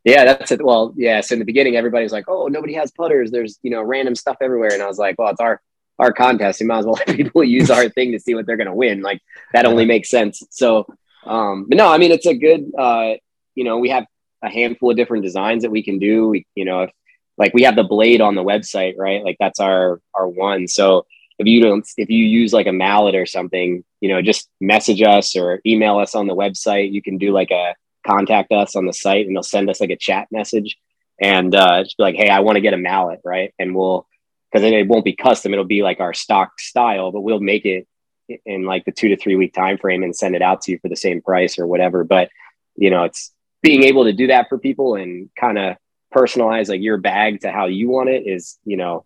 Yeah 0.05 0.25
that's 0.25 0.51
it. 0.53 0.65
Well 0.65 0.95
yeah 0.97 1.21
so 1.21 1.35
in 1.35 1.39
the 1.39 1.45
beginning 1.45 1.77
everybody's 1.77 2.13
like 2.13 2.25
oh 2.29 2.49
nobody 2.49 2.75
has 2.75 2.91
putters. 2.91 3.31
There's 3.31 3.59
you 3.63 3.71
know 3.71 3.83
random 3.83 4.15
stuff 4.15 4.37
everywhere. 4.41 4.73
And 4.73 4.83
i 4.83 4.87
was 4.87 4.99
like 4.99 5.17
well 5.19 5.31
it's 5.31 5.41
our 5.41 5.61
our 5.99 6.13
contest, 6.13 6.61
you 6.61 6.67
might 6.67 6.79
as 6.79 6.87
well 6.87 6.99
let 7.07 7.17
people 7.17 7.45
use 7.45 7.71
our 7.71 7.89
thing 7.89 8.13
to 8.13 8.21
see 8.21 8.35
what 8.35 8.47
they're 8.47 8.57
going 8.57 8.67
to 8.69 8.75
win. 8.75 9.03
Like 9.03 9.21
that 9.53 9.67
only 9.67 9.85
makes 9.85 10.11
sense. 10.11 10.43
So, 10.51 10.87
um, 11.25 11.67
but 11.69 11.77
no, 11.79 11.89
I 11.89 11.99
mean, 11.99 12.13
it's 12.13 12.27
a 12.27 12.35
good, 12.35 12.71
uh, 12.79 13.15
you 13.55 13.65
know, 13.65 13.79
we 13.79 13.91
have 13.91 14.07
a 14.43 14.51
handful 14.51 14.91
of 14.91 14.97
different 14.97 15.25
designs 15.25 15.63
that 15.63 15.71
we 15.71 15.83
can 15.83 15.99
do. 15.99 16.29
We, 16.29 16.47
you 16.55 16.65
know, 16.65 16.83
if, 16.83 16.91
like 17.39 17.53
we 17.53 17.63
have 17.65 17.77
the 17.77 17.85
blade 17.85 18.21
on 18.21 18.35
the 18.35 18.45
website, 18.45 18.95
right? 18.97 19.23
Like 19.23 19.37
that's 19.39 19.61
our, 19.61 20.01
our 20.15 20.27
one. 20.29 20.69
So 20.69 21.07
if 21.39 21.47
you 21.47 21.61
don't, 21.61 21.87
if 21.97 22.09
you 22.09 22.25
use 22.25 22.53
like 22.53 22.67
a 22.67 22.73
mallet 22.73 23.15
or 23.15 23.27
something, 23.27 23.85
you 24.01 24.09
know, 24.09 24.23
just 24.23 24.49
message 24.61 25.03
us 25.03 25.37
or 25.37 25.61
email 25.67 25.99
us 25.99 26.15
on 26.15 26.27
the 26.27 26.35
website. 26.35 26.93
You 26.93 27.03
can 27.03 27.19
do 27.19 27.33
like 27.33 27.51
a 27.51 27.75
contact 28.07 28.53
us 28.53 28.77
on 28.77 28.87
the 28.87 28.93
site 28.93 29.27
and 29.27 29.35
they'll 29.35 29.43
send 29.43 29.69
us 29.69 29.81
like 29.81 29.91
a 29.91 29.97
chat 29.97 30.29
message 30.31 30.79
and, 31.21 31.55
uh, 31.55 31.83
just 31.83 31.97
be 31.99 32.05
like, 32.05 32.15
Hey, 32.15 32.29
I 32.29 32.41
want 32.41 32.57
to 32.57 32.63
get 32.63 32.75
a 32.75 32.79
mallet. 32.79 33.21
Right. 33.25 33.53
And 33.59 33.75
we'll, 33.75 34.07
because 34.51 34.65
it 34.65 34.89
won't 34.89 35.05
be 35.05 35.15
custom. 35.15 35.53
It'll 35.53 35.65
be 35.65 35.83
like 35.83 36.01
our 36.01 36.15
stock 36.15 36.61
style 36.61 37.13
but 37.13 37.23
we'll 37.23 37.41
make 37.41 37.65
it 37.65 37.87
in 38.45 38.65
like 38.65 38.85
the 38.85 38.93
two 38.93 39.09
to 39.09 39.17
three 39.17 39.37
week 39.37 39.55
time 39.55 39.79
frame 39.79 40.03
and 40.03 40.15
send 40.15 40.35
it 40.35 40.43
out 40.43 40.63
to 40.63 40.73
you 40.73 40.79
for 40.81 40.89
the 40.89 40.97
same 40.97 41.23
price 41.23 41.59
or 41.59 41.67
whatever. 41.67 42.05
But 42.05 42.31
you 42.77 42.91
know 42.91 43.05
it's 43.05 43.33
being 43.63 43.85
able 43.85 44.05
to 44.05 44.13
do 44.13 44.29
that 44.29 44.49
for 44.49 44.59
people 44.59 44.97
and 44.97 45.31
kind 45.39 45.59
of 45.59 45.77
personalize 46.15 46.69
like 46.69 46.81
your 46.81 46.99
bag 46.99 47.41
to 47.41 47.51
how 47.51 47.67
you 47.67 47.89
want 47.89 48.09
it 48.09 48.27
is 48.27 48.59
you 48.65 48.77
know 48.77 49.05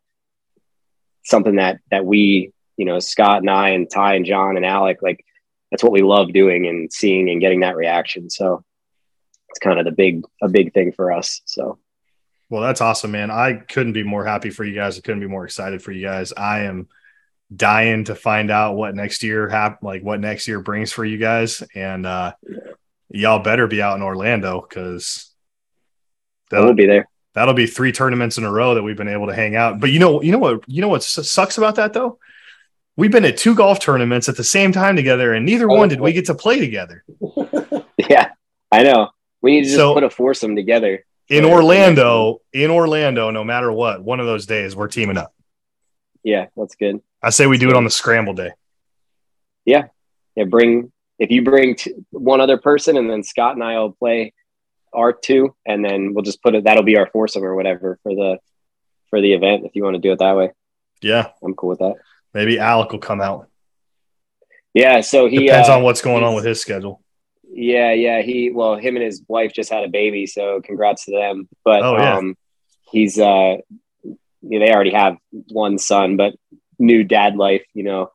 something 1.24 1.56
that 1.56 1.78
that 1.90 2.04
we 2.04 2.52
you 2.76 2.84
know 2.84 2.98
scott 2.98 3.38
and 3.38 3.50
i 3.50 3.70
and 3.70 3.90
ty 3.90 4.14
and 4.14 4.26
john 4.26 4.56
and 4.56 4.66
alec 4.66 4.98
like 5.02 5.24
that's 5.70 5.82
what 5.82 5.92
we 5.92 6.02
love 6.02 6.32
doing 6.32 6.66
and 6.66 6.92
seeing 6.92 7.30
and 7.30 7.40
getting 7.40 7.60
that 7.60 7.76
reaction. 7.76 8.28
So 8.28 8.64
it's 9.48 9.58
kind 9.58 9.78
of 9.78 9.84
the 9.84 9.92
big 9.92 10.24
a 10.42 10.48
big 10.48 10.72
thing 10.74 10.92
for 10.92 11.12
us. 11.12 11.40
So 11.44 11.78
well, 12.50 12.62
that's 12.62 12.80
awesome, 12.80 13.12
man. 13.12 13.30
I 13.30 13.54
couldn't 13.54 13.92
be 13.92 14.02
more 14.02 14.24
happy 14.24 14.50
for 14.50 14.64
you 14.64 14.74
guys. 14.74 14.98
I 14.98 15.00
couldn't 15.00 15.20
be 15.20 15.28
more 15.28 15.44
excited 15.44 15.82
for 15.82 15.92
you 15.92 16.04
guys. 16.04 16.32
I 16.32 16.62
am 16.62 16.88
dying 17.54 18.04
to 18.04 18.14
find 18.14 18.50
out 18.50 18.74
what 18.74 18.94
next 18.94 19.22
year 19.22 19.48
hap- 19.48 19.82
like 19.82 20.02
what 20.02 20.20
next 20.20 20.48
year 20.48 20.60
brings 20.60 20.92
for 20.92 21.04
you 21.04 21.16
guys. 21.16 21.62
And 21.74 22.06
uh 22.06 22.34
y'all 23.08 23.40
better 23.40 23.66
be 23.66 23.80
out 23.80 23.96
in 23.96 24.02
Orlando 24.02 24.60
because 24.60 25.32
that 26.50 26.60
will 26.60 26.74
be 26.74 26.86
there. 26.86 27.08
That'll 27.34 27.54
be 27.54 27.66
three 27.66 27.92
tournaments 27.92 28.38
in 28.38 28.44
a 28.44 28.50
row 28.50 28.74
that 28.74 28.82
we've 28.82 28.96
been 28.96 29.08
able 29.08 29.28
to 29.28 29.34
hang 29.34 29.54
out. 29.54 29.80
But 29.80 29.90
you 29.90 30.00
know, 30.00 30.20
you 30.20 30.32
know 30.32 30.38
what, 30.38 30.64
you 30.66 30.80
know 30.80 30.88
what 30.88 31.04
sucks 31.04 31.58
about 31.58 31.76
that 31.76 31.92
though? 31.92 32.18
We've 32.96 33.12
been 33.12 33.24
at 33.24 33.36
two 33.36 33.54
golf 33.54 33.78
tournaments 33.78 34.28
at 34.28 34.36
the 34.36 34.44
same 34.44 34.72
time 34.72 34.94
together, 34.94 35.32
and 35.32 35.46
neither 35.46 35.70
oh, 35.70 35.76
one 35.76 35.88
did 35.88 36.00
we 36.00 36.12
get 36.12 36.26
to 36.26 36.34
play 36.34 36.58
together. 36.58 37.04
yeah, 37.96 38.32
I 38.70 38.82
know. 38.82 39.10
We 39.40 39.52
need 39.52 39.60
to 39.62 39.66
just 39.66 39.76
so, 39.76 39.94
put 39.94 40.02
a 40.02 40.10
foursome 40.10 40.54
together 40.54 41.04
in 41.30 41.44
Orlando, 41.44 42.40
in 42.52 42.70
Orlando, 42.70 43.30
no 43.30 43.44
matter 43.44 43.70
what, 43.72 44.02
one 44.02 44.20
of 44.20 44.26
those 44.26 44.46
days 44.46 44.74
we're 44.74 44.88
teaming 44.88 45.16
up. 45.16 45.32
Yeah, 46.22 46.46
that's 46.56 46.74
good. 46.74 47.00
I 47.22 47.30
say 47.30 47.46
we 47.46 47.56
do 47.56 47.70
it 47.70 47.76
on 47.76 47.84
the 47.84 47.90
scramble 47.90 48.34
day. 48.34 48.50
Yeah, 49.64 49.86
yeah. 50.34 50.44
Bring 50.44 50.92
if 51.18 51.30
you 51.30 51.42
bring 51.42 51.76
t- 51.76 51.94
one 52.10 52.40
other 52.40 52.58
person, 52.58 52.96
and 52.96 53.08
then 53.08 53.22
Scott 53.22 53.54
and 53.54 53.62
I 53.62 53.78
will 53.78 53.92
play 53.92 54.34
our 54.92 55.12
two, 55.12 55.54
and 55.64 55.84
then 55.84 56.12
we'll 56.12 56.24
just 56.24 56.42
put 56.42 56.54
it. 56.54 56.64
That'll 56.64 56.82
be 56.82 56.98
our 56.98 57.08
foursome 57.12 57.44
or 57.44 57.54
whatever 57.54 57.98
for 58.02 58.14
the 58.14 58.38
for 59.08 59.20
the 59.20 59.32
event. 59.32 59.64
If 59.64 59.76
you 59.76 59.84
want 59.84 59.94
to 59.94 60.00
do 60.00 60.12
it 60.12 60.18
that 60.18 60.36
way, 60.36 60.50
yeah, 61.00 61.28
I'm 61.42 61.54
cool 61.54 61.70
with 61.70 61.78
that. 61.78 61.94
Maybe 62.34 62.58
Alec 62.58 62.90
will 62.90 62.98
come 62.98 63.20
out. 63.20 63.48
Yeah, 64.74 65.00
so 65.00 65.28
he 65.28 65.46
depends 65.46 65.68
uh, 65.68 65.76
on 65.76 65.84
what's 65.84 66.02
going 66.02 66.24
on 66.24 66.34
with 66.34 66.44
his 66.44 66.60
schedule. 66.60 67.02
Yeah, 67.60 67.92
yeah. 67.92 68.22
He 68.22 68.50
well, 68.50 68.76
him 68.76 68.96
and 68.96 69.04
his 69.04 69.22
wife 69.28 69.52
just 69.52 69.70
had 69.70 69.84
a 69.84 69.88
baby, 69.88 70.26
so 70.26 70.62
congrats 70.64 71.04
to 71.04 71.10
them. 71.10 71.46
But 71.62 71.82
oh, 71.82 71.98
yeah. 71.98 72.16
um, 72.16 72.34
he's 72.90 73.18
uh, 73.18 73.58
they 74.42 74.72
already 74.72 74.92
have 74.92 75.18
one 75.50 75.76
son, 75.76 76.16
but 76.16 76.34
new 76.78 77.04
dad 77.04 77.36
life, 77.36 77.62
you 77.74 77.82
know, 77.82 78.12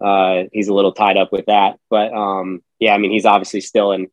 uh, 0.00 0.48
he's 0.52 0.66
a 0.66 0.74
little 0.74 0.90
tied 0.90 1.16
up 1.16 1.30
with 1.30 1.46
that. 1.46 1.78
But 1.88 2.12
um, 2.12 2.60
yeah, 2.80 2.92
I 2.92 2.98
mean, 2.98 3.12
he's 3.12 3.24
obviously 3.24 3.60
still 3.60 3.92
an 3.92 4.08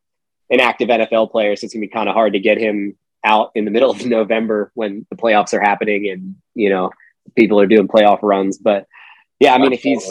an 0.52 0.60
active 0.60 0.90
NFL 0.90 1.32
player, 1.32 1.56
so 1.56 1.66
it's 1.66 1.74
gonna 1.74 1.82
be 1.82 1.88
kind 1.88 2.07
of 2.07 2.14
hard 2.14 2.34
to 2.34 2.40
get 2.40 2.60
him 2.60 2.95
out 3.24 3.53
in 3.56 3.66
the 3.66 3.72
middle 3.72 3.90
of 3.90 4.06
November 4.06 4.72
when 4.76 5.07
the 5.10 5.16
playoffs 5.16 5.56
are 5.56 5.62
happening 5.62 6.12
and 6.12 6.36
you 6.53 6.70
know 6.70 6.91
people 7.36 7.60
are 7.60 7.66
doing 7.66 7.88
playoff 7.88 8.20
runs. 8.22 8.60
But 8.60 8.86
yeah, 9.40 9.56
I 9.56 9.57
mean, 9.57 9.74
if 9.74 9.82
he's 9.82 10.07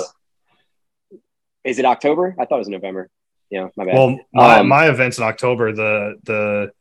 is 1.62 1.78
it 1.78 1.84
October? 1.84 2.34
I 2.40 2.44
thought 2.44 2.56
it 2.56 2.58
was 2.58 2.68
November 2.68 3.08
yeah, 3.54 3.68
my 3.76 3.84
bad. 3.84 3.94
Well, 3.94 4.18
my, 4.32 4.58
um, 4.58 4.68
my 4.68 4.88
event's 4.88 5.18
in 5.18 5.24
October. 5.24 5.72
The 5.72 6.16
the 6.24 6.72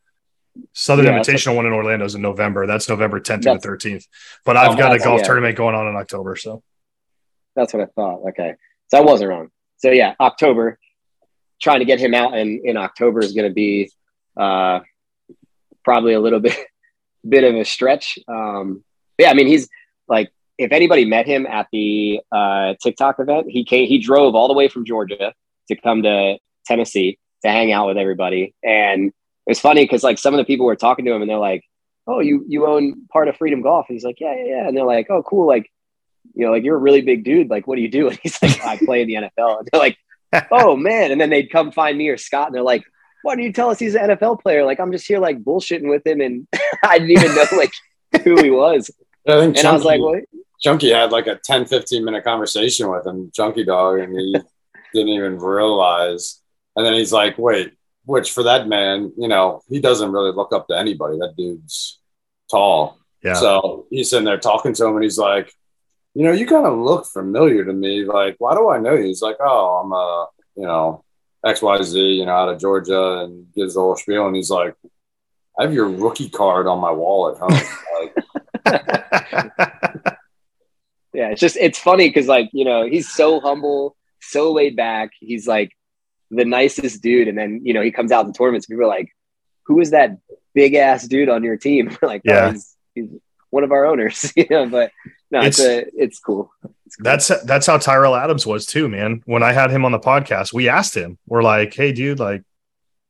Southern 0.73 1.05
yeah, 1.05 1.19
Invitational 1.19 1.55
one 1.55 1.67
in 1.67 1.71
Orlando 1.71 2.03
is 2.03 2.15
in 2.15 2.21
November. 2.23 2.65
That's 2.65 2.89
November 2.89 3.19
10th 3.19 3.43
to 3.43 3.59
the 3.59 3.67
13th. 3.67 4.05
But 4.43 4.57
I've 4.57 4.71
oh, 4.71 4.77
got 4.77 4.93
a 4.93 4.97
golf 4.97 5.19
yeah. 5.21 5.27
tournament 5.27 5.55
going 5.55 5.75
on 5.75 5.87
in 5.87 5.95
October. 5.95 6.35
So 6.35 6.63
that's 7.55 7.73
what 7.73 7.83
I 7.83 7.85
thought. 7.85 8.27
Okay. 8.29 8.55
So 8.87 8.97
I 8.97 9.01
wasn't 9.01 9.29
wrong. 9.29 9.49
So 9.77 9.91
yeah, 9.91 10.15
October. 10.19 10.79
Trying 11.61 11.79
to 11.79 11.85
get 11.85 11.99
him 11.99 12.13
out 12.13 12.35
in, 12.37 12.61
in 12.65 12.75
October 12.75 13.21
is 13.21 13.31
going 13.31 13.47
to 13.47 13.53
be 13.53 13.89
uh, 14.35 14.79
probably 15.85 16.13
a 16.13 16.19
little 16.19 16.39
bit 16.47 16.57
bit 17.27 17.43
of 17.43 17.55
a 17.55 17.63
stretch. 17.63 18.17
Um, 18.27 18.83
yeah, 19.19 19.29
I 19.29 19.35
mean 19.35 19.47
he's 19.47 19.69
like 20.07 20.31
if 20.57 20.71
anybody 20.71 21.05
met 21.05 21.27
him 21.27 21.45
at 21.45 21.67
the 21.71 22.19
uh, 22.31 22.73
TikTok 22.81 23.19
event, 23.19 23.49
he 23.49 23.63
came 23.63 23.87
he 23.87 23.99
drove 23.99 24.33
all 24.33 24.47
the 24.47 24.55
way 24.55 24.67
from 24.67 24.85
Georgia 24.85 25.33
to 25.69 25.75
come 25.75 26.03
to 26.03 26.37
Tennessee 26.65 27.19
to 27.43 27.49
hang 27.49 27.71
out 27.71 27.87
with 27.87 27.97
everybody. 27.97 28.53
And 28.63 29.07
it 29.07 29.13
was 29.45 29.59
funny 29.59 29.83
because 29.83 30.03
like 30.03 30.17
some 30.17 30.33
of 30.33 30.37
the 30.37 30.45
people 30.45 30.65
were 30.65 30.75
talking 30.75 31.05
to 31.05 31.11
him 31.11 31.21
and 31.21 31.29
they're 31.29 31.37
like, 31.37 31.63
Oh, 32.05 32.19
you 32.19 32.43
you 32.47 32.65
own 32.65 33.05
part 33.11 33.27
of 33.27 33.37
Freedom 33.37 33.61
Golf. 33.61 33.85
And 33.89 33.95
he's 33.95 34.03
like, 34.03 34.19
Yeah, 34.19 34.35
yeah, 34.35 34.45
yeah. 34.45 34.67
And 34.67 34.75
they're 34.75 34.85
like, 34.85 35.07
Oh, 35.09 35.23
cool. 35.23 35.47
Like, 35.47 35.69
you 36.33 36.45
know, 36.45 36.51
like 36.51 36.63
you're 36.63 36.75
a 36.75 36.79
really 36.79 37.01
big 37.01 37.23
dude. 37.23 37.49
Like, 37.49 37.67
what 37.67 37.75
do 37.75 37.81
you 37.81 37.89
do? 37.89 38.07
And 38.09 38.19
he's 38.21 38.41
like, 38.41 38.63
I 38.63 38.77
play 38.77 39.01
in 39.01 39.07
the 39.07 39.15
NFL. 39.15 39.59
And 39.59 39.69
they're 39.71 39.81
like, 39.81 39.97
Oh 40.51 40.75
man. 40.75 41.11
And 41.11 41.19
then 41.19 41.29
they'd 41.29 41.51
come 41.51 41.71
find 41.71 41.97
me 41.97 42.09
or 42.09 42.17
Scott 42.17 42.47
and 42.47 42.55
they're 42.55 42.63
like, 42.63 42.83
Why 43.21 43.35
don't 43.35 43.43
you 43.43 43.53
tell 43.53 43.69
us 43.69 43.79
he's 43.79 43.95
an 43.95 44.09
NFL 44.09 44.41
player? 44.41 44.65
Like, 44.65 44.79
I'm 44.79 44.91
just 44.91 45.07
here 45.07 45.19
like 45.19 45.43
bullshitting 45.43 45.89
with 45.89 46.05
him 46.05 46.21
and 46.21 46.47
I 46.83 46.99
didn't 46.99 47.11
even 47.11 47.35
know 47.35 47.45
like 47.57 47.73
who 48.23 48.41
he 48.41 48.49
was. 48.49 48.89
I 49.27 49.39
think 49.39 49.43
and 49.43 49.55
Chunky, 49.55 49.67
I 49.67 49.73
was 49.73 49.85
like, 49.85 50.01
what? 50.01 50.23
Junkie 50.61 50.91
had 50.91 51.11
like 51.11 51.27
a 51.27 51.35
10, 51.35 51.65
15 51.65 52.05
minute 52.05 52.23
conversation 52.23 52.89
with 52.89 53.05
him, 53.05 53.31
Junkie 53.35 53.65
Dog, 53.65 53.99
and 53.99 54.17
he 54.17 54.37
didn't 54.93 55.09
even 55.09 55.37
realize 55.37 56.41
and 56.75 56.85
then 56.85 56.93
he's 56.93 57.13
like, 57.13 57.37
wait, 57.37 57.73
which 58.05 58.31
for 58.31 58.43
that 58.43 58.67
man, 58.67 59.11
you 59.17 59.27
know, 59.27 59.61
he 59.69 59.79
doesn't 59.79 60.11
really 60.11 60.31
look 60.31 60.53
up 60.53 60.67
to 60.67 60.77
anybody. 60.77 61.17
That 61.17 61.35
dude's 61.37 61.99
tall. 62.49 62.97
Yeah. 63.23 63.35
So 63.35 63.87
he's 63.89 64.09
sitting 64.09 64.25
there 64.25 64.37
talking 64.37 64.73
to 64.73 64.85
him 64.85 64.95
and 64.95 65.03
he's 65.03 65.17
like, 65.17 65.51
you 66.13 66.23
know, 66.23 66.31
you 66.31 66.45
kind 66.45 66.65
of 66.65 66.77
look 66.77 67.05
familiar 67.05 67.63
to 67.65 67.73
me. 67.73 68.05
Like, 68.05 68.35
why 68.39 68.55
do 68.55 68.69
I 68.69 68.79
know 68.79 68.93
you? 68.93 69.05
He's 69.05 69.21
like, 69.21 69.37
oh, 69.39 69.81
I'm 69.83 69.91
a, 69.91 70.27
you 70.55 70.67
know, 70.67 71.03
XYZ, 71.45 72.17
you 72.17 72.25
know, 72.25 72.33
out 72.33 72.49
of 72.49 72.59
Georgia 72.59 73.19
and 73.19 73.47
gives 73.53 73.73
the 73.73 73.79
whole 73.79 73.95
spiel. 73.95 74.27
And 74.27 74.35
he's 74.35 74.49
like, 74.49 74.75
I 75.57 75.63
have 75.63 75.73
your 75.73 75.89
rookie 75.89 76.29
card 76.29 76.67
on 76.67 76.79
my 76.79 76.91
wall 76.91 77.29
at 77.29 77.37
home. 77.37 77.51
yeah, 81.13 81.29
it's 81.29 81.41
just, 81.41 81.57
it's 81.57 81.79
funny 81.79 82.09
because, 82.09 82.27
like, 82.27 82.49
you 82.53 82.65
know, 82.65 82.87
he's 82.87 83.09
so 83.09 83.39
humble, 83.39 83.95
so 84.21 84.51
laid 84.51 84.75
back. 84.75 85.11
He's 85.19 85.47
like, 85.47 85.71
the 86.31 86.45
nicest 86.45 87.01
dude. 87.01 87.27
And 87.27 87.37
then, 87.37 87.61
you 87.63 87.73
know, 87.73 87.81
he 87.81 87.91
comes 87.91 88.11
out 88.11 88.25
in 88.25 88.33
tournaments. 88.33 88.67
People 88.67 88.83
are 88.83 88.87
like, 88.87 89.09
who 89.65 89.79
is 89.79 89.91
that 89.91 90.17
big 90.53 90.75
ass 90.75 91.07
dude 91.07 91.29
on 91.29 91.43
your 91.43 91.57
team? 91.57 91.95
We're 92.01 92.07
like, 92.07 92.21
oh, 92.27 92.31
yeah, 92.31 92.45
oh, 92.45 92.51
he's, 92.51 92.75
he's, 92.95 93.09
one 93.49 93.63
of 93.63 93.71
our 93.71 93.85
owners. 93.85 94.33
you 94.35 94.47
know, 94.49 94.67
but 94.67 94.91
no, 95.29 95.41
it's, 95.41 95.59
it's, 95.59 95.67
a, 95.67 96.03
it's 96.03 96.19
cool. 96.19 96.51
It's 96.85 96.95
cool. 96.95 97.03
That's 97.03 97.27
that's 97.43 97.67
how 97.67 97.77
Tyrell 97.77 98.15
Adams 98.15 98.45
was 98.45 98.65
too, 98.65 98.89
man. 98.89 99.21
When 99.25 99.43
I 99.43 99.53
had 99.53 99.69
him 99.69 99.85
on 99.85 99.91
the 99.91 99.99
podcast, 99.99 100.53
we 100.53 100.69
asked 100.69 100.95
him, 100.95 101.17
we're 101.27 101.43
like, 101.43 101.73
hey, 101.73 101.91
dude, 101.91 102.19
like, 102.19 102.43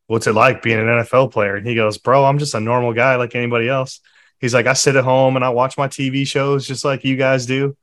what's 0.07 0.27
it 0.27 0.33
like 0.33 0.61
being 0.61 0.79
an 0.79 0.85
NFL 0.85 1.31
player? 1.31 1.55
And 1.55 1.65
he 1.65 1.75
goes, 1.75 1.97
bro, 1.97 2.25
I'm 2.25 2.39
just 2.39 2.55
a 2.55 2.59
normal 2.59 2.93
guy 2.93 3.15
like 3.15 3.35
anybody 3.35 3.69
else. 3.69 4.01
He's 4.39 4.53
like, 4.53 4.67
I 4.67 4.73
sit 4.73 4.97
at 4.97 5.05
home 5.05 5.37
and 5.37 5.45
I 5.45 5.49
watch 5.49 5.77
my 5.77 5.87
TV 5.87 6.27
shows 6.27 6.67
just 6.67 6.83
like 6.83 7.05
you 7.05 7.15
guys 7.15 7.45
do. 7.45 7.77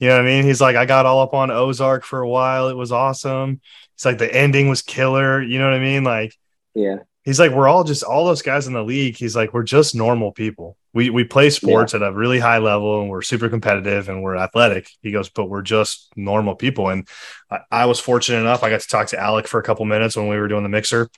You 0.00 0.08
know 0.08 0.16
what 0.16 0.22
I 0.22 0.24
mean? 0.24 0.44
He's 0.44 0.60
like, 0.60 0.76
I 0.76 0.86
got 0.86 1.06
all 1.06 1.20
up 1.20 1.34
on 1.34 1.50
Ozark 1.50 2.04
for 2.04 2.20
a 2.20 2.28
while. 2.28 2.68
It 2.68 2.76
was 2.76 2.90
awesome. 2.90 3.60
It's 4.00 4.06
like 4.06 4.16
the 4.16 4.34
ending 4.34 4.70
was 4.70 4.80
killer. 4.80 5.42
You 5.42 5.58
know 5.58 5.66
what 5.66 5.74
I 5.74 5.78
mean? 5.78 6.04
Like, 6.04 6.34
yeah. 6.74 7.00
He's 7.22 7.38
like, 7.38 7.50
we're 7.50 7.68
all 7.68 7.84
just 7.84 8.02
all 8.02 8.24
those 8.24 8.40
guys 8.40 8.66
in 8.66 8.72
the 8.72 8.82
league. 8.82 9.18
He's 9.18 9.36
like, 9.36 9.52
we're 9.52 9.62
just 9.62 9.94
normal 9.94 10.32
people. 10.32 10.78
We 10.94 11.10
we 11.10 11.24
play 11.24 11.50
sports 11.50 11.92
yeah. 11.92 11.98
at 11.98 12.08
a 12.08 12.12
really 12.14 12.38
high 12.38 12.56
level 12.56 13.02
and 13.02 13.10
we're 13.10 13.20
super 13.20 13.50
competitive 13.50 14.08
and 14.08 14.22
we're 14.22 14.36
athletic. 14.36 14.88
He 15.02 15.12
goes, 15.12 15.28
but 15.28 15.50
we're 15.50 15.60
just 15.60 16.10
normal 16.16 16.54
people. 16.54 16.88
And 16.88 17.06
I, 17.50 17.58
I 17.70 17.84
was 17.84 18.00
fortunate 18.00 18.38
enough. 18.38 18.62
I 18.62 18.70
got 18.70 18.80
to 18.80 18.88
talk 18.88 19.08
to 19.08 19.20
Alec 19.20 19.46
for 19.46 19.60
a 19.60 19.62
couple 19.62 19.84
minutes 19.84 20.16
when 20.16 20.28
we 20.28 20.38
were 20.38 20.48
doing 20.48 20.62
the 20.62 20.70
mixer. 20.70 21.10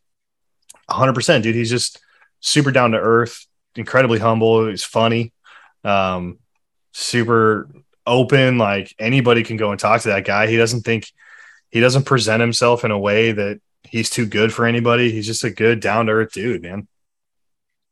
100%, 0.90 1.42
dude. 1.42 1.54
He's 1.54 1.70
just 1.70 2.00
super 2.40 2.72
down 2.72 2.90
to 2.90 2.98
earth, 2.98 3.46
incredibly 3.76 4.18
humble. 4.18 4.66
He's 4.66 4.82
funny, 4.82 5.32
um, 5.84 6.40
super 6.90 7.70
open. 8.04 8.58
Like 8.58 8.92
anybody 8.98 9.44
can 9.44 9.56
go 9.56 9.70
and 9.70 9.78
talk 9.78 10.00
to 10.00 10.08
that 10.08 10.24
guy. 10.24 10.48
He 10.48 10.56
doesn't 10.56 10.80
think 10.80 11.12
he 11.72 11.80
doesn't 11.80 12.04
present 12.04 12.40
himself 12.40 12.84
in 12.84 12.90
a 12.90 12.98
way 12.98 13.32
that 13.32 13.60
he's 13.82 14.10
too 14.10 14.26
good 14.26 14.52
for 14.52 14.66
anybody. 14.66 15.10
He's 15.10 15.26
just 15.26 15.42
a 15.42 15.50
good 15.50 15.80
down 15.80 16.06
to 16.06 16.12
earth 16.12 16.32
dude, 16.32 16.62
man. 16.62 16.86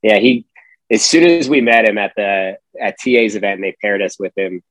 Yeah, 0.03 0.19
he 0.19 0.47
as 0.91 1.05
soon 1.05 1.25
as 1.25 1.49
we 1.49 1.61
met 1.61 1.89
him 1.89 1.99
at 1.99 2.13
the 2.17 2.59
at 2.81 2.99
TA's 2.99 3.35
event 3.35 3.57
and 3.57 3.65
they 3.65 3.77
paired 3.81 4.03
us 4.03 4.19
with 4.19 4.37
him, 4.37 4.63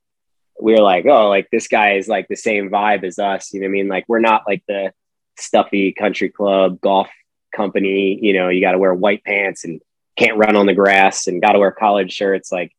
we 0.61 0.73
were 0.73 0.81
like, 0.81 1.05
oh, 1.05 1.27
like 1.27 1.49
this 1.51 1.67
guy 1.67 1.93
is 1.93 2.07
like 2.07 2.27
the 2.27 2.35
same 2.35 2.69
vibe 2.69 3.03
as 3.03 3.17
us. 3.19 3.51
You 3.51 3.61
know 3.61 3.65
what 3.65 3.71
I 3.71 3.73
mean? 3.73 3.87
Like 3.87 4.05
we're 4.07 4.19
not 4.19 4.43
like 4.47 4.63
the 4.67 4.93
stuffy 5.37 5.91
country 5.91 6.29
club 6.29 6.79
golf 6.79 7.09
company. 7.55 8.19
You 8.21 8.33
know, 8.33 8.49
you 8.49 8.61
got 8.61 8.73
to 8.73 8.79
wear 8.79 8.93
white 8.93 9.23
pants 9.23 9.65
and 9.65 9.81
can't 10.17 10.37
run 10.37 10.55
on 10.55 10.67
the 10.67 10.73
grass 10.73 11.27
and 11.27 11.41
got 11.41 11.53
to 11.53 11.59
wear 11.59 11.71
college 11.71 12.11
shirts. 12.11 12.51
Like 12.51 12.71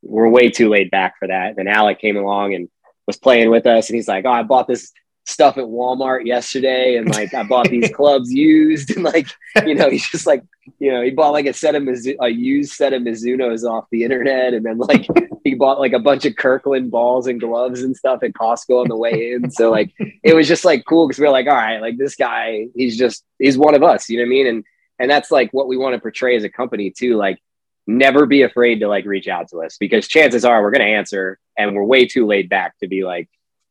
we're 0.00 0.28
way 0.28 0.48
too 0.48 0.70
laid 0.70 0.90
back 0.90 1.18
for 1.18 1.28
that. 1.28 1.58
And 1.58 1.68
Alec 1.68 2.00
came 2.00 2.16
along 2.16 2.54
and 2.54 2.70
was 3.06 3.18
playing 3.18 3.50
with 3.50 3.66
us, 3.66 3.88
and 3.88 3.96
he's 3.96 4.08
like, 4.08 4.24
"Oh, 4.26 4.30
I 4.30 4.42
bought 4.42 4.68
this 4.68 4.92
stuff 5.28 5.58
at 5.58 5.64
Walmart 5.64 6.24
yesterday 6.24 6.96
and 6.96 7.10
like 7.10 7.34
I 7.34 7.42
bought 7.42 7.68
these 7.68 7.90
clubs 7.94 8.32
used 8.32 8.90
and 8.96 9.04
like 9.04 9.28
you 9.66 9.74
know 9.74 9.90
he's 9.90 10.08
just 10.08 10.26
like 10.26 10.42
you 10.78 10.90
know 10.90 11.02
he 11.02 11.10
bought 11.10 11.32
like 11.32 11.44
a 11.46 11.52
set 11.52 11.74
of 11.74 11.82
Mizu- 11.82 12.16
a 12.20 12.28
used 12.28 12.72
set 12.72 12.94
of 12.94 13.02
Mizuno's 13.02 13.64
off 13.64 13.84
the 13.90 14.04
internet 14.04 14.54
and 14.54 14.64
then 14.64 14.78
like 14.78 15.06
he 15.44 15.54
bought 15.54 15.80
like 15.80 15.92
a 15.92 15.98
bunch 15.98 16.24
of 16.24 16.34
Kirkland 16.36 16.90
balls 16.90 17.26
and 17.26 17.38
gloves 17.38 17.82
and 17.82 17.94
stuff 17.94 18.22
at 18.22 18.32
Costco 18.32 18.82
on 18.82 18.88
the 18.88 18.96
way 18.96 19.32
in. 19.32 19.50
So 19.50 19.70
like 19.70 19.92
it 20.24 20.34
was 20.34 20.48
just 20.48 20.64
like 20.64 20.84
cool 20.86 21.06
because 21.06 21.20
we 21.20 21.26
are 21.26 21.32
like 21.32 21.46
all 21.46 21.54
right 21.54 21.80
like 21.80 21.98
this 21.98 22.16
guy 22.16 22.68
he's 22.74 22.96
just 22.96 23.22
he's 23.38 23.58
one 23.58 23.74
of 23.74 23.82
us 23.82 24.08
you 24.08 24.16
know 24.16 24.22
what 24.22 24.28
I 24.28 24.30
mean? 24.30 24.46
And 24.46 24.64
and 24.98 25.10
that's 25.10 25.30
like 25.30 25.52
what 25.52 25.68
we 25.68 25.76
want 25.76 25.94
to 25.94 26.00
portray 26.00 26.36
as 26.36 26.44
a 26.44 26.48
company 26.48 26.90
too 26.90 27.16
like 27.16 27.38
never 27.86 28.24
be 28.24 28.42
afraid 28.42 28.80
to 28.80 28.88
like 28.88 29.04
reach 29.04 29.28
out 29.28 29.48
to 29.48 29.62
us 29.62 29.76
because 29.78 30.08
chances 30.08 30.44
are 30.44 30.62
we're 30.62 30.70
going 30.70 30.86
to 30.86 30.94
answer 30.94 31.38
and 31.56 31.74
we're 31.74 31.84
way 31.84 32.06
too 32.06 32.26
laid 32.26 32.48
back 32.48 32.78
to 32.78 32.88
be 32.88 33.04
like 33.04 33.28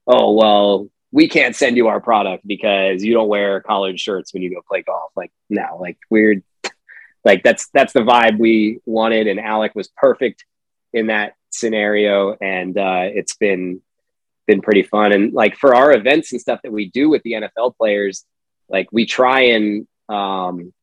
oh 0.08 0.34
well 0.34 0.88
we 1.12 1.28
can't 1.28 1.56
send 1.56 1.78
you 1.78 1.88
our 1.88 2.02
product 2.02 2.46
because 2.46 3.04
you 3.04 3.14
don't 3.14 3.28
wear 3.28 3.62
collared 3.62 4.00
shirts 4.00 4.34
when 4.34 4.44
you 4.44 4.54
go 4.54 4.62
play 4.68 4.82
golf. 4.82 5.12
Like, 5.16 5.32
no, 5.50 5.78
like 5.80 5.98
we're 6.10 6.44
like 7.24 7.44
that's 7.44 7.70
that's 7.74 7.94
the 7.94 8.02
vibe 8.02 8.38
we 8.38 8.80
wanted, 8.86 9.28
and 9.28 9.40
Alec 9.40 9.74
was 9.76 9.90
perfect 9.90 10.46
in 10.94 11.08
that 11.08 11.34
scenario, 11.50 12.36
and 12.40 12.78
uh, 12.78 13.04
it's 13.04 13.36
been 13.36 13.82
been 14.48 14.62
pretty 14.62 14.84
fun. 14.84 15.12
And 15.12 15.34
like 15.34 15.58
for 15.58 15.76
our 15.76 15.92
events 15.92 16.32
and 16.32 16.42
stuff 16.42 16.62
that 16.64 16.72
we 16.72 16.90
do 16.90 17.10
with 17.10 17.22
the 17.24 17.34
NFL 17.34 17.76
players, 17.78 18.26
like 18.70 18.88
we 18.92 19.06
try 19.06 19.42
and 19.42 19.88
um, 20.10 20.74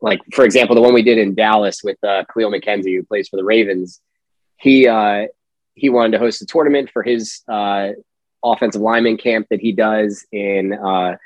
like 0.00 0.20
for 0.32 0.44
example, 0.44 0.74
the 0.74 0.82
one 0.82 0.94
we 0.94 1.02
did 1.02 1.18
in 1.18 1.34
Dallas 1.34 1.82
with 1.82 1.96
uh, 2.02 2.24
Kahlil 2.24 2.54
McKenzie, 2.54 2.96
who 2.96 3.02
plays 3.02 3.28
for 3.28 3.36
the 3.36 3.44
Ravens, 3.44 4.00
he 4.58 4.86
uh, 4.86 5.26
he 5.74 5.88
wanted 5.88 6.12
to 6.12 6.18
host 6.18 6.42
a 6.42 6.46
tournament 6.46 6.90
for 6.90 7.02
his 7.02 7.42
uh, 7.48 7.90
offensive 8.52 8.80
lineman 8.80 9.16
camp 9.16 9.46
that 9.50 9.60
he 9.60 9.72
does 9.72 10.24
in 10.32 10.72
uh, 10.72 11.16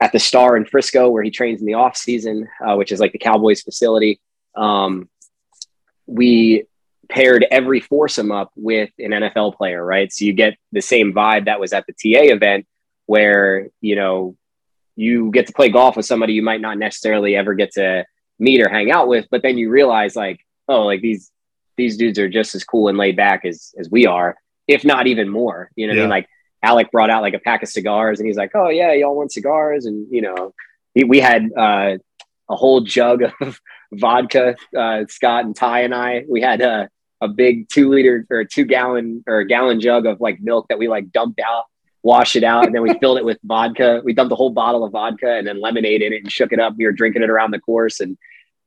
at 0.00 0.12
the 0.12 0.18
Star 0.18 0.56
in 0.56 0.64
Frisco, 0.64 1.10
where 1.10 1.22
he 1.22 1.30
trains 1.30 1.60
in 1.60 1.66
the 1.66 1.74
off 1.74 1.96
season, 1.96 2.48
uh, 2.66 2.74
which 2.76 2.92
is 2.92 3.00
like 3.00 3.12
the 3.12 3.18
Cowboys 3.18 3.62
facility. 3.62 4.20
Um, 4.56 5.08
we 6.06 6.64
paired 7.08 7.44
every 7.50 7.80
foursome 7.80 8.32
up 8.32 8.50
with 8.56 8.90
an 8.98 9.10
NFL 9.10 9.56
player, 9.56 9.84
right? 9.84 10.12
So 10.12 10.24
you 10.24 10.32
get 10.32 10.56
the 10.72 10.80
same 10.80 11.12
vibe 11.12 11.46
that 11.46 11.60
was 11.60 11.72
at 11.72 11.84
the 11.86 11.92
TA 11.92 12.32
event, 12.32 12.66
where 13.06 13.68
you 13.80 13.96
know 13.96 14.36
you 14.96 15.30
get 15.30 15.46
to 15.46 15.52
play 15.52 15.68
golf 15.68 15.96
with 15.96 16.06
somebody 16.06 16.32
you 16.32 16.42
might 16.42 16.60
not 16.60 16.78
necessarily 16.78 17.36
ever 17.36 17.54
get 17.54 17.72
to 17.72 18.04
meet 18.38 18.60
or 18.60 18.68
hang 18.68 18.90
out 18.90 19.08
with, 19.08 19.26
but 19.30 19.42
then 19.42 19.58
you 19.58 19.70
realize 19.70 20.16
like, 20.16 20.40
oh, 20.68 20.82
like 20.86 21.02
these 21.02 21.30
these 21.76 21.96
dudes 21.96 22.18
are 22.18 22.28
just 22.28 22.54
as 22.54 22.64
cool 22.64 22.88
and 22.88 22.98
laid 22.98 23.16
back 23.16 23.44
as 23.44 23.74
as 23.78 23.90
we 23.90 24.06
are, 24.06 24.36
if 24.66 24.84
not 24.84 25.06
even 25.06 25.28
more. 25.28 25.70
You 25.76 25.86
know 25.86 25.94
yeah. 25.94 26.00
I 26.00 26.02
mean? 26.04 26.10
Like 26.10 26.28
Alec 26.62 26.90
brought 26.90 27.10
out 27.10 27.22
like 27.22 27.34
a 27.34 27.38
pack 27.38 27.62
of 27.62 27.68
cigars 27.68 28.20
and 28.20 28.26
he's 28.26 28.36
like, 28.36 28.52
Oh 28.54 28.68
yeah, 28.68 28.92
y'all 28.92 29.16
want 29.16 29.32
cigars? 29.32 29.86
And 29.86 30.06
you 30.10 30.22
know, 30.22 30.54
he, 30.94 31.04
we 31.04 31.20
had 31.20 31.50
uh, 31.56 31.98
a 32.48 32.56
whole 32.56 32.80
jug 32.82 33.22
of 33.40 33.60
vodka, 33.92 34.56
uh, 34.76 35.04
Scott 35.08 35.44
and 35.44 35.56
Ty 35.56 35.82
and 35.82 35.94
I, 35.94 36.24
we 36.28 36.40
had 36.40 36.60
a, 36.60 36.88
a 37.20 37.28
big 37.28 37.68
two 37.68 37.90
liter 37.90 38.26
or 38.30 38.44
two 38.44 38.64
gallon 38.64 39.22
or 39.26 39.40
a 39.40 39.46
gallon 39.46 39.80
jug 39.80 40.06
of 40.06 40.20
like 40.20 40.40
milk 40.40 40.66
that 40.68 40.78
we 40.78 40.88
like 40.88 41.12
dumped 41.12 41.40
out, 41.40 41.64
washed 42.02 42.36
it 42.36 42.44
out, 42.44 42.66
and 42.66 42.74
then 42.74 42.82
we 42.82 42.94
filled 42.98 43.18
it 43.18 43.24
with 43.24 43.38
vodka. 43.44 44.00
We 44.04 44.14
dumped 44.14 44.32
a 44.32 44.36
whole 44.36 44.50
bottle 44.50 44.84
of 44.84 44.92
vodka 44.92 45.36
and 45.36 45.46
then 45.46 45.60
lemonade 45.60 46.02
in 46.02 46.12
it 46.12 46.22
and 46.22 46.32
shook 46.32 46.52
it 46.52 46.60
up. 46.60 46.74
We 46.76 46.86
were 46.86 46.92
drinking 46.92 47.22
it 47.22 47.30
around 47.30 47.50
the 47.50 47.60
course 47.60 48.00
and 48.00 48.16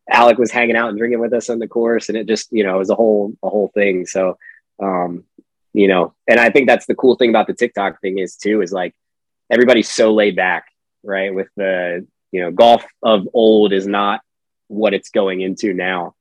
Alec 0.09 0.37
was 0.37 0.51
hanging 0.51 0.75
out 0.75 0.89
and 0.89 0.97
drinking 0.97 1.19
with 1.19 1.33
us 1.33 1.49
on 1.49 1.59
the 1.59 1.67
course, 1.67 2.09
and 2.09 2.17
it 2.17 2.27
just 2.27 2.51
you 2.51 2.63
know 2.63 2.75
it 2.75 2.79
was 2.79 2.89
a 2.89 2.95
whole 2.95 3.33
a 3.41 3.49
whole 3.49 3.71
thing. 3.73 4.05
So, 4.05 4.37
um, 4.81 5.23
you 5.73 5.87
know, 5.87 6.13
and 6.27 6.39
I 6.39 6.49
think 6.49 6.67
that's 6.67 6.85
the 6.85 6.95
cool 6.95 7.15
thing 7.15 7.29
about 7.29 7.47
the 7.47 7.53
TikTok 7.53 8.01
thing 8.01 8.19
is 8.19 8.35
too 8.35 8.61
is 8.61 8.71
like 8.71 8.93
everybody's 9.51 9.89
so 9.89 10.13
laid 10.13 10.35
back, 10.35 10.65
right? 11.03 11.33
With 11.33 11.47
the 11.55 12.07
you 12.31 12.41
know 12.41 12.51
golf 12.51 12.85
of 13.01 13.27
old 13.33 13.73
is 13.73 13.87
not 13.87 14.21
what 14.67 14.93
it's 14.93 15.09
going 15.09 15.41
into 15.41 15.73
now, 15.73 16.15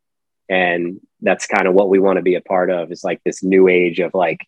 and 0.49 1.01
that's 1.21 1.47
kind 1.47 1.67
of 1.67 1.75
what 1.75 1.89
we 1.89 1.99
want 1.99 2.17
to 2.17 2.23
be 2.23 2.35
a 2.35 2.41
part 2.41 2.71
of. 2.71 2.91
Is 2.91 3.05
like 3.05 3.21
this 3.25 3.43
new 3.43 3.69
age 3.69 4.01
of 4.01 4.15
like, 4.15 4.41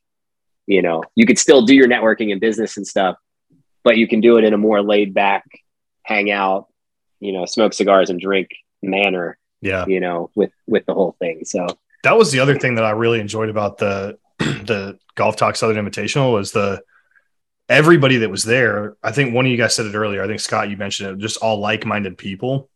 you 0.66 0.82
know, 0.82 1.02
you 1.14 1.26
could 1.26 1.38
still 1.38 1.62
do 1.62 1.74
your 1.74 1.88
networking 1.88 2.32
and 2.32 2.40
business 2.40 2.76
and 2.76 2.86
stuff, 2.86 3.16
but 3.82 3.96
you 3.96 4.08
can 4.08 4.20
do 4.20 4.38
it 4.38 4.44
in 4.44 4.54
a 4.54 4.58
more 4.58 4.82
laid 4.82 5.14
back, 5.14 5.44
hang 6.02 6.30
out, 6.30 6.66
you 7.20 7.32
know, 7.32 7.46
smoke 7.46 7.74
cigars 7.74 8.10
and 8.10 8.20
drink 8.20 8.48
manner 8.82 9.38
yeah 9.64 9.84
you 9.86 9.98
know 9.98 10.30
with 10.36 10.52
with 10.66 10.84
the 10.86 10.94
whole 10.94 11.16
thing 11.18 11.44
so 11.44 11.66
that 12.04 12.16
was 12.16 12.30
the 12.30 12.38
other 12.38 12.56
thing 12.56 12.76
that 12.76 12.84
i 12.84 12.90
really 12.90 13.18
enjoyed 13.18 13.48
about 13.48 13.78
the 13.78 14.16
the 14.64 14.98
golf 15.14 15.36
talk 15.36 15.56
southern 15.56 15.84
invitational 15.84 16.32
was 16.32 16.52
the 16.52 16.82
everybody 17.68 18.18
that 18.18 18.30
was 18.30 18.44
there 18.44 18.96
i 19.02 19.10
think 19.10 19.34
one 19.34 19.46
of 19.46 19.50
you 19.50 19.56
guys 19.56 19.74
said 19.74 19.86
it 19.86 19.94
earlier 19.94 20.22
i 20.22 20.26
think 20.26 20.40
scott 20.40 20.68
you 20.68 20.76
mentioned 20.76 21.10
it 21.10 21.18
just 21.18 21.38
all 21.38 21.58
like-minded 21.58 22.18
people. 22.18 22.68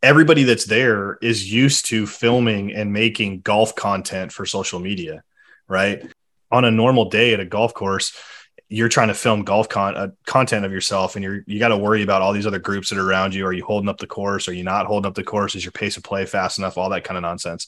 Everybody 0.00 0.44
that's 0.44 0.64
there 0.64 1.18
is 1.20 1.52
used 1.52 1.86
to 1.86 2.06
filming 2.06 2.72
and 2.72 2.92
making 2.92 3.40
golf 3.40 3.74
content 3.74 4.30
for 4.30 4.46
social 4.46 4.78
media 4.78 5.24
right? 5.68 6.02
On 6.50 6.64
a 6.64 6.70
normal 6.70 7.10
day 7.10 7.34
at 7.34 7.40
a 7.40 7.44
golf 7.44 7.74
course 7.74 8.16
you're 8.70 8.88
trying 8.88 9.08
to 9.08 9.14
film 9.14 9.44
golf 9.44 9.68
con- 9.68 9.96
uh, 9.96 10.08
content 10.26 10.66
of 10.66 10.72
yourself 10.72 11.16
and 11.16 11.22
you're 11.22 11.42
you 11.46 11.58
got 11.58 11.68
to 11.68 11.78
worry 11.78 12.02
about 12.02 12.20
all 12.20 12.34
these 12.34 12.46
other 12.46 12.58
groups 12.58 12.90
that 12.90 12.98
are 12.98 13.08
around 13.08 13.34
you. 13.34 13.46
Are 13.46 13.52
you 13.52 13.64
holding 13.64 13.88
up 13.88 13.96
the 13.96 14.06
course? 14.06 14.46
Are 14.46 14.52
you 14.52 14.62
not 14.62 14.84
holding 14.84 15.08
up 15.08 15.14
the 15.14 15.24
course? 15.24 15.54
Is 15.54 15.64
your 15.64 15.72
pace 15.72 15.96
of 15.96 16.02
play 16.02 16.26
fast 16.26 16.58
enough? 16.58 16.76
All 16.76 16.90
that 16.90 17.04
kind 17.04 17.16
of 17.16 17.22
nonsense. 17.22 17.66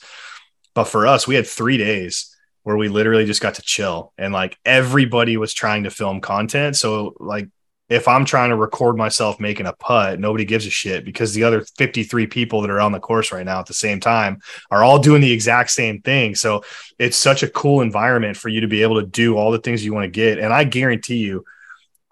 But 0.75 0.85
for 0.85 1.07
us 1.07 1.27
we 1.27 1.35
had 1.35 1.47
three 1.47 1.79
days 1.79 2.37
where 2.63 2.77
we 2.77 2.89
literally 2.89 3.25
just 3.25 3.41
got 3.41 3.55
to 3.55 3.63
chill 3.63 4.13
and 4.19 4.33
like 4.33 4.59
everybody 4.65 5.37
was 5.37 5.55
trying 5.55 5.85
to 5.85 5.91
film 5.91 6.21
content 6.21 6.77
so 6.77 7.15
like 7.19 7.49
if 7.91 8.07
I'm 8.07 8.25
trying 8.25 8.51
to 8.51 8.57
record 8.57 8.97
myself 8.97 9.41
making 9.41 9.67
a 9.67 9.73
putt, 9.73 10.21
nobody 10.21 10.45
gives 10.45 10.65
a 10.65 10.71
shit 10.71 11.05
because 11.05 11.35
the 11.35 11.43
other 11.43 11.65
53 11.77 12.29
people 12.29 12.61
that 12.63 12.71
are 12.71 12.81
on 12.81 12.93
the 12.93 13.01
course 13.01 13.33
right 13.33 13.45
now 13.45 13.59
at 13.59 13.67
the 13.67 13.75
same 13.75 13.99
time 13.99 14.41
are 14.71 14.85
all 14.85 15.01
doing 15.01 15.21
the 15.21 15.33
exact 15.33 15.73
same 15.73 16.01
thing. 16.01 16.37
So 16.37 16.63
it's 17.01 17.17
such 17.17 17.43
a 17.43 17.51
cool 17.51 17.81
environment 17.81 18.37
for 18.37 18.49
you 18.49 18.61
to 18.61 18.69
be 18.69 18.83
able 18.83 19.01
to 19.01 19.07
do 19.07 19.37
all 19.37 19.51
the 19.51 19.59
things 19.59 19.85
you 19.85 19.93
want 19.93 20.05
to 20.05 20.11
get. 20.11 20.39
And 20.39 20.53
I 20.53 20.63
guarantee 20.63 21.17
you, 21.17 21.45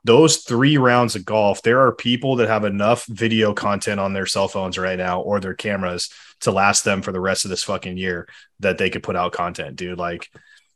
those 0.03 0.39
three 0.39 0.79
rounds 0.79 1.15
of 1.15 1.25
golf, 1.25 1.63
there 1.63 1.81
are 1.81 1.93
people 1.93 2.37
that 2.37 2.49
have 2.49 2.65
enough 2.65 3.07
video 3.07 3.55
content 3.55 4.01
on 4.01 4.13
their 4.13 4.27
cell 4.27 4.49
phones 4.49 4.79
right 4.79 4.99
now 4.99 5.21
or 5.21 5.39
their 5.39 5.55
cameras 5.55 6.11
to 6.41 6.53
last 6.53 6.85
them 6.85 7.03
for 7.03 7.13
the 7.13 7.21
rest 7.21 7.45
of 7.45 7.51
this 7.51 7.65
fucking 7.65 7.97
year 7.97 8.29
that 8.61 8.79
they 8.79 8.91
could 8.91 9.03
put 9.03 9.17
out 9.17 9.33
content, 9.33 9.77
dude. 9.77 9.99
Like, 9.99 10.29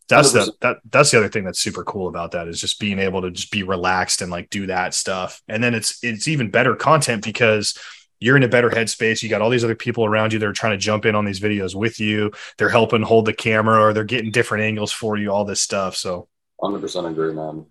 that's 0.09 0.33
the 0.33 0.53
that 0.61 0.79
that's 0.91 1.11
the 1.11 1.19
other 1.19 1.29
thing 1.29 1.45
that's 1.45 1.61
super 1.61 1.85
cool 1.85 2.09
about 2.09 2.33
that 2.33 2.49
is 2.49 2.61
just 2.61 2.81
being 2.81 2.99
able 2.99 3.23
to 3.23 3.31
just 3.31 3.51
be 3.51 3.63
relaxed 3.63 4.21
and 4.21 4.31
like 4.31 4.51
do 4.51 4.67
that 4.67 4.95
stuff. 4.95 5.41
And 5.49 5.63
then 5.63 5.75
it's 5.75 6.03
it's 6.03 6.29
even 6.29 6.51
better 6.51 6.75
content 6.75 7.25
because 7.25 7.79
you're 8.21 8.37
in 8.37 8.43
a 8.43 8.49
better 8.49 8.71
headspace. 8.71 9.23
You 9.23 9.29
got 9.29 9.43
all 9.43 9.51
these 9.51 9.65
other 9.65 9.75
people 9.75 10.05
around 10.05 10.33
you 10.33 10.39
that 10.39 10.47
are 10.47 10.53
trying 10.53 10.73
to 10.73 10.79
jump 10.79 11.07
in 11.07 11.15
on 11.15 11.25
these 11.25 11.41
videos 11.41 11.75
with 11.75 11.99
you. 11.99 12.31
They're 12.57 12.69
helping 12.69 13.03
hold 13.03 13.25
the 13.25 13.33
camera 13.33 13.81
or 13.83 13.93
they're 13.93 14.05
getting 14.05 14.31
different 14.31 14.65
angles 14.65 14.93
for 14.93 15.17
you 15.17 15.33
all 15.33 15.45
this 15.45 15.61
stuff. 15.61 15.97
So 15.97 16.29
100% 16.61 17.11
agree 17.11 17.33
man. 17.33 17.67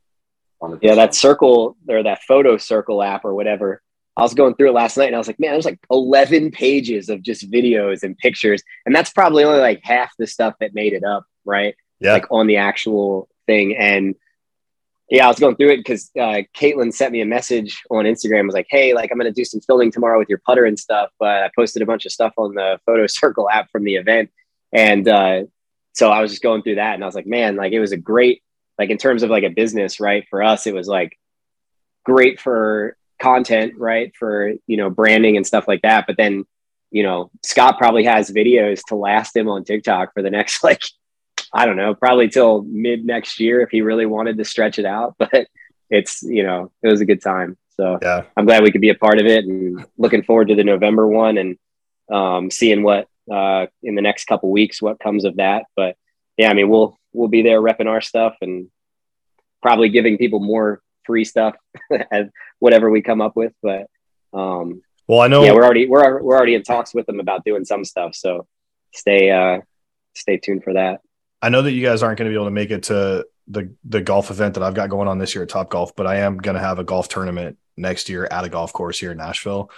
100%. 0.62 0.80
yeah 0.82 0.96
that 0.96 1.16
circle 1.16 1.76
or 1.90 2.04
that 2.04 2.22
photo 2.24 2.58
circle 2.58 3.02
app 3.02 3.26
or 3.26 3.34
whatever 3.34 3.82
I 4.22 4.24
was 4.24 4.34
going 4.34 4.56
through 4.56 4.70
it 4.70 4.74
last 4.74 4.98
night 4.98 5.08
and 5.08 5.16
I 5.16 5.18
was 5.18 5.28
like, 5.28 5.40
man, 5.40 5.52
there's 5.52 5.66
like 5.66 5.80
11 5.90 6.52
pages 6.52 7.10
of 7.10 7.22
just 7.22 7.50
videos 7.52 8.04
and 8.04 8.18
pictures. 8.18 8.62
And 8.86 8.96
that's 8.96 9.10
probably 9.10 9.44
only 9.44 9.60
like 9.60 9.82
half 9.84 10.12
the 10.18 10.28
stuff 10.28 10.54
that 10.60 10.74
made 10.76 10.94
it 10.94 11.04
up. 11.04 11.26
Right 11.44 11.76
yeah. 12.02 12.14
like 12.14 12.26
on 12.30 12.48
the 12.48 12.58
actual 12.58 13.30
thing. 13.46 13.78
And 13.78 14.16
yeah, 15.10 15.26
I 15.26 15.28
was 15.28 15.40
going 15.40 15.56
through 15.56 15.72
it 15.72 15.78
because 15.78 16.10
uh, 16.20 16.42
Caitlin 16.56 16.94
sent 16.94 17.12
me 17.12 17.22
a 17.22 17.26
message 17.26 17.82
on 17.92 18.06
Instagram. 18.06 18.46
Was 18.46 18.56
like, 18.56 18.68
"Hey, 18.70 18.94
like 18.94 19.12
I'm 19.12 19.18
going 19.18 19.32
to 19.32 19.34
do 19.34 19.46
some 19.46 19.60
filming 19.62 19.92
tomorrow 19.92 20.18
with 20.18 20.30
your 20.30 20.42
putter 20.46 20.66
and 20.66 20.80
stuff." 20.80 21.10
But 21.20 21.44
I 21.44 21.52
posted 21.56 21.82
a 21.82 21.86
bunch 21.86 22.06
of 22.06 22.14
stuff 22.14 22.34
on 22.38 22.56
the 22.56 22.80
Photo 22.86 23.08
Circle 23.08 23.50
app 23.50 23.70
from 23.72 23.84
the 23.84 23.96
event, 23.96 24.32
and 24.72 25.08
uh, 25.08 25.44
so 25.92 26.12
I 26.12 26.22
was 26.22 26.32
just 26.32 26.42
going 26.42 26.64
through 26.64 26.76
that, 26.76 26.94
and 26.94 27.04
I 27.04 27.06
was 27.06 27.16
like, 27.16 27.28
"Man, 27.28 27.58
like 27.58 27.74
it 27.74 27.82
was 27.82 27.92
a 27.92 27.98
great 27.98 28.42
like 28.80 28.90
in 28.90 28.98
terms 28.98 29.22
of 29.22 29.30
like 29.30 29.44
a 29.44 29.50
business, 29.50 30.00
right? 30.00 30.26
For 30.30 30.42
us, 30.42 30.66
it 30.66 30.74
was 30.74 30.88
like 30.88 31.20
great 32.06 32.40
for 32.40 32.96
content, 33.22 33.74
right? 33.78 34.12
For 34.18 34.54
you 34.68 34.78
know 34.78 34.90
branding 34.90 35.38
and 35.38 35.48
stuff 35.48 35.68
like 35.68 35.82
that. 35.84 36.06
But 36.08 36.18
then 36.18 36.46
you 36.90 37.04
know 37.04 37.32
Scott 37.44 37.78
probably 37.78 38.04
has 38.06 38.32
videos 38.32 38.82
to 38.88 38.96
last 38.96 39.36
him 39.36 39.48
on 39.48 39.64
TikTok 39.64 40.14
for 40.14 40.22
the 40.22 40.30
next 40.30 40.64
like 40.64 40.82
I 41.54 41.66
don't 41.66 41.76
know, 41.76 41.94
probably 41.94 42.30
till 42.30 42.64
mid 42.64 43.06
next 43.06 43.40
year 43.40 43.62
if 43.62 43.70
he 43.70 43.82
really 43.82 44.06
wanted 44.06 44.38
to 44.38 44.46
stretch 44.46 44.80
it 44.80 44.86
out. 44.86 45.16
But 45.32 45.48
it's, 45.90 46.24
you 46.24 46.44
know, 46.44 46.72
it 46.82 46.88
was 46.88 47.02
a 47.02 47.06
good 47.06 47.22
time. 47.22 47.58
So 47.76 48.00
yeah. 48.02 48.24
I'm 48.38 48.46
glad 48.46 48.64
we 48.64 48.72
could 48.72 48.80
be 48.80 48.90
a 48.90 48.96
part 48.96 49.20
of 49.20 49.26
it 49.26 49.44
and 49.44 49.86
looking 49.98 50.24
forward 50.24 50.48
to 50.48 50.56
the 50.56 50.64
November 50.64 51.06
one 51.06 51.38
and 51.38 51.58
um, 52.10 52.50
seeing 52.50 52.82
what 52.82 53.08
uh, 53.30 53.66
in 53.84 53.96
the 53.96 54.02
next 54.02 54.26
couple 54.26 54.50
weeks 54.52 54.82
what 54.82 55.00
comes 55.00 55.26
of 55.26 55.36
that. 55.38 55.66
But 55.76 55.98
yeah, 56.38 56.50
I 56.50 56.54
mean, 56.54 56.70
we'll 56.70 56.98
we'll 57.12 57.28
be 57.28 57.42
there 57.42 57.62
repping 57.62 57.88
our 57.88 58.00
stuff 58.00 58.36
and 58.42 58.70
probably 59.62 59.90
giving 59.90 60.18
people 60.18 60.40
more 60.40 60.82
free 61.06 61.26
stuff 61.26 61.56
as 62.12 62.28
whatever 62.62 62.90
we 62.90 63.02
come 63.02 63.20
up 63.20 63.36
with. 63.36 63.52
But 63.62 63.88
um, 64.34 64.82
well, 65.08 65.20
I 65.20 65.28
know 65.28 65.44
yeah, 65.44 65.52
we're 65.52 65.66
already 65.66 65.88
we're 65.88 66.22
we're 66.22 66.38
already 66.38 66.56
in 66.56 66.64
talks 66.64 66.94
with 66.94 67.06
them 67.06 67.20
about 67.20 67.44
doing 67.44 67.66
some 67.66 67.84
stuff. 67.84 68.16
So 68.16 68.48
stay 68.94 69.30
uh, 69.30 69.62
stay 70.14 70.38
tuned 70.38 70.64
for 70.64 70.74
that. 70.74 71.02
I 71.42 71.50
know 71.50 71.64
that 71.64 71.72
you 71.72 71.86
guys 71.86 72.04
aren't 72.04 72.18
going 72.18 72.30
to 72.30 72.34
be 72.34 72.36
able 72.36 72.46
to 72.46 72.52
make 72.52 72.72
it 72.72 72.84
to 72.84 73.26
the 73.48 73.74
the 73.84 74.02
golf 74.02 74.32
event 74.32 74.54
that 74.54 74.64
I've 74.64 74.76
got 74.76 74.90
going 74.90 75.10
on 75.10 75.18
this 75.18 75.36
year 75.36 75.44
at 75.44 75.50
Top 75.50 75.70
Golf, 75.70 75.96
but 75.96 76.08
I 76.08 76.18
am 76.18 76.38
going 76.38 76.56
to 76.56 76.62
have 76.62 76.80
a 76.80 76.84
golf 76.84 77.10
tournament 77.10 77.58
next 77.76 78.10
year 78.10 78.28
at 78.30 78.46
a 78.46 78.50
golf 78.50 78.72
course 78.72 79.00
here 79.00 79.12
in 79.12 79.18
Nashville. 79.18 79.72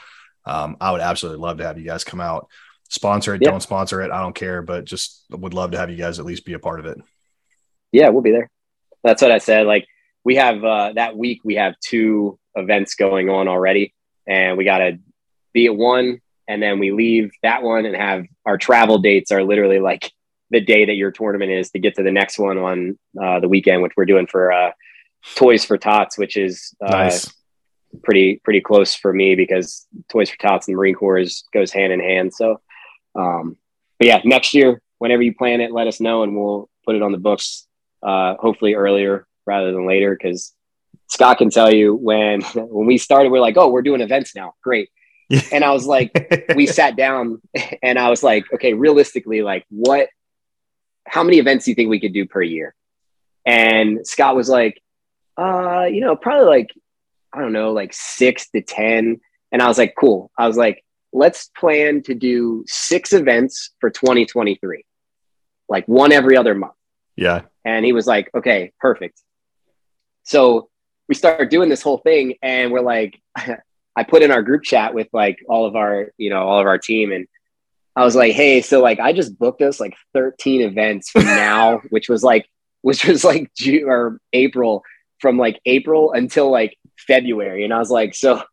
Um, 0.45 0.75
I 0.81 0.91
would 0.91 1.01
absolutely 1.01 1.41
love 1.41 1.57
to 1.59 1.65
have 1.65 1.79
you 1.79 1.85
guys 1.85 2.03
come 2.03 2.19
out, 2.19 2.49
sponsor 2.89 3.33
it, 3.33 3.41
yeah. 3.41 3.49
don't 3.49 3.63
sponsor 3.63 4.01
it, 4.01 4.11
I 4.11 4.21
don't 4.21 4.35
care, 4.35 4.61
but 4.61 4.83
just 4.83 5.23
would 5.29 5.53
love 5.53 5.71
to 5.71 5.77
have 5.77 5.89
you 5.89 5.95
guys 5.95 6.19
at 6.19 6.25
least 6.25 6.45
be 6.45 6.53
a 6.53 6.59
part 6.59 6.81
of 6.81 6.85
it. 6.85 6.97
Yeah, 7.93 8.09
we'll 8.09 8.23
be 8.23 8.31
there. 8.31 8.49
That's 9.03 9.21
what 9.21 9.31
I 9.31 9.37
said. 9.37 9.65
Like 9.67 9.87
we 10.25 10.35
have 10.35 10.63
uh, 10.63 10.93
that 10.93 11.15
week, 11.15 11.41
we 11.45 11.55
have 11.55 11.75
two 11.79 12.37
events 12.55 12.95
going 12.95 13.29
on 13.29 13.47
already, 13.47 13.93
and 14.27 14.57
we 14.57 14.63
got 14.63 14.79
to 14.79 14.99
be 15.53 15.67
at 15.67 15.75
one, 15.75 16.21
and 16.47 16.61
then 16.61 16.79
we 16.79 16.91
leave 16.91 17.31
that 17.41 17.63
one 17.63 17.85
and 17.85 17.95
have 17.95 18.25
our 18.45 18.57
travel 18.57 18.97
dates 18.97 19.31
are 19.31 19.43
literally 19.43 19.79
like 19.79 20.11
the 20.49 20.61
day 20.61 20.85
that 20.85 20.95
your 20.95 21.11
tournament 21.11 21.51
is 21.51 21.71
to 21.71 21.79
get 21.79 21.95
to 21.95 22.03
the 22.03 22.11
next 22.11 22.37
one 22.37 22.57
on 22.57 22.99
uh, 23.21 23.39
the 23.39 23.47
weekend, 23.47 23.81
which 23.81 23.93
we're 23.97 24.05
doing 24.05 24.27
for 24.27 24.51
uh, 24.51 24.71
Toys 25.35 25.65
for 25.65 25.77
Tots, 25.77 26.17
which 26.17 26.37
is 26.37 26.75
uh, 26.85 26.91
nice. 26.91 27.33
pretty 28.03 28.41
pretty 28.43 28.61
close 28.61 28.93
for 28.93 29.13
me 29.13 29.35
because 29.35 29.87
Toys 30.09 30.29
for 30.29 30.37
Tots 30.37 30.67
and 30.67 30.75
Marine 30.77 30.95
Corps 30.95 31.17
is, 31.17 31.43
goes 31.53 31.71
hand 31.71 31.93
in 31.93 31.99
hand. 31.99 32.33
So, 32.33 32.61
um, 33.15 33.57
but 33.97 34.07
yeah, 34.07 34.21
next 34.25 34.53
year, 34.53 34.81
whenever 34.99 35.21
you 35.21 35.33
plan 35.33 35.61
it, 35.61 35.71
let 35.71 35.87
us 35.87 35.99
know 35.99 36.23
and 36.23 36.35
we'll 36.35 36.69
put 36.85 36.95
it 36.95 37.01
on 37.01 37.11
the 37.11 37.17
books. 37.17 37.67
Uh, 38.01 38.35
hopefully 38.37 38.73
earlier 38.73 39.25
rather 39.45 39.71
than 39.71 39.87
later 39.87 40.13
because 40.13 40.53
Scott 41.13 41.37
can 41.37 41.51
tell 41.51 41.71
you 41.71 41.93
when 41.93 42.41
when 42.55 42.87
we 42.87 42.97
started, 42.97 43.31
we're 43.31 43.39
like, 43.39 43.55
oh, 43.55 43.69
we're 43.69 43.83
doing 43.83 44.01
events 44.01 44.35
now, 44.35 44.55
great. 44.63 44.89
and 45.51 45.63
I 45.63 45.71
was 45.71 45.85
like, 45.85 46.11
we 46.55 46.65
sat 46.65 46.95
down 46.95 47.41
and 47.83 47.99
I 47.99 48.09
was 48.09 48.23
like, 48.23 48.51
okay, 48.53 48.73
realistically, 48.73 49.43
like 49.43 49.63
what, 49.69 50.09
how 51.07 51.23
many 51.23 51.37
events 51.37 51.65
do 51.65 51.71
you 51.71 51.75
think 51.75 51.89
we 51.89 51.99
could 51.99 52.13
do 52.13 52.25
per 52.25 52.41
year? 52.41 52.73
And 53.45 54.05
Scott 54.07 54.35
was 54.35 54.49
like, 54.49 54.81
uh, 55.37 55.85
you 55.85 56.01
know, 56.01 56.15
probably 56.15 56.47
like, 56.47 56.69
I 57.31 57.41
don't 57.41 57.53
know, 57.53 57.73
like 57.73 57.93
six 57.93 58.49
to 58.51 58.61
10. 58.61 59.19
And 59.51 59.61
I 59.61 59.67
was 59.67 59.77
like, 59.77 59.95
cool. 59.99 60.31
I 60.37 60.47
was 60.47 60.57
like, 60.57 60.83
let's 61.11 61.49
plan 61.57 62.01
to 62.03 62.15
do 62.15 62.63
six 62.67 63.13
events 63.13 63.71
for 63.79 63.89
2023, 63.89 64.85
like 65.69 65.85
one 65.87 66.11
every 66.11 66.37
other 66.37 66.55
month. 66.55 66.73
Yeah. 67.15 67.41
And 67.65 67.85
he 67.85 67.93
was 67.93 68.07
like, 68.07 68.29
okay, 68.35 68.71
perfect. 68.79 69.21
So 70.23 70.69
we 71.07 71.15
start 71.15 71.49
doing 71.49 71.69
this 71.69 71.81
whole 71.81 71.97
thing 71.97 72.35
and 72.41 72.71
we're 72.71 72.81
like, 72.81 73.21
I 73.95 74.03
put 74.03 74.23
in 74.23 74.31
our 74.31 74.41
group 74.41 74.63
chat 74.63 74.93
with 74.93 75.07
like 75.13 75.37
all 75.47 75.65
of 75.65 75.75
our, 75.75 76.11
you 76.17 76.29
know, 76.29 76.47
all 76.47 76.59
of 76.59 76.65
our 76.65 76.77
team 76.79 77.11
and 77.11 77.27
I 77.95 78.03
was 78.03 78.15
like, 78.15 78.33
hey, 78.33 78.61
so 78.61 78.81
like 78.81 78.99
I 78.99 79.13
just 79.13 79.37
booked 79.37 79.61
us 79.61 79.79
like 79.79 79.95
13 80.13 80.61
events 80.61 81.11
from 81.11 81.25
now, 81.25 81.81
which 81.89 82.09
was 82.09 82.23
like 82.23 82.47
which 82.81 83.05
was 83.05 83.23
like 83.23 83.51
June 83.55 83.85
or 83.87 84.19
April 84.33 84.83
from 85.19 85.37
like 85.37 85.59
April 85.65 86.11
until 86.11 86.51
like 86.51 86.77
February. 86.97 87.63
And 87.63 87.73
I 87.73 87.79
was 87.79 87.89
like, 87.89 88.13
so 88.13 88.43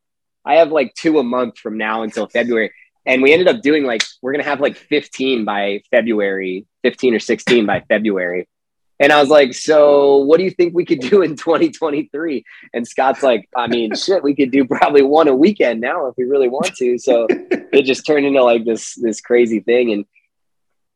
I 0.45 0.55
have 0.57 0.71
like 0.71 0.95
two 0.95 1.19
a 1.19 1.25
month 1.25 1.59
from 1.59 1.77
now 1.77 2.03
until 2.03 2.29
February. 2.29 2.73
And 3.05 3.23
we 3.23 3.33
ended 3.33 3.49
up 3.49 3.61
doing 3.61 3.85
like, 3.85 4.03
we're 4.23 4.33
going 4.33 4.45
to 4.45 4.49
have 4.49 4.61
like 4.61 4.77
15 4.77 5.45
by 5.45 5.83
February, 5.91 6.67
15 6.83 7.15
or 7.15 7.19
16 7.19 7.67
by 7.67 7.81
February. 7.89 8.49
And 9.01 9.15
I 9.15 9.21
was 9.21 9.31
like, 9.31 9.55
so 9.55 10.19
what 10.19 10.37
do 10.37 10.45
you 10.45 10.51
think 10.51 10.75
we 10.75 10.85
could 10.85 11.01
do 11.01 11.23
in 11.23 11.35
2023? 11.35 12.45
And 12.75 12.87
Scott's 12.87 13.23
like, 13.23 13.49
I 13.57 13.67
mean, 13.67 13.95
shit, 13.97 14.23
we 14.23 14.35
could 14.35 14.51
do 14.51 14.67
probably 14.67 15.03
one 15.03 15.27
a 15.27 15.35
weekend 15.35 15.81
now 15.81 16.07
if 16.07 16.15
we 16.19 16.25
really 16.25 16.49
want 16.49 16.75
to. 16.77 16.99
So 16.99 17.27
it 17.31 17.85
just 17.85 18.07
turned 18.07 18.27
into 18.27 18.45
like 18.45 18.67
this, 18.67 18.95
this 18.97 19.23
crazy 19.23 19.61
thing. 19.61 19.93
And 19.93 20.05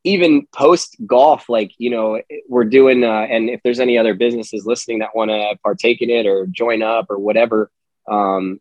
even 0.05 0.47
post 0.55 0.97
golf, 1.06 1.48
like, 1.48 1.72
you 1.78 1.89
know, 1.89 2.20
we're 2.47 2.64
doing, 2.64 3.05
uh, 3.05 3.26
and 3.31 3.48
if 3.48 3.62
there's 3.64 3.81
any 3.81 3.97
other 3.97 4.12
businesses 4.12 4.66
listening 4.66 4.98
that 4.98 5.16
want 5.16 5.31
to 5.31 5.56
partake 5.62 6.02
in 6.02 6.10
it 6.10 6.26
or 6.26 6.47
join 6.47 6.82
up 6.82 7.06
or 7.09 7.18
whatever, 7.18 7.70
um, 8.06 8.60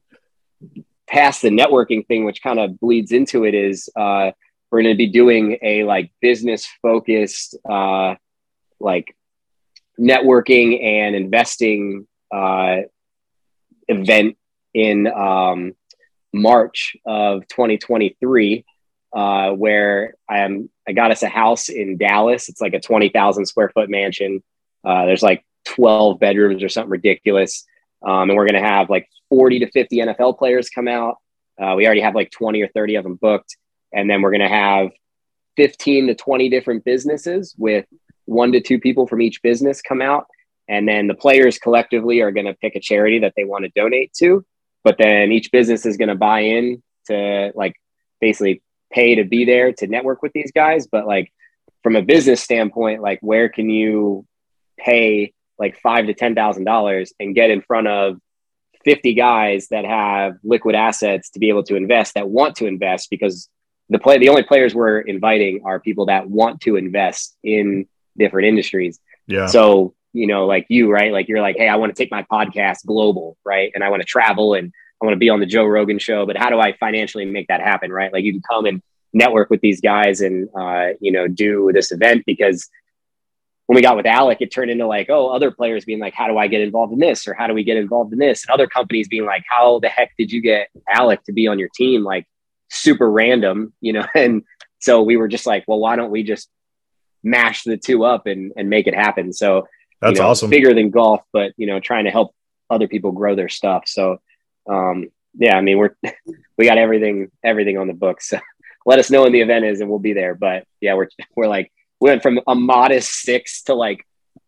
past 1.05 1.41
the 1.41 1.49
networking 1.49 2.07
thing, 2.07 2.23
which 2.23 2.41
kind 2.41 2.59
of 2.59 2.79
bleeds 2.79 3.11
into 3.11 3.43
it, 3.43 3.53
is 3.53 3.89
uh, 3.97 4.31
we're 4.71 4.81
going 4.83 4.93
to 4.93 4.97
be 4.97 5.07
doing 5.07 5.57
a 5.61 5.83
like 5.83 6.13
business 6.21 6.65
focused, 6.81 7.57
uh, 7.69 8.15
like 8.79 9.13
networking 9.99 10.83
and 10.83 11.15
investing 11.15 12.07
uh, 12.31 12.77
event 13.87 14.37
in 14.73 15.07
um, 15.07 15.73
March 16.33 16.95
of 17.05 17.47
2023 17.47 18.65
uh, 19.13 19.51
where 19.51 20.15
I'm 20.27 20.69
I 20.87 20.91
got 20.91 21.11
us 21.11 21.23
a 21.23 21.29
house 21.29 21.69
in 21.69 21.97
Dallas. 21.97 22.49
It's 22.49 22.59
like 22.59 22.73
a 22.73 22.79
twenty 22.79 23.09
thousand 23.09 23.45
square 23.45 23.69
foot 23.69 23.89
mansion. 23.89 24.43
Uh, 24.83 25.05
there's 25.05 25.23
like 25.23 25.45
twelve 25.65 26.19
bedrooms 26.19 26.63
or 26.63 26.69
something 26.69 26.89
ridiculous, 26.89 27.65
um, 28.05 28.29
and 28.29 28.35
we're 28.35 28.47
gonna 28.47 28.67
have 28.67 28.89
like 28.89 29.07
forty 29.29 29.59
to 29.59 29.71
fifty 29.71 29.97
NFL 29.97 30.37
players 30.37 30.69
come 30.69 30.87
out. 30.87 31.17
Uh, 31.61 31.75
we 31.77 31.85
already 31.85 32.01
have 32.01 32.15
like 32.15 32.31
twenty 32.31 32.61
or 32.61 32.67
thirty 32.69 32.95
of 32.95 33.03
them 33.03 33.15
booked, 33.15 33.55
and 33.93 34.09
then 34.09 34.21
we're 34.21 34.31
gonna 34.31 34.49
have 34.49 34.89
fifteen 35.55 36.07
to 36.07 36.15
twenty 36.15 36.49
different 36.49 36.83
businesses 36.83 37.53
with 37.57 37.85
one 38.25 38.51
to 38.53 38.61
two 38.61 38.79
people 38.79 39.07
from 39.07 39.21
each 39.21 39.41
business 39.41 39.81
come 39.81 40.01
out, 40.01 40.25
and 40.67 40.87
then 40.87 41.07
the 41.07 41.13
players 41.13 41.57
collectively 41.57 42.21
are 42.21 42.31
gonna 42.31 42.53
pick 42.55 42.75
a 42.75 42.79
charity 42.79 43.19
that 43.19 43.33
they 43.35 43.43
want 43.43 43.65
to 43.65 43.71
donate 43.75 44.13
to. 44.19 44.45
But 44.83 44.97
then 44.97 45.31
each 45.31 45.51
business 45.51 45.85
is 45.85 45.97
gonna 45.97 46.15
buy 46.15 46.41
in 46.41 46.83
to 47.07 47.51
like 47.55 47.75
basically 48.21 48.61
pay 48.93 49.15
to 49.15 49.23
be 49.23 49.43
there 49.43 49.73
to 49.73 49.87
network 49.87 50.21
with 50.21 50.31
these 50.33 50.51
guys 50.53 50.87
but 50.87 51.05
like 51.05 51.31
from 51.81 51.95
a 51.95 52.01
business 52.01 52.41
standpoint 52.41 53.01
like 53.01 53.19
where 53.21 53.49
can 53.49 53.69
you 53.69 54.25
pay 54.77 55.33
like 55.59 55.77
five 55.81 56.05
to 56.05 56.13
ten 56.13 56.35
thousand 56.35 56.63
dollars 56.63 57.13
and 57.19 57.35
get 57.35 57.49
in 57.49 57.61
front 57.61 57.87
of 57.87 58.17
50 58.85 59.13
guys 59.13 59.67
that 59.69 59.85
have 59.85 60.35
liquid 60.43 60.75
assets 60.75 61.29
to 61.31 61.39
be 61.39 61.49
able 61.49 61.63
to 61.63 61.75
invest 61.75 62.15
that 62.15 62.29
want 62.29 62.55
to 62.57 62.65
invest 62.65 63.09
because 63.09 63.49
the 63.89 63.99
play 63.99 64.17
the 64.17 64.29
only 64.29 64.43
players 64.43 64.73
we're 64.75 64.99
inviting 64.99 65.61
are 65.65 65.79
people 65.79 66.05
that 66.07 66.29
want 66.29 66.61
to 66.61 66.75
invest 66.75 67.35
in 67.43 67.87
different 68.17 68.47
industries 68.47 68.99
yeah 69.27 69.45
so 69.47 69.93
you 70.13 70.27
know 70.27 70.45
like 70.45 70.65
you 70.69 70.91
right 70.91 71.11
like 71.11 71.27
you're 71.27 71.41
like 71.41 71.55
hey 71.57 71.67
i 71.67 71.75
want 71.75 71.93
to 71.93 72.01
take 72.01 72.11
my 72.11 72.23
podcast 72.31 72.85
global 72.85 73.37
right 73.45 73.71
and 73.73 73.83
i 73.83 73.89
want 73.89 74.01
to 74.01 74.05
travel 74.05 74.53
and 74.53 74.73
I 75.03 75.05
want 75.05 75.15
to 75.15 75.19
be 75.19 75.29
on 75.29 75.41
the 75.41 75.45
Joe 75.45 75.65
Rogan 75.65 75.99
show, 75.99 76.25
but 76.25 76.37
how 76.37 76.49
do 76.49 76.61
I 76.61 76.71
financially 76.77 77.25
make 77.25 77.49
that 77.49 77.59
happen? 77.59 77.91
Right. 77.91 78.13
Like 78.13 78.23
you 78.23 78.31
can 78.31 78.41
come 78.49 78.65
and 78.65 78.81
network 79.11 79.49
with 79.49 79.59
these 79.59 79.81
guys 79.81 80.21
and, 80.21 80.47
uh, 80.57 80.93
you 81.01 81.11
know, 81.11 81.27
do 81.27 81.71
this 81.73 81.91
event 81.91 82.23
because 82.25 82.69
when 83.65 83.75
we 83.75 83.81
got 83.81 83.97
with 83.97 84.05
Alec, 84.05 84.37
it 84.39 84.49
turned 84.49 84.71
into 84.71 84.87
like, 84.87 85.09
oh, 85.09 85.27
other 85.27 85.51
players 85.51 85.83
being 85.83 85.99
like, 85.99 86.13
how 86.13 86.27
do 86.27 86.37
I 86.37 86.47
get 86.47 86.61
involved 86.61 86.93
in 86.93 86.99
this? 86.99 87.27
Or 87.27 87.33
how 87.33 87.47
do 87.47 87.53
we 87.53 87.65
get 87.65 87.75
involved 87.75 88.13
in 88.13 88.19
this? 88.19 88.45
And 88.45 88.53
other 88.53 88.65
companies 88.65 89.09
being 89.09 89.25
like, 89.25 89.43
how 89.45 89.79
the 89.79 89.89
heck 89.89 90.11
did 90.17 90.31
you 90.31 90.41
get 90.41 90.69
Alec 90.89 91.21
to 91.25 91.33
be 91.33 91.47
on 91.47 91.59
your 91.59 91.69
team? 91.75 92.05
Like 92.05 92.25
super 92.69 93.11
random, 93.11 93.73
you 93.81 93.91
know? 93.91 94.05
And 94.15 94.43
so 94.79 95.03
we 95.03 95.17
were 95.17 95.27
just 95.27 95.45
like, 95.45 95.65
well, 95.67 95.79
why 95.79 95.97
don't 95.97 96.11
we 96.11 96.23
just 96.23 96.49
mash 97.23 97.63
the 97.63 97.77
two 97.77 98.03
up 98.03 98.27
and, 98.27 98.53
and 98.55 98.69
make 98.69 98.87
it 98.87 98.95
happen? 98.95 99.33
So 99.33 99.67
that's 100.01 100.17
you 100.17 100.23
know, 100.23 100.29
awesome. 100.29 100.49
Bigger 100.49 100.73
than 100.73 100.89
golf, 100.89 101.21
but 101.31 101.53
you 101.57 101.67
know, 101.67 101.79
trying 101.79 102.05
to 102.05 102.11
help 102.11 102.35
other 102.69 102.87
people 102.87 103.11
grow 103.11 103.35
their 103.35 103.49
stuff. 103.49 103.83
So 103.87 104.19
um, 104.69 105.09
yeah, 105.35 105.57
I 105.57 105.61
mean, 105.61 105.77
we're 105.77 105.95
we 106.57 106.65
got 106.65 106.77
everything 106.77 107.31
everything 107.43 107.77
on 107.77 107.87
the 107.87 107.93
books. 107.93 108.29
So 108.29 108.39
let 108.85 108.99
us 108.99 109.09
know 109.09 109.23
when 109.23 109.31
the 109.31 109.41
event 109.41 109.65
is, 109.65 109.81
and 109.81 109.89
we'll 109.89 109.99
be 109.99 110.13
there. 110.13 110.35
But 110.35 110.65
yeah, 110.81 110.95
we're 110.95 111.09
we're 111.35 111.47
like 111.47 111.71
we 111.99 112.09
went 112.09 112.23
from 112.23 112.39
a 112.47 112.55
modest 112.55 113.21
six 113.21 113.63
to 113.63 113.73
like 113.73 114.05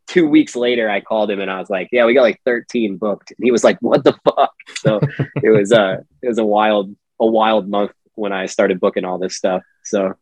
two 0.07 0.27
weeks 0.27 0.56
later. 0.56 0.89
I 0.89 1.02
called 1.02 1.31
him 1.31 1.39
and 1.39 1.49
I 1.49 1.60
was 1.60 1.69
like, 1.69 1.89
"Yeah, 1.91 2.06
we 2.06 2.14
got 2.14 2.23
like 2.23 2.41
13 2.45 2.97
booked," 2.97 3.31
and 3.31 3.43
he 3.43 3.52
was 3.52 3.64
like, 3.64 3.77
"What 3.81 4.03
the 4.03 4.14
fuck?" 4.23 4.53
So 4.77 4.99
it 5.41 5.49
was 5.49 5.72
uh 5.72 5.97
it 6.22 6.27
was 6.27 6.38
a 6.38 6.45
wild 6.45 6.95
a 7.19 7.26
wild 7.26 7.69
month 7.69 7.91
when 8.15 8.34
I 8.34 8.45
started 8.45 8.80
booking 8.80 9.06
all 9.06 9.18
this 9.18 9.35
stuff. 9.35 9.64
So 9.84 10.14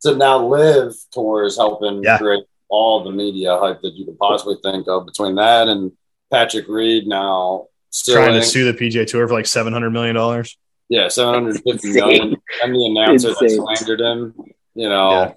so 0.00 0.14
now 0.14 0.44
LIV 0.44 0.94
tours 1.12 1.56
helping 1.56 2.02
Yeah. 2.02 2.18
create 2.18 2.44
all 2.68 3.04
the 3.04 3.10
media 3.10 3.56
hype 3.58 3.80
that 3.82 3.94
you 3.94 4.04
could 4.04 4.18
possibly 4.18 4.56
think 4.62 4.88
of 4.88 5.06
between 5.06 5.36
that 5.36 5.68
and 5.68 5.92
Patrick 6.30 6.68
Reed 6.68 7.06
now 7.06 7.66
still 7.90 8.16
Trying 8.16 8.34
to 8.34 8.42
sue 8.42 8.70
the 8.70 8.78
PGA 8.78 9.06
Tour 9.06 9.26
for 9.28 9.34
like 9.34 9.46
seven 9.46 9.72
hundred 9.72 9.90
million 9.90 10.14
dollars. 10.14 10.56
Yeah, 10.88 11.08
seven 11.08 11.34
hundred 11.34 11.62
fifty 11.62 11.92
million. 11.92 12.10
Insane. 12.10 12.18
million. 12.20 12.42
And 12.62 12.74
the 12.74 12.86
announcer 12.86 13.28
that 13.28 13.50
slandered 13.50 14.00
him, 14.00 14.34
you 14.74 14.88
know. 14.88 15.36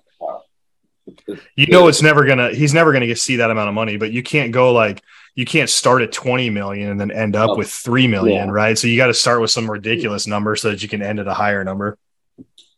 You 1.56 1.68
know, 1.68 1.88
it's 1.88 2.02
never 2.02 2.26
gonna. 2.26 2.54
He's 2.54 2.74
never 2.74 2.94
gonna 2.94 3.08
get 3.08 3.20
see 3.20 3.38
that 3.38 3.52
amount 3.52 3.70
of 3.70 3.76
money. 3.76 3.98
But 3.98 4.12
you 4.12 4.24
can't 4.24 4.52
go 4.52 4.72
like 4.72 5.02
you 5.36 5.46
can't 5.46 5.70
start 5.70 6.02
at 6.02 6.12
twenty 6.12 6.50
million 6.50 6.90
and 6.90 7.00
then 7.00 7.12
end 7.12 7.36
up 7.36 7.52
Oh. 7.52 7.58
with 7.58 7.70
three 7.70 8.08
million, 8.08 8.48
Yeah. 8.48 8.54
right? 8.54 8.78
So 8.78 8.88
you 8.88 8.98
got 8.98 9.08
to 9.08 9.14
start 9.14 9.42
with 9.42 9.52
some 9.52 9.70
ridiculous 9.70 10.26
hmm. 10.26 10.32
number 10.32 10.56
so 10.56 10.70
that 10.70 10.82
you 10.82 10.90
can 10.90 11.02
end 11.02 11.20
at 11.20 11.28
a 11.28 11.34
higher 11.34 11.64
number. 11.64 11.98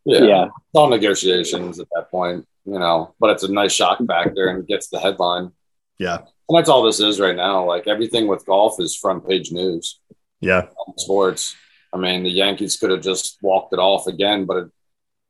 Yeah, 0.05 0.23
yeah, 0.23 0.43
it's 0.45 0.53
all 0.73 0.89
negotiations 0.89 1.79
at 1.79 1.87
that 1.95 2.11
point, 2.11 2.47
you 2.65 2.79
know. 2.79 3.13
But 3.19 3.31
it's 3.31 3.43
a 3.43 3.51
nice 3.51 3.73
shock 3.73 3.99
factor 4.07 4.47
and 4.47 4.67
gets 4.67 4.87
the 4.87 4.99
headline. 4.99 5.51
Yeah. 5.97 6.19
And 6.47 6.57
that's 6.57 6.69
all 6.69 6.83
this 6.83 6.99
is 6.99 7.19
right 7.19 7.35
now. 7.35 7.65
Like 7.65 7.87
everything 7.87 8.27
with 8.27 8.45
golf 8.45 8.79
is 8.79 8.95
front 8.95 9.27
page 9.27 9.51
news. 9.51 9.99
Yeah, 10.41 10.67
Sports. 10.97 11.55
I 11.91 11.97
mean, 11.97 12.23
the 12.23 12.29
Yankees 12.29 12.77
could 12.77 12.91
have 12.91 13.01
just 13.01 13.37
walked 13.41 13.73
it 13.73 13.79
off 13.79 14.05
again, 14.05 14.45
but 14.45 14.57
it, 14.57 14.71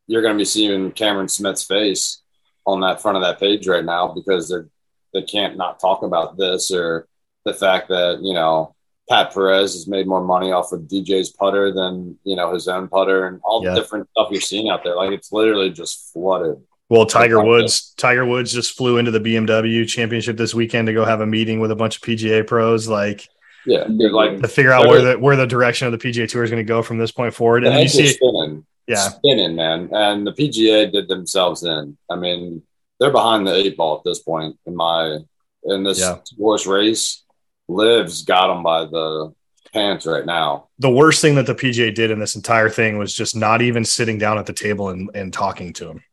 you're 0.07 0.21
going 0.21 0.33
to 0.33 0.41
be 0.41 0.45
seeing 0.45 0.91
Cameron 0.91 1.29
Smith's 1.29 1.63
face 1.63 2.21
on 2.65 2.81
that 2.81 3.01
front 3.01 3.17
of 3.17 3.23
that 3.23 3.39
page 3.39 3.67
right 3.67 3.85
now 3.85 4.07
because 4.09 4.49
they're 4.49 4.67
they 5.15 5.23
can't 5.23 5.55
not 5.55 5.79
talk 5.79 6.03
about 6.03 6.37
this 6.37 6.69
or 6.71 7.07
the 7.45 7.53
fact 7.53 7.87
that 7.87 8.19
you 8.21 8.33
know 8.33 8.74
Pat 9.09 9.33
Perez 9.33 9.73
has 9.73 9.87
made 9.87 10.07
more 10.07 10.23
money 10.23 10.51
off 10.51 10.71
of 10.71 10.81
DJ's 10.81 11.29
putter 11.29 11.71
than 11.71 12.17
you 12.23 12.35
know 12.35 12.53
his 12.53 12.67
own 12.67 12.87
putter 12.87 13.27
and 13.27 13.39
all 13.43 13.63
Yeah. 13.63 13.73
the 13.73 13.81
different 13.81 14.09
stuff 14.11 14.29
you're 14.31 14.41
seeing 14.41 14.69
out 14.69 14.83
there. 14.83 14.95
Like 14.95 15.11
it's 15.11 15.31
literally 15.31 15.69
just 15.69 16.11
flooded. 16.13 16.57
Well, 16.89 17.05
Tiger 17.05 17.43
Woods, 17.43 17.93
Tiger 17.97 18.25
Woods 18.25 18.53
just 18.53 18.77
flew 18.77 18.97
into 18.97 19.09
the 19.11 19.19
BMW 19.19 19.87
Championship 19.87 20.37
this 20.37 20.53
weekend 20.53 20.85
to 20.87 20.93
go 20.93 21.03
have 21.03 21.19
a 21.21 21.25
meeting 21.25 21.59
with 21.59 21.71
a 21.71 21.75
bunch 21.75 21.95
of 21.97 22.03
PGA 22.03 22.45
pros, 22.45 22.87
like 22.87 23.27
Yeah, 23.65 23.85
Big 23.85 24.11
like 24.11 24.39
to 24.41 24.47
figure 24.47 24.71
out 24.71 24.87
where 24.87 25.01
the 25.01 25.19
where 25.19 25.35
the 25.35 25.47
direction 25.47 25.87
of 25.87 25.91
the 25.91 25.97
PGA 25.99 26.27
Tour 26.29 26.43
is 26.43 26.51
going 26.51 26.63
to 26.63 26.67
go 26.67 26.81
from 26.83 26.97
this 26.99 27.11
point 27.11 27.33
forward. 27.33 27.63
And 27.65 27.73
then 27.75 27.81
you 27.83 27.87
see, 27.89 28.07
spinning, 28.07 28.65
yeah, 28.87 29.09
spinning, 29.09 29.55
man. 29.55 29.89
And 29.91 30.27
the 30.27 30.31
PGA 30.31 30.91
did 30.91 31.07
themselves 31.07 31.63
in. 31.63 31.97
I 32.09 32.15
mean, 32.15 32.61
they're 32.99 33.11
behind 33.11 33.47
the 33.47 33.55
eight 33.55 33.75
ball 33.77 33.97
at 33.97 34.03
this 34.03 34.19
point. 34.19 34.55
In 34.67 34.75
my 34.75 35.19
in 35.63 35.83
this 35.83 35.99
Yeah. 35.99 36.19
horse 36.37 36.67
race, 36.67 37.23
LIV's 37.67 38.23
got 38.23 38.47
them 38.47 38.63
by 38.63 38.85
the 38.85 39.33
pants 39.73 40.05
right 40.05 40.25
now. 40.25 40.67
The 40.79 40.89
worst 40.89 41.21
thing 41.21 41.35
that 41.35 41.45
the 41.45 41.55
PGA 41.55 41.93
did 41.93 42.11
in 42.11 42.19
this 42.19 42.35
entire 42.35 42.69
thing 42.69 42.97
was 42.97 43.13
just 43.13 43.35
not 43.35 43.61
even 43.61 43.83
sitting 43.83 44.17
down 44.17 44.37
at 44.37 44.45
the 44.45 44.53
table 44.53 44.89
and, 44.89 45.09
and 45.13 45.33
talking 45.33 45.73
to 45.73 45.89
him. 45.89 46.03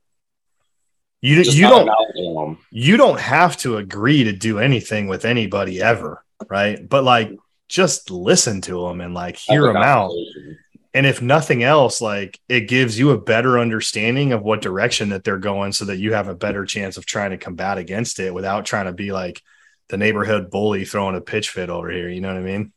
You, 1.23 1.45
Just 1.45 1.57
you 1.57 1.69
don't 1.69 2.59
you 2.73 2.97
don't 2.97 3.21
have 3.21 3.57
to 3.59 3.77
agree 3.77 4.25
to 4.25 4.33
do 4.33 4.59
anything 4.59 5.07
with 5.07 5.25
anybody 5.25 5.81
ever, 5.81 6.25
right? 6.51 6.87
But 6.87 7.05
like 7.05 7.31
just 7.69 8.11
listen 8.11 8.61
to 8.63 8.89
them 8.89 9.01
and 9.01 9.15
like 9.15 9.37
hear 9.37 9.63
them 9.63 9.77
out. 9.77 10.11
And 10.93 11.07
if 11.07 11.23
nothing 11.23 11.63
else, 11.63 12.01
like 12.01 12.41
it 12.49 12.63
gives 12.63 12.99
you 12.99 13.13
a 13.13 13.21
better 13.21 13.61
understanding 13.61 14.33
of 14.33 14.43
what 14.43 14.63
direction 14.63 15.11
that 15.11 15.23
they're 15.23 15.39
going 15.39 15.73
so 15.73 15.85
that 15.85 15.99
you 15.99 16.13
have 16.13 16.27
a 16.27 16.35
better 16.35 16.67
chance 16.67 16.97
of 16.97 17.07
trying 17.07 17.31
to 17.31 17.39
combat 17.39 17.79
against 17.79 18.19
it 18.19 18.35
without 18.35 18.67
trying 18.67 18.87
to 18.87 18.93
be 18.93 19.13
like 19.13 19.43
the 19.93 19.99
neighborhood 19.99 20.51
bully 20.51 20.87
throwing 20.87 21.15
a 21.15 21.21
pitch 21.21 21.51
fit 21.51 21.69
over 21.69 21.91
here. 21.91 22.09
You 22.09 22.23
know 22.23 22.29
what 22.29 22.39
I 22.39 22.41
mean? 22.41 22.73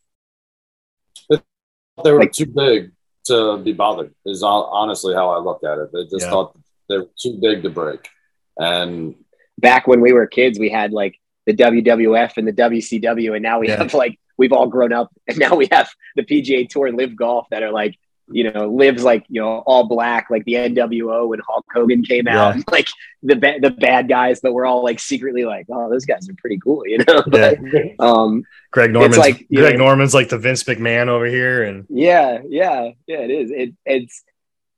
They 2.03 2.11
were 2.11 2.27
too 2.27 2.45
big 2.45 2.91
to 3.27 3.57
be 3.59 3.71
bothered. 3.71 4.13
Is 4.25 4.43
honestly 4.43 5.13
how 5.15 5.29
I 5.29 5.39
looked 5.39 5.63
at 5.63 5.77
it. 5.77 5.91
They 5.93 6.03
just 6.03 6.25
Yeah. 6.25 6.29
thought 6.29 6.59
they 6.89 6.97
were 6.97 7.09
too 7.17 7.39
big 7.41 7.63
to 7.63 7.69
break. 7.69 8.09
And 8.57 9.15
Back 9.57 9.87
when 9.87 10.01
we 10.01 10.11
were 10.11 10.27
kids, 10.27 10.59
we 10.59 10.69
had 10.69 10.91
like 10.91 11.17
the 11.45 11.53
WWF 11.53 12.35
and 12.35 12.45
the 12.45 12.51
WCW, 12.51 13.33
and 13.33 13.41
now 13.41 13.59
we 13.61 13.69
Yeah. 13.69 13.77
have 13.77 13.93
like 13.93 14.19
we've 14.37 14.51
all 14.51 14.67
grown 14.67 14.91
up, 14.91 15.09
and 15.29 15.39
now 15.39 15.55
we 15.55 15.69
have 15.71 15.89
the 16.17 16.23
PGA 16.23 16.67
Tour 16.67 16.87
and 16.87 16.97
LIV 16.97 17.15
Golf 17.15 17.47
that 17.51 17.63
are 17.63 17.71
like 17.71 17.97
you 18.29 18.49
know 18.51 18.67
LIV's 18.71 19.03
like 19.03 19.23
you 19.29 19.39
know 19.39 19.59
all 19.67 19.87
black 19.87 20.29
like 20.29 20.43
the 20.45 20.53
NWO 20.53 21.27
when 21.29 21.39
Hulk 21.47 21.65
Hogan 21.73 22.03
came 22.03 22.27
out, 22.27 22.55
Yeah. 22.55 22.63
like 22.71 22.87
the 23.21 23.35
ba- 23.35 23.59
the 23.61 23.69
bad 23.71 24.07
guys, 24.09 24.39
but 24.41 24.53
we're 24.53 24.65
all 24.65 24.83
like 24.83 24.99
secretly 24.99 25.45
like 25.45 25.67
oh 25.71 25.89
those 25.89 26.05
guys 26.05 26.27
are 26.29 26.33
pretty 26.37 26.57
cool, 26.57 26.87
you 26.87 26.97
know. 26.99 27.23
But, 27.27 27.59
um, 27.99 28.43
Greg 28.71 28.91
Norman's 28.91 29.17
like, 29.17 29.47
Greg 29.53 29.77
know- 29.77 29.85
Norman's 29.85 30.13
like 30.13 30.29
the 30.29 30.37
Vince 30.39 30.63
McMahon 30.63 31.07
over 31.07 31.25
here. 31.25 31.63
And 31.63 31.85
Yeah, 31.89 32.39
yeah, 32.47 32.89
yeah. 33.07 33.19
It 33.19 33.31
is. 33.31 33.51
It 33.51 33.73
it's 33.85 34.23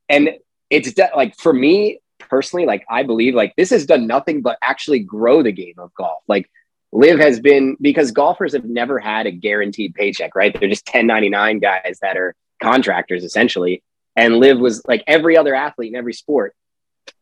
and 0.10 0.32
it's 0.70 0.94
de- 0.94 1.12
like 1.16 1.36
for 1.38 1.54
me 1.54 2.00
personally, 2.20 2.66
like 2.66 2.86
I 2.90 3.04
believe 3.04 3.34
like 3.36 3.54
this 3.56 3.70
has 3.70 3.86
done 3.86 4.08
nothing 4.08 4.42
but 4.42 4.58
actually 4.62 5.00
grow 5.00 5.42
the 5.44 5.52
game 5.52 5.76
of 5.78 5.94
golf. 5.94 6.22
Like 6.28 6.50
LIV 6.92 7.20
has 7.20 7.40
been 7.40 7.76
because 7.82 8.12
golfers 8.12 8.54
have 8.54 8.66
never 8.66 9.00
had 9.00 9.26
a 9.28 9.32
guaranteed 9.32 9.94
paycheck, 9.94 10.36
right? 10.36 10.58
They're 10.58 10.70
just 10.70 10.88
1099 10.88 11.60
guys 11.60 12.00
that 12.02 12.18
are 12.18 12.36
contractors 12.62 13.24
essentially. 13.24 13.84
And 14.16 14.38
LIV 14.38 14.60
was 14.60 14.82
like 14.88 15.04
every 15.08 15.38
other 15.38 15.54
athlete 15.54 15.94
in 15.94 15.96
every 15.96 16.14
sport, 16.14 16.56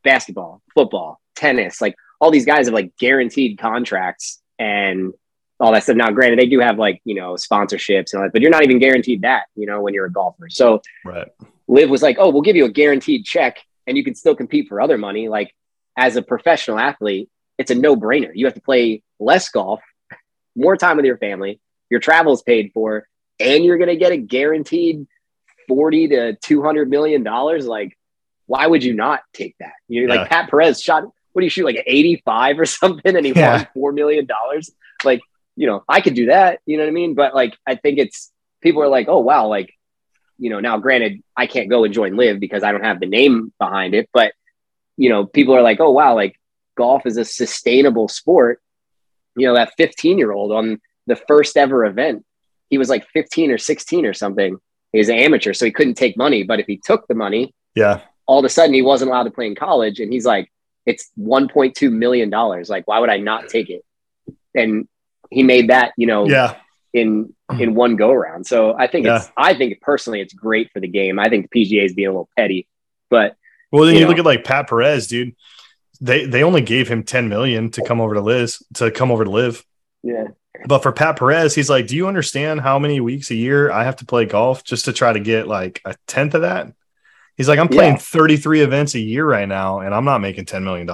basketball, 0.03 0.61
football, 0.73 1.19
tennis, 1.35 1.81
like 1.81 1.95
all 2.21 2.31
these 2.31 2.45
guys 2.45 2.67
have 2.67 2.73
like 2.73 2.95
guaranteed 2.97 3.59
contracts 3.59 4.41
and 4.57 5.13
all 5.59 5.73
that 5.73 5.83
stuff. 5.83 5.95
Now, 5.95 6.11
granted, 6.11 6.39
they 6.39 6.47
do 6.47 6.59
have 6.59 6.77
like, 6.77 7.01
you 7.05 7.15
know, 7.15 7.33
sponsorships 7.33 8.13
and 8.13 8.19
all 8.19 8.23
that, 8.23 8.33
but 8.33 8.41
you're 8.41 8.51
not 8.51 8.63
even 8.63 8.79
guaranteed 8.79 9.21
that, 9.21 9.43
you 9.55 9.65
know, 9.65 9.81
when 9.81 9.93
you're 9.93 10.05
a 10.05 10.11
golfer. 10.11 10.49
So 10.49 10.81
right. 11.03 11.27
LIV 11.67 11.89
was 11.89 12.01
like, 12.01 12.17
oh, 12.19 12.29
we'll 12.29 12.41
give 12.41 12.55
you 12.55 12.65
a 12.65 12.71
guaranteed 12.71 13.25
check 13.25 13.57
and 13.87 13.97
you 13.97 14.03
can 14.03 14.15
still 14.15 14.35
compete 14.35 14.67
for 14.67 14.81
other 14.81 14.97
money. 14.97 15.27
Like 15.29 15.53
as 15.97 16.15
a 16.15 16.21
professional 16.21 16.79
athlete, 16.79 17.29
it's 17.57 17.71
a 17.71 17.75
no 17.75 17.95
brainer. 17.95 18.31
You 18.33 18.45
have 18.45 18.55
to 18.55 18.61
play 18.61 19.01
less 19.19 19.49
golf, 19.49 19.81
more 20.55 20.75
time 20.77 20.97
with 20.97 21.05
your 21.05 21.17
family, 21.17 21.59
your 21.89 21.99
travel's 21.99 22.41
paid 22.43 22.71
for, 22.73 23.07
and 23.39 23.63
you're 23.63 23.77
going 23.77 23.89
to 23.89 23.95
get 23.95 24.11
a 24.11 24.17
guaranteed 24.17 25.07
40 25.67 26.07
to 26.09 26.35
200 26.35 26.89
million 26.89 27.23
dollars. 27.23 27.65
Like, 27.67 27.97
why 28.47 28.67
would 28.67 28.83
you 28.83 28.93
not 28.93 29.21
take 29.33 29.55
that? 29.59 29.73
you 29.87 30.05
know 30.07 30.13
Yeah. 30.13 30.21
like 30.21 30.29
Pat 30.29 30.49
Perez 30.49 30.81
shot, 30.81 31.03
what 31.03 31.41
do 31.41 31.45
you 31.45 31.49
shoot, 31.49 31.65
like 31.65 31.83
85 31.85 32.59
or 32.59 32.65
something, 32.79 33.15
and 33.15 33.25
he 33.25 33.33
Yeah. 33.35 33.65
won 33.75 33.93
$4 33.93 33.95
million? 33.95 34.27
Like, 35.03 35.21
you 35.55 35.67
know, 35.67 35.83
I 35.87 36.01
could 36.01 36.13
do 36.15 36.27
that. 36.27 36.59
You 36.65 36.77
know 36.77 36.83
what 36.83 36.89
I 36.89 36.93
mean? 36.93 37.13
But 37.15 37.33
like, 37.35 37.55
I 37.65 37.75
think 37.75 37.97
it's 37.99 38.31
people 38.61 38.81
are 38.81 38.87
like, 38.87 39.07
oh, 39.07 39.19
wow, 39.19 39.47
like, 39.47 39.71
you 40.37 40.49
know, 40.49 40.59
now 40.59 40.77
granted, 40.77 41.21
I 41.37 41.47
can't 41.47 41.69
go 41.69 41.83
and 41.85 41.93
join 41.93 42.15
LIV 42.17 42.39
because 42.39 42.61
I 42.63 42.71
don't 42.73 42.83
have 42.83 42.99
the 42.99 43.05
name 43.05 43.53
behind 43.59 43.93
it, 43.95 44.09
but 44.13 44.33
you 44.97 45.09
know, 45.09 45.25
people 45.25 45.55
are 45.55 45.61
like, 45.61 45.79
oh 45.79 45.91
wow, 45.91 46.13
like 46.15 46.35
golf 46.77 47.05
is 47.05 47.17
a 47.17 47.25
sustainable 47.25 48.07
sport. 48.07 48.61
You 49.37 49.47
know, 49.47 49.55
that 49.55 49.73
15 49.77 50.17
year 50.17 50.31
old 50.31 50.51
on 50.51 50.79
the 51.07 51.15
first 51.15 51.55
ever 51.57 51.85
event, 51.85 52.25
he 52.69 52.77
was 52.77 52.89
like 52.89 53.05
15 53.13 53.51
or 53.51 53.57
16 53.57 54.05
or 54.05 54.13
something. 54.13 54.57
He 54.95 54.99
was 54.99 55.09
an 55.09 55.15
amateur, 55.17 55.53
so 55.53 55.65
he 55.65 55.71
couldn't 55.71 55.95
take 55.95 56.15
money. 56.17 56.43
But 56.43 56.59
if 56.59 56.67
he 56.67 56.77
took 56.77 57.05
the 57.07 57.15
money, 57.15 57.53
Yeah. 57.75 58.01
all 58.27 58.39
of 58.39 58.45
a 58.45 58.49
sudden 58.49 58.73
he 58.73 58.81
wasn't 58.81 59.11
allowed 59.11 59.23
to 59.23 59.31
play 59.31 59.45
in 59.47 59.55
college. 59.55 59.99
And 59.99 60.11
he's 60.11 60.25
like, 60.25 60.49
it's 60.85 61.11
1.2 61.19 61.91
million 61.91 62.29
dollars. 62.29 62.69
Like, 62.69 62.87
why 62.87 62.99
would 62.99 63.09
I 63.09 63.17
not 63.17 63.49
take 63.49 63.69
it? 63.69 63.83
And 64.53 64.87
he 65.29 65.43
made 65.43 65.69
that, 65.69 65.91
you 65.97 66.07
know, 66.07 66.27
Yeah. 66.27 66.55
in 66.93 67.33
in 67.59 67.75
one 67.75 67.95
go 67.97 68.09
around. 68.11 68.47
So 68.47 68.73
I 68.77 68.87
think 68.87 69.05
it's 69.05 69.29
I 69.37 69.53
think 69.53 69.81
personally 69.81 70.21
it's 70.21 70.33
great 70.33 70.71
for 70.71 70.79
the 70.79 70.87
game. 70.87 71.19
I 71.19 71.27
think 71.29 71.49
the 71.49 71.59
PGA 71.65 71.83
is 71.85 71.93
being 71.93 72.07
a 72.07 72.11
little 72.11 72.29
petty, 72.37 72.67
but 73.09 73.35
Well, 73.71 73.83
then 73.85 73.95
You 73.95 73.99
you, 73.99 74.05
know. 74.05 74.09
look 74.11 74.19
at 74.19 74.25
like 74.25 74.43
Pat 74.45 74.69
Perez, 74.69 75.07
dude. 75.07 75.35
They 76.01 76.25
they 76.25 76.43
only 76.43 76.61
gave 76.61 76.87
him 76.87 77.03
10 77.03 77.27
million 77.29 77.69
to 77.71 77.83
come 77.83 77.99
over 78.01 78.13
to 78.13 78.21
Liz 78.21 78.63
to 78.75 78.91
come 78.91 79.11
over 79.11 79.23
to 79.25 79.29
LIV. 79.29 79.63
yeah, 80.03 80.27
But 80.67 80.79
for 80.83 80.91
Pat 80.91 81.17
Perez, 81.17 81.53
he's 81.55 81.69
like, 81.69 81.87
Do 81.87 81.95
you 81.95 82.07
understand 82.07 82.61
how 82.61 82.79
many 82.79 82.99
weeks 82.99 83.31
a 83.31 83.35
year 83.35 83.71
I 83.71 83.83
have 83.83 83.97
to 83.97 84.05
play 84.05 84.25
golf 84.25 84.63
just 84.63 84.85
to 84.85 84.93
try 84.93 85.13
to 85.13 85.19
get 85.19 85.47
like 85.47 85.81
a 85.85 85.95
tenth 86.07 86.33
of 86.33 86.41
that? 86.41 86.71
He's 87.37 87.47
like, 87.49 87.59
I'm 87.59 87.67
playing 87.67 87.93
Yeah. 87.95 87.99
33 87.99 88.61
events 88.61 88.95
a 88.95 88.99
year 88.99 89.25
right 89.25 89.47
now, 89.47 89.79
and 89.79 89.93
I'm 89.93 90.05
not 90.05 90.21
making 90.21 90.45
$10 90.45 90.63
million. 90.63 90.87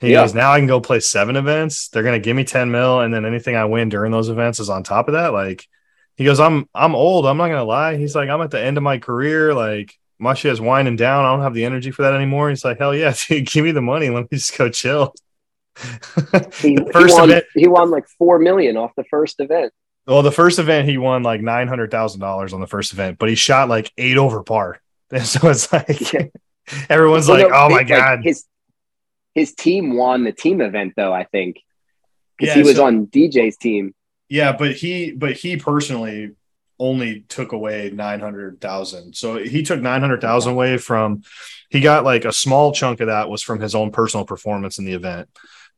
He 0.00 0.12
Yeah. 0.12 0.22
goes, 0.22 0.34
Now 0.34 0.52
I 0.52 0.58
can 0.58 0.66
go 0.66 0.80
play 0.80 1.00
seven 1.00 1.36
events. 1.36 1.88
They're 1.88 2.02
gonna 2.02 2.18
give 2.18 2.36
me 2.36 2.44
10 2.44 2.70
mil, 2.70 3.00
and 3.00 3.12
then 3.12 3.24
anything 3.24 3.56
I 3.56 3.64
win 3.64 3.88
during 3.88 4.12
those 4.12 4.28
events 4.28 4.60
is 4.60 4.70
on 4.70 4.82
top 4.82 5.08
of 5.08 5.14
that. 5.14 5.32
Like 5.32 5.66
he 6.16 6.24
goes, 6.24 6.38
I'm 6.40 6.68
I'm 6.74 6.94
old. 6.94 7.26
I'm 7.26 7.36
not 7.38 7.48
gonna 7.48 7.64
lie. 7.64 7.96
He's 7.96 8.14
like, 8.14 8.28
I'm 8.28 8.40
at 8.42 8.50
the 8.50 8.60
end 8.60 8.76
of 8.76 8.82
my 8.82 8.98
career. 8.98 9.54
Like 9.54 9.98
my 10.18 10.34
shit 10.34 10.52
is 10.52 10.60
winding 10.60 10.96
down. 10.96 11.24
I 11.24 11.28
don't 11.28 11.40
have 11.42 11.54
the 11.54 11.64
energy 11.64 11.90
for 11.90 12.02
that 12.02 12.14
anymore. 12.14 12.50
He's 12.50 12.64
like, 12.64 12.78
Hell 12.78 12.94
yeah, 12.94 13.14
dude, 13.28 13.46
give 13.46 13.64
me 13.64 13.72
the 13.72 13.80
money. 13.82 14.10
Let 14.10 14.30
me 14.30 14.36
just 14.38 14.56
go 14.56 14.68
chill. 14.68 15.14
He, 15.76 16.74
The 16.76 16.84
he 16.86 16.92
first 16.92 17.14
won 17.18 17.30
event- 17.30 17.44
he 17.54 17.68
won 17.68 17.90
like 17.90 18.06
four 18.18 18.38
million 18.38 18.76
off 18.76 18.92
the 18.96 19.04
first 19.04 19.40
event. 19.40 19.72
Well, 20.06 20.22
the 20.22 20.32
first 20.32 20.58
event 20.58 20.88
he 20.88 20.98
won 20.98 21.22
like 21.22 21.40
nine 21.40 21.68
hundred 21.68 21.90
thousand 21.90 22.20
dollars 22.20 22.52
on 22.52 22.60
the 22.60 22.66
first 22.66 22.92
event, 22.92 23.18
but 23.18 23.28
he 23.28 23.34
shot 23.34 23.68
like 23.68 23.92
eight 23.98 24.16
over 24.16 24.42
par. 24.42 24.80
And 25.12 25.26
so 25.26 25.48
it's 25.48 25.72
like 25.72 26.12
Yeah. 26.12 26.26
everyone's 26.88 27.26
Well, 27.28 27.38
like, 27.40 27.48
no, 27.50 27.54
"Oh 27.56 27.68
my 27.68 27.76
like, 27.78 27.88
god!" 27.88 28.20
his 28.22 28.44
his 29.34 29.54
team 29.54 29.96
won 29.96 30.22
the 30.24 30.30
team 30.32 30.60
event 30.60 30.92
though. 30.96 31.12
I 31.12 31.24
think 31.24 31.56
because 32.38 32.54
Yeah, 32.56 32.62
he 32.62 32.66
was 32.68 32.76
so- 32.76 32.86
on 32.86 33.06
DJ's 33.08 33.56
team. 33.56 33.92
yeah, 34.28 34.52
but 34.56 34.72
he, 34.76 35.10
but 35.12 35.32
he 35.32 35.56
personally 35.56 36.30
only 36.78 37.20
took 37.28 37.50
away 37.52 37.90
nine 37.92 38.20
hundred 38.20 38.60
thousand. 38.60 39.14
So 39.16 39.36
he 39.38 39.62
took 39.64 39.80
nine 39.80 40.00
hundred 40.00 40.20
thousand 40.20 40.52
away 40.52 40.78
from. 40.78 41.22
He 41.70 41.80
got 41.80 42.04
like 42.04 42.24
a 42.24 42.32
small 42.32 42.72
chunk 42.72 43.00
of 43.00 43.08
that 43.08 43.28
was 43.28 43.42
from 43.42 43.60
his 43.60 43.74
own 43.74 43.90
personal 43.92 44.24
performance 44.24 44.78
in 44.78 44.84
the 44.84 44.92
event, 44.94 45.28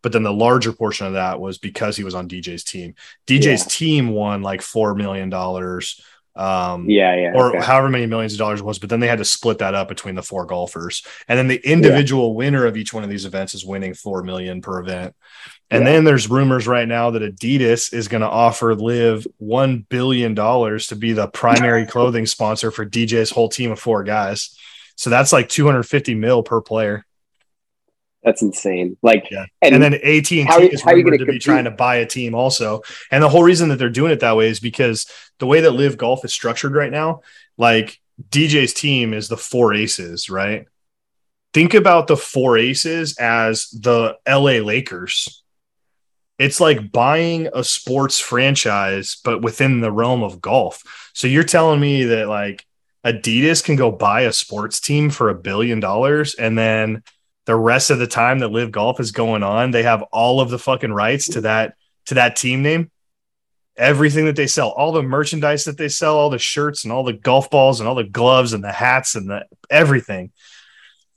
but 0.03 0.13
then 0.13 0.23
the 0.23 0.33
larger 0.33 0.73
portion 0.73 1.07
of 1.07 1.13
that 1.15 1.41
was 1.41 1.59
because 1.59 1.97
he 1.97 2.05
was 2.05 2.15
on 2.15 2.29
DJ's 2.29 2.65
team. 2.65 2.95
DJ's 3.27 3.63
Yeah. 3.63 3.67
team 3.69 4.09
won 4.11 4.43
like 4.43 4.63
four 4.63 4.95
million 4.95 5.31
dollars. 5.31 6.01
Um, 6.35 6.89
Yeah, 6.89 7.15
yeah. 7.15 7.33
or 7.35 7.55
okay. 7.57 7.65
however 7.65 7.91
many 7.91 8.07
millions 8.07 8.33
of 8.33 8.39
dollars 8.39 8.61
it 8.61 8.65
was, 8.65 8.79
but 8.79 8.89
then 8.89 9.01
they 9.01 9.07
had 9.07 9.19
to 9.19 9.25
split 9.25 9.59
that 9.59 9.75
up 9.75 9.89
between 9.89 10.15
the 10.15 10.23
four 10.23 10.47
golfers. 10.47 11.03
And 11.29 11.39
then 11.39 11.47
the 11.47 11.61
individual 11.63 12.35
winner 12.35 12.65
of 12.65 12.75
each 12.79 12.95
one 12.95 13.05
of 13.05 13.11
these 13.11 13.27
events 13.27 13.53
is 13.53 13.67
winning 13.67 13.93
four 13.93 14.23
million 14.23 14.63
per 14.63 14.81
event. 14.81 15.15
And 15.71 15.85
Yeah. 15.85 15.93
then 15.93 16.05
there's 16.05 16.31
rumors 16.31 16.67
right 16.67 16.89
now 16.89 17.11
that 17.11 17.21
Adidas 17.23 17.93
is 17.93 18.09
going 18.09 18.23
to 18.23 18.29
offer 18.31 18.75
LIV 18.75 19.27
one 19.37 19.85
billion 19.91 20.33
dollars 20.33 20.87
to 20.87 20.97
be 20.97 21.13
the 21.13 21.29
primary 21.29 21.85
clothing 21.95 22.25
sponsor 22.25 22.71
for 22.71 22.87
DJ's 22.87 23.31
whole 23.31 23.51
team 23.51 23.71
of 23.71 23.79
four 23.79 24.03
guys. 24.03 24.57
So 24.97 25.11
that's 25.11 25.35
like 25.35 25.51
250 25.51 26.15
mil 26.15 26.43
per 26.43 26.63
player. 26.63 27.05
That's 28.23 28.41
insane. 28.43 28.97
Like, 29.03 29.29
Yeah. 29.31 29.47
and, 29.61 29.75
And, 29.75 29.83
then 29.83 29.95
AT&T 29.95 30.43
how- 30.43 30.61
is 30.61 30.81
how 30.83 30.91
are 30.93 30.97
you 30.97 31.05
rumored 31.05 31.21
to 31.21 31.27
be 31.27 31.39
trying 31.39 31.65
to 31.65 31.71
buy 31.71 31.97
a 31.97 32.07
team 32.07 32.35
also. 32.35 32.83
And 33.11 33.23
the 33.23 33.29
whole 33.29 33.43
reason 33.43 33.69
that 33.71 33.77
they're 33.77 33.91
doing 33.91 34.13
it 34.13 34.21
that 34.21 34.37
way 34.37 34.49
is 34.49 34.61
because 34.61 35.07
the 35.39 35.47
way 35.47 35.61
that 35.61 35.73
LIV 35.73 35.97
Golf 35.97 36.25
is 36.25 36.33
structured 36.33 36.75
right 36.75 36.93
now, 36.93 37.23
like 37.59 38.01
DJ's 38.31 38.75
team 38.75 39.13
is 39.13 39.29
the 39.29 39.37
four 39.37 39.75
aces, 39.75 40.31
right? 40.31 40.67
Think 41.53 41.75
about 41.75 42.07
the 42.07 42.17
four 42.17 42.57
aces 42.57 43.17
as 43.19 43.69
the 43.71 44.17
LA 44.27 44.61
Lakers. 44.65 45.43
It's 46.39 46.61
like 46.61 46.93
buying 46.93 47.49
a 47.53 47.63
sports 47.65 48.19
franchise, 48.19 49.19
but 49.25 49.43
within 49.43 49.81
the 49.81 49.93
realm 49.93 50.23
of 50.23 50.41
golf. 50.41 50.83
So 51.13 51.27
you're 51.27 51.45
telling 51.45 51.81
me 51.81 52.05
that 52.05 52.29
like 52.29 52.65
Adidas 53.05 53.63
can 53.65 53.75
go 53.77 53.91
buy 53.91 54.23
a 54.23 54.33
sports 54.33 54.81
team 54.81 55.11
for 55.11 55.29
a 55.29 55.35
billion 55.35 55.81
dollars 55.81 56.35
and 56.35 56.57
then 56.57 57.03
the 57.45 57.57
rest 57.57 57.91
of 57.91 57.99
the 57.99 58.07
time 58.07 58.39
that 58.39 58.49
LIV 58.49 58.71
golf 58.71 59.01
is 59.01 59.13
going 59.13 59.43
on 59.43 59.71
they 59.71 59.83
have 59.83 60.03
all 60.13 60.41
of 60.41 60.51
the 60.51 60.59
fucking 60.59 60.93
rights 60.93 61.29
to 61.29 61.43
that 61.43 61.75
to 62.07 62.15
that 62.15 62.37
team 62.37 62.63
name 62.63 62.91
everything 63.77 64.27
that 64.27 64.37
they 64.37 64.47
sell 64.47 64.71
all 64.71 64.93
the 64.93 65.03
merchandise 65.03 65.65
that 65.65 65.79
they 65.79 65.89
sell 65.89 66.17
all 66.17 66.31
the 66.31 66.39
shirts 66.39 66.85
and 66.85 66.93
all 66.93 67.05
the 67.05 67.13
golf 67.13 67.51
balls 67.51 67.81
and 67.81 67.89
all 67.89 67.95
the 67.95 68.05
gloves 68.05 68.53
and 68.53 68.63
the 68.63 68.73
hats 68.73 69.15
and 69.15 69.31
the 69.31 69.45
everything 69.71 70.31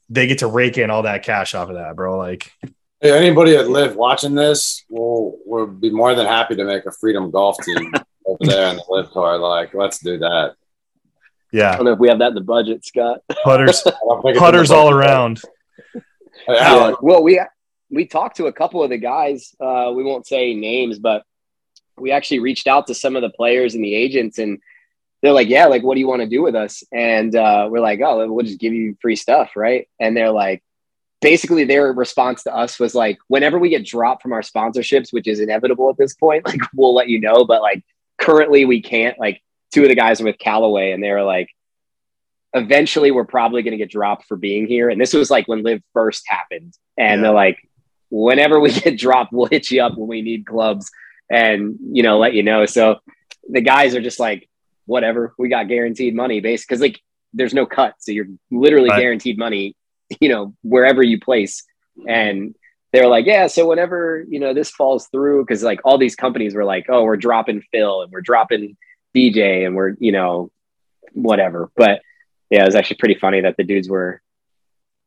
they 0.09 0.27
get 0.27 0.39
to 0.39 0.47
rake 0.47 0.77
in 0.77 0.89
all 0.89 1.01
that 1.03 1.23
cash 1.23 1.53
off 1.53 1.69
of 1.69 1.75
that 1.75 1.95
bro 1.95 2.17
like 2.17 2.51
Hey, 3.01 3.11
anybody 3.11 3.51
that 3.51 3.69
live 3.69 3.95
watching 3.95 4.35
this 4.35 4.83
will 4.89 5.37
will 5.45 5.67
be 5.67 5.91
more 5.91 6.15
than 6.15 6.25
happy 6.25 6.55
to 6.55 6.63
make 6.63 6.85
a 6.85 6.91
freedom 6.91 7.29
golf 7.29 7.57
team. 7.63 7.91
over 8.25 8.37
there 8.41 8.69
in 8.69 8.77
the 8.77 8.83
LIV 8.89 9.11
tour. 9.11 9.37
Like, 9.37 9.73
let's 9.73 9.99
do 9.99 10.17
that. 10.19 10.55
Yeah. 11.51 11.71
I 11.71 11.75
don't 11.77 11.85
know 11.85 11.93
if 11.93 11.99
we 11.99 12.09
have 12.09 12.19
that 12.19 12.29
in 12.29 12.35
the 12.35 12.41
budget, 12.41 12.85
Scott. 12.85 13.21
putters, 13.43 13.83
I 13.85 13.91
don't 13.91 14.21
think 14.21 14.25
it's 14.25 14.27
in 14.27 14.33
the 14.33 14.39
putters 14.39 14.71
all 14.71 14.89
around. 14.89 15.41
Yeah, 16.47 16.89
Yeah. 16.89 16.95
Well, 17.01 17.23
we 17.23 17.41
we 17.89 18.05
talked 18.05 18.37
to 18.37 18.47
a 18.47 18.53
couple 18.53 18.83
of 18.83 18.89
the 18.89 18.97
guys. 18.97 19.55
Uh, 19.59 19.91
we 19.95 20.03
won't 20.03 20.27
say 20.27 20.53
names, 20.53 20.99
but 20.99 21.23
we 21.97 22.11
actually 22.11 22.39
reached 22.39 22.67
out 22.67 22.87
to 22.87 22.95
some 22.95 23.15
of 23.15 23.21
the 23.21 23.29
players 23.29 23.75
and 23.75 23.83
the 23.83 23.95
agents, 23.95 24.37
and 24.37 24.59
they're 25.21 25.31
like, 25.31 25.49
"Yeah, 25.49 25.65
like, 25.67 25.83
what 25.83 25.95
do 25.95 25.99
you 25.99 26.07
want 26.07 26.21
to 26.21 26.27
do 26.27 26.41
with 26.41 26.55
us?" 26.55 26.83
And 26.91 27.35
uh, 27.35 27.67
we're 27.69 27.79
like, 27.79 28.01
"Oh, 28.01 28.31
we'll 28.31 28.45
just 28.45 28.59
give 28.59 28.73
you 28.73 28.97
free 29.01 29.15
stuff, 29.15 29.51
right?" 29.55 29.87
And 29.99 30.15
they're 30.15 30.31
like, 30.31 30.63
basically, 31.21 31.63
their 31.63 31.91
response 31.93 32.43
to 32.43 32.53
us 32.53 32.79
was 32.79 32.95
like, 32.95 33.17
"Whenever 33.27 33.59
we 33.59 33.69
get 33.69 33.85
dropped 33.85 34.21
from 34.21 34.33
our 34.33 34.41
sponsorships, 34.41 35.13
which 35.13 35.27
is 35.27 35.39
inevitable 35.39 35.89
at 35.89 35.97
this 35.97 36.15
point, 36.15 36.45
like, 36.47 36.61
we'll 36.73 36.95
let 36.95 37.09
you 37.09 37.19
know." 37.19 37.45
But 37.45 37.61
like, 37.61 37.83
currently, 38.17 38.65
we 38.65 38.81
can't. 38.81 39.17
Like, 39.19 39.41
two 39.71 39.83
of 39.83 39.89
the 39.89 39.95
guys 39.95 40.21
are 40.21 40.25
with 40.25 40.39
Callaway, 40.39 40.91
and 40.91 41.03
they 41.03 41.11
were 41.11 41.23
like. 41.23 41.49
Eventually, 42.55 43.11
we're 43.11 43.25
probably 43.25 43.61
going 43.61 43.73
to 43.73 43.77
get 43.77 43.91
dropped 43.91 44.25
for 44.27 44.37
being 44.37 44.65
here. 44.65 44.89
And 44.89 44.99
this 44.99 45.13
was 45.13 45.29
like 45.29 45.47
when 45.47 45.61
LIV 45.61 45.81
first 45.93 46.23
happened. 46.27 46.73
And 46.97 47.19
Yeah. 47.19 47.27
they're 47.27 47.31
like, 47.35 47.57
whenever 48.09 48.59
we 48.59 48.71
get 48.79 48.97
dropped, 48.97 49.33
we'll 49.33 49.47
hit 49.47 49.69
you 49.69 49.83
up 49.83 49.97
when 49.97 50.07
we 50.07 50.21
need 50.21 50.45
clubs 50.45 50.89
and, 51.29 51.75
you 51.91 52.01
know, 52.01 52.17
let 52.17 52.33
you 52.33 52.43
know. 52.43 52.65
So 52.65 52.97
the 53.49 53.61
guys 53.61 53.93
are 53.95 54.01
just 54.01 54.19
like, 54.19 54.47
whatever, 54.85 55.33
we 55.37 55.49
got 55.49 55.67
guaranteed 55.67 56.15
money 56.15 56.39
base 56.39 56.63
because 56.65 56.79
like 56.81 56.99
there's 57.33 57.53
no 57.53 57.65
cut. 57.65 57.95
So 57.99 58.11
you're 58.11 58.27
literally 58.51 58.89
Right. 58.89 58.99
guaranteed 59.01 59.37
money, 59.37 59.75
you 60.21 60.29
know, 60.29 60.55
wherever 60.63 61.03
you 61.03 61.19
place. 61.19 61.63
And 62.07 62.55
they're 62.93 63.07
like, 63.07 63.25
yeah, 63.25 63.47
so 63.47 63.67
whenever, 63.67 64.23
you 64.29 64.39
know, 64.39 64.53
this 64.53 64.69
falls 64.69 65.07
through, 65.07 65.43
because 65.43 65.63
like 65.63 65.81
all 65.83 65.97
these 65.97 66.15
companies 66.15 66.55
were 66.55 66.63
like, 66.63 66.85
oh, 66.87 67.03
we're 67.03 67.17
dropping 67.17 67.61
Phil 67.73 68.01
and 68.03 68.11
we're 68.11 68.21
dropping 68.21 68.77
DJ 69.15 69.65
and 69.65 69.75
we're, 69.75 69.95
you 69.99 70.11
know, 70.13 70.49
whatever. 71.13 71.69
But 71.75 72.01
yeah, 72.49 72.63
it 72.63 72.65
was 72.65 72.75
actually 72.75 72.97
pretty 72.97 73.15
funny 73.15 73.41
that 73.41 73.57
the 73.57 73.63
dudes 73.63 73.89
were 73.89 74.21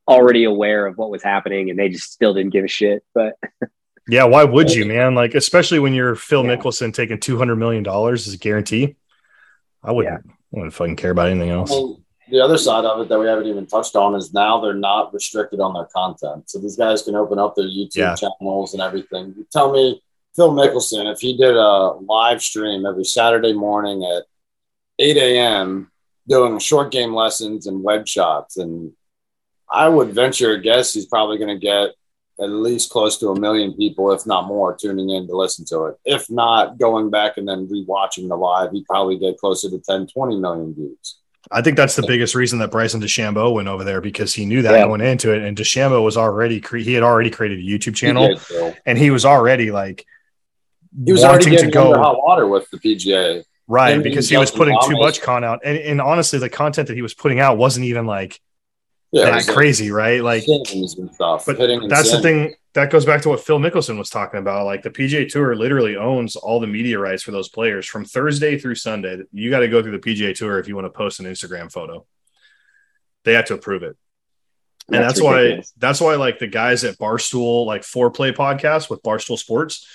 already 0.07 0.45
aware 0.45 0.87
of 0.87 0.97
what 0.97 1.11
was 1.11 1.23
happening 1.23 1.71
and 1.71 1.79
they 1.79 1.89
just 1.89 2.11
still 2.13 2.33
didn't 2.35 2.53
give 2.53 2.65
a 2.65 2.69
shit. 2.69 3.05
But 3.15 3.35
Yeah, 4.11 4.25
why 4.25 4.43
would 4.45 4.73
you, 4.73 4.87
man? 4.87 5.15
Like, 5.15 5.35
especially 5.35 5.79
when 5.81 5.93
you're 5.93 6.15
Phil 6.15 6.43
Yeah. 6.45 6.57
Mickelson 6.57 6.95
taking 6.95 7.21
two 7.21 7.37
hundred 7.37 7.57
million 7.57 7.83
dollars 7.83 8.27
as 8.27 8.33
a 8.35 8.39
guarantee. 8.39 8.97
I 9.85 9.93
wouldn't, 9.93 10.25
I 10.27 10.31
wouldn't 10.51 10.73
fucking 10.73 10.97
care 10.97 11.11
about 11.11 11.29
anything 11.29 11.51
else. 11.51 11.71
Well, 11.71 12.01
the 12.31 12.41
other 12.41 12.57
side 12.59 12.85
of 12.87 13.01
it 13.01 13.09
that 13.11 13.19
we 13.19 13.27
haven't 13.27 13.47
even 13.47 13.67
touched 13.67 13.97
on 13.97 14.15
is 14.15 14.33
now 14.35 14.61
they're 14.61 14.73
not 14.75 15.13
restricted 15.15 15.61
on 15.61 15.75
their 15.75 15.87
content. 15.95 16.49
So 16.51 16.59
these 16.59 16.77
guys 16.77 17.03
can 17.03 17.15
open 17.17 17.39
up 17.39 17.55
their 17.55 17.67
YouTube 17.67 17.97
Yeah. 17.97 18.15
channels 18.17 18.73
and 18.73 18.83
everything. 18.83 19.35
You 19.37 19.47
tell 19.53 19.73
me, 19.73 20.03
Phil 20.35 20.53
Mickelson, 20.53 21.11
if 21.13 21.21
he 21.21 21.37
did 21.37 21.55
a 21.57 21.93
live 22.01 22.43
stream 22.43 22.87
every 22.87 23.05
Saturday 23.05 23.53
morning 23.53 24.05
at 24.05 24.25
8 24.99 25.17
a.m. 25.17 25.91
doing 26.29 26.59
short 26.59 26.93
game 26.93 27.15
lessons 27.15 27.67
and 27.67 27.83
web 27.83 28.07
shots, 28.07 28.57
and 28.59 28.93
I 29.71 29.89
would 29.89 30.11
venture 30.13 30.53
a 30.53 30.61
guess 30.61 30.93
he's 30.93 31.07
probably 31.07 31.39
going 31.39 31.55
to 31.55 31.61
get 31.61 31.91
at 32.41 32.51
least 32.51 32.91
close 32.91 33.19
to 33.19 33.29
a 33.31 33.41
million 33.41 33.73
people, 33.75 34.13
if 34.13 34.25
not 34.27 34.47
more, 34.47 34.77
tuning 34.77 35.11
in 35.11 35.27
to 35.27 35.37
listen 35.37 35.65
to 35.67 35.87
it. 35.87 35.97
If 36.05 36.31
not, 36.31 36.79
going 36.79 37.11
back 37.11 37.37
and 37.37 37.49
then 37.49 37.67
rewatching 37.67 38.29
the 38.29 38.37
live, 38.37 38.71
he'd 38.71 38.87
probably 38.87 39.19
get 39.19 39.39
closer 39.39 39.69
to 39.71 39.79
10, 39.81 40.07
20 40.07 40.37
million 40.39 40.75
views. 40.75 41.19
I 41.51 41.63
think 41.63 41.77
that's 41.77 41.97
the 41.97 42.07
biggest 42.07 42.35
reason 42.35 42.59
that 42.61 42.71
Bryson 42.71 43.01
DeChambeau 43.01 43.53
went 43.55 43.69
over 43.69 43.83
there 43.83 44.01
because 44.01 44.35
he 44.35 44.45
knew 44.45 44.63
that 44.63 44.73
Yeah. 44.73 44.85
going 44.85 45.01
into 45.01 45.33
it, 45.33 45.43
and 45.43 45.57
DeChambeau 45.57 46.05
was 46.05 46.17
already 46.17 46.61
cre- 46.61 46.79
he 46.79 46.93
had 46.93 47.03
already 47.03 47.31
created 47.31 47.59
a 47.59 47.63
YouTube 47.63 47.95
channel, 47.97 48.29
He 48.29 48.55
did, 48.55 48.77
and 48.87 48.99
he 48.99 49.11
was 49.11 49.25
already 49.25 49.71
like 49.73 50.05
He 51.05 51.11
was 51.11 51.25
already 51.25 51.45
to 51.45 51.51
getting 51.51 51.77
under 51.77 51.95
go 51.95 52.01
hot 52.01 52.19
water 52.19 52.47
with 52.47 52.71
the 52.71 52.79
PGA. 52.79 53.43
Right 53.71 54.03
because 54.03 54.31
he 54.31 54.37
was 54.39 54.51
putting 54.51 54.79
too 54.87 54.97
much 54.97 55.21
con 55.21 55.45
out, 55.45 55.61
and, 55.63 55.77
and 55.77 56.01
honestly, 56.01 56.39
the 56.39 56.49
content 56.49 56.89
that 56.89 56.95
he 56.95 57.03
was 57.03 57.13
putting 57.13 57.39
out 57.39 57.59
wasn't 57.59 57.85
even 57.85 58.07
like 58.07 58.41
Yeah, 59.13 59.27
that 59.31 59.47
crazy, 59.47 59.91
right? 59.91 60.23
Like 60.23 60.45
stuff. 61.15 61.45
But 61.45 61.59
that's 61.87 62.11
the 62.11 62.21
thing 62.23 62.55
that 62.73 62.91
goes 62.91 63.05
back 63.05 63.21
to 63.23 63.29
what 63.29 63.41
Phil 63.41 63.59
Mickelson 63.59 63.99
was 63.99 64.09
talking 64.09 64.41
about. 64.41 64.65
Like 64.65 64.83
the 64.83 64.91
PGA 64.91 65.31
Tour 65.31 65.55
literally 65.55 65.97
owns 65.97 66.35
all 66.35 66.61
the 66.61 66.67
media 66.67 66.99
rights 66.99 67.23
for 67.23 67.31
those 67.31 67.51
players 67.51 67.87
from 67.87 68.07
Thursday 68.07 68.59
through 68.59 68.77
Sunday. 68.77 69.23
You 69.33 69.51
got 69.51 69.61
to 69.61 69.69
go 69.69 69.83
through 69.83 69.99
the 69.99 70.15
PGA 70.15 70.35
Tour 70.35 70.59
if 70.59 70.67
you 70.67 70.75
want 70.75 70.87
to 70.87 70.91
post 70.91 71.21
an 71.21 71.27
Instagram 71.27 71.71
photo. 71.71 72.07
They 73.25 73.35
have 73.35 73.47
to 73.47 73.55
approve 73.55 73.83
it. 73.83 73.99
And 74.91 75.03
that's, 75.03 75.15
That's 75.15 75.23
why 75.23 75.63
that's 75.77 76.01
why 76.01 76.15
like 76.15 76.39
the 76.39 76.47
guys 76.47 76.85
at 76.85 76.97
Barstool 76.97 77.67
like 77.67 77.85
Fore 77.85 78.11
Play 78.11 78.33
podcast 78.33 78.89
with 78.89 79.03
Barstool 79.03 79.39
Sports, 79.39 79.87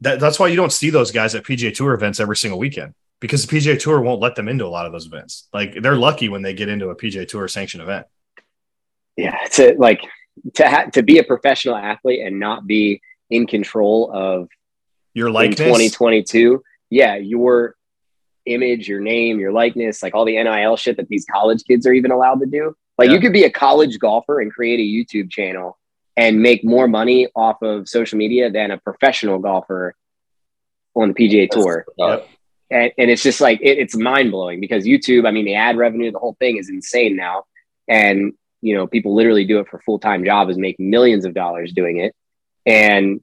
that, 0.00 0.18
that's 0.20 0.38
why 0.38 0.48
you 0.48 0.56
don't 0.56 0.72
see 0.72 0.88
those 0.88 1.10
guys 1.10 1.34
at 1.34 1.44
PGA 1.44 1.74
Tour 1.74 1.92
events 1.92 2.20
every 2.20 2.36
single 2.36 2.58
weekend 2.58 2.94
because 3.22 3.46
the 3.46 3.56
PGA 3.56 3.78
Tour 3.80 4.00
won't 4.02 4.20
let 4.20 4.34
them 4.34 4.48
into 4.48 4.66
a 4.66 4.68
lot 4.68 4.84
of 4.84 4.92
those 4.92 5.06
events. 5.06 5.48
Like 5.54 5.80
they're 5.80 5.96
lucky 5.96 6.28
when 6.28 6.42
they 6.42 6.52
get 6.52 6.68
into 6.68 6.88
a 6.90 6.96
PGA 6.96 7.26
Tour 7.26 7.48
sanctioned 7.48 7.82
event. 7.82 8.06
yeah, 9.16 9.38
to 9.52 9.74
like 9.78 10.02
to 10.54 10.68
ha- 10.68 10.86
to 10.92 11.02
be 11.02 11.18
a 11.18 11.24
professional 11.24 11.76
athlete 11.76 12.20
and 12.26 12.38
not 12.38 12.66
be 12.66 13.00
in 13.30 13.46
control 13.46 14.10
of 14.12 14.48
Your 15.14 15.28
in 15.28 15.32
likeness, 15.34 15.58
2022. 15.58 16.62
Yeah, 16.90 17.16
your 17.16 17.76
image, 18.44 18.88
your 18.88 19.00
name, 19.00 19.38
your 19.38 19.52
likeness, 19.52 20.02
like 20.02 20.14
all 20.14 20.24
the 20.24 20.42
NIL 20.42 20.76
shit 20.76 20.96
that 20.96 21.08
these 21.08 21.24
college 21.24 21.62
kids 21.64 21.86
are 21.86 21.92
even 21.92 22.10
allowed 22.10 22.40
to 22.40 22.46
do. 22.46 22.74
Like 22.98 23.08
Yeah. 23.08 23.14
you 23.14 23.20
could 23.20 23.32
be 23.32 23.44
a 23.44 23.50
college 23.50 23.98
golfer 23.98 24.40
and 24.40 24.52
create 24.52 24.80
a 24.80 24.82
YouTube 24.82 25.30
channel 25.30 25.78
and 26.16 26.40
make 26.42 26.64
more 26.64 26.88
money 26.88 27.28
off 27.36 27.62
of 27.62 27.88
social 27.88 28.18
media 28.18 28.50
than 28.50 28.70
a 28.72 28.78
professional 28.78 29.38
golfer 29.38 29.94
on 30.94 31.08
the 31.08 31.14
PGA 31.14 31.48
Tour. 31.48 31.86
Uh, 31.98 32.18
And, 32.72 32.92
and 32.98 33.10
it's 33.10 33.22
just 33.22 33.40
like 33.40 33.60
it, 33.60 33.78
it's 33.78 33.96
mind 33.96 34.30
blowing 34.30 34.60
because 34.60 34.84
YouTube, 34.84 35.26
I 35.26 35.30
mean, 35.30 35.44
the 35.44 35.54
ad 35.54 35.76
revenue, 35.76 36.10
the 36.10 36.18
whole 36.18 36.36
thing 36.38 36.56
is 36.56 36.68
insane 36.68 37.16
now. 37.16 37.44
And 37.88 38.32
you 38.60 38.74
know, 38.74 38.86
people 38.86 39.14
literally 39.14 39.44
do 39.44 39.58
it 39.58 39.68
for 39.68 39.80
full 39.80 39.98
time 39.98 40.24
job, 40.24 40.48
is 40.48 40.56
make 40.56 40.78
millions 40.78 41.24
of 41.24 41.34
dollars 41.34 41.72
doing 41.72 41.98
it. 41.98 42.14
And 42.64 43.20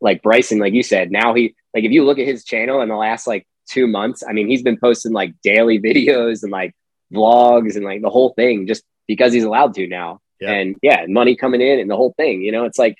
like 0.00 0.22
Bryson, 0.22 0.58
like 0.58 0.72
you 0.72 0.82
said, 0.82 1.10
now 1.10 1.34
he 1.34 1.54
like 1.74 1.84
if 1.84 1.92
you 1.92 2.04
look 2.04 2.18
at 2.18 2.26
his 2.26 2.44
channel 2.44 2.80
in 2.80 2.88
the 2.88 2.96
last 2.96 3.26
like 3.26 3.46
two 3.68 3.86
months, 3.86 4.22
I 4.26 4.32
mean, 4.32 4.48
he's 4.48 4.62
been 4.62 4.78
posting 4.78 5.12
like 5.12 5.34
daily 5.42 5.80
videos 5.80 6.42
and 6.42 6.52
like 6.52 6.74
vlogs 7.12 7.76
and 7.76 7.84
like 7.84 8.02
the 8.02 8.10
whole 8.10 8.32
thing 8.34 8.66
just 8.66 8.84
because 9.06 9.32
he's 9.32 9.44
allowed 9.44 9.74
to 9.74 9.86
now. 9.86 10.20
Yeah. 10.40 10.52
And 10.52 10.76
yeah, 10.82 11.04
money 11.08 11.36
coming 11.36 11.60
in 11.60 11.80
and 11.80 11.90
the 11.90 11.96
whole 11.96 12.14
thing, 12.16 12.42
you 12.42 12.52
know, 12.52 12.64
it's 12.64 12.78
like 12.78 12.96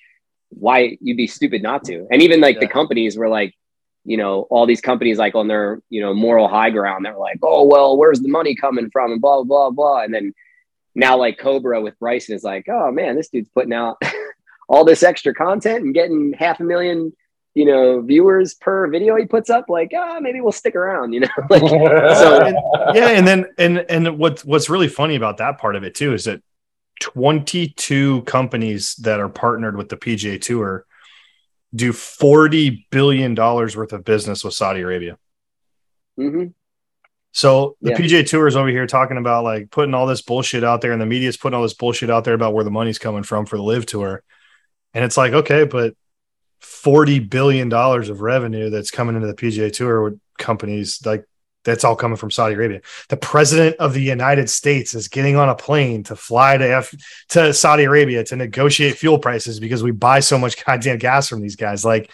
why 0.50 0.96
you'd 1.00 1.16
be 1.16 1.26
stupid 1.26 1.62
not 1.62 1.84
to. 1.84 2.06
And 2.10 2.22
even 2.22 2.40
like 2.40 2.58
the 2.58 2.66
companies 2.66 3.16
were 3.16 3.28
like, 3.28 3.54
you 4.08 4.16
know, 4.16 4.46
all 4.48 4.64
these 4.64 4.80
companies 4.80 5.18
like 5.18 5.34
on 5.34 5.48
their, 5.48 5.82
you 5.90 6.00
know, 6.00 6.14
moral 6.14 6.48
high 6.48 6.70
ground, 6.70 7.04
they're 7.04 7.18
like, 7.18 7.38
oh, 7.42 7.66
well, 7.66 7.98
where's 7.98 8.20
the 8.20 8.28
money 8.30 8.54
coming 8.54 8.88
from? 8.90 9.12
And 9.12 9.20
blah, 9.20 9.42
blah, 9.42 9.70
blah. 9.70 10.00
And 10.00 10.14
then 10.14 10.32
now, 10.94 11.18
like 11.18 11.38
Cobra 11.38 11.82
with 11.82 11.98
Bryson 11.98 12.34
is 12.34 12.42
like, 12.42 12.66
oh 12.70 12.90
man, 12.90 13.16
this 13.16 13.28
dude's 13.28 13.50
putting 13.50 13.74
out 13.74 14.00
all 14.68 14.82
this 14.82 15.02
extra 15.02 15.34
content 15.34 15.84
and 15.84 15.92
getting 15.92 16.32
half 16.32 16.58
a 16.58 16.64
million, 16.64 17.12
you 17.52 17.66
know, 17.66 18.00
viewers 18.00 18.54
per 18.54 18.88
video 18.88 19.14
he 19.14 19.26
puts 19.26 19.50
up. 19.50 19.66
Like, 19.68 19.92
ah, 19.94 20.20
maybe 20.22 20.40
we'll 20.40 20.52
stick 20.52 20.74
around, 20.74 21.12
you 21.12 21.20
know? 21.20 21.28
like, 21.50 21.60
so 21.60 22.40
and, 22.46 22.56
yeah 22.94 23.08
and 23.08 23.28
then 23.28 23.44
and 23.58 23.84
and 23.90 24.18
what 24.18 24.40
what's 24.40 24.70
really 24.70 24.88
funny 24.88 25.16
about 25.16 25.36
that 25.36 25.58
part 25.58 25.76
of 25.76 25.84
it 25.84 25.94
too 25.94 26.14
is 26.14 26.24
that 26.24 26.40
22 27.00 28.22
companies 28.22 28.94
that 28.94 29.20
are 29.20 29.28
partnered 29.28 29.76
with 29.76 29.90
the 29.90 29.98
PGA 29.98 30.40
Tour 30.40 30.86
do 31.74 31.92
40 31.92 32.86
billion 32.90 33.34
dollars 33.34 33.76
worth 33.76 33.92
of 33.92 34.04
business 34.04 34.42
with 34.44 34.54
Saudi 34.54 34.80
Arabia. 34.80 35.18
mhm. 36.18 36.54
So 37.32 37.76
the 37.82 37.90
Yeah. 37.90 37.98
PGA 37.98 38.22
Tour 38.26 38.46
is 38.48 38.56
over 38.56 38.68
here 38.68 38.86
talking 38.86 39.18
about 39.18 39.44
like 39.44 39.70
putting 39.70 39.94
all 39.94 40.06
this 40.06 40.22
bullshit 40.22 40.64
out 40.64 40.80
there 40.80 40.92
and 40.92 41.00
the 41.00 41.06
media 41.06 41.28
is 41.28 41.36
putting 41.36 41.54
all 41.56 41.62
this 41.62 41.74
bullshit 41.74 42.10
out 42.10 42.24
there 42.24 42.34
about 42.34 42.54
where 42.54 42.64
the 42.64 42.70
money's 42.70 42.98
coming 42.98 43.22
from 43.22 43.44
for 43.46 43.56
the 43.56 43.62
LIV 43.62 43.86
tour. 43.86 44.22
And 44.94 45.04
it's 45.04 45.16
like, 45.16 45.32
okay, 45.34 45.64
but 45.64 45.94
40 46.60 47.20
billion 47.20 47.68
dollars 47.68 48.08
of 48.08 48.20
revenue 48.22 48.70
that's 48.70 48.90
coming 48.90 49.14
into 49.14 49.28
the 49.28 49.34
PGA 49.34 49.70
Tour 49.72 50.02
with 50.02 50.20
companies 50.38 51.00
like 51.04 51.24
that's 51.68 51.84
all 51.84 51.94
coming 51.96 52.16
from 52.16 52.30
Saudi 52.30 52.54
Arabia. 52.54 52.80
The 53.08 53.16
president 53.16 53.76
of 53.76 53.94
the 53.94 54.00
United 54.02 54.48
States 54.50 54.94
is 54.94 55.08
getting 55.08 55.36
on 55.36 55.48
a 55.48 55.54
plane 55.54 56.02
to 56.04 56.16
fly 56.16 56.56
to 56.56 56.64
F- 56.76 56.94
to 57.30 57.52
Saudi 57.54 57.84
Arabia 57.84 58.24
to 58.24 58.36
negotiate 58.36 58.96
fuel 58.96 59.18
prices 59.18 59.60
because 59.60 59.82
we 59.82 59.90
buy 59.92 60.20
so 60.20 60.38
much 60.38 60.64
goddamn 60.64 60.98
gas 60.98 61.28
from 61.28 61.40
these 61.40 61.56
guys. 61.56 61.84
Like, 61.84 62.10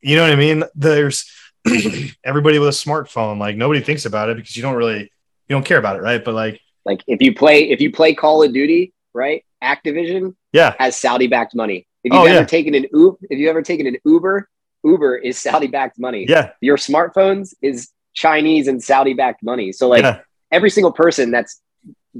you 0.00 0.16
know 0.16 0.22
what 0.22 0.32
I 0.32 0.36
mean? 0.36 0.64
There's 0.74 1.30
everybody 2.24 2.58
with 2.58 2.68
a 2.68 2.72
smartphone. 2.72 3.38
Like 3.38 3.56
nobody 3.56 3.80
thinks 3.80 4.06
about 4.06 4.30
it 4.30 4.36
because 4.36 4.56
you 4.56 4.62
don't 4.62 4.74
really 4.76 5.00
you 5.00 5.54
don't 5.54 5.64
care 5.64 5.78
about 5.78 5.96
it, 5.96 6.02
right? 6.02 6.24
But 6.24 6.34
like, 6.34 6.60
like 6.84 7.00
if 7.06 7.20
you 7.20 7.34
play, 7.34 7.70
if 7.70 7.80
you 7.80 7.92
play 7.92 8.14
Call 8.14 8.42
of 8.42 8.52
Duty, 8.52 8.92
right? 9.14 9.44
Activision 9.62 10.34
yeah, 10.52 10.74
has 10.78 10.98
Saudi 10.98 11.26
backed 11.26 11.54
money. 11.54 11.86
If 12.04 12.12
you've 12.12 12.22
Oh, 12.22 12.26
ever 12.26 12.40
yeah. 12.40 12.44
taken 12.44 12.74
an 12.74 12.86
Uber, 12.92 13.16
if 13.30 13.38
you've 13.38 13.48
ever 13.50 13.62
taken 13.62 13.86
an 13.86 13.96
Uber, 14.04 14.48
Uber 14.84 15.16
is 15.16 15.38
Saudi 15.38 15.66
backed 15.66 15.98
money. 15.98 16.26
yeah, 16.28 16.50
Your 16.60 16.76
smartphones 16.76 17.54
is 17.62 17.88
Chinese 18.16 18.66
and 18.66 18.82
Saudi 18.82 19.14
backed 19.14 19.44
money. 19.44 19.70
So 19.70 19.88
like 19.88 20.02
yeah, 20.02 20.20
every 20.50 20.70
single 20.70 20.92
person 20.92 21.30
that's 21.30 21.60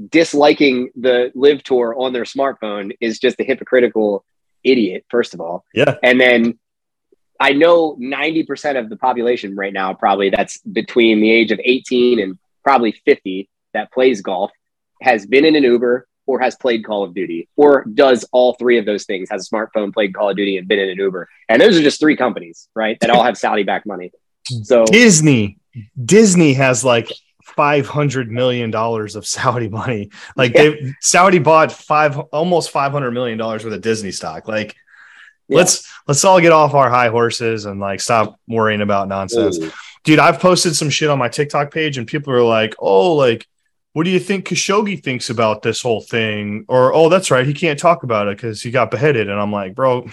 disliking 0.09 0.89
the 0.95 1.31
LIV 1.35 1.63
tour 1.63 1.95
on 1.97 2.13
their 2.13 2.23
smartphone 2.23 2.95
is 3.01 3.19
just 3.19 3.39
a 3.39 3.43
hypocritical 3.43 4.23
idiot, 4.63 5.05
first 5.09 5.33
of 5.33 5.41
all. 5.41 5.65
yeah. 5.73 5.95
And 6.03 6.21
then 6.21 6.59
I 7.39 7.53
know 7.53 7.95
90% 7.95 8.79
of 8.79 8.89
the 8.89 8.95
population 8.95 9.55
right 9.55 9.73
now, 9.73 9.93
probably 9.93 10.29
that's 10.29 10.59
between 10.59 11.19
the 11.19 11.31
age 11.31 11.51
of 11.51 11.59
18 11.63 12.19
and 12.19 12.37
probably 12.63 12.91
50 12.91 13.49
that 13.73 13.91
plays 13.91 14.21
golf, 14.21 14.51
has 15.01 15.25
been 15.25 15.45
in 15.45 15.55
an 15.55 15.63
Uber 15.63 16.07
or 16.25 16.39
has 16.39 16.55
played 16.55 16.83
Call 16.85 17.03
of 17.03 17.13
Duty 17.13 17.47
or 17.55 17.85
does 17.85 18.25
all 18.31 18.53
three 18.53 18.77
of 18.77 18.85
those 18.85 19.05
things, 19.05 19.29
has 19.29 19.47
a 19.47 19.55
smartphone, 19.55 19.93
played 19.93 20.13
Call 20.13 20.29
of 20.29 20.35
Duty, 20.35 20.57
and 20.57 20.67
been 20.67 20.79
in 20.79 20.89
an 20.89 20.97
Uber. 20.97 21.27
And 21.49 21.61
those 21.61 21.77
are 21.77 21.81
just 21.81 21.99
three 21.99 22.17
companies, 22.17 22.67
right? 22.75 22.99
That 22.99 23.09
all 23.09 23.23
have 23.23 23.37
Saudi 23.37 23.63
backed 23.63 23.85
money. 23.85 24.11
So 24.63 24.85
Disney, 24.85 25.57
Disney 26.03 26.53
has 26.53 26.83
like 26.83 27.11
five 27.43 27.87
hundred 27.87 28.29
million 28.31 28.71
dollars 28.71 29.15
of 29.15 29.25
Saudi 29.25 29.69
money. 29.69 30.09
Like 30.35 30.53
yeah. 30.53 30.63
they 30.63 30.93
Saudi 31.01 31.39
bought 31.39 31.71
five 31.71 32.17
almost 32.17 32.71
five 32.71 32.91
hundred 32.91 33.11
million 33.11 33.37
dollars 33.37 33.63
worth 33.63 33.73
of 33.73 33.81
Disney 33.81 34.11
stock. 34.11 34.47
Like 34.47 34.75
yeah. 35.47 35.57
let's 35.57 35.91
let's 36.07 36.23
all 36.23 36.39
get 36.39 36.51
off 36.51 36.73
our 36.73 36.89
high 36.89 37.09
horses 37.09 37.65
and 37.65 37.79
like 37.79 37.99
stop 37.99 38.39
worrying 38.47 38.81
about 38.81 39.07
nonsense. 39.07 39.57
Ooh. 39.59 39.71
Dude, 40.03 40.19
I've 40.19 40.39
posted 40.39 40.75
some 40.75 40.89
shit 40.89 41.09
on 41.09 41.19
my 41.19 41.27
TikTok 41.27 41.71
page 41.71 41.97
and 41.97 42.07
people 42.07 42.31
are 42.31 42.43
like, 42.43 42.75
oh, 42.79 43.15
like, 43.15 43.45
what 43.91 44.03
do 44.03 44.09
you 44.09 44.19
think 44.19 44.47
Khashoggi 44.47 45.03
thinks 45.03 45.29
about 45.29 45.63
this 45.63 45.81
whole 45.81 45.99
thing? 45.99 46.63
Or, 46.69 46.93
oh, 46.93 47.09
that's 47.09 47.29
right, 47.29 47.45
he 47.45 47.53
can't 47.53 47.77
talk 47.77 48.03
about 48.03 48.29
it 48.29 48.37
because 48.37 48.61
he 48.61 48.71
got 48.71 48.89
beheaded. 48.89 49.29
And 49.29 49.37
I'm 49.37 49.51
like, 49.51 49.75
bro, 49.75 50.07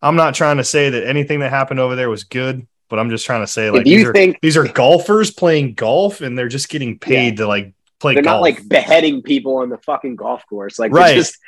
I'm 0.00 0.16
not 0.16 0.34
trying 0.34 0.56
to 0.56 0.64
say 0.64 0.90
that 0.90 1.06
anything 1.06 1.40
that 1.40 1.50
happened 1.50 1.78
over 1.78 1.94
there 1.94 2.10
was 2.10 2.24
good 2.24 2.66
but 2.92 2.98
I'm 2.98 3.08
just 3.08 3.24
trying 3.24 3.40
to 3.40 3.46
say 3.46 3.70
like 3.70 3.84
these 3.84 4.06
are, 4.06 4.12
think 4.12 4.38
these 4.42 4.54
are 4.54 4.68
golfers 4.68 5.30
playing 5.30 5.72
golf 5.72 6.20
and 6.20 6.36
they're 6.36 6.46
just 6.46 6.68
getting 6.68 6.98
paid 6.98 7.30
yeah. 7.30 7.36
to 7.36 7.46
like 7.46 7.72
play. 7.98 8.12
Golf? 8.12 8.16
They're 8.16 8.22
golf. 8.24 8.34
not 8.34 8.42
like 8.42 8.68
beheading 8.68 9.22
people 9.22 9.56
on 9.56 9.70
the 9.70 9.78
fucking 9.78 10.16
golf 10.16 10.44
course, 10.46 10.78
like 10.78 10.92
right. 10.92 11.14
Just, 11.14 11.38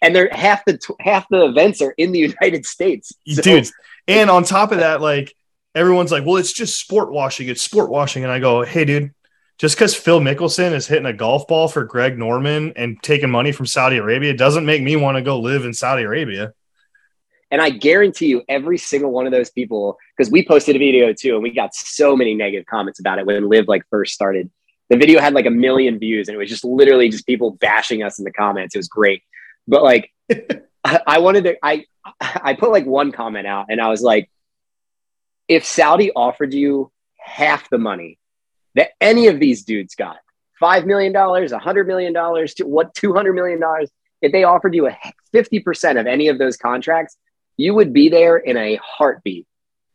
and 0.00 0.14
they're 0.14 0.28
half 0.30 0.64
the 0.64 0.78
half 1.00 1.28
the 1.28 1.44
events 1.46 1.82
are 1.82 1.90
in 1.98 2.12
the 2.12 2.20
United 2.20 2.64
States, 2.66 3.12
so. 3.26 3.42
dude. 3.42 3.68
And 4.06 4.30
on 4.30 4.44
top 4.44 4.70
of 4.70 4.78
that, 4.78 5.00
like 5.00 5.34
everyone's 5.74 6.12
like, 6.12 6.24
well, 6.24 6.36
it's 6.36 6.52
just 6.52 6.78
sport 6.78 7.10
washing. 7.10 7.48
It's 7.48 7.62
sport 7.62 7.90
washing, 7.90 8.22
and 8.22 8.30
I 8.30 8.38
go, 8.38 8.62
hey, 8.62 8.84
dude. 8.84 9.12
Just 9.58 9.74
because 9.74 9.96
Phil 9.96 10.20
Mickelson 10.20 10.70
is 10.70 10.86
hitting 10.86 11.06
a 11.06 11.12
golf 11.12 11.48
ball 11.48 11.66
for 11.66 11.82
Greg 11.82 12.16
Norman 12.16 12.74
and 12.76 13.02
taking 13.02 13.30
money 13.30 13.50
from 13.50 13.66
Saudi 13.66 13.96
Arabia 13.96 14.34
doesn't 14.34 14.66
make 14.66 14.82
me 14.82 14.94
want 14.94 15.16
to 15.16 15.22
go 15.22 15.40
live 15.40 15.64
in 15.64 15.74
Saudi 15.74 16.04
Arabia. 16.04 16.52
And 17.52 17.60
I 17.60 17.68
guarantee 17.68 18.28
you, 18.28 18.42
every 18.48 18.78
single 18.78 19.10
one 19.10 19.26
of 19.26 19.32
those 19.32 19.50
people, 19.50 19.98
because 20.16 20.32
we 20.32 20.44
posted 20.44 20.74
a 20.74 20.78
video 20.78 21.12
too, 21.12 21.34
and 21.34 21.42
we 21.42 21.50
got 21.50 21.74
so 21.74 22.16
many 22.16 22.34
negative 22.34 22.64
comments 22.64 22.98
about 22.98 23.18
it 23.18 23.26
when 23.26 23.46
LIV 23.46 23.68
like 23.68 23.82
first 23.90 24.14
started. 24.14 24.50
The 24.88 24.96
video 24.96 25.20
had 25.20 25.34
like 25.34 25.44
a 25.44 25.50
million 25.50 25.98
views, 25.98 26.28
and 26.28 26.34
it 26.34 26.38
was 26.38 26.48
just 26.48 26.64
literally 26.64 27.10
just 27.10 27.26
people 27.26 27.50
bashing 27.50 28.02
us 28.02 28.18
in 28.18 28.24
the 28.24 28.32
comments. 28.32 28.74
It 28.74 28.78
was 28.78 28.88
great, 28.88 29.22
but 29.68 29.82
like, 29.82 30.10
I, 30.84 31.00
I 31.06 31.18
wanted 31.18 31.44
to. 31.44 31.56
I 31.62 31.84
I 32.20 32.54
put 32.54 32.70
like 32.70 32.86
one 32.86 33.12
comment 33.12 33.46
out, 33.46 33.66
and 33.68 33.82
I 33.82 33.88
was 33.88 34.00
like, 34.00 34.30
if 35.46 35.66
Saudi 35.66 36.10
offered 36.16 36.54
you 36.54 36.90
half 37.18 37.68
the 37.68 37.78
money 37.78 38.18
that 38.76 38.92
any 38.98 39.26
of 39.26 39.38
these 39.38 39.62
dudes 39.62 39.94
got, 39.94 40.16
five 40.58 40.86
million 40.86 41.12
dollars, 41.12 41.52
a 41.52 41.58
hundred 41.58 41.86
million 41.86 42.14
dollars, 42.14 42.54
to 42.54 42.64
what 42.64 42.94
two 42.94 43.12
hundred 43.12 43.34
million 43.34 43.60
dollars, 43.60 43.90
if 44.22 44.32
they 44.32 44.44
offered 44.44 44.74
you 44.74 44.86
a 44.86 44.98
fifty 45.32 45.60
percent 45.60 45.98
of 45.98 46.06
any 46.06 46.28
of 46.28 46.38
those 46.38 46.56
contracts, 46.56 47.18
you 47.56 47.74
would 47.74 47.92
be 47.92 48.08
there 48.08 48.36
in 48.36 48.56
a 48.56 48.78
heartbeat, 48.82 49.46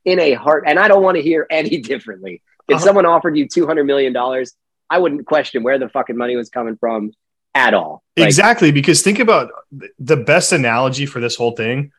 in 0.06 0.20
a 0.20 0.34
heart. 0.34 0.64
And 0.68 0.80
I 0.80 0.88
don't 0.88 1.04
want 1.04 1.16
to 1.16 1.22
hear 1.22 1.48
any 1.52 1.82
differently. 1.82 2.42
If 2.68 2.76
uh-huh. 2.76 2.86
someone 2.86 3.06
offered 3.06 3.38
you 3.38 3.48
$200 3.48 3.86
million, 3.86 4.16
I 4.90 5.00
wouldn't 5.00 5.26
question 5.26 5.64
where 5.64 5.80
the 5.80 5.90
fucking 5.90 6.18
money 6.18 6.36
was 6.36 6.50
coming 6.50 6.78
from 6.78 7.12
at 7.56 7.74
all. 7.74 8.04
Like, 8.16 8.28
exactly. 8.28 8.72
Because 8.72 9.02
think 9.02 9.20
about 9.20 9.52
the 10.00 10.18
best 10.18 10.52
analogy 10.52 11.06
for 11.06 11.20
this 11.20 11.36
whole 11.36 11.52
thing 11.52 11.92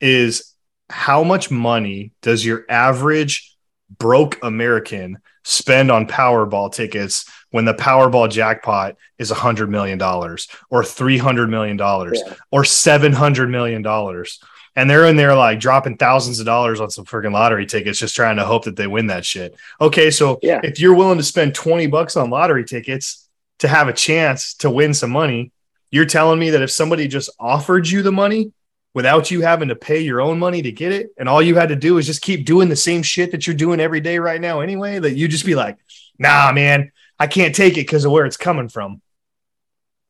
is 0.00 0.52
how 0.88 1.24
much 1.24 1.50
money 1.50 2.12
does 2.22 2.44
your 2.44 2.64
average 2.68 3.56
broke 3.98 4.38
American 4.42 5.18
spend 5.44 5.90
on 5.90 6.06
Powerball 6.06 6.72
tickets 6.72 7.30
when 7.50 7.64
the 7.64 7.74
Powerball 7.74 8.30
jackpot 8.30 8.96
is 9.18 9.30
a 9.30 9.34
hundred 9.34 9.70
million 9.70 9.98
dollars 9.98 10.48
or 10.70 10.82
three 10.82 11.18
hundred 11.18 11.50
million 11.50 11.76
dollars 11.76 12.20
yeah. 12.24 12.34
or 12.50 12.64
seven 12.64 13.12
hundred 13.12 13.50
million 13.50 13.82
dollars? 13.82 14.40
And 14.76 14.90
they're 14.90 15.06
in 15.06 15.16
there 15.16 15.34
like 15.34 15.60
dropping 15.60 15.96
thousands 15.96 16.40
of 16.40 16.46
dollars 16.46 16.80
on 16.80 16.90
some 16.90 17.04
freaking 17.04 17.32
lottery 17.32 17.66
tickets, 17.66 17.98
just 17.98 18.16
trying 18.16 18.36
to 18.36 18.44
hope 18.44 18.64
that 18.64 18.76
they 18.76 18.86
win 18.86 19.06
that 19.08 19.24
shit. 19.24 19.54
Okay, 19.80 20.10
so 20.10 20.38
yeah. 20.42 20.60
if 20.64 20.80
you're 20.80 20.94
willing 20.94 21.18
to 21.18 21.24
spend 21.24 21.54
20 21.54 21.86
bucks 21.86 22.16
on 22.16 22.30
lottery 22.30 22.64
tickets 22.64 23.28
to 23.60 23.68
have 23.68 23.88
a 23.88 23.92
chance 23.92 24.54
to 24.54 24.70
win 24.70 24.92
some 24.92 25.10
money, 25.10 25.52
you're 25.90 26.04
telling 26.04 26.40
me 26.40 26.50
that 26.50 26.62
if 26.62 26.70
somebody 26.70 27.06
just 27.06 27.30
offered 27.38 27.88
you 27.88 28.02
the 28.02 28.10
money 28.10 28.52
without 28.94 29.30
you 29.30 29.42
having 29.42 29.68
to 29.68 29.76
pay 29.76 30.00
your 30.00 30.20
own 30.20 30.38
money 30.38 30.62
to 30.62 30.72
get 30.72 30.92
it, 30.92 31.10
and 31.18 31.28
all 31.28 31.42
you 31.42 31.54
had 31.54 31.68
to 31.68 31.76
do 31.76 31.98
is 31.98 32.06
just 32.06 32.22
keep 32.22 32.44
doing 32.44 32.68
the 32.68 32.76
same 32.76 33.02
shit 33.02 33.30
that 33.30 33.46
you're 33.46 33.54
doing 33.54 33.80
every 33.80 34.00
day 34.00 34.18
right 34.18 34.40
now 34.40 34.60
anyway, 34.60 34.98
that 34.98 35.14
you 35.14 35.28
just 35.28 35.46
be 35.46 35.54
like, 35.54 35.76
nah, 36.18 36.50
man, 36.52 36.90
I 37.18 37.28
can't 37.28 37.54
take 37.54 37.74
it 37.74 37.86
because 37.86 38.04
of 38.04 38.12
where 38.12 38.26
it's 38.26 38.36
coming 38.36 38.68
from. 38.68 39.00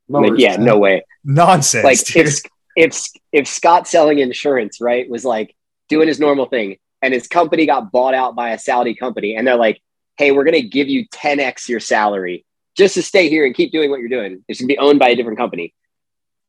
Like, 0.08 0.32
yeah, 0.36 0.56
no 0.56 0.78
way. 0.78 1.04
Nonsense. 1.22 1.84
Like 1.84 2.04
dude. 2.04 2.26
it's 2.26 2.42
if 2.76 3.08
if 3.32 3.46
Scott 3.46 3.86
selling 3.86 4.18
insurance, 4.18 4.80
right, 4.80 5.08
was 5.08 5.24
like 5.24 5.54
doing 5.88 6.08
his 6.08 6.20
normal 6.20 6.46
thing, 6.46 6.78
and 7.02 7.14
his 7.14 7.26
company 7.26 7.66
got 7.66 7.92
bought 7.92 8.14
out 8.14 8.34
by 8.34 8.50
a 8.50 8.58
Saudi 8.58 8.94
company, 8.94 9.36
and 9.36 9.46
they're 9.46 9.56
like, 9.56 9.80
"Hey, 10.16 10.32
we're 10.32 10.44
going 10.44 10.60
to 10.60 10.68
give 10.68 10.88
you 10.88 11.06
10x 11.08 11.68
your 11.68 11.80
salary 11.80 12.44
just 12.76 12.94
to 12.94 13.02
stay 13.02 13.28
here 13.28 13.46
and 13.46 13.54
keep 13.54 13.72
doing 13.72 13.90
what 13.90 14.00
you're 14.00 14.08
doing. 14.08 14.44
It's 14.48 14.60
going 14.60 14.68
to 14.68 14.74
be 14.74 14.78
owned 14.78 14.98
by 14.98 15.10
a 15.10 15.16
different 15.16 15.38
company." 15.38 15.74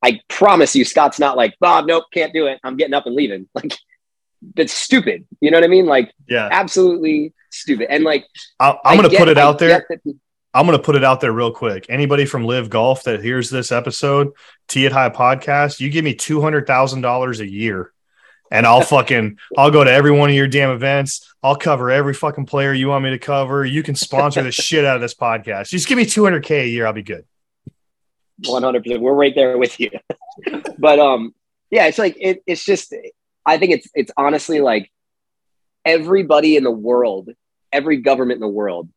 I 0.03 0.19
promise 0.27 0.75
you, 0.75 0.85
Scott's 0.85 1.19
not 1.19 1.37
like, 1.37 1.55
"Bob, 1.59 1.85
nope, 1.85 2.05
can't 2.11 2.33
do 2.33 2.47
it. 2.47 2.59
I'm 2.63 2.77
getting 2.77 2.93
up 2.93 3.05
and 3.05 3.15
leaving." 3.15 3.47
Like, 3.55 3.73
that's 4.55 4.73
stupid. 4.73 5.25
You 5.41 5.49
know 5.49 5.57
what 5.57 5.63
I 5.63 5.67
mean? 5.67 5.87
Like, 5.87 6.13
yeah, 6.27 6.49
absolutely 6.51 7.33
stupid. 7.49 7.87
And 7.89 8.03
like, 8.03 8.27
i 8.59 8.77
am 8.85 8.97
going 8.97 9.09
to 9.09 9.17
put 9.17 9.27
it 9.27 9.39
out 9.39 9.57
there. 9.57 9.87
I'm 10.55 10.65
going 10.65 10.77
to 10.77 10.83
put 10.83 10.95
it 10.95 11.03
out 11.03 11.19
there 11.19 11.33
real 11.33 11.51
quick. 11.51 11.87
Anybody 11.89 12.25
from 12.25 12.45
LIV 12.45 12.69
Golf 12.69 13.03
that 13.03 13.21
hears 13.21 13.49
this 13.49 13.73
episode, 13.73 14.31
Tee 14.69 14.85
It 14.85 14.93
High 14.93 15.09
podcast, 15.09 15.81
you 15.81 15.89
give 15.89 16.05
me 16.05 16.15
two 16.15 16.39
hundred 16.39 16.65
thousand 16.65 17.01
dollars 17.01 17.41
a 17.41 17.47
year, 17.47 17.91
and 18.49 18.65
I'll 18.65 18.81
fucking 18.95 19.37
I'll 19.57 19.69
go 19.69 19.83
to 19.83 19.91
every 19.91 20.11
one 20.11 20.29
of 20.29 20.35
your 20.35 20.47
damn 20.47 20.69
events. 20.69 21.35
I'll 21.43 21.57
cover 21.57 21.91
every 21.91 22.13
fucking 22.13 22.45
player 22.45 22.71
you 22.71 22.87
want 22.87 23.03
me 23.03 23.09
to 23.09 23.19
cover. 23.19 23.65
You 23.65 23.83
can 23.83 23.95
sponsor 23.95 24.43
the 24.43 24.51
shit 24.53 24.85
out 24.85 24.95
of 24.95 25.01
this 25.01 25.13
podcast. 25.13 25.67
Just 25.67 25.89
give 25.89 25.97
me 25.97 26.05
two 26.05 26.23
hundred 26.23 26.45
k 26.45 26.63
a 26.63 26.67
year. 26.67 26.87
I'll 26.87 26.93
be 26.93 27.03
good. 27.03 27.25
One 28.45 28.63
hundred 28.63 28.85
percent. 28.85 29.01
We're 29.01 29.13
right 29.13 29.35
there 29.35 29.57
with 29.57 29.77
you. 29.77 29.91
but 30.77 30.99
um, 30.99 31.35
yeah, 31.69 31.87
it's 31.87 31.97
like 31.97 32.15
it, 32.17 32.41
it's 32.47 32.63
just. 32.63 32.95
I 33.45 33.57
think 33.57 33.73
it's 33.73 33.89
it's 33.93 34.11
honestly 34.15 34.61
like 34.61 34.89
everybody 35.83 36.55
in 36.55 36.63
the 36.63 36.71
world, 36.71 37.29
every 37.73 37.97
government 37.97 38.37
in 38.37 38.41
the 38.41 38.47
world 38.47 38.87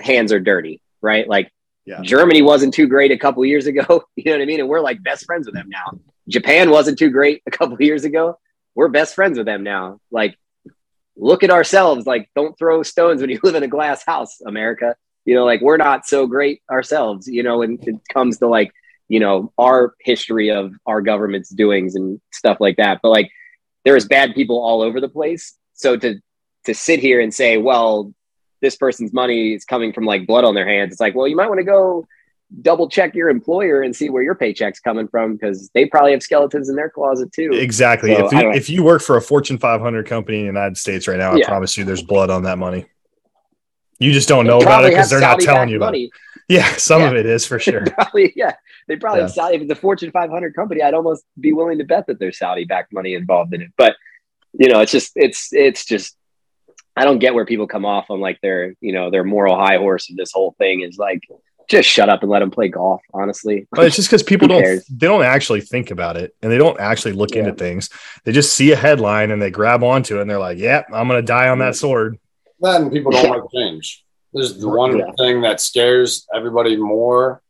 hands 0.00 0.32
are 0.32 0.40
dirty, 0.40 0.80
right? 1.00 1.28
Like 1.28 1.50
yeah. 1.84 2.00
Germany 2.02 2.42
wasn't 2.42 2.72
too 2.72 2.86
great 2.86 3.10
a 3.10 3.18
couple 3.18 3.44
years 3.44 3.66
ago. 3.66 4.04
You 4.16 4.30
know 4.30 4.38
what 4.38 4.42
I 4.42 4.46
mean? 4.46 4.60
And 4.60 4.68
we're 4.68 4.80
like 4.80 5.02
best 5.02 5.26
friends 5.26 5.46
with 5.46 5.54
them 5.54 5.68
now. 5.68 5.98
Japan 6.28 6.70
wasn't 6.70 6.98
too 6.98 7.10
great 7.10 7.42
a 7.46 7.50
couple 7.50 7.80
years 7.82 8.04
ago. 8.04 8.38
We're 8.74 8.88
best 8.88 9.14
friends 9.14 9.36
with 9.36 9.46
them 9.46 9.62
now. 9.62 10.00
Like, 10.10 10.38
look 11.16 11.42
at 11.42 11.50
ourselves. 11.50 12.06
Like, 12.06 12.30
don't 12.34 12.56
throw 12.56 12.82
stones 12.82 13.20
when 13.20 13.28
you 13.28 13.38
live 13.44 13.54
in 13.54 13.62
a 13.62 13.68
glass 13.68 14.04
house, 14.04 14.40
America. 14.40 14.96
You 15.26 15.34
know, 15.34 15.44
like 15.44 15.60
we're 15.60 15.76
not 15.76 16.06
so 16.06 16.26
great 16.26 16.62
ourselves, 16.70 17.26
you 17.26 17.42
know, 17.42 17.58
when 17.58 17.78
it 17.82 17.96
comes 18.12 18.38
to 18.38 18.46
like, 18.46 18.72
you 19.08 19.20
know, 19.20 19.52
our 19.58 19.94
history 20.00 20.50
of 20.50 20.72
our 20.86 21.02
government's 21.02 21.50
doings 21.50 21.94
and 21.94 22.20
stuff 22.32 22.58
like 22.60 22.76
that. 22.76 23.00
But 23.02 23.10
like 23.10 23.30
there's 23.84 24.06
bad 24.06 24.34
people 24.34 24.62
all 24.62 24.80
over 24.80 25.00
the 25.00 25.08
place. 25.08 25.54
So 25.74 25.96
to 25.96 26.20
to 26.64 26.74
sit 26.74 27.00
here 27.00 27.20
and 27.20 27.32
say, 27.32 27.58
well, 27.58 28.14
this 28.64 28.76
person's 28.76 29.12
money 29.12 29.52
is 29.52 29.64
coming 29.64 29.92
from 29.92 30.04
like 30.04 30.26
blood 30.26 30.44
on 30.44 30.54
their 30.54 30.66
hands. 30.66 30.92
It's 30.92 31.00
like, 31.00 31.14
well, 31.14 31.28
you 31.28 31.36
might 31.36 31.48
want 31.48 31.58
to 31.58 31.64
go 31.64 32.06
double 32.62 32.88
check 32.88 33.14
your 33.14 33.28
employer 33.28 33.82
and 33.82 33.94
see 33.94 34.08
where 34.08 34.22
your 34.22 34.34
paycheck's 34.34 34.80
coming 34.80 35.06
from 35.06 35.34
because 35.34 35.70
they 35.74 35.84
probably 35.84 36.12
have 36.12 36.22
skeletons 36.22 36.68
in 36.70 36.76
their 36.76 36.88
closet 36.88 37.30
too. 37.32 37.50
Exactly. 37.52 38.14
So, 38.14 38.26
if, 38.26 38.32
you, 38.32 38.50
if 38.52 38.70
you 38.70 38.82
work 38.82 39.02
for 39.02 39.16
a 39.16 39.20
Fortune 39.20 39.58
500 39.58 40.06
company 40.06 40.38
in 40.38 40.44
the 40.44 40.46
United 40.46 40.78
States 40.78 41.06
right 41.06 41.18
now, 41.18 41.32
I 41.32 41.36
yeah. 41.36 41.48
promise 41.48 41.76
you 41.76 41.84
there's 41.84 42.02
blood 42.02 42.30
on 42.30 42.44
that 42.44 42.58
money. 42.58 42.86
You 43.98 44.12
just 44.12 44.28
don't 44.28 44.46
know 44.46 44.58
about 44.58 44.84
it 44.84 44.90
because 44.90 45.10
they're 45.10 45.20
not 45.20 45.40
telling 45.40 45.68
you 45.68 45.76
about 45.76 45.94
it. 45.94 46.10
Yeah, 46.48 46.66
some 46.76 47.02
yeah. 47.02 47.08
of 47.08 47.16
it 47.16 47.26
is 47.26 47.46
for 47.46 47.58
sure. 47.58 47.86
probably, 47.86 48.32
yeah. 48.34 48.54
They 48.88 48.96
probably 48.96 49.20
yeah. 49.20 49.26
have 49.26 49.34
Saudi. 49.34 49.56
If 49.56 49.62
it's 49.62 49.72
a 49.72 49.76
Fortune 49.76 50.10
500 50.10 50.54
company, 50.54 50.82
I'd 50.82 50.94
almost 50.94 51.24
be 51.38 51.52
willing 51.52 51.78
to 51.78 51.84
bet 51.84 52.06
that 52.06 52.18
there's 52.18 52.38
Saudi 52.38 52.64
backed 52.64 52.92
money 52.92 53.14
involved 53.14 53.54
in 53.54 53.62
it. 53.62 53.70
But, 53.76 53.96
you 54.52 54.68
know, 54.68 54.80
it's 54.80 54.92
just, 54.92 55.12
it's, 55.14 55.48
it's 55.52 55.84
just, 55.84 56.16
I 56.96 57.04
don't 57.04 57.18
get 57.18 57.34
where 57.34 57.44
people 57.44 57.66
come 57.66 57.84
off 57.84 58.10
on 58.10 58.20
like 58.20 58.40
their, 58.40 58.74
you 58.80 58.92
know, 58.92 59.10
their 59.10 59.24
moral 59.24 59.56
high 59.56 59.78
horse 59.78 60.10
of 60.10 60.16
this 60.16 60.32
whole 60.32 60.54
thing 60.58 60.82
is 60.82 60.96
like, 60.96 61.22
just 61.68 61.88
shut 61.88 62.08
up 62.08 62.22
and 62.22 62.30
let 62.30 62.40
them 62.40 62.50
play 62.50 62.68
golf. 62.68 63.02
Honestly, 63.12 63.66
but 63.72 63.84
it's 63.86 63.96
just 63.96 64.08
because 64.08 64.22
people 64.32 64.48
don't 64.48 64.62
they 64.62 65.06
don't 65.06 65.24
actually 65.24 65.60
think 65.60 65.90
about 65.90 66.16
it 66.16 66.34
and 66.42 66.50
they 66.50 66.58
don't 66.58 66.78
actually 66.80 67.12
look 67.12 67.34
yeah. 67.34 67.40
into 67.40 67.52
things. 67.54 67.90
They 68.24 68.32
just 68.32 68.54
see 68.54 68.72
a 68.72 68.76
headline 68.76 69.30
and 69.30 69.40
they 69.40 69.50
grab 69.50 69.82
onto 69.82 70.18
it 70.18 70.22
and 70.22 70.30
they're 70.30 70.38
like, 70.38 70.58
"Yep, 70.58 70.86
yeah, 70.90 70.96
I'm 70.96 71.08
going 71.08 71.20
to 71.20 71.26
die 71.26 71.48
on 71.48 71.58
that 71.60 71.76
sword." 71.76 72.18
Then 72.60 72.90
people 72.90 73.12
don't 73.12 73.30
like 73.30 73.42
change. 73.54 74.04
This 74.32 74.50
is 74.50 74.60
the 74.60 74.68
one 74.68 74.98
yeah. 74.98 75.10
thing 75.18 75.42
that 75.42 75.60
scares 75.60 76.26
everybody 76.34 76.76
more 76.76 77.42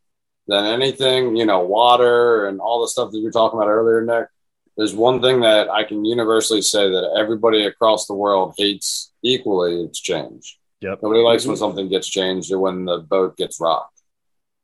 than 0.47 0.65
anything. 0.67 1.37
You 1.37 1.47
know, 1.47 1.61
water 1.61 2.47
and 2.47 2.61
all 2.61 2.83
the 2.83 2.89
stuff 2.89 3.11
that 3.11 3.19
you 3.19 3.25
were 3.25 3.31
talking 3.31 3.59
about 3.59 3.69
earlier, 3.69 4.05
Nick. 4.05 4.29
there's 4.77 4.95
one 4.95 5.23
thing 5.23 5.41
that 5.41 5.69
I 5.71 5.85
can 5.85 6.05
universally 6.05 6.63
say 6.63 6.91
that 6.91 7.17
everybody 7.19 7.65
across 7.65 8.07
the 8.07 8.15
world 8.15 8.55
hates 8.59 9.13
equally. 9.25 9.83
It's 9.83 10.01
change. 10.01 10.59
Yep. 10.81 11.01
Nobody 11.03 11.21
likes 11.23 11.47
when 11.47 11.55
mm-hmm. 11.55 11.61
something 11.61 11.89
gets 11.89 12.09
changed 12.09 12.53
or 12.53 12.59
when 12.59 12.85
the 12.85 12.99
boat 12.99 13.37
gets 13.37 13.61
rocked. 13.61 14.03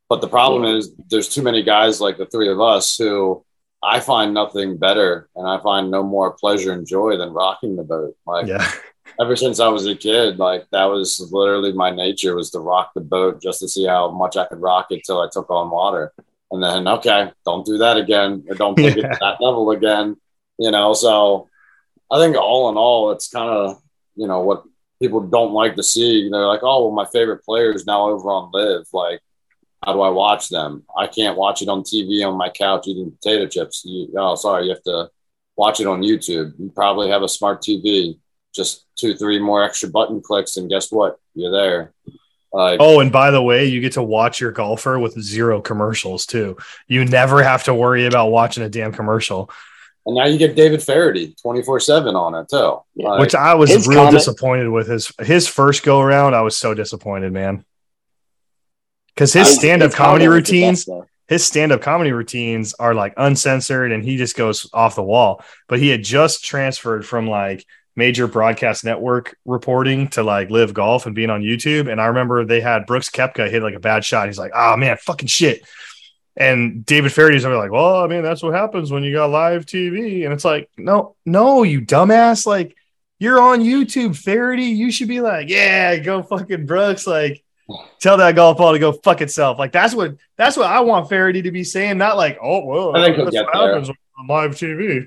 But 0.08 0.20
the 0.20 0.28
problem 0.28 0.64
is 0.64 0.92
there's 1.08 1.28
too 1.28 1.42
many 1.42 1.62
guys 1.62 2.00
like 2.00 2.18
the 2.18 2.26
three 2.26 2.48
of 2.48 2.60
us 2.60 2.96
who 2.96 3.44
I 3.82 4.00
find 4.00 4.34
nothing 4.34 4.76
better 4.76 5.28
and 5.36 5.48
I 5.48 5.62
find 5.62 5.90
no 5.90 6.02
more 6.02 6.32
pleasure 6.32 6.72
and 6.72 6.86
joy 6.86 7.16
than 7.16 7.32
rocking 7.32 7.76
the 7.76 7.84
boat. 7.84 8.16
Like 8.26 8.46
Yeah. 8.46 8.68
ever 9.20 9.36
since 9.36 9.60
I 9.60 9.68
was 9.68 9.86
a 9.86 9.94
kid, 9.94 10.38
like 10.38 10.66
that 10.72 10.84
was 10.86 11.28
literally 11.32 11.72
my 11.72 11.90
nature 11.90 12.34
was 12.34 12.50
to 12.50 12.58
rock 12.58 12.90
the 12.94 13.00
boat 13.00 13.40
just 13.40 13.60
to 13.60 13.68
see 13.68 13.86
how 13.86 14.10
much 14.10 14.36
I 14.36 14.46
could 14.46 14.60
rock 14.60 14.88
it 14.90 15.04
till 15.04 15.20
I 15.20 15.28
took 15.32 15.48
on 15.48 15.70
water. 15.70 16.12
And 16.50 16.62
then, 16.62 16.88
okay, 16.88 17.30
don't 17.46 17.64
do 17.64 17.78
that 17.78 17.96
again 17.96 18.44
or 18.48 18.56
don't 18.56 18.76
take 18.76 18.96
it 18.96 19.02
to 19.12 19.18
that 19.20 19.40
level 19.40 19.70
again. 19.70 20.16
You 20.58 20.70
know, 20.70 20.92
so 20.92 21.48
I 22.10 22.18
think 22.18 22.36
all 22.36 22.68
in 22.68 22.76
all, 22.76 23.12
it's 23.12 23.28
kind 23.28 23.48
of, 23.48 23.80
you 24.14 24.26
know, 24.26 24.40
what 24.40 24.64
people 25.00 25.20
don't 25.20 25.52
like 25.52 25.76
to 25.76 25.82
see. 25.82 26.28
They're 26.28 26.46
like, 26.46 26.62
oh, 26.62 26.84
well, 26.84 26.94
my 26.94 27.06
favorite 27.10 27.44
player 27.44 27.72
is 27.72 27.86
now 27.86 28.08
over 28.08 28.28
on 28.30 28.50
LIV. 28.52 28.86
Like, 28.92 29.20
how 29.84 29.94
do 29.94 30.00
I 30.02 30.10
watch 30.10 30.48
them? 30.48 30.84
I 30.96 31.06
can't 31.06 31.38
watch 31.38 31.62
it 31.62 31.68
on 31.68 31.82
TV 31.82 32.26
on 32.26 32.36
my 32.36 32.50
couch 32.50 32.86
eating 32.86 33.10
potato 33.12 33.46
chips. 33.46 33.82
You, 33.84 34.12
oh, 34.18 34.34
sorry, 34.34 34.64
you 34.64 34.70
have 34.70 34.82
to 34.84 35.10
watch 35.56 35.80
it 35.80 35.86
on 35.86 36.02
YouTube. 36.02 36.52
You 36.58 36.70
probably 36.74 37.08
have 37.08 37.22
a 37.22 37.28
smart 37.28 37.62
TV, 37.62 38.18
just 38.54 38.84
two, 38.96 39.14
three 39.14 39.38
more 39.38 39.64
extra 39.64 39.88
button 39.88 40.20
clicks, 40.20 40.56
and 40.56 40.68
guess 40.68 40.92
what? 40.92 41.18
You're 41.34 41.52
there. 41.52 41.94
Oh, 42.52 42.98
and 42.98 43.12
by 43.12 43.30
the 43.30 43.42
way, 43.42 43.66
you 43.66 43.80
get 43.80 43.92
to 43.92 44.02
watch 44.02 44.40
your 44.40 44.50
golfer 44.50 44.98
with 44.98 45.20
zero 45.20 45.60
commercials 45.60 46.26
too. 46.26 46.56
You 46.88 47.04
never 47.04 47.42
have 47.42 47.64
to 47.64 47.74
worry 47.74 48.06
about 48.06 48.32
watching 48.32 48.64
a 48.64 48.68
damn 48.68 48.92
commercial, 48.92 49.50
and 50.06 50.16
now 50.16 50.26
you 50.26 50.38
get 50.38 50.56
David 50.56 50.82
Feherty 50.82 51.34
24 51.42 51.80
7 51.80 52.16
on 52.16 52.34
it, 52.34 52.48
too. 52.48 52.78
Yeah. 52.94 53.08
Like, 53.10 53.20
which 53.20 53.34
I 53.34 53.54
was 53.54 53.86
real 53.86 53.98
comment- 53.98 54.16
disappointed 54.16 54.68
with 54.68 54.88
his 54.88 55.12
his 55.20 55.46
first 55.46 55.82
go 55.82 56.00
around. 56.00 56.34
I 56.34 56.42
was 56.42 56.56
so 56.56 56.74
disappointed, 56.74 57.32
man. 57.32 57.64
Because 59.14 59.32
his 59.32 59.54
stand 59.54 59.82
up 59.82 59.92
comedy 59.92 60.24
comment 60.24 60.42
was 60.42 60.50
the 60.50 60.60
routines, 60.60 60.84
best, 60.84 61.10
his 61.28 61.44
stand 61.44 61.72
up 61.72 61.82
comedy 61.82 62.12
routines 62.12 62.74
are 62.74 62.94
like 62.94 63.12
uncensored 63.16 63.92
and 63.92 64.02
he 64.02 64.16
just 64.16 64.36
goes 64.36 64.68
off 64.72 64.94
the 64.94 65.02
wall. 65.02 65.44
But 65.68 65.78
he 65.78 65.88
had 65.88 66.02
just 66.02 66.44
transferred 66.44 67.06
from 67.06 67.28
like 67.28 67.64
major 67.96 68.26
broadcast 68.26 68.84
network 68.84 69.36
reporting 69.44 70.08
to 70.08 70.22
like 70.22 70.50
LIV 70.50 70.72
golf 70.72 71.06
and 71.06 71.14
being 71.14 71.28
on 71.28 71.42
YouTube. 71.42 71.90
And 71.90 72.00
I 72.00 72.06
remember 72.06 72.44
they 72.44 72.60
had 72.60 72.86
Brooks 72.86 73.10
Koepka 73.10 73.50
hit 73.50 73.62
like 73.62 73.74
a 73.74 73.80
bad 73.80 74.04
shot. 74.04 74.28
He's 74.28 74.38
like, 74.38 74.52
oh 74.54 74.76
man, 74.76 74.96
fucking 74.96 75.28
shit. 75.28 75.62
And 76.36 76.86
David 76.86 77.12
Feherty's 77.12 77.44
over 77.44 77.56
like, 77.56 77.72
well, 77.72 77.96
I 77.96 78.06
mean, 78.06 78.22
that's 78.22 78.42
what 78.42 78.54
happens 78.54 78.90
when 78.90 79.02
you 79.02 79.12
got 79.12 79.30
live 79.30 79.66
TV. 79.66 80.24
And 80.24 80.32
it's 80.32 80.44
like, 80.44 80.70
no, 80.78 81.16
no, 81.26 81.64
you 81.64 81.80
dumbass. 81.80 82.46
Like, 82.46 82.76
you're 83.18 83.40
on 83.40 83.60
YouTube, 83.60 84.16
Feherty. 84.16 84.64
You 84.64 84.90
should 84.90 85.08
be 85.08 85.20
like, 85.20 85.48
yeah, 85.48 85.96
go 85.98 86.22
fucking 86.22 86.66
Brooks. 86.66 87.06
Like, 87.06 87.44
tell 88.00 88.16
that 88.16 88.34
golf 88.36 88.58
ball 88.58 88.72
to 88.72 88.78
go 88.78 88.92
fuck 88.92 89.20
itself. 89.20 89.58
Like, 89.58 89.72
that's 89.72 89.94
what 89.94 90.16
that's 90.36 90.56
what 90.56 90.66
I 90.66 90.80
want 90.80 91.08
Feherty 91.08 91.42
to 91.42 91.50
be 91.50 91.64
saying. 91.64 91.98
Not 91.98 92.16
like, 92.16 92.38
oh 92.42 92.64
well, 92.64 92.96
I 92.96 93.04
think 93.04 93.16
he'll 93.16 93.26
that's 93.26 93.36
get 93.36 93.44
what 93.46 93.54
there. 93.54 93.74
happens 93.74 93.90
on 93.90 94.26
live 94.26 94.52
TV. 94.52 95.06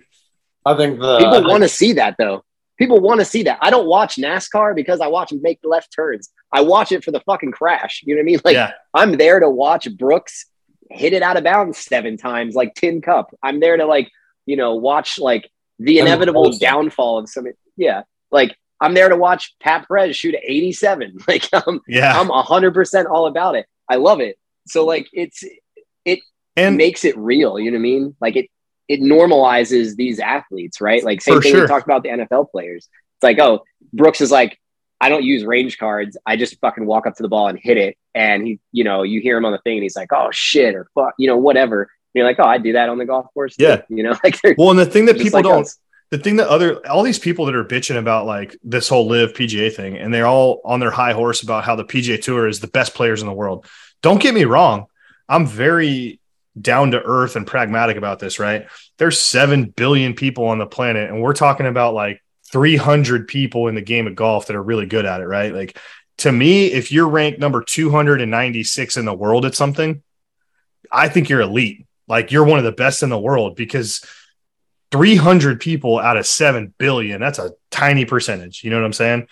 I 0.65 0.75
think 0.75 0.99
the. 0.99 1.17
People 1.17 1.43
want 1.49 1.63
to 1.63 1.69
see 1.69 1.93
that 1.93 2.15
though. 2.19 2.43
People 2.77 2.99
want 2.99 3.19
to 3.19 3.25
see 3.25 3.43
that. 3.43 3.59
I 3.61 3.69
don't 3.69 3.87
watch 3.87 4.15
NASCAR 4.15 4.75
because 4.75 4.99
I 4.99 5.07
watch 5.07 5.29
them 5.29 5.41
make 5.41 5.59
left 5.63 5.93
turns. 5.93 6.29
I 6.51 6.61
watch 6.61 6.91
it 6.91 7.03
for 7.03 7.11
the 7.11 7.19
fucking 7.21 7.51
crash. 7.51 8.01
You 8.05 8.15
know 8.15 8.19
what 8.19 8.23
I 8.23 8.25
mean? 8.25 8.39
Like 8.43 8.53
yeah, 8.55 8.71
I'm 8.93 9.17
there 9.17 9.39
to 9.39 9.49
watch 9.49 9.87
Brooks 9.97 10.45
hit 10.93 11.13
it 11.13 11.23
out 11.23 11.37
of 11.37 11.43
bounds 11.43 11.77
seven 11.77 12.17
times, 12.17 12.55
like 12.55 12.73
Tin 12.75 13.01
Cup. 13.01 13.33
I'm 13.41 13.59
there 13.59 13.77
to 13.77 13.85
like, 13.85 14.09
you 14.45 14.55
know, 14.55 14.75
watch 14.75 15.19
like 15.19 15.49
the 15.79 15.99
inevitable 15.99 16.51
downfall 16.57 17.19
of 17.19 17.29
some. 17.29 17.45
Yeah, 17.75 18.03
like 18.31 18.55
I'm 18.79 18.93
there 18.93 19.09
to 19.09 19.15
watch 19.15 19.55
Pat 19.59 19.87
Perez 19.87 20.15
shoot 20.15 20.35
87. 20.41 21.17
Like 21.27 21.49
I'm, 21.53 21.81
yeah. 21.87 22.19
I'm 22.19 22.27
100 22.27 22.73
percent 22.73 23.07
all 23.07 23.27
about 23.27 23.55
it. 23.55 23.65
I 23.89 23.95
love 23.95 24.19
it. 24.19 24.37
So 24.67 24.85
like 24.85 25.07
it's 25.13 25.43
it 26.05 26.19
and 26.55 26.77
makes 26.77 27.05
it 27.05 27.17
real. 27.17 27.59
You 27.59 27.71
know 27.71 27.77
what 27.77 27.81
I 27.81 27.83
mean? 27.83 28.15
Like 28.21 28.35
it 28.35 28.49
it 28.87 29.01
normalizes 29.01 29.95
these 29.95 30.19
athletes, 30.19 30.81
right? 30.81 31.03
Like 31.03 31.21
same 31.21 31.41
thing 31.41 31.53
sure. 31.53 31.61
we 31.61 31.67
talked 31.67 31.85
about 31.85 32.03
the 32.03 32.09
NFL 32.09 32.51
players. 32.51 32.89
It's 33.15 33.23
like, 33.23 33.39
oh, 33.39 33.63
Brooks 33.93 34.21
is 34.21 34.31
like, 34.31 34.59
I 34.99 35.09
don't 35.09 35.23
use 35.23 35.45
range 35.45 35.77
cards. 35.77 36.17
I 36.25 36.35
just 36.35 36.59
fucking 36.59 36.85
walk 36.85 37.07
up 37.07 37.15
to 37.15 37.23
the 37.23 37.29
ball 37.29 37.47
and 37.47 37.57
hit 37.57 37.77
it. 37.77 37.97
And 38.15 38.45
he, 38.45 38.59
you 38.71 38.83
know, 38.83 39.03
you 39.03 39.21
hear 39.21 39.37
him 39.37 39.45
on 39.45 39.51
the 39.51 39.57
thing 39.59 39.77
and 39.77 39.83
he's 39.83 39.95
like, 39.95 40.13
oh 40.13 40.29
shit, 40.31 40.75
or 40.75 40.87
fuck, 40.93 41.13
you 41.17 41.27
know, 41.27 41.37
whatever. 41.37 41.81
And 41.81 41.89
you're 42.13 42.25
like, 42.25 42.39
oh, 42.39 42.43
I 42.45 42.59
do 42.59 42.73
that 42.73 42.89
on 42.89 42.97
the 42.97 43.05
golf 43.05 43.25
course. 43.33 43.55
too." 43.55 43.63
Yeah. 43.63 43.81
You 43.89 44.03
know, 44.03 44.11
like 44.23 44.39
well, 44.57 44.69
and 44.69 44.79
the 44.79 44.85
thing 44.85 45.05
that 45.05 45.17
people 45.17 45.39
like 45.39 45.45
don't 45.45 45.63
us. 45.63 45.79
the 46.11 46.19
thing 46.19 46.35
that 46.35 46.47
other 46.47 46.85
all 46.87 47.03
these 47.03 47.19
people 47.19 47.45
that 47.45 47.55
are 47.55 47.65
bitching 47.65 47.97
about 47.97 48.25
like 48.25 48.55
this 48.63 48.87
whole 48.87 49.07
LIV 49.07 49.33
PGA 49.33 49.73
thing, 49.73 49.97
and 49.97 50.13
they're 50.13 50.27
all 50.27 50.61
on 50.63 50.79
their 50.79 50.91
high 50.91 51.13
horse 51.13 51.41
about 51.41 51.63
how 51.63 51.75
the 51.75 51.85
PGA 51.85 52.21
Tour 52.21 52.47
is 52.47 52.59
the 52.59 52.67
best 52.67 52.93
players 52.93 53.21
in 53.21 53.27
the 53.27 53.33
world. 53.33 53.65
Don't 54.01 54.21
get 54.21 54.35
me 54.35 54.43
wrong, 54.43 54.87
I'm 55.27 55.47
very 55.47 56.19
down 56.59 56.91
to 56.91 57.01
earth 57.01 57.35
and 57.35 57.47
pragmatic 57.47 57.97
about 57.97 58.19
this. 58.19 58.37
Right? 58.37 58.67
There's 58.99 59.19
seven 59.19 59.65
billion 59.65 60.13
people 60.13 60.45
on 60.45 60.59
the 60.59 60.67
planet, 60.67 61.09
and 61.09 61.21
we're 61.21 61.33
talking 61.33 61.65
about 61.65 61.95
like 61.95 62.21
300 62.51 63.27
people 63.27 63.67
in 63.67 63.73
the 63.73 63.81
game 63.81 64.05
of 64.05 64.13
golf 64.13 64.45
that 64.47 64.55
are 64.55 64.61
really 64.61 64.85
good 64.85 65.05
at 65.05 65.21
it. 65.21 65.25
Right? 65.25 65.51
Like 65.51 65.79
to 66.17 66.31
me, 66.31 66.67
if 66.67 66.91
you're 66.91 67.07
ranked 67.09 67.39
number 67.39 67.63
296 67.63 68.97
in 68.97 69.05
the 69.05 69.13
world 69.13 69.45
at 69.45 69.55
something, 69.55 70.03
I 70.91 71.09
think 71.09 71.29
you're 71.29 71.41
elite. 71.41 71.85
Like 72.07 72.31
you're 72.31 72.43
one 72.45 72.59
of 72.59 72.65
the 72.65 72.71
best 72.71 73.03
in 73.03 73.09
the 73.09 73.19
world 73.19 73.55
because 73.55 74.05
300 74.91 75.59
people 75.59 75.97
out 75.97 76.17
of 76.17 76.27
7 76.27 76.71
billion 76.77 77.19
that's 77.19 77.39
a 77.39 77.53
tiny 77.71 78.05
percentage 78.05 78.63
you 78.63 78.69
know 78.69 78.75
what 78.75 78.85
i'm 78.85 78.93
saying 78.93 79.27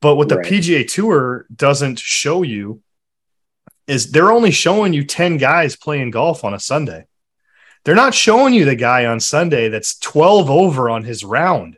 but 0.00 0.14
what 0.16 0.30
the 0.30 0.36
Right. 0.38 0.46
pga 0.46 0.90
tour 0.90 1.44
doesn't 1.54 1.98
show 1.98 2.40
you 2.42 2.80
is 3.86 4.10
they're 4.12 4.32
only 4.32 4.50
showing 4.50 4.94
you 4.94 5.04
10 5.04 5.36
guys 5.36 5.76
playing 5.76 6.10
golf 6.10 6.42
on 6.42 6.54
a 6.54 6.58
sunday 6.58 7.04
they're 7.84 7.94
not 7.94 8.14
showing 8.14 8.54
you 8.54 8.64
the 8.64 8.76
guy 8.76 9.04
on 9.04 9.20
sunday 9.20 9.68
that's 9.68 9.98
12 9.98 10.48
over 10.48 10.88
on 10.88 11.04
his 11.04 11.22
round 11.22 11.76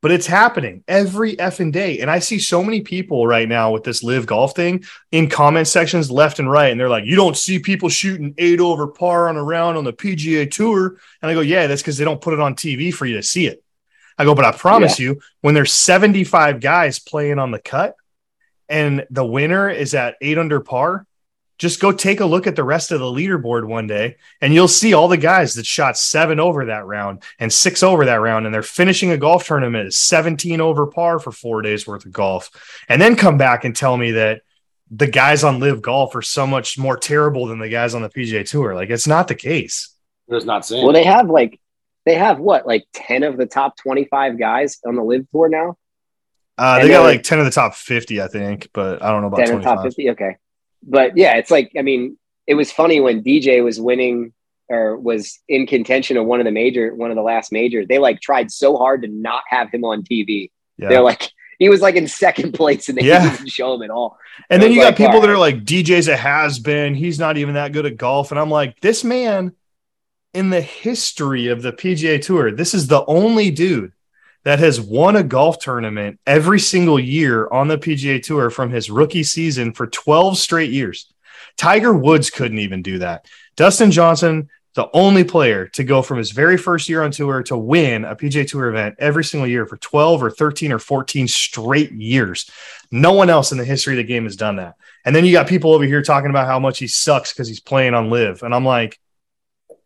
but 0.00 0.10
it's 0.10 0.26
happening 0.26 0.84
every 0.86 1.36
effing 1.36 1.72
day. 1.72 2.00
And 2.00 2.10
i 2.10 2.18
see 2.18 2.38
so 2.38 2.62
many 2.62 2.80
people 2.82 3.26
right 3.26 3.48
now 3.48 3.72
with 3.72 3.84
this 3.84 4.02
LIV 4.02 4.26
golf 4.26 4.54
thing 4.54 4.84
in 5.10 5.28
comment 5.28 5.66
sections 5.66 6.10
left 6.10 6.38
and 6.38 6.50
right. 6.50 6.70
And 6.70 6.78
they're 6.78 6.88
like 6.88 7.04
you 7.04 7.16
don't 7.16 7.36
see 7.36 7.58
people 7.58 7.88
shooting 7.88 8.34
eight 8.38 8.60
over 8.60 8.86
par 8.86 9.28
on 9.28 9.36
a 9.36 9.42
round 9.42 9.76
on 9.76 9.84
the 9.84 9.92
pga 9.92 10.50
tour. 10.50 10.98
And 11.22 11.30
I 11.30 11.34
go, 11.34 11.40
yeah, 11.40 11.66
that's 11.66 11.82
because 11.82 11.98
they 11.98 12.04
don't 12.04 12.20
put 12.20 12.34
it 12.34 12.40
on 12.40 12.54
TV 12.54 12.92
for 12.92 13.06
you 13.06 13.16
to 13.16 13.22
see 13.22 13.46
it. 13.46 13.62
I 14.18 14.24
go, 14.24 14.34
but 14.34 14.44
I 14.44 14.52
promise 14.52 14.98
you, 14.98 15.20
when 15.42 15.54
there's 15.54 15.72
75 15.72 16.58
guys 16.58 16.98
playing 16.98 17.38
on 17.38 17.52
the 17.52 17.60
cut 17.60 17.94
and 18.68 19.06
the 19.10 19.24
winner 19.24 19.70
is 19.70 19.94
at 19.94 20.16
eight 20.20 20.38
under 20.38 20.58
par, 20.58 21.06
just 21.58 21.80
go 21.80 21.90
take 21.90 22.20
a 22.20 22.26
look 22.26 22.46
at 22.46 22.54
the 22.54 22.64
rest 22.64 22.92
of 22.92 23.00
the 23.00 23.06
leaderboard 23.06 23.66
one 23.66 23.88
day 23.88 24.16
and 24.40 24.54
you'll 24.54 24.68
see 24.68 24.94
all 24.94 25.08
the 25.08 25.16
guys 25.16 25.54
that 25.54 25.66
shot 25.66 25.98
seven 25.98 26.38
over 26.38 26.66
that 26.66 26.86
round 26.86 27.22
and 27.40 27.52
six 27.52 27.82
over 27.82 28.04
that 28.04 28.20
round. 28.20 28.46
And 28.46 28.54
they're 28.54 28.62
finishing 28.62 29.10
a 29.10 29.16
golf 29.16 29.44
tournament 29.44 29.86
at 29.86 29.92
17 29.92 30.60
over 30.60 30.86
par 30.86 31.18
for 31.18 31.32
four 31.32 31.60
days 31.60 31.86
worth 31.86 32.06
of 32.06 32.12
golf. 32.12 32.50
And 32.88 33.02
then 33.02 33.16
come 33.16 33.38
back 33.38 33.64
and 33.64 33.74
tell 33.74 33.96
me 33.96 34.12
that 34.12 34.42
the 34.90 35.08
guys 35.08 35.42
on 35.42 35.58
LIV 35.58 35.82
golf 35.82 36.14
are 36.14 36.22
so 36.22 36.46
much 36.46 36.78
more 36.78 36.96
terrible 36.96 37.46
than 37.46 37.58
the 37.58 37.68
guys 37.68 37.94
on 37.94 38.02
the 38.02 38.08
PGA 38.08 38.48
tour. 38.48 38.74
Like 38.74 38.90
it's 38.90 39.06
not 39.06 39.28
the 39.28 39.34
case. 39.34 39.94
Just 40.30 40.46
not 40.46 40.64
seeing. 40.64 40.84
Well, 40.84 40.92
they 40.92 41.04
have 41.04 41.28
like 41.28 41.60
they 42.06 42.14
have 42.14 42.38
what 42.38 42.66
like 42.66 42.86
10 42.94 43.24
of 43.24 43.36
the 43.36 43.46
top 43.46 43.76
25 43.78 44.38
guys 44.38 44.78
on 44.86 44.94
the 44.94 45.02
LIV 45.02 45.28
tour 45.30 45.48
now. 45.48 45.76
Uh, 46.56 46.80
they 46.80 46.88
got 46.88 47.02
like 47.02 47.22
10 47.22 47.38
of 47.38 47.44
the 47.44 47.50
top 47.50 47.74
50, 47.74 48.20
I 48.20 48.28
think, 48.28 48.68
but 48.72 49.02
I 49.02 49.10
don't 49.10 49.20
know 49.20 49.28
about 49.28 49.46
10 49.46 49.56
of 49.56 49.62
the 49.62 49.64
top 49.64 49.82
50. 49.82 50.10
Okay. 50.10 50.36
But 50.82 51.16
yeah, 51.16 51.34
it's 51.36 51.50
like, 51.50 51.72
I 51.78 51.82
mean, 51.82 52.18
it 52.46 52.54
was 52.54 52.72
funny 52.72 53.00
when 53.00 53.22
DJ 53.22 53.62
was 53.62 53.80
winning 53.80 54.32
or 54.68 54.96
was 54.98 55.38
in 55.48 55.66
contention 55.66 56.16
of 56.16 56.26
one 56.26 56.40
of 56.40 56.44
the 56.44 56.50
major, 56.52 56.94
one 56.94 57.10
of 57.10 57.16
the 57.16 57.22
last 57.22 57.52
majors. 57.52 57.86
They 57.88 57.98
like 57.98 58.20
tried 58.20 58.50
so 58.50 58.76
hard 58.76 59.02
to 59.02 59.08
not 59.08 59.42
have 59.48 59.70
him 59.70 59.84
on 59.84 60.02
TV. 60.02 60.50
Yeah. 60.76 60.88
They're 60.88 61.00
like, 61.02 61.30
he 61.58 61.68
was 61.68 61.80
like 61.80 61.96
in 61.96 62.06
second 62.06 62.52
place 62.52 62.88
and 62.88 62.96
they 62.98 63.02
Yeah. 63.06 63.30
didn't 63.36 63.48
show 63.48 63.74
him 63.74 63.82
at 63.82 63.90
all. 63.90 64.18
and 64.50 64.62
then 64.62 64.70
you 64.72 64.80
got 64.80 64.96
people 64.96 65.14
all 65.16 65.20
that 65.22 65.30
are 65.30 65.38
like, 65.38 65.64
DJ's 65.64 66.06
a 66.08 66.16
has 66.16 66.58
been. 66.58 66.94
He's 66.94 67.18
not 67.18 67.36
even 67.38 67.54
that 67.54 67.72
good 67.72 67.86
at 67.86 67.96
golf. 67.96 68.30
And 68.30 68.38
I'm 68.38 68.50
like, 68.50 68.78
this 68.80 69.02
man 69.02 69.52
in 70.34 70.50
the 70.50 70.60
history 70.60 71.48
of 71.48 71.62
the 71.62 71.72
PGA 71.72 72.20
Tour, 72.22 72.52
this 72.52 72.74
is 72.74 72.86
the 72.86 73.04
only 73.06 73.50
dude 73.50 73.92
that 74.44 74.58
has 74.58 74.80
won 74.80 75.16
a 75.16 75.22
golf 75.22 75.58
tournament 75.58 76.18
every 76.26 76.60
single 76.60 76.98
year 76.98 77.48
on 77.48 77.68
the 77.68 77.78
PGA 77.78 78.22
Tour 78.22 78.50
from 78.50 78.70
his 78.70 78.90
rookie 78.90 79.22
season 79.22 79.72
for 79.72 79.86
12 79.86 80.38
straight 80.38 80.70
years. 80.70 81.12
Tiger 81.56 81.92
Woods 81.92 82.30
couldn't 82.30 82.58
even 82.58 82.82
do 82.82 82.98
that. 82.98 83.26
Dustin 83.56 83.90
Johnson, 83.90 84.48
the 84.74 84.88
only 84.92 85.24
player 85.24 85.66
to 85.66 85.82
go 85.82 86.02
from 86.02 86.18
his 86.18 86.30
very 86.30 86.56
first 86.56 86.88
year 86.88 87.02
on 87.02 87.10
tour 87.10 87.42
to 87.42 87.56
win 87.56 88.04
a 88.04 88.14
PGA 88.14 88.48
Tour 88.48 88.68
event 88.68 88.94
every 89.00 89.24
single 89.24 89.48
year 89.48 89.66
for 89.66 89.76
12 89.76 90.22
or 90.22 90.30
13 90.30 90.70
or 90.70 90.78
14 90.78 91.26
straight 91.26 91.90
years. 91.90 92.48
No 92.92 93.12
one 93.12 93.28
else 93.28 93.50
in 93.50 93.58
the 93.58 93.64
history 93.64 93.94
of 93.94 93.96
the 93.96 94.04
game 94.04 94.22
has 94.22 94.36
done 94.36 94.56
that. 94.56 94.76
And 95.04 95.16
then 95.16 95.24
you 95.24 95.32
got 95.32 95.48
people 95.48 95.72
over 95.72 95.84
here 95.84 96.02
talking 96.02 96.30
about 96.30 96.46
how 96.46 96.60
much 96.60 96.78
he 96.78 96.86
sucks 96.86 97.32
because 97.32 97.48
he's 97.48 97.60
playing 97.60 97.94
on 97.94 98.08
LIV. 98.08 98.44
And 98.44 98.54
I'm 98.54 98.64
like, 98.64 99.00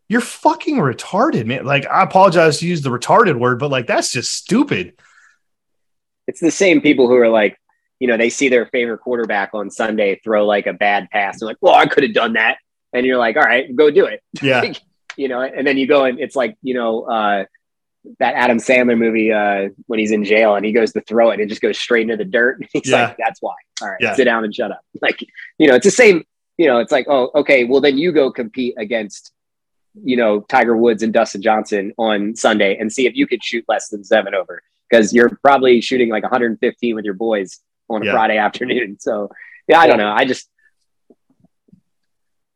you're 0.09 0.21
fucking 0.21 0.77
retarded, 0.77 1.45
man. 1.45 1.65
Like, 1.65 1.85
I 1.87 2.03
apologize 2.03 2.59
to 2.59 2.67
use 2.67 2.81
the 2.81 2.89
retarded 2.89 3.39
word, 3.39 3.59
but 3.59 3.69
like, 3.71 3.87
that's 3.87 4.11
just 4.11 4.33
stupid. 4.33 4.93
It's 6.27 6.39
the 6.39 6.51
same 6.51 6.81
people 6.81 7.07
who 7.07 7.15
are 7.17 7.29
like, 7.29 7.57
you 7.99 8.07
know, 8.07 8.17
they 8.17 8.29
see 8.29 8.49
their 8.49 8.65
favorite 8.67 8.99
quarterback 8.99 9.51
on 9.53 9.69
Sunday 9.69 10.19
throw 10.23 10.45
like 10.45 10.67
a 10.67 10.73
bad 10.73 11.09
pass. 11.09 11.39
They're 11.39 11.47
like, 11.47 11.57
well, 11.61 11.73
I 11.75 11.85
could 11.85 12.03
have 12.03 12.13
done 12.13 12.33
that. 12.33 12.57
And 12.91 13.05
you're 13.05 13.17
like, 13.17 13.35
all 13.37 13.43
right, 13.43 13.73
go 13.75 13.89
do 13.91 14.05
it. 14.05 14.21
Yeah. 14.41 14.73
you 15.17 15.27
know, 15.27 15.41
and 15.41 15.65
then 15.65 15.77
you 15.77 15.87
go 15.87 16.05
and 16.05 16.19
it's 16.19 16.35
like, 16.35 16.55
you 16.61 16.73
know, 16.73 17.03
uh, 17.03 17.45
that 18.19 18.35
Adam 18.35 18.57
Sandler 18.57 18.97
movie 18.97 19.31
uh, 19.31 19.69
when 19.87 19.99
he's 19.99 20.11
in 20.11 20.25
jail 20.25 20.55
and 20.55 20.65
he 20.65 20.71
goes 20.73 20.91
to 20.93 21.01
throw 21.01 21.29
it 21.29 21.33
and 21.35 21.41
it 21.41 21.47
just 21.49 21.61
goes 21.61 21.77
straight 21.77 22.01
into 22.03 22.17
the 22.17 22.25
dirt. 22.25 22.57
And 22.61 22.69
He's 22.73 22.89
Yeah. 22.91 23.07
like, 23.07 23.17
that's 23.17 23.41
why. 23.41 23.53
All 23.81 23.89
right, 23.89 23.97
Yeah. 24.01 24.15
sit 24.15 24.25
down 24.25 24.43
and 24.43 24.53
shut 24.53 24.71
up. 24.71 24.81
Like, 25.01 25.19
you 25.57 25.67
know, 25.67 25.75
it's 25.75 25.85
the 25.85 25.91
same, 25.91 26.23
you 26.57 26.67
know, 26.67 26.79
it's 26.79 26.91
like, 26.91 27.05
oh, 27.09 27.31
okay, 27.35 27.63
well, 27.65 27.81
then 27.81 27.97
you 27.97 28.11
go 28.11 28.31
compete 28.31 28.75
against, 28.77 29.31
you 30.03 30.17
know, 30.17 30.41
Tiger 30.41 30.75
Woods 30.75 31.03
and 31.03 31.13
Dustin 31.13 31.41
Johnson 31.41 31.93
on 31.97 32.35
Sunday 32.35 32.77
and 32.77 32.91
see 32.91 33.05
if 33.05 33.15
you 33.15 33.27
could 33.27 33.43
shoot 33.43 33.63
less 33.67 33.89
than 33.89 34.03
seven 34.03 34.33
over 34.33 34.61
because 34.89 35.13
you're 35.13 35.37
probably 35.43 35.81
shooting 35.81 36.09
like 36.09 36.23
115 36.23 36.95
with 36.95 37.05
your 37.05 37.13
boys 37.13 37.59
on 37.89 38.01
a 38.01 38.05
Yeah. 38.05 38.11
Friday 38.13 38.37
afternoon. 38.37 38.97
So, 38.99 39.29
yeah, 39.67 39.79
I 39.79 39.87
don't 39.87 39.97
know. 39.97 40.11
I 40.11 40.25
just, 40.25 40.49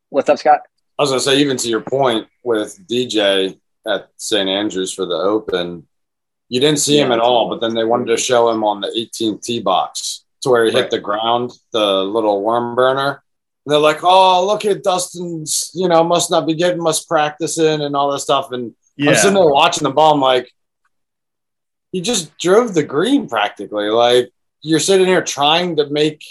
what's 0.08 0.28
up, 0.28 0.38
Scott? 0.38 0.60
I 0.98 1.02
was 1.02 1.10
gonna 1.10 1.20
say, 1.20 1.38
even 1.38 1.56
to 1.58 1.68
your 1.68 1.80
point 1.80 2.26
with 2.42 2.78
DJ 2.88 3.56
at 3.86 4.08
St. 4.16 4.48
Andrews 4.48 4.92
for 4.92 5.06
the 5.06 5.14
Open, 5.14 5.86
you 6.48 6.60
didn't 6.60 6.80
see 6.80 6.98
him 6.98 7.12
at 7.12 7.20
all, 7.20 7.48
but 7.48 7.60
then 7.60 7.74
they 7.74 7.84
wanted 7.84 8.06
to 8.06 8.16
show 8.16 8.50
him 8.50 8.64
on 8.64 8.80
the 8.80 8.88
18th 8.88 9.42
tee 9.42 9.60
box 9.60 10.24
to 10.42 10.50
where 10.50 10.64
he 10.64 10.70
Right. 10.72 10.82
hit 10.82 10.90
the 10.90 10.98
ground, 10.98 11.52
the 11.72 12.02
little 12.02 12.42
worm 12.42 12.74
burner. 12.74 13.22
They're 13.68 13.78
like, 13.78 14.02
"Oh, 14.02 14.46
look 14.46 14.64
at 14.64 14.82
Dustin's, 14.82 15.70
you 15.74 15.88
know, 15.88 16.02
must 16.04 16.30
not 16.30 16.46
be 16.46 16.54
getting 16.54 16.82
much 16.82 17.06
practice 17.06 17.58
in 17.58 17.80
and 17.80 17.94
all 17.94 18.10
that 18.12 18.20
stuff." 18.20 18.52
And 18.52 18.74
I'm 19.00 19.14
sitting 19.14 19.34
there 19.34 19.46
watching 19.46 19.84
the 19.84 19.90
ball. 19.90 20.14
I'm 20.14 20.20
like, 20.20 20.52
he 21.92 22.00
just 22.00 22.36
drove 22.38 22.74
the 22.74 22.82
green 22.82 23.28
practically. 23.28 23.88
Like 23.88 24.30
you're 24.62 24.80
sitting 24.80 25.06
here 25.06 25.22
trying 25.22 25.76
to 25.76 25.88
make 25.88 26.22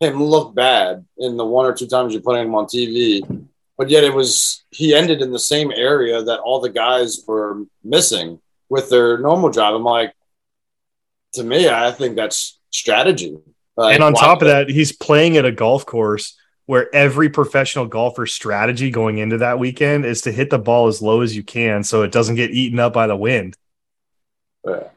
him 0.00 0.22
look 0.22 0.54
bad 0.54 1.04
in 1.18 1.36
the 1.36 1.44
one 1.44 1.66
or 1.66 1.74
two 1.74 1.86
times 1.86 2.12
you're 2.12 2.22
putting 2.22 2.46
him 2.46 2.54
on 2.54 2.66
TV, 2.66 3.46
but 3.78 3.90
yet 3.90 4.04
it 4.04 4.14
was 4.14 4.64
he 4.70 4.94
ended 4.94 5.22
in 5.22 5.32
the 5.32 5.38
same 5.38 5.72
area 5.72 6.22
that 6.22 6.40
all 6.40 6.60
the 6.60 6.70
guys 6.70 7.22
were 7.26 7.64
missing 7.84 8.40
with 8.68 8.90
their 8.90 9.18
normal 9.18 9.50
drive. 9.50 9.74
I'm 9.74 9.84
like, 9.84 10.12
to 11.34 11.44
me, 11.44 11.68
I 11.68 11.92
think 11.92 12.16
that's 12.16 12.58
strategy. 12.70 13.38
Like, 13.76 13.94
and 13.94 14.02
on 14.02 14.14
top 14.14 14.40
of 14.40 14.48
that, 14.48 14.70
he's 14.70 14.92
playing 14.92 15.36
at 15.36 15.44
a 15.44 15.52
golf 15.52 15.84
course 15.84 16.36
where 16.66 16.92
every 16.94 17.28
professional 17.28 17.86
golfer's 17.86 18.32
strategy 18.32 18.90
going 18.90 19.18
into 19.18 19.38
that 19.38 19.58
weekend 19.58 20.04
is 20.04 20.20
to 20.22 20.32
hit 20.32 20.50
the 20.50 20.58
ball 20.58 20.88
as 20.88 21.00
low 21.00 21.20
as 21.20 21.34
you 21.36 21.42
can 21.42 21.82
so 21.84 22.02
it 22.02 22.12
doesn't 22.12 22.34
get 22.34 22.50
eaten 22.50 22.78
up 22.78 22.92
by 22.92 23.06
the 23.06 23.16
wind. 23.16 23.56
Yeah. 24.64 24.88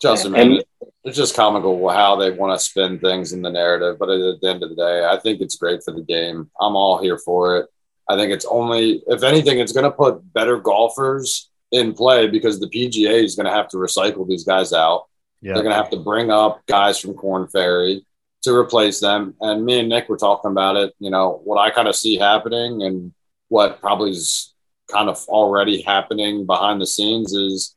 Justin, 0.00 0.32
man, 0.32 0.52
it- 0.52 0.68
it's 1.04 1.18
just 1.18 1.36
comical 1.36 1.86
how 1.90 2.16
they 2.16 2.30
want 2.30 2.58
to 2.58 2.64
spin 2.64 2.98
things 2.98 3.34
in 3.34 3.42
the 3.42 3.50
narrative. 3.50 3.98
But 3.98 4.08
at 4.08 4.40
the 4.40 4.48
end 4.48 4.62
of 4.62 4.70
the 4.70 4.76
day, 4.76 5.04
I 5.04 5.18
think 5.18 5.42
it's 5.42 5.56
great 5.56 5.82
for 5.84 5.92
the 5.92 6.00
game. 6.00 6.50
I'm 6.58 6.76
all 6.76 6.98
here 6.98 7.18
for 7.18 7.58
it. 7.58 7.66
I 8.08 8.16
think 8.16 8.32
it's 8.32 8.46
only, 8.46 9.02
if 9.06 9.22
anything, 9.22 9.58
it's 9.58 9.72
going 9.72 9.84
to 9.84 9.90
put 9.90 10.32
better 10.32 10.58
golfers 10.58 11.50
in 11.72 11.92
play 11.92 12.26
because 12.28 12.58
the 12.58 12.68
PGA 12.68 13.22
is 13.22 13.34
going 13.36 13.44
to 13.46 13.52
have 13.52 13.68
to 13.68 13.76
recycle 13.76 14.26
these 14.26 14.44
guys 14.44 14.72
out. 14.72 15.04
Yeah. 15.42 15.52
They're 15.54 15.62
going 15.62 15.74
to 15.76 15.82
have 15.82 15.90
to 15.90 15.98
bring 15.98 16.30
up 16.30 16.64
guys 16.66 16.98
from 16.98 17.14
Korn 17.14 17.48
Ferry 17.48 18.06
to 18.44 18.54
replace 18.54 19.00
them. 19.00 19.34
And 19.40 19.64
me 19.64 19.80
and 19.80 19.88
Nick 19.88 20.08
were 20.08 20.16
talking 20.16 20.50
about 20.50 20.76
it. 20.76 20.94
You 20.98 21.10
know, 21.10 21.40
what 21.44 21.58
I 21.58 21.70
kind 21.70 21.88
of 21.88 21.96
see 21.96 22.16
happening 22.16 22.82
and 22.82 23.12
what 23.48 23.80
probably 23.80 24.10
is 24.10 24.52
kind 24.90 25.08
of 25.08 25.22
already 25.28 25.82
happening 25.82 26.46
behind 26.46 26.80
the 26.80 26.86
scenes 26.86 27.32
is 27.32 27.74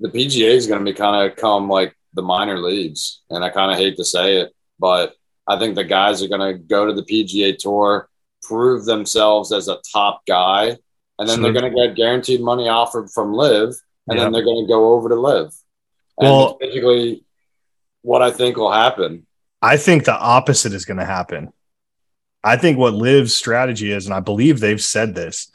the 0.00 0.08
PGA 0.08 0.48
is 0.50 0.66
going 0.66 0.84
to 0.84 0.90
be 0.90 0.96
kind 0.96 1.30
of 1.30 1.36
come 1.36 1.68
like 1.68 1.96
the 2.14 2.22
minor 2.22 2.58
leagues. 2.58 3.20
And 3.30 3.44
I 3.44 3.50
kind 3.50 3.70
of 3.70 3.78
hate 3.78 3.96
to 3.96 4.04
say 4.04 4.36
it, 4.38 4.52
but 4.78 5.14
I 5.46 5.58
think 5.58 5.74
the 5.74 5.84
guys 5.84 6.22
are 6.22 6.28
going 6.28 6.52
to 6.52 6.58
go 6.58 6.86
to 6.86 6.92
the 6.92 7.02
PGA 7.02 7.56
Tour, 7.56 8.08
prove 8.42 8.84
themselves 8.84 9.52
as 9.52 9.68
a 9.68 9.80
top 9.92 10.22
guy, 10.26 10.76
and 11.18 11.28
then 11.28 11.42
they're 11.42 11.52
going 11.52 11.70
to 11.72 11.86
get 11.86 11.94
guaranteed 11.96 12.40
money 12.40 12.68
offered 12.68 13.10
from 13.10 13.32
LIV, 13.34 13.74
and 14.08 14.16
Yeah. 14.18 14.24
then 14.24 14.32
they're 14.32 14.44
going 14.44 14.64
to 14.64 14.68
go 14.68 14.94
over 14.94 15.08
to 15.10 15.14
LIV. 15.14 15.52
And 16.18 16.30
Well- 16.30 16.56
basically, 16.58 17.24
what 18.02 18.22
I 18.22 18.30
think 18.30 18.56
will 18.56 18.72
happen. 18.72 19.26
I 19.64 19.78
think 19.78 20.04
the 20.04 20.14
opposite 20.14 20.74
is 20.74 20.84
going 20.84 20.98
to 20.98 21.06
happen. 21.06 21.50
I 22.42 22.58
think 22.58 22.76
what 22.76 22.92
Liv's 22.92 23.34
strategy 23.34 23.90
is, 23.90 24.04
and 24.04 24.14
I 24.14 24.20
believe 24.20 24.60
they've 24.60 24.82
said 24.82 25.14
this, 25.14 25.50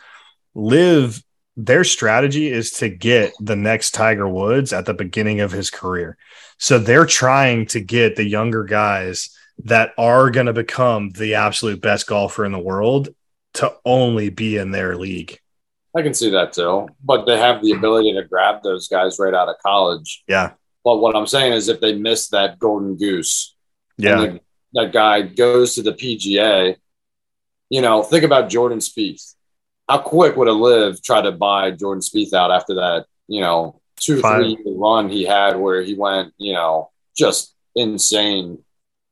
LIV, 0.55 1.23
their 1.55 1.83
strategy 1.83 2.49
is 2.51 2.71
to 2.71 2.89
get 2.89 3.33
the 3.39 3.55
next 3.55 3.91
Tiger 3.91 4.27
Woods 4.27 4.73
at 4.73 4.87
the 4.87 4.95
beginning 4.95 5.41
of 5.41 5.51
his 5.51 5.69
career. 5.69 6.17
So 6.57 6.79
they're 6.79 7.05
trying 7.05 7.67
to 7.67 7.81
get 7.81 8.15
the 8.15 8.23
younger 8.23 8.63
guys 8.63 9.29
that 9.65 9.93
are 9.95 10.31
going 10.31 10.47
to 10.47 10.53
become 10.53 11.11
the 11.11 11.35
absolute 11.35 11.79
best 11.79 12.07
golfer 12.07 12.45
in 12.45 12.51
the 12.51 12.57
world 12.57 13.09
to 13.55 13.75
only 13.85 14.29
be 14.29 14.57
in 14.57 14.71
their 14.71 14.97
league. 14.97 15.37
I 15.95 16.01
can 16.01 16.15
see 16.15 16.31
that 16.31 16.53
too, 16.53 16.89
but 17.03 17.25
they 17.25 17.37
have 17.37 17.61
the 17.61 17.73
ability 17.73 18.13
to 18.13 18.23
grab 18.23 18.63
those 18.63 18.87
guys 18.87 19.19
right 19.19 19.35
out 19.35 19.49
of 19.49 19.57
college. 19.63 20.23
Yeah. 20.27 20.53
But 20.83 20.97
what 20.97 21.15
I'm 21.15 21.27
saying 21.27 21.53
is, 21.53 21.69
if 21.69 21.79
they 21.79 21.93
miss 21.93 22.29
that 22.29 22.57
golden 22.57 22.97
goose, 22.97 23.53
Yeah. 23.99 24.15
the- 24.21 24.41
that 24.73 24.93
guy 24.93 25.21
goes 25.23 25.75
to 25.75 25.81
the 25.81 25.93
PGA, 25.93 26.75
you 27.69 27.81
know, 27.81 28.03
think 28.03 28.23
about 28.23 28.49
Jordan 28.49 28.77
Spieth. 28.79 29.33
How 29.87 29.97
quick 29.97 30.35
would 30.35 30.47
a 30.47 30.51
LIV 30.53 31.01
try 31.01 31.21
to 31.21 31.31
buy 31.31 31.71
Jordan 31.71 32.01
Spieth 32.01 32.33
out 32.33 32.51
after 32.51 32.75
that, 32.75 33.07
you 33.27 33.41
know, 33.41 33.81
two, 33.95 34.21
Five. 34.21 34.41
three 34.43 34.57
run 34.67 35.09
he 35.09 35.25
had 35.25 35.57
where 35.57 35.81
he 35.81 35.95
went, 35.95 36.33
you 36.37 36.53
know, 36.53 36.91
just 37.17 37.55
insane 37.75 38.59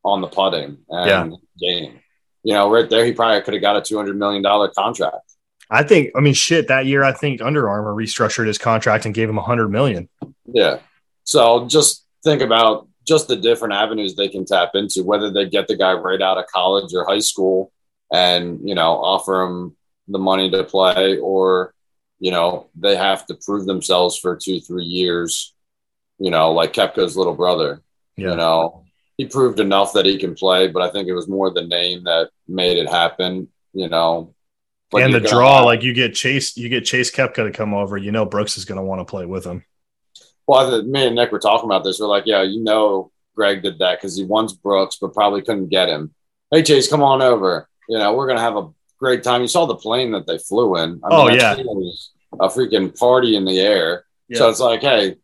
on 0.05 0.21
the 0.21 0.27
putting 0.27 0.77
and 0.89 1.35
game. 1.59 1.99
You 2.43 2.53
know, 2.53 2.69
right 2.71 2.87
there, 2.89 3.03
he 3.03 3.11
probably 3.13 3.41
could 3.41 3.55
have 3.55 3.61
got 3.61 3.77
a 3.77 3.81
$200 3.81 4.15
million 4.15 4.43
contract. 4.77 5.33
I 5.69 5.83
think, 5.83 6.11
I 6.15 6.21
mean, 6.21 6.33
shit, 6.35 6.67
that 6.69 6.85
year, 6.85 7.03
I 7.03 7.11
think 7.11 7.41
Under 7.41 7.67
Armour 7.67 7.93
restructured 7.93 8.47
his 8.47 8.57
contract 8.57 9.05
and 9.05 9.13
gave 9.13 9.27
him 9.27 9.37
a 9.37 9.41
hundred 9.41 9.67
million. 9.69 10.07
Yeah. 10.45 10.79
So 11.23 11.67
just 11.67 12.05
think 12.23 12.41
about 12.41 12.86
just 13.07 13.27
the 13.27 13.35
different 13.35 13.73
avenues 13.73 14.15
they 14.15 14.27
can 14.27 14.45
tap 14.45 14.71
into, 14.75 15.03
whether 15.03 15.31
they 15.31 15.47
get 15.47 15.67
the 15.67 15.77
guy 15.77 15.93
right 15.93 16.21
out 16.21 16.37
of 16.37 16.45
college 16.47 16.93
or 16.93 17.05
high 17.05 17.19
school 17.19 17.71
and, 18.11 18.67
you 18.67 18.75
know, 18.75 18.93
offer 19.03 19.41
him 19.43 19.75
the 20.07 20.19
money 20.19 20.49
to 20.51 20.63
play, 20.63 21.17
or, 21.17 21.73
you 22.19 22.31
know, 22.31 22.67
they 22.75 22.95
have 22.95 23.25
to 23.27 23.35
prove 23.35 23.65
themselves 23.65 24.17
for 24.17 24.35
two, 24.35 24.59
three 24.59 24.85
years, 24.85 25.53
you 26.19 26.31
know, 26.31 26.51
like 26.51 26.73
Koepka's 26.73 27.17
little 27.17 27.35
brother, 27.35 27.81
Yeah. 28.15 28.31
you 28.31 28.35
know, 28.37 28.83
he 29.17 29.25
proved 29.25 29.59
enough 29.59 29.93
that 29.93 30.05
he 30.05 30.17
can 30.17 30.35
play, 30.35 30.67
but 30.67 30.81
I 30.81 30.91
think 30.91 31.07
it 31.07 31.13
was 31.13 31.27
more 31.27 31.51
the 31.51 31.65
name 31.65 32.03
that 32.03 32.29
made 32.47 32.77
it 32.77 32.89
happen, 32.89 33.49
you 33.73 33.89
know. 33.89 34.33
But 34.89 35.03
and 35.03 35.13
the 35.13 35.19
draw, 35.19 35.57
have- 35.57 35.65
like 35.65 35.83
you 35.83 35.93
get 35.93 36.15
Chase, 36.15 36.55
you 36.55 36.69
get 36.69 36.85
Chase 36.85 37.11
Koepka 37.11 37.43
to 37.43 37.51
come 37.51 37.73
over. 37.73 37.97
You 37.97 38.11
know, 38.13 38.25
Brooks 38.25 38.57
is 38.57 38.63
going 38.63 38.77
to 38.77 38.83
want 38.83 39.01
to 39.01 39.05
play 39.05 39.25
with 39.25 39.43
him. 39.45 39.65
Well, 40.47 40.71
the, 40.71 40.83
me 40.83 41.05
and 41.07 41.15
Nick 41.15 41.31
were 41.31 41.39
talking 41.39 41.69
about 41.69 41.83
this. 41.83 41.99
We're 41.99 42.07
like, 42.07 42.25
yeah, 42.25 42.41
you 42.41 42.63
know, 42.63 43.11
Greg 43.35 43.61
did 43.61 43.79
that 43.79 43.99
because 43.99 44.17
he 44.17 44.23
wants 44.23 44.53
Brooks, 44.53 44.97
but 44.99 45.13
probably 45.13 45.41
couldn't 45.41 45.69
get 45.69 45.89
him. 45.89 46.13
Hey, 46.51 46.63
Chase, 46.63 46.89
come 46.89 47.03
on 47.03 47.21
over. 47.21 47.67
You 47.89 47.97
know, 47.97 48.13
we're 48.13 48.27
gonna 48.27 48.39
have 48.39 48.55
a 48.57 48.69
great 48.97 49.23
time. 49.23 49.41
You 49.41 49.47
saw 49.47 49.65
the 49.65 49.75
plane 49.75 50.11
that 50.11 50.25
they 50.25 50.37
flew 50.37 50.77
in. 50.77 51.01
I 51.03 51.07
Oh, 51.11 51.27
yeah. 51.29 51.55
was 51.57 52.11
a 52.39 52.47
freaking 52.47 52.97
party 52.97 53.35
in 53.35 53.45
the 53.45 53.59
air. 53.59 54.05
So 54.33 54.49
it's 54.49 54.59
like, 54.59 54.81
hey, 54.81 55.15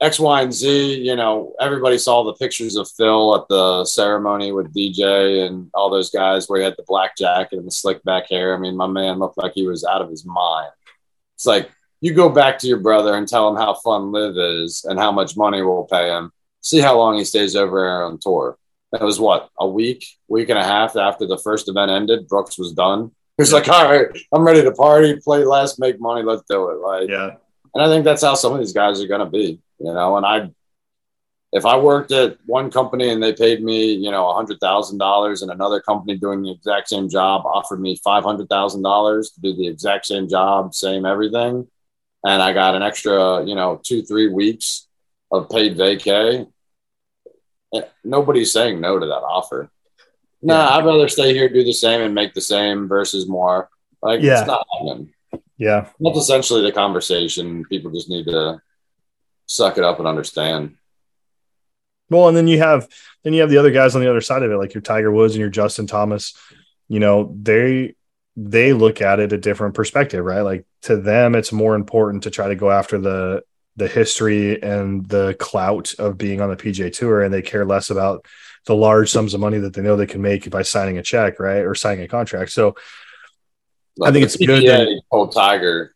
X, 0.00 0.18
Y, 0.20 0.42
and 0.42 0.52
Z. 0.52 1.00
You 1.02 1.16
know, 1.16 1.54
everybody 1.60 1.98
saw 1.98 2.22
the 2.24 2.34
pictures 2.34 2.76
of 2.76 2.88
Phil 2.90 3.36
at 3.36 3.48
the 3.48 3.84
ceremony 3.84 4.52
with 4.52 4.72
DJ 4.74 5.46
and 5.46 5.70
all 5.74 5.90
those 5.90 6.10
guys 6.10 6.48
where 6.48 6.58
he 6.60 6.64
had 6.64 6.74
the 6.76 6.84
black 6.86 7.16
jacket 7.16 7.58
and 7.58 7.66
the 7.66 7.70
slick 7.72 8.02
back 8.04 8.28
hair. 8.30 8.54
I 8.54 8.58
mean, 8.58 8.76
my 8.76 8.86
man 8.86 9.18
looked 9.18 9.38
like 9.38 9.52
he 9.54 9.66
was 9.66 9.84
out 9.84 10.00
of 10.02 10.08
his 10.10 10.24
mind. 10.24 10.70
It's 11.36 11.46
like 11.46 11.70
you 12.00 12.14
go 12.14 12.28
back 12.28 12.58
to 12.58 12.66
your 12.66 12.78
brother 12.78 13.14
and 13.14 13.28
tell 13.28 13.48
him 13.48 13.56
how 13.56 13.74
fun 13.74 14.10
LIV 14.12 14.36
is 14.36 14.84
and 14.88 14.98
how 14.98 15.12
much 15.12 15.36
money 15.36 15.62
we'll 15.62 15.84
pay 15.84 16.08
him. 16.08 16.32
See 16.62 16.78
how 16.80 16.96
long 16.96 17.16
he 17.18 17.24
stays 17.24 17.56
over 17.56 17.78
here 17.84 18.02
on 18.04 18.18
tour. 18.18 18.56
That 18.92 19.02
was 19.02 19.20
what 19.20 19.48
a 19.58 19.66
week, 19.68 20.04
week 20.28 20.48
and 20.48 20.58
a 20.58 20.64
half 20.64 20.96
after 20.96 21.26
the 21.26 21.38
first 21.38 21.68
event 21.68 21.90
ended. 21.90 22.26
Brooks 22.28 22.58
was 22.58 22.72
done. 22.72 23.12
He 23.36 23.42
was 23.42 23.52
like, 23.52 23.68
"All 23.68 23.84
right, 23.84 24.08
I'm 24.32 24.42
ready 24.42 24.62
to 24.62 24.72
party, 24.72 25.16
play 25.16 25.44
less, 25.44 25.78
make 25.78 26.00
money. 26.00 26.22
Let's 26.22 26.42
do 26.48 26.70
it." 26.70 26.80
Like, 26.80 27.08
Yeah. 27.08 27.36
and 27.74 27.82
I 27.82 27.86
think 27.86 28.04
that's 28.04 28.22
how 28.22 28.34
some 28.34 28.52
of 28.52 28.58
these 28.58 28.72
guys 28.72 29.00
are 29.00 29.06
going 29.06 29.20
to 29.24 29.30
be, 29.30 29.60
you 29.78 29.94
know. 29.94 30.16
And 30.16 30.26
I, 30.26 30.50
if 31.52 31.64
I 31.64 31.78
worked 31.78 32.12
at 32.12 32.36
one 32.46 32.70
company 32.70 33.10
and 33.10 33.22
they 33.22 33.32
paid 33.32 33.62
me, 33.62 33.92
you 33.92 34.10
know, 34.10 34.28
a 34.28 34.34
hundred 34.34 34.58
thousand 34.60 34.98
dollars, 34.98 35.42
and 35.42 35.50
another 35.50 35.80
company 35.80 36.16
doing 36.18 36.42
the 36.42 36.50
exact 36.52 36.88
same 36.88 37.08
job 37.08 37.46
offered 37.46 37.80
me 37.80 37.96
five 38.02 38.24
hundred 38.24 38.48
thousand 38.48 38.82
dollars 38.82 39.30
to 39.30 39.40
do 39.40 39.54
the 39.54 39.68
exact 39.68 40.06
same 40.06 40.28
job, 40.28 40.74
same 40.74 41.06
everything, 41.06 41.66
and 42.24 42.42
I 42.42 42.52
got 42.52 42.74
an 42.74 42.82
extra, 42.82 43.44
you 43.44 43.54
know, 43.54 43.80
two 43.82 44.02
three 44.02 44.28
weeks 44.28 44.86
of 45.32 45.48
paid 45.48 45.76
vacay, 45.76 46.46
nobody's 48.04 48.52
saying 48.52 48.80
no 48.80 48.98
to 48.98 49.06
that 49.06 49.12
offer. 49.22 49.70
Nah, 50.42 50.76
I'd 50.76 50.84
rather 50.86 51.08
stay 51.08 51.34
here, 51.34 51.48
do 51.48 51.62
the 51.64 51.72
same, 51.72 52.00
and 52.00 52.14
make 52.14 52.32
the 52.34 52.40
same 52.40 52.88
versus 52.88 53.28
more. 53.28 53.68
Like, 54.02 54.22
Yeah. 54.22 54.38
it's 54.40 54.46
not 54.46 54.66
happening. 54.72 55.12
Yeah. 55.58 55.88
That's 56.00 56.16
essentially 56.18 56.62
the 56.62 56.72
conversation. 56.72 57.64
People 57.66 57.90
just 57.90 58.08
need 58.08 58.24
to 58.26 58.60
suck 59.46 59.76
it 59.76 59.84
up 59.84 59.98
and 59.98 60.08
understand. 60.08 60.76
Well, 62.08 62.28
and 62.28 62.36
then 62.36 62.48
you 62.48 62.58
have 62.58 62.88
then 63.22 63.34
you 63.34 63.42
have 63.42 63.50
the 63.50 63.58
other 63.58 63.70
guys 63.70 63.94
on 63.94 64.00
the 64.00 64.08
other 64.10 64.22
side 64.22 64.42
of 64.42 64.50
it, 64.50 64.56
like 64.56 64.72
your 64.74 64.80
Tiger 64.80 65.12
Woods 65.12 65.34
and 65.34 65.40
your 65.40 65.50
Justin 65.50 65.86
Thomas. 65.86 66.34
You 66.88 66.98
know, 66.98 67.36
they 67.40 67.94
they 68.36 68.72
look 68.72 69.00
at 69.02 69.20
it 69.20 69.32
a 69.32 69.38
different 69.38 69.74
perspective, 69.74 70.24
right? 70.24 70.40
Like 70.42 70.64
to 70.82 70.96
them, 70.96 71.34
it's 71.34 71.52
more 71.52 71.74
important 71.74 72.22
to 72.24 72.30
try 72.30 72.48
to 72.48 72.54
go 72.56 72.70
after 72.70 72.98
the 72.98 73.42
the 73.76 73.88
history 73.88 74.60
and 74.62 75.08
the 75.08 75.34
clout 75.38 75.94
of 75.98 76.18
being 76.18 76.40
on 76.40 76.50
the 76.50 76.56
PGA 76.56 76.92
Tour, 76.92 77.22
and 77.22 77.32
they 77.32 77.42
care 77.42 77.64
less 77.64 77.88
about 77.90 78.26
the 78.66 78.74
large 78.74 79.10
sums 79.10 79.32
of 79.32 79.40
money 79.40 79.58
that 79.58 79.72
they 79.74 79.80
know 79.82 79.96
they 79.96 80.06
can 80.06 80.20
make 80.20 80.50
by 80.50 80.62
signing 80.62 80.98
a 80.98 81.02
check, 81.02 81.38
right, 81.40 81.64
or 81.64 81.74
signing 81.74 82.04
a 82.04 82.08
contract. 82.08 82.50
So 82.52 82.74
But 83.96 84.08
I 84.08 84.12
think 84.12 84.22
the 84.22 84.26
it's 84.26 84.36
good 84.36 84.62
PGA 84.62 84.66
that- 84.84 85.02
told 85.10 85.32
Tiger, 85.32 85.94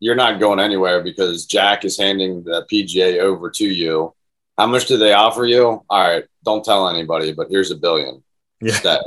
you're 0.00 0.14
not 0.14 0.40
going 0.40 0.60
anywhere 0.60 1.02
because 1.02 1.44
Jack 1.46 1.84
is 1.84 1.98
handing 1.98 2.44
the 2.44 2.64
PGA 2.70 3.18
over 3.20 3.50
to 3.50 3.64
you. 3.66 4.14
How 4.56 4.66
much 4.66 4.86
do 4.86 4.96
they 4.96 5.12
offer 5.12 5.44
you? 5.44 5.82
All 5.90 6.08
right, 6.08 6.24
don't 6.44 6.64
tell 6.64 6.88
anybody, 6.88 7.32
but 7.32 7.48
here's 7.50 7.70
a 7.70 7.76
billion. 7.76 8.22
Yeah. 8.60 8.74
Stay. 8.74 8.98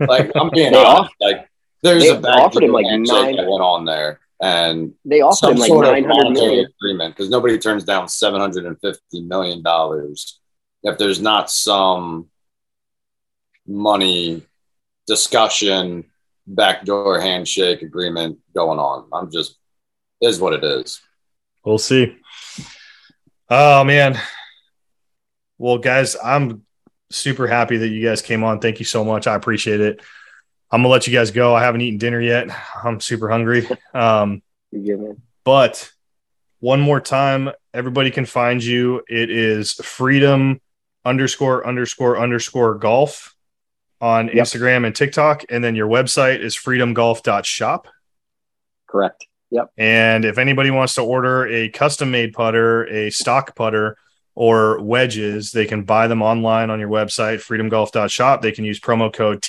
Like 0.00 0.32
I'm 0.34 0.50
being 0.50 0.72
They 0.72 0.84
honest. 0.84 1.14
Like 1.20 1.48
there's 1.82 2.04
they 2.04 2.10
a 2.10 2.20
back 2.20 2.38
offered 2.38 2.62
him, 2.64 2.72
like, 2.72 2.86
handshake 2.86 3.14
nine- 3.14 3.36
that 3.36 3.48
went 3.48 3.62
on 3.62 3.84
there, 3.84 4.20
and 4.40 4.94
They 5.04 5.20
offered 5.20 5.36
some 5.36 5.52
him 5.54 5.58
like 5.58 5.68
sort 5.68 5.84
of 5.86 5.92
nine 5.92 6.04
hundred 6.04 6.24
monetary 6.24 6.46
million. 6.48 6.72
agreement 6.80 7.16
because 7.16 7.30
nobody 7.30 7.58
turns 7.58 7.84
down 7.84 8.08
seven 8.08 8.40
hundred 8.40 8.66
and 8.66 8.78
fifty 8.80 9.20
million 9.20 9.62
dollars 9.62 10.38
if 10.84 10.98
there's 10.98 11.20
not 11.20 11.50
some 11.50 12.28
money 13.66 14.42
discussion, 15.06 16.04
backdoor 16.46 17.20
handshake 17.20 17.82
agreement 17.82 18.38
going 18.54 18.78
on. 18.78 19.08
I'm 19.12 19.30
just 19.30 19.56
is 20.20 20.40
what 20.40 20.52
it 20.54 20.64
is. 20.64 21.00
We'll 21.64 21.78
see. 21.78 22.16
Oh 23.48 23.84
man. 23.84 24.18
Well, 25.58 25.78
guys, 25.78 26.16
I'm 26.22 26.64
super 27.10 27.46
happy 27.46 27.76
that 27.76 27.88
you 27.88 28.04
guys 28.04 28.22
came 28.22 28.42
on. 28.42 28.58
Thank 28.58 28.78
you 28.80 28.84
so 28.84 29.04
much. 29.04 29.26
I 29.28 29.34
appreciate 29.36 29.80
it. 29.80 30.00
I'm 30.72 30.78
gonna 30.80 30.88
let 30.88 31.06
you 31.06 31.12
guys 31.12 31.30
go. 31.30 31.54
I 31.54 31.62
haven't 31.62 31.82
eaten 31.82 31.98
dinner 31.98 32.20
yet. 32.20 32.48
I'm 32.82 32.98
super 33.00 33.28
hungry. 33.28 33.68
Um, 33.94 34.42
You 34.72 34.80
give 34.80 35.00
me- 35.00 35.16
but 35.44 35.92
one 36.60 36.80
more 36.80 36.98
time, 37.00 37.50
everybody 37.74 38.10
can 38.10 38.24
find 38.24 38.64
you. 38.64 39.02
It 39.06 39.28
is 39.30 39.72
freedom 39.74 40.60
underscore 41.04 41.66
underscore 41.66 42.18
underscore 42.18 42.76
golf 42.76 43.34
on 44.00 44.28
Yep. 44.28 44.36
Instagram 44.36 44.86
and 44.86 44.94
TikTok. 44.96 45.44
And 45.50 45.62
then 45.62 45.74
your 45.76 45.88
website 45.88 46.40
is 46.40 46.56
freedomgolf.shop. 46.56 47.86
Correct. 48.88 49.26
Yep. 49.50 49.72
And 49.76 50.24
if 50.24 50.38
anybody 50.38 50.70
wants 50.70 50.94
to 50.94 51.02
order 51.02 51.46
a 51.48 51.68
custom 51.68 52.10
made 52.10 52.32
putter, 52.32 52.84
a 52.86 53.10
stock 53.10 53.54
putter, 53.54 53.96
or 54.34 54.80
wedges, 54.82 55.52
they 55.52 55.66
can 55.66 55.82
buy 55.82 56.06
them 56.06 56.22
online 56.22 56.70
on 56.70 56.80
your 56.80 56.88
website, 56.88 57.36
freedomgolf.shop. 57.44 58.40
They 58.40 58.52
can 58.52 58.64
use 58.64 58.80
promo 58.80 59.12
code 59.12 59.42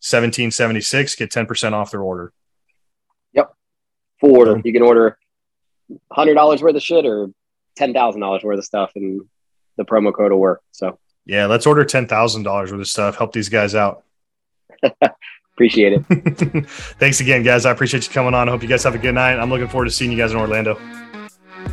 TIH1776, 0.00 1.16
get 1.18 1.30
10% 1.30 1.72
off 1.72 1.90
their 1.90 2.02
order. 2.02 2.32
Full 4.20 4.36
order. 4.36 4.52
Boom. 4.56 4.62
You 4.66 4.72
can 4.74 4.82
order 4.82 5.16
hundred 6.12 6.34
dollars 6.34 6.62
worth 6.62 6.76
of 6.76 6.82
shit 6.82 7.06
or 7.06 7.30
ten 7.74 7.94
thousand 7.94 8.20
dollars 8.20 8.44
worth 8.44 8.58
of 8.58 8.64
stuff, 8.66 8.92
and 8.94 9.22
the 9.78 9.84
promo 9.86 10.14
code 10.14 10.30
will 10.30 10.38
work. 10.38 10.60
So 10.72 10.98
Yeah, 11.24 11.46
let's 11.46 11.66
order 11.66 11.86
$10,000 11.86 12.44
worth 12.44 12.70
of 12.72 12.86
stuff. 12.86 13.16
Help 13.16 13.32
these 13.32 13.48
guys 13.48 13.74
out. 13.74 14.04
appreciate 15.54 15.94
it. 15.94 16.66
Thanks 16.98 17.20
again, 17.20 17.42
guys. 17.42 17.64
I 17.64 17.70
appreciate 17.70 18.06
you 18.06 18.12
coming 18.12 18.34
on. 18.34 18.46
I 18.46 18.52
hope 18.52 18.62
you 18.62 18.68
guys 18.68 18.84
have 18.84 18.94
a 18.94 18.98
good 18.98 19.14
night. 19.14 19.38
I'm 19.38 19.48
looking 19.48 19.68
forward 19.68 19.86
to 19.86 19.90
seeing 19.90 20.12
you 20.12 20.18
guys 20.18 20.32
in 20.32 20.36
Orlando. 20.36 20.74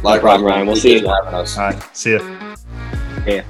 Likewise, 0.04 0.22
problem, 0.22 0.45
Ryan. 0.45 0.68
We'll 0.68 0.76
see 0.78 0.94
you. 0.94 1.02
for 1.02 1.16
having 1.16 1.34
us. 1.34 1.58
All 1.58 1.72
right. 1.72 1.98
See 1.98 2.14
ya. 2.14 2.56
Yeah. 3.26 3.44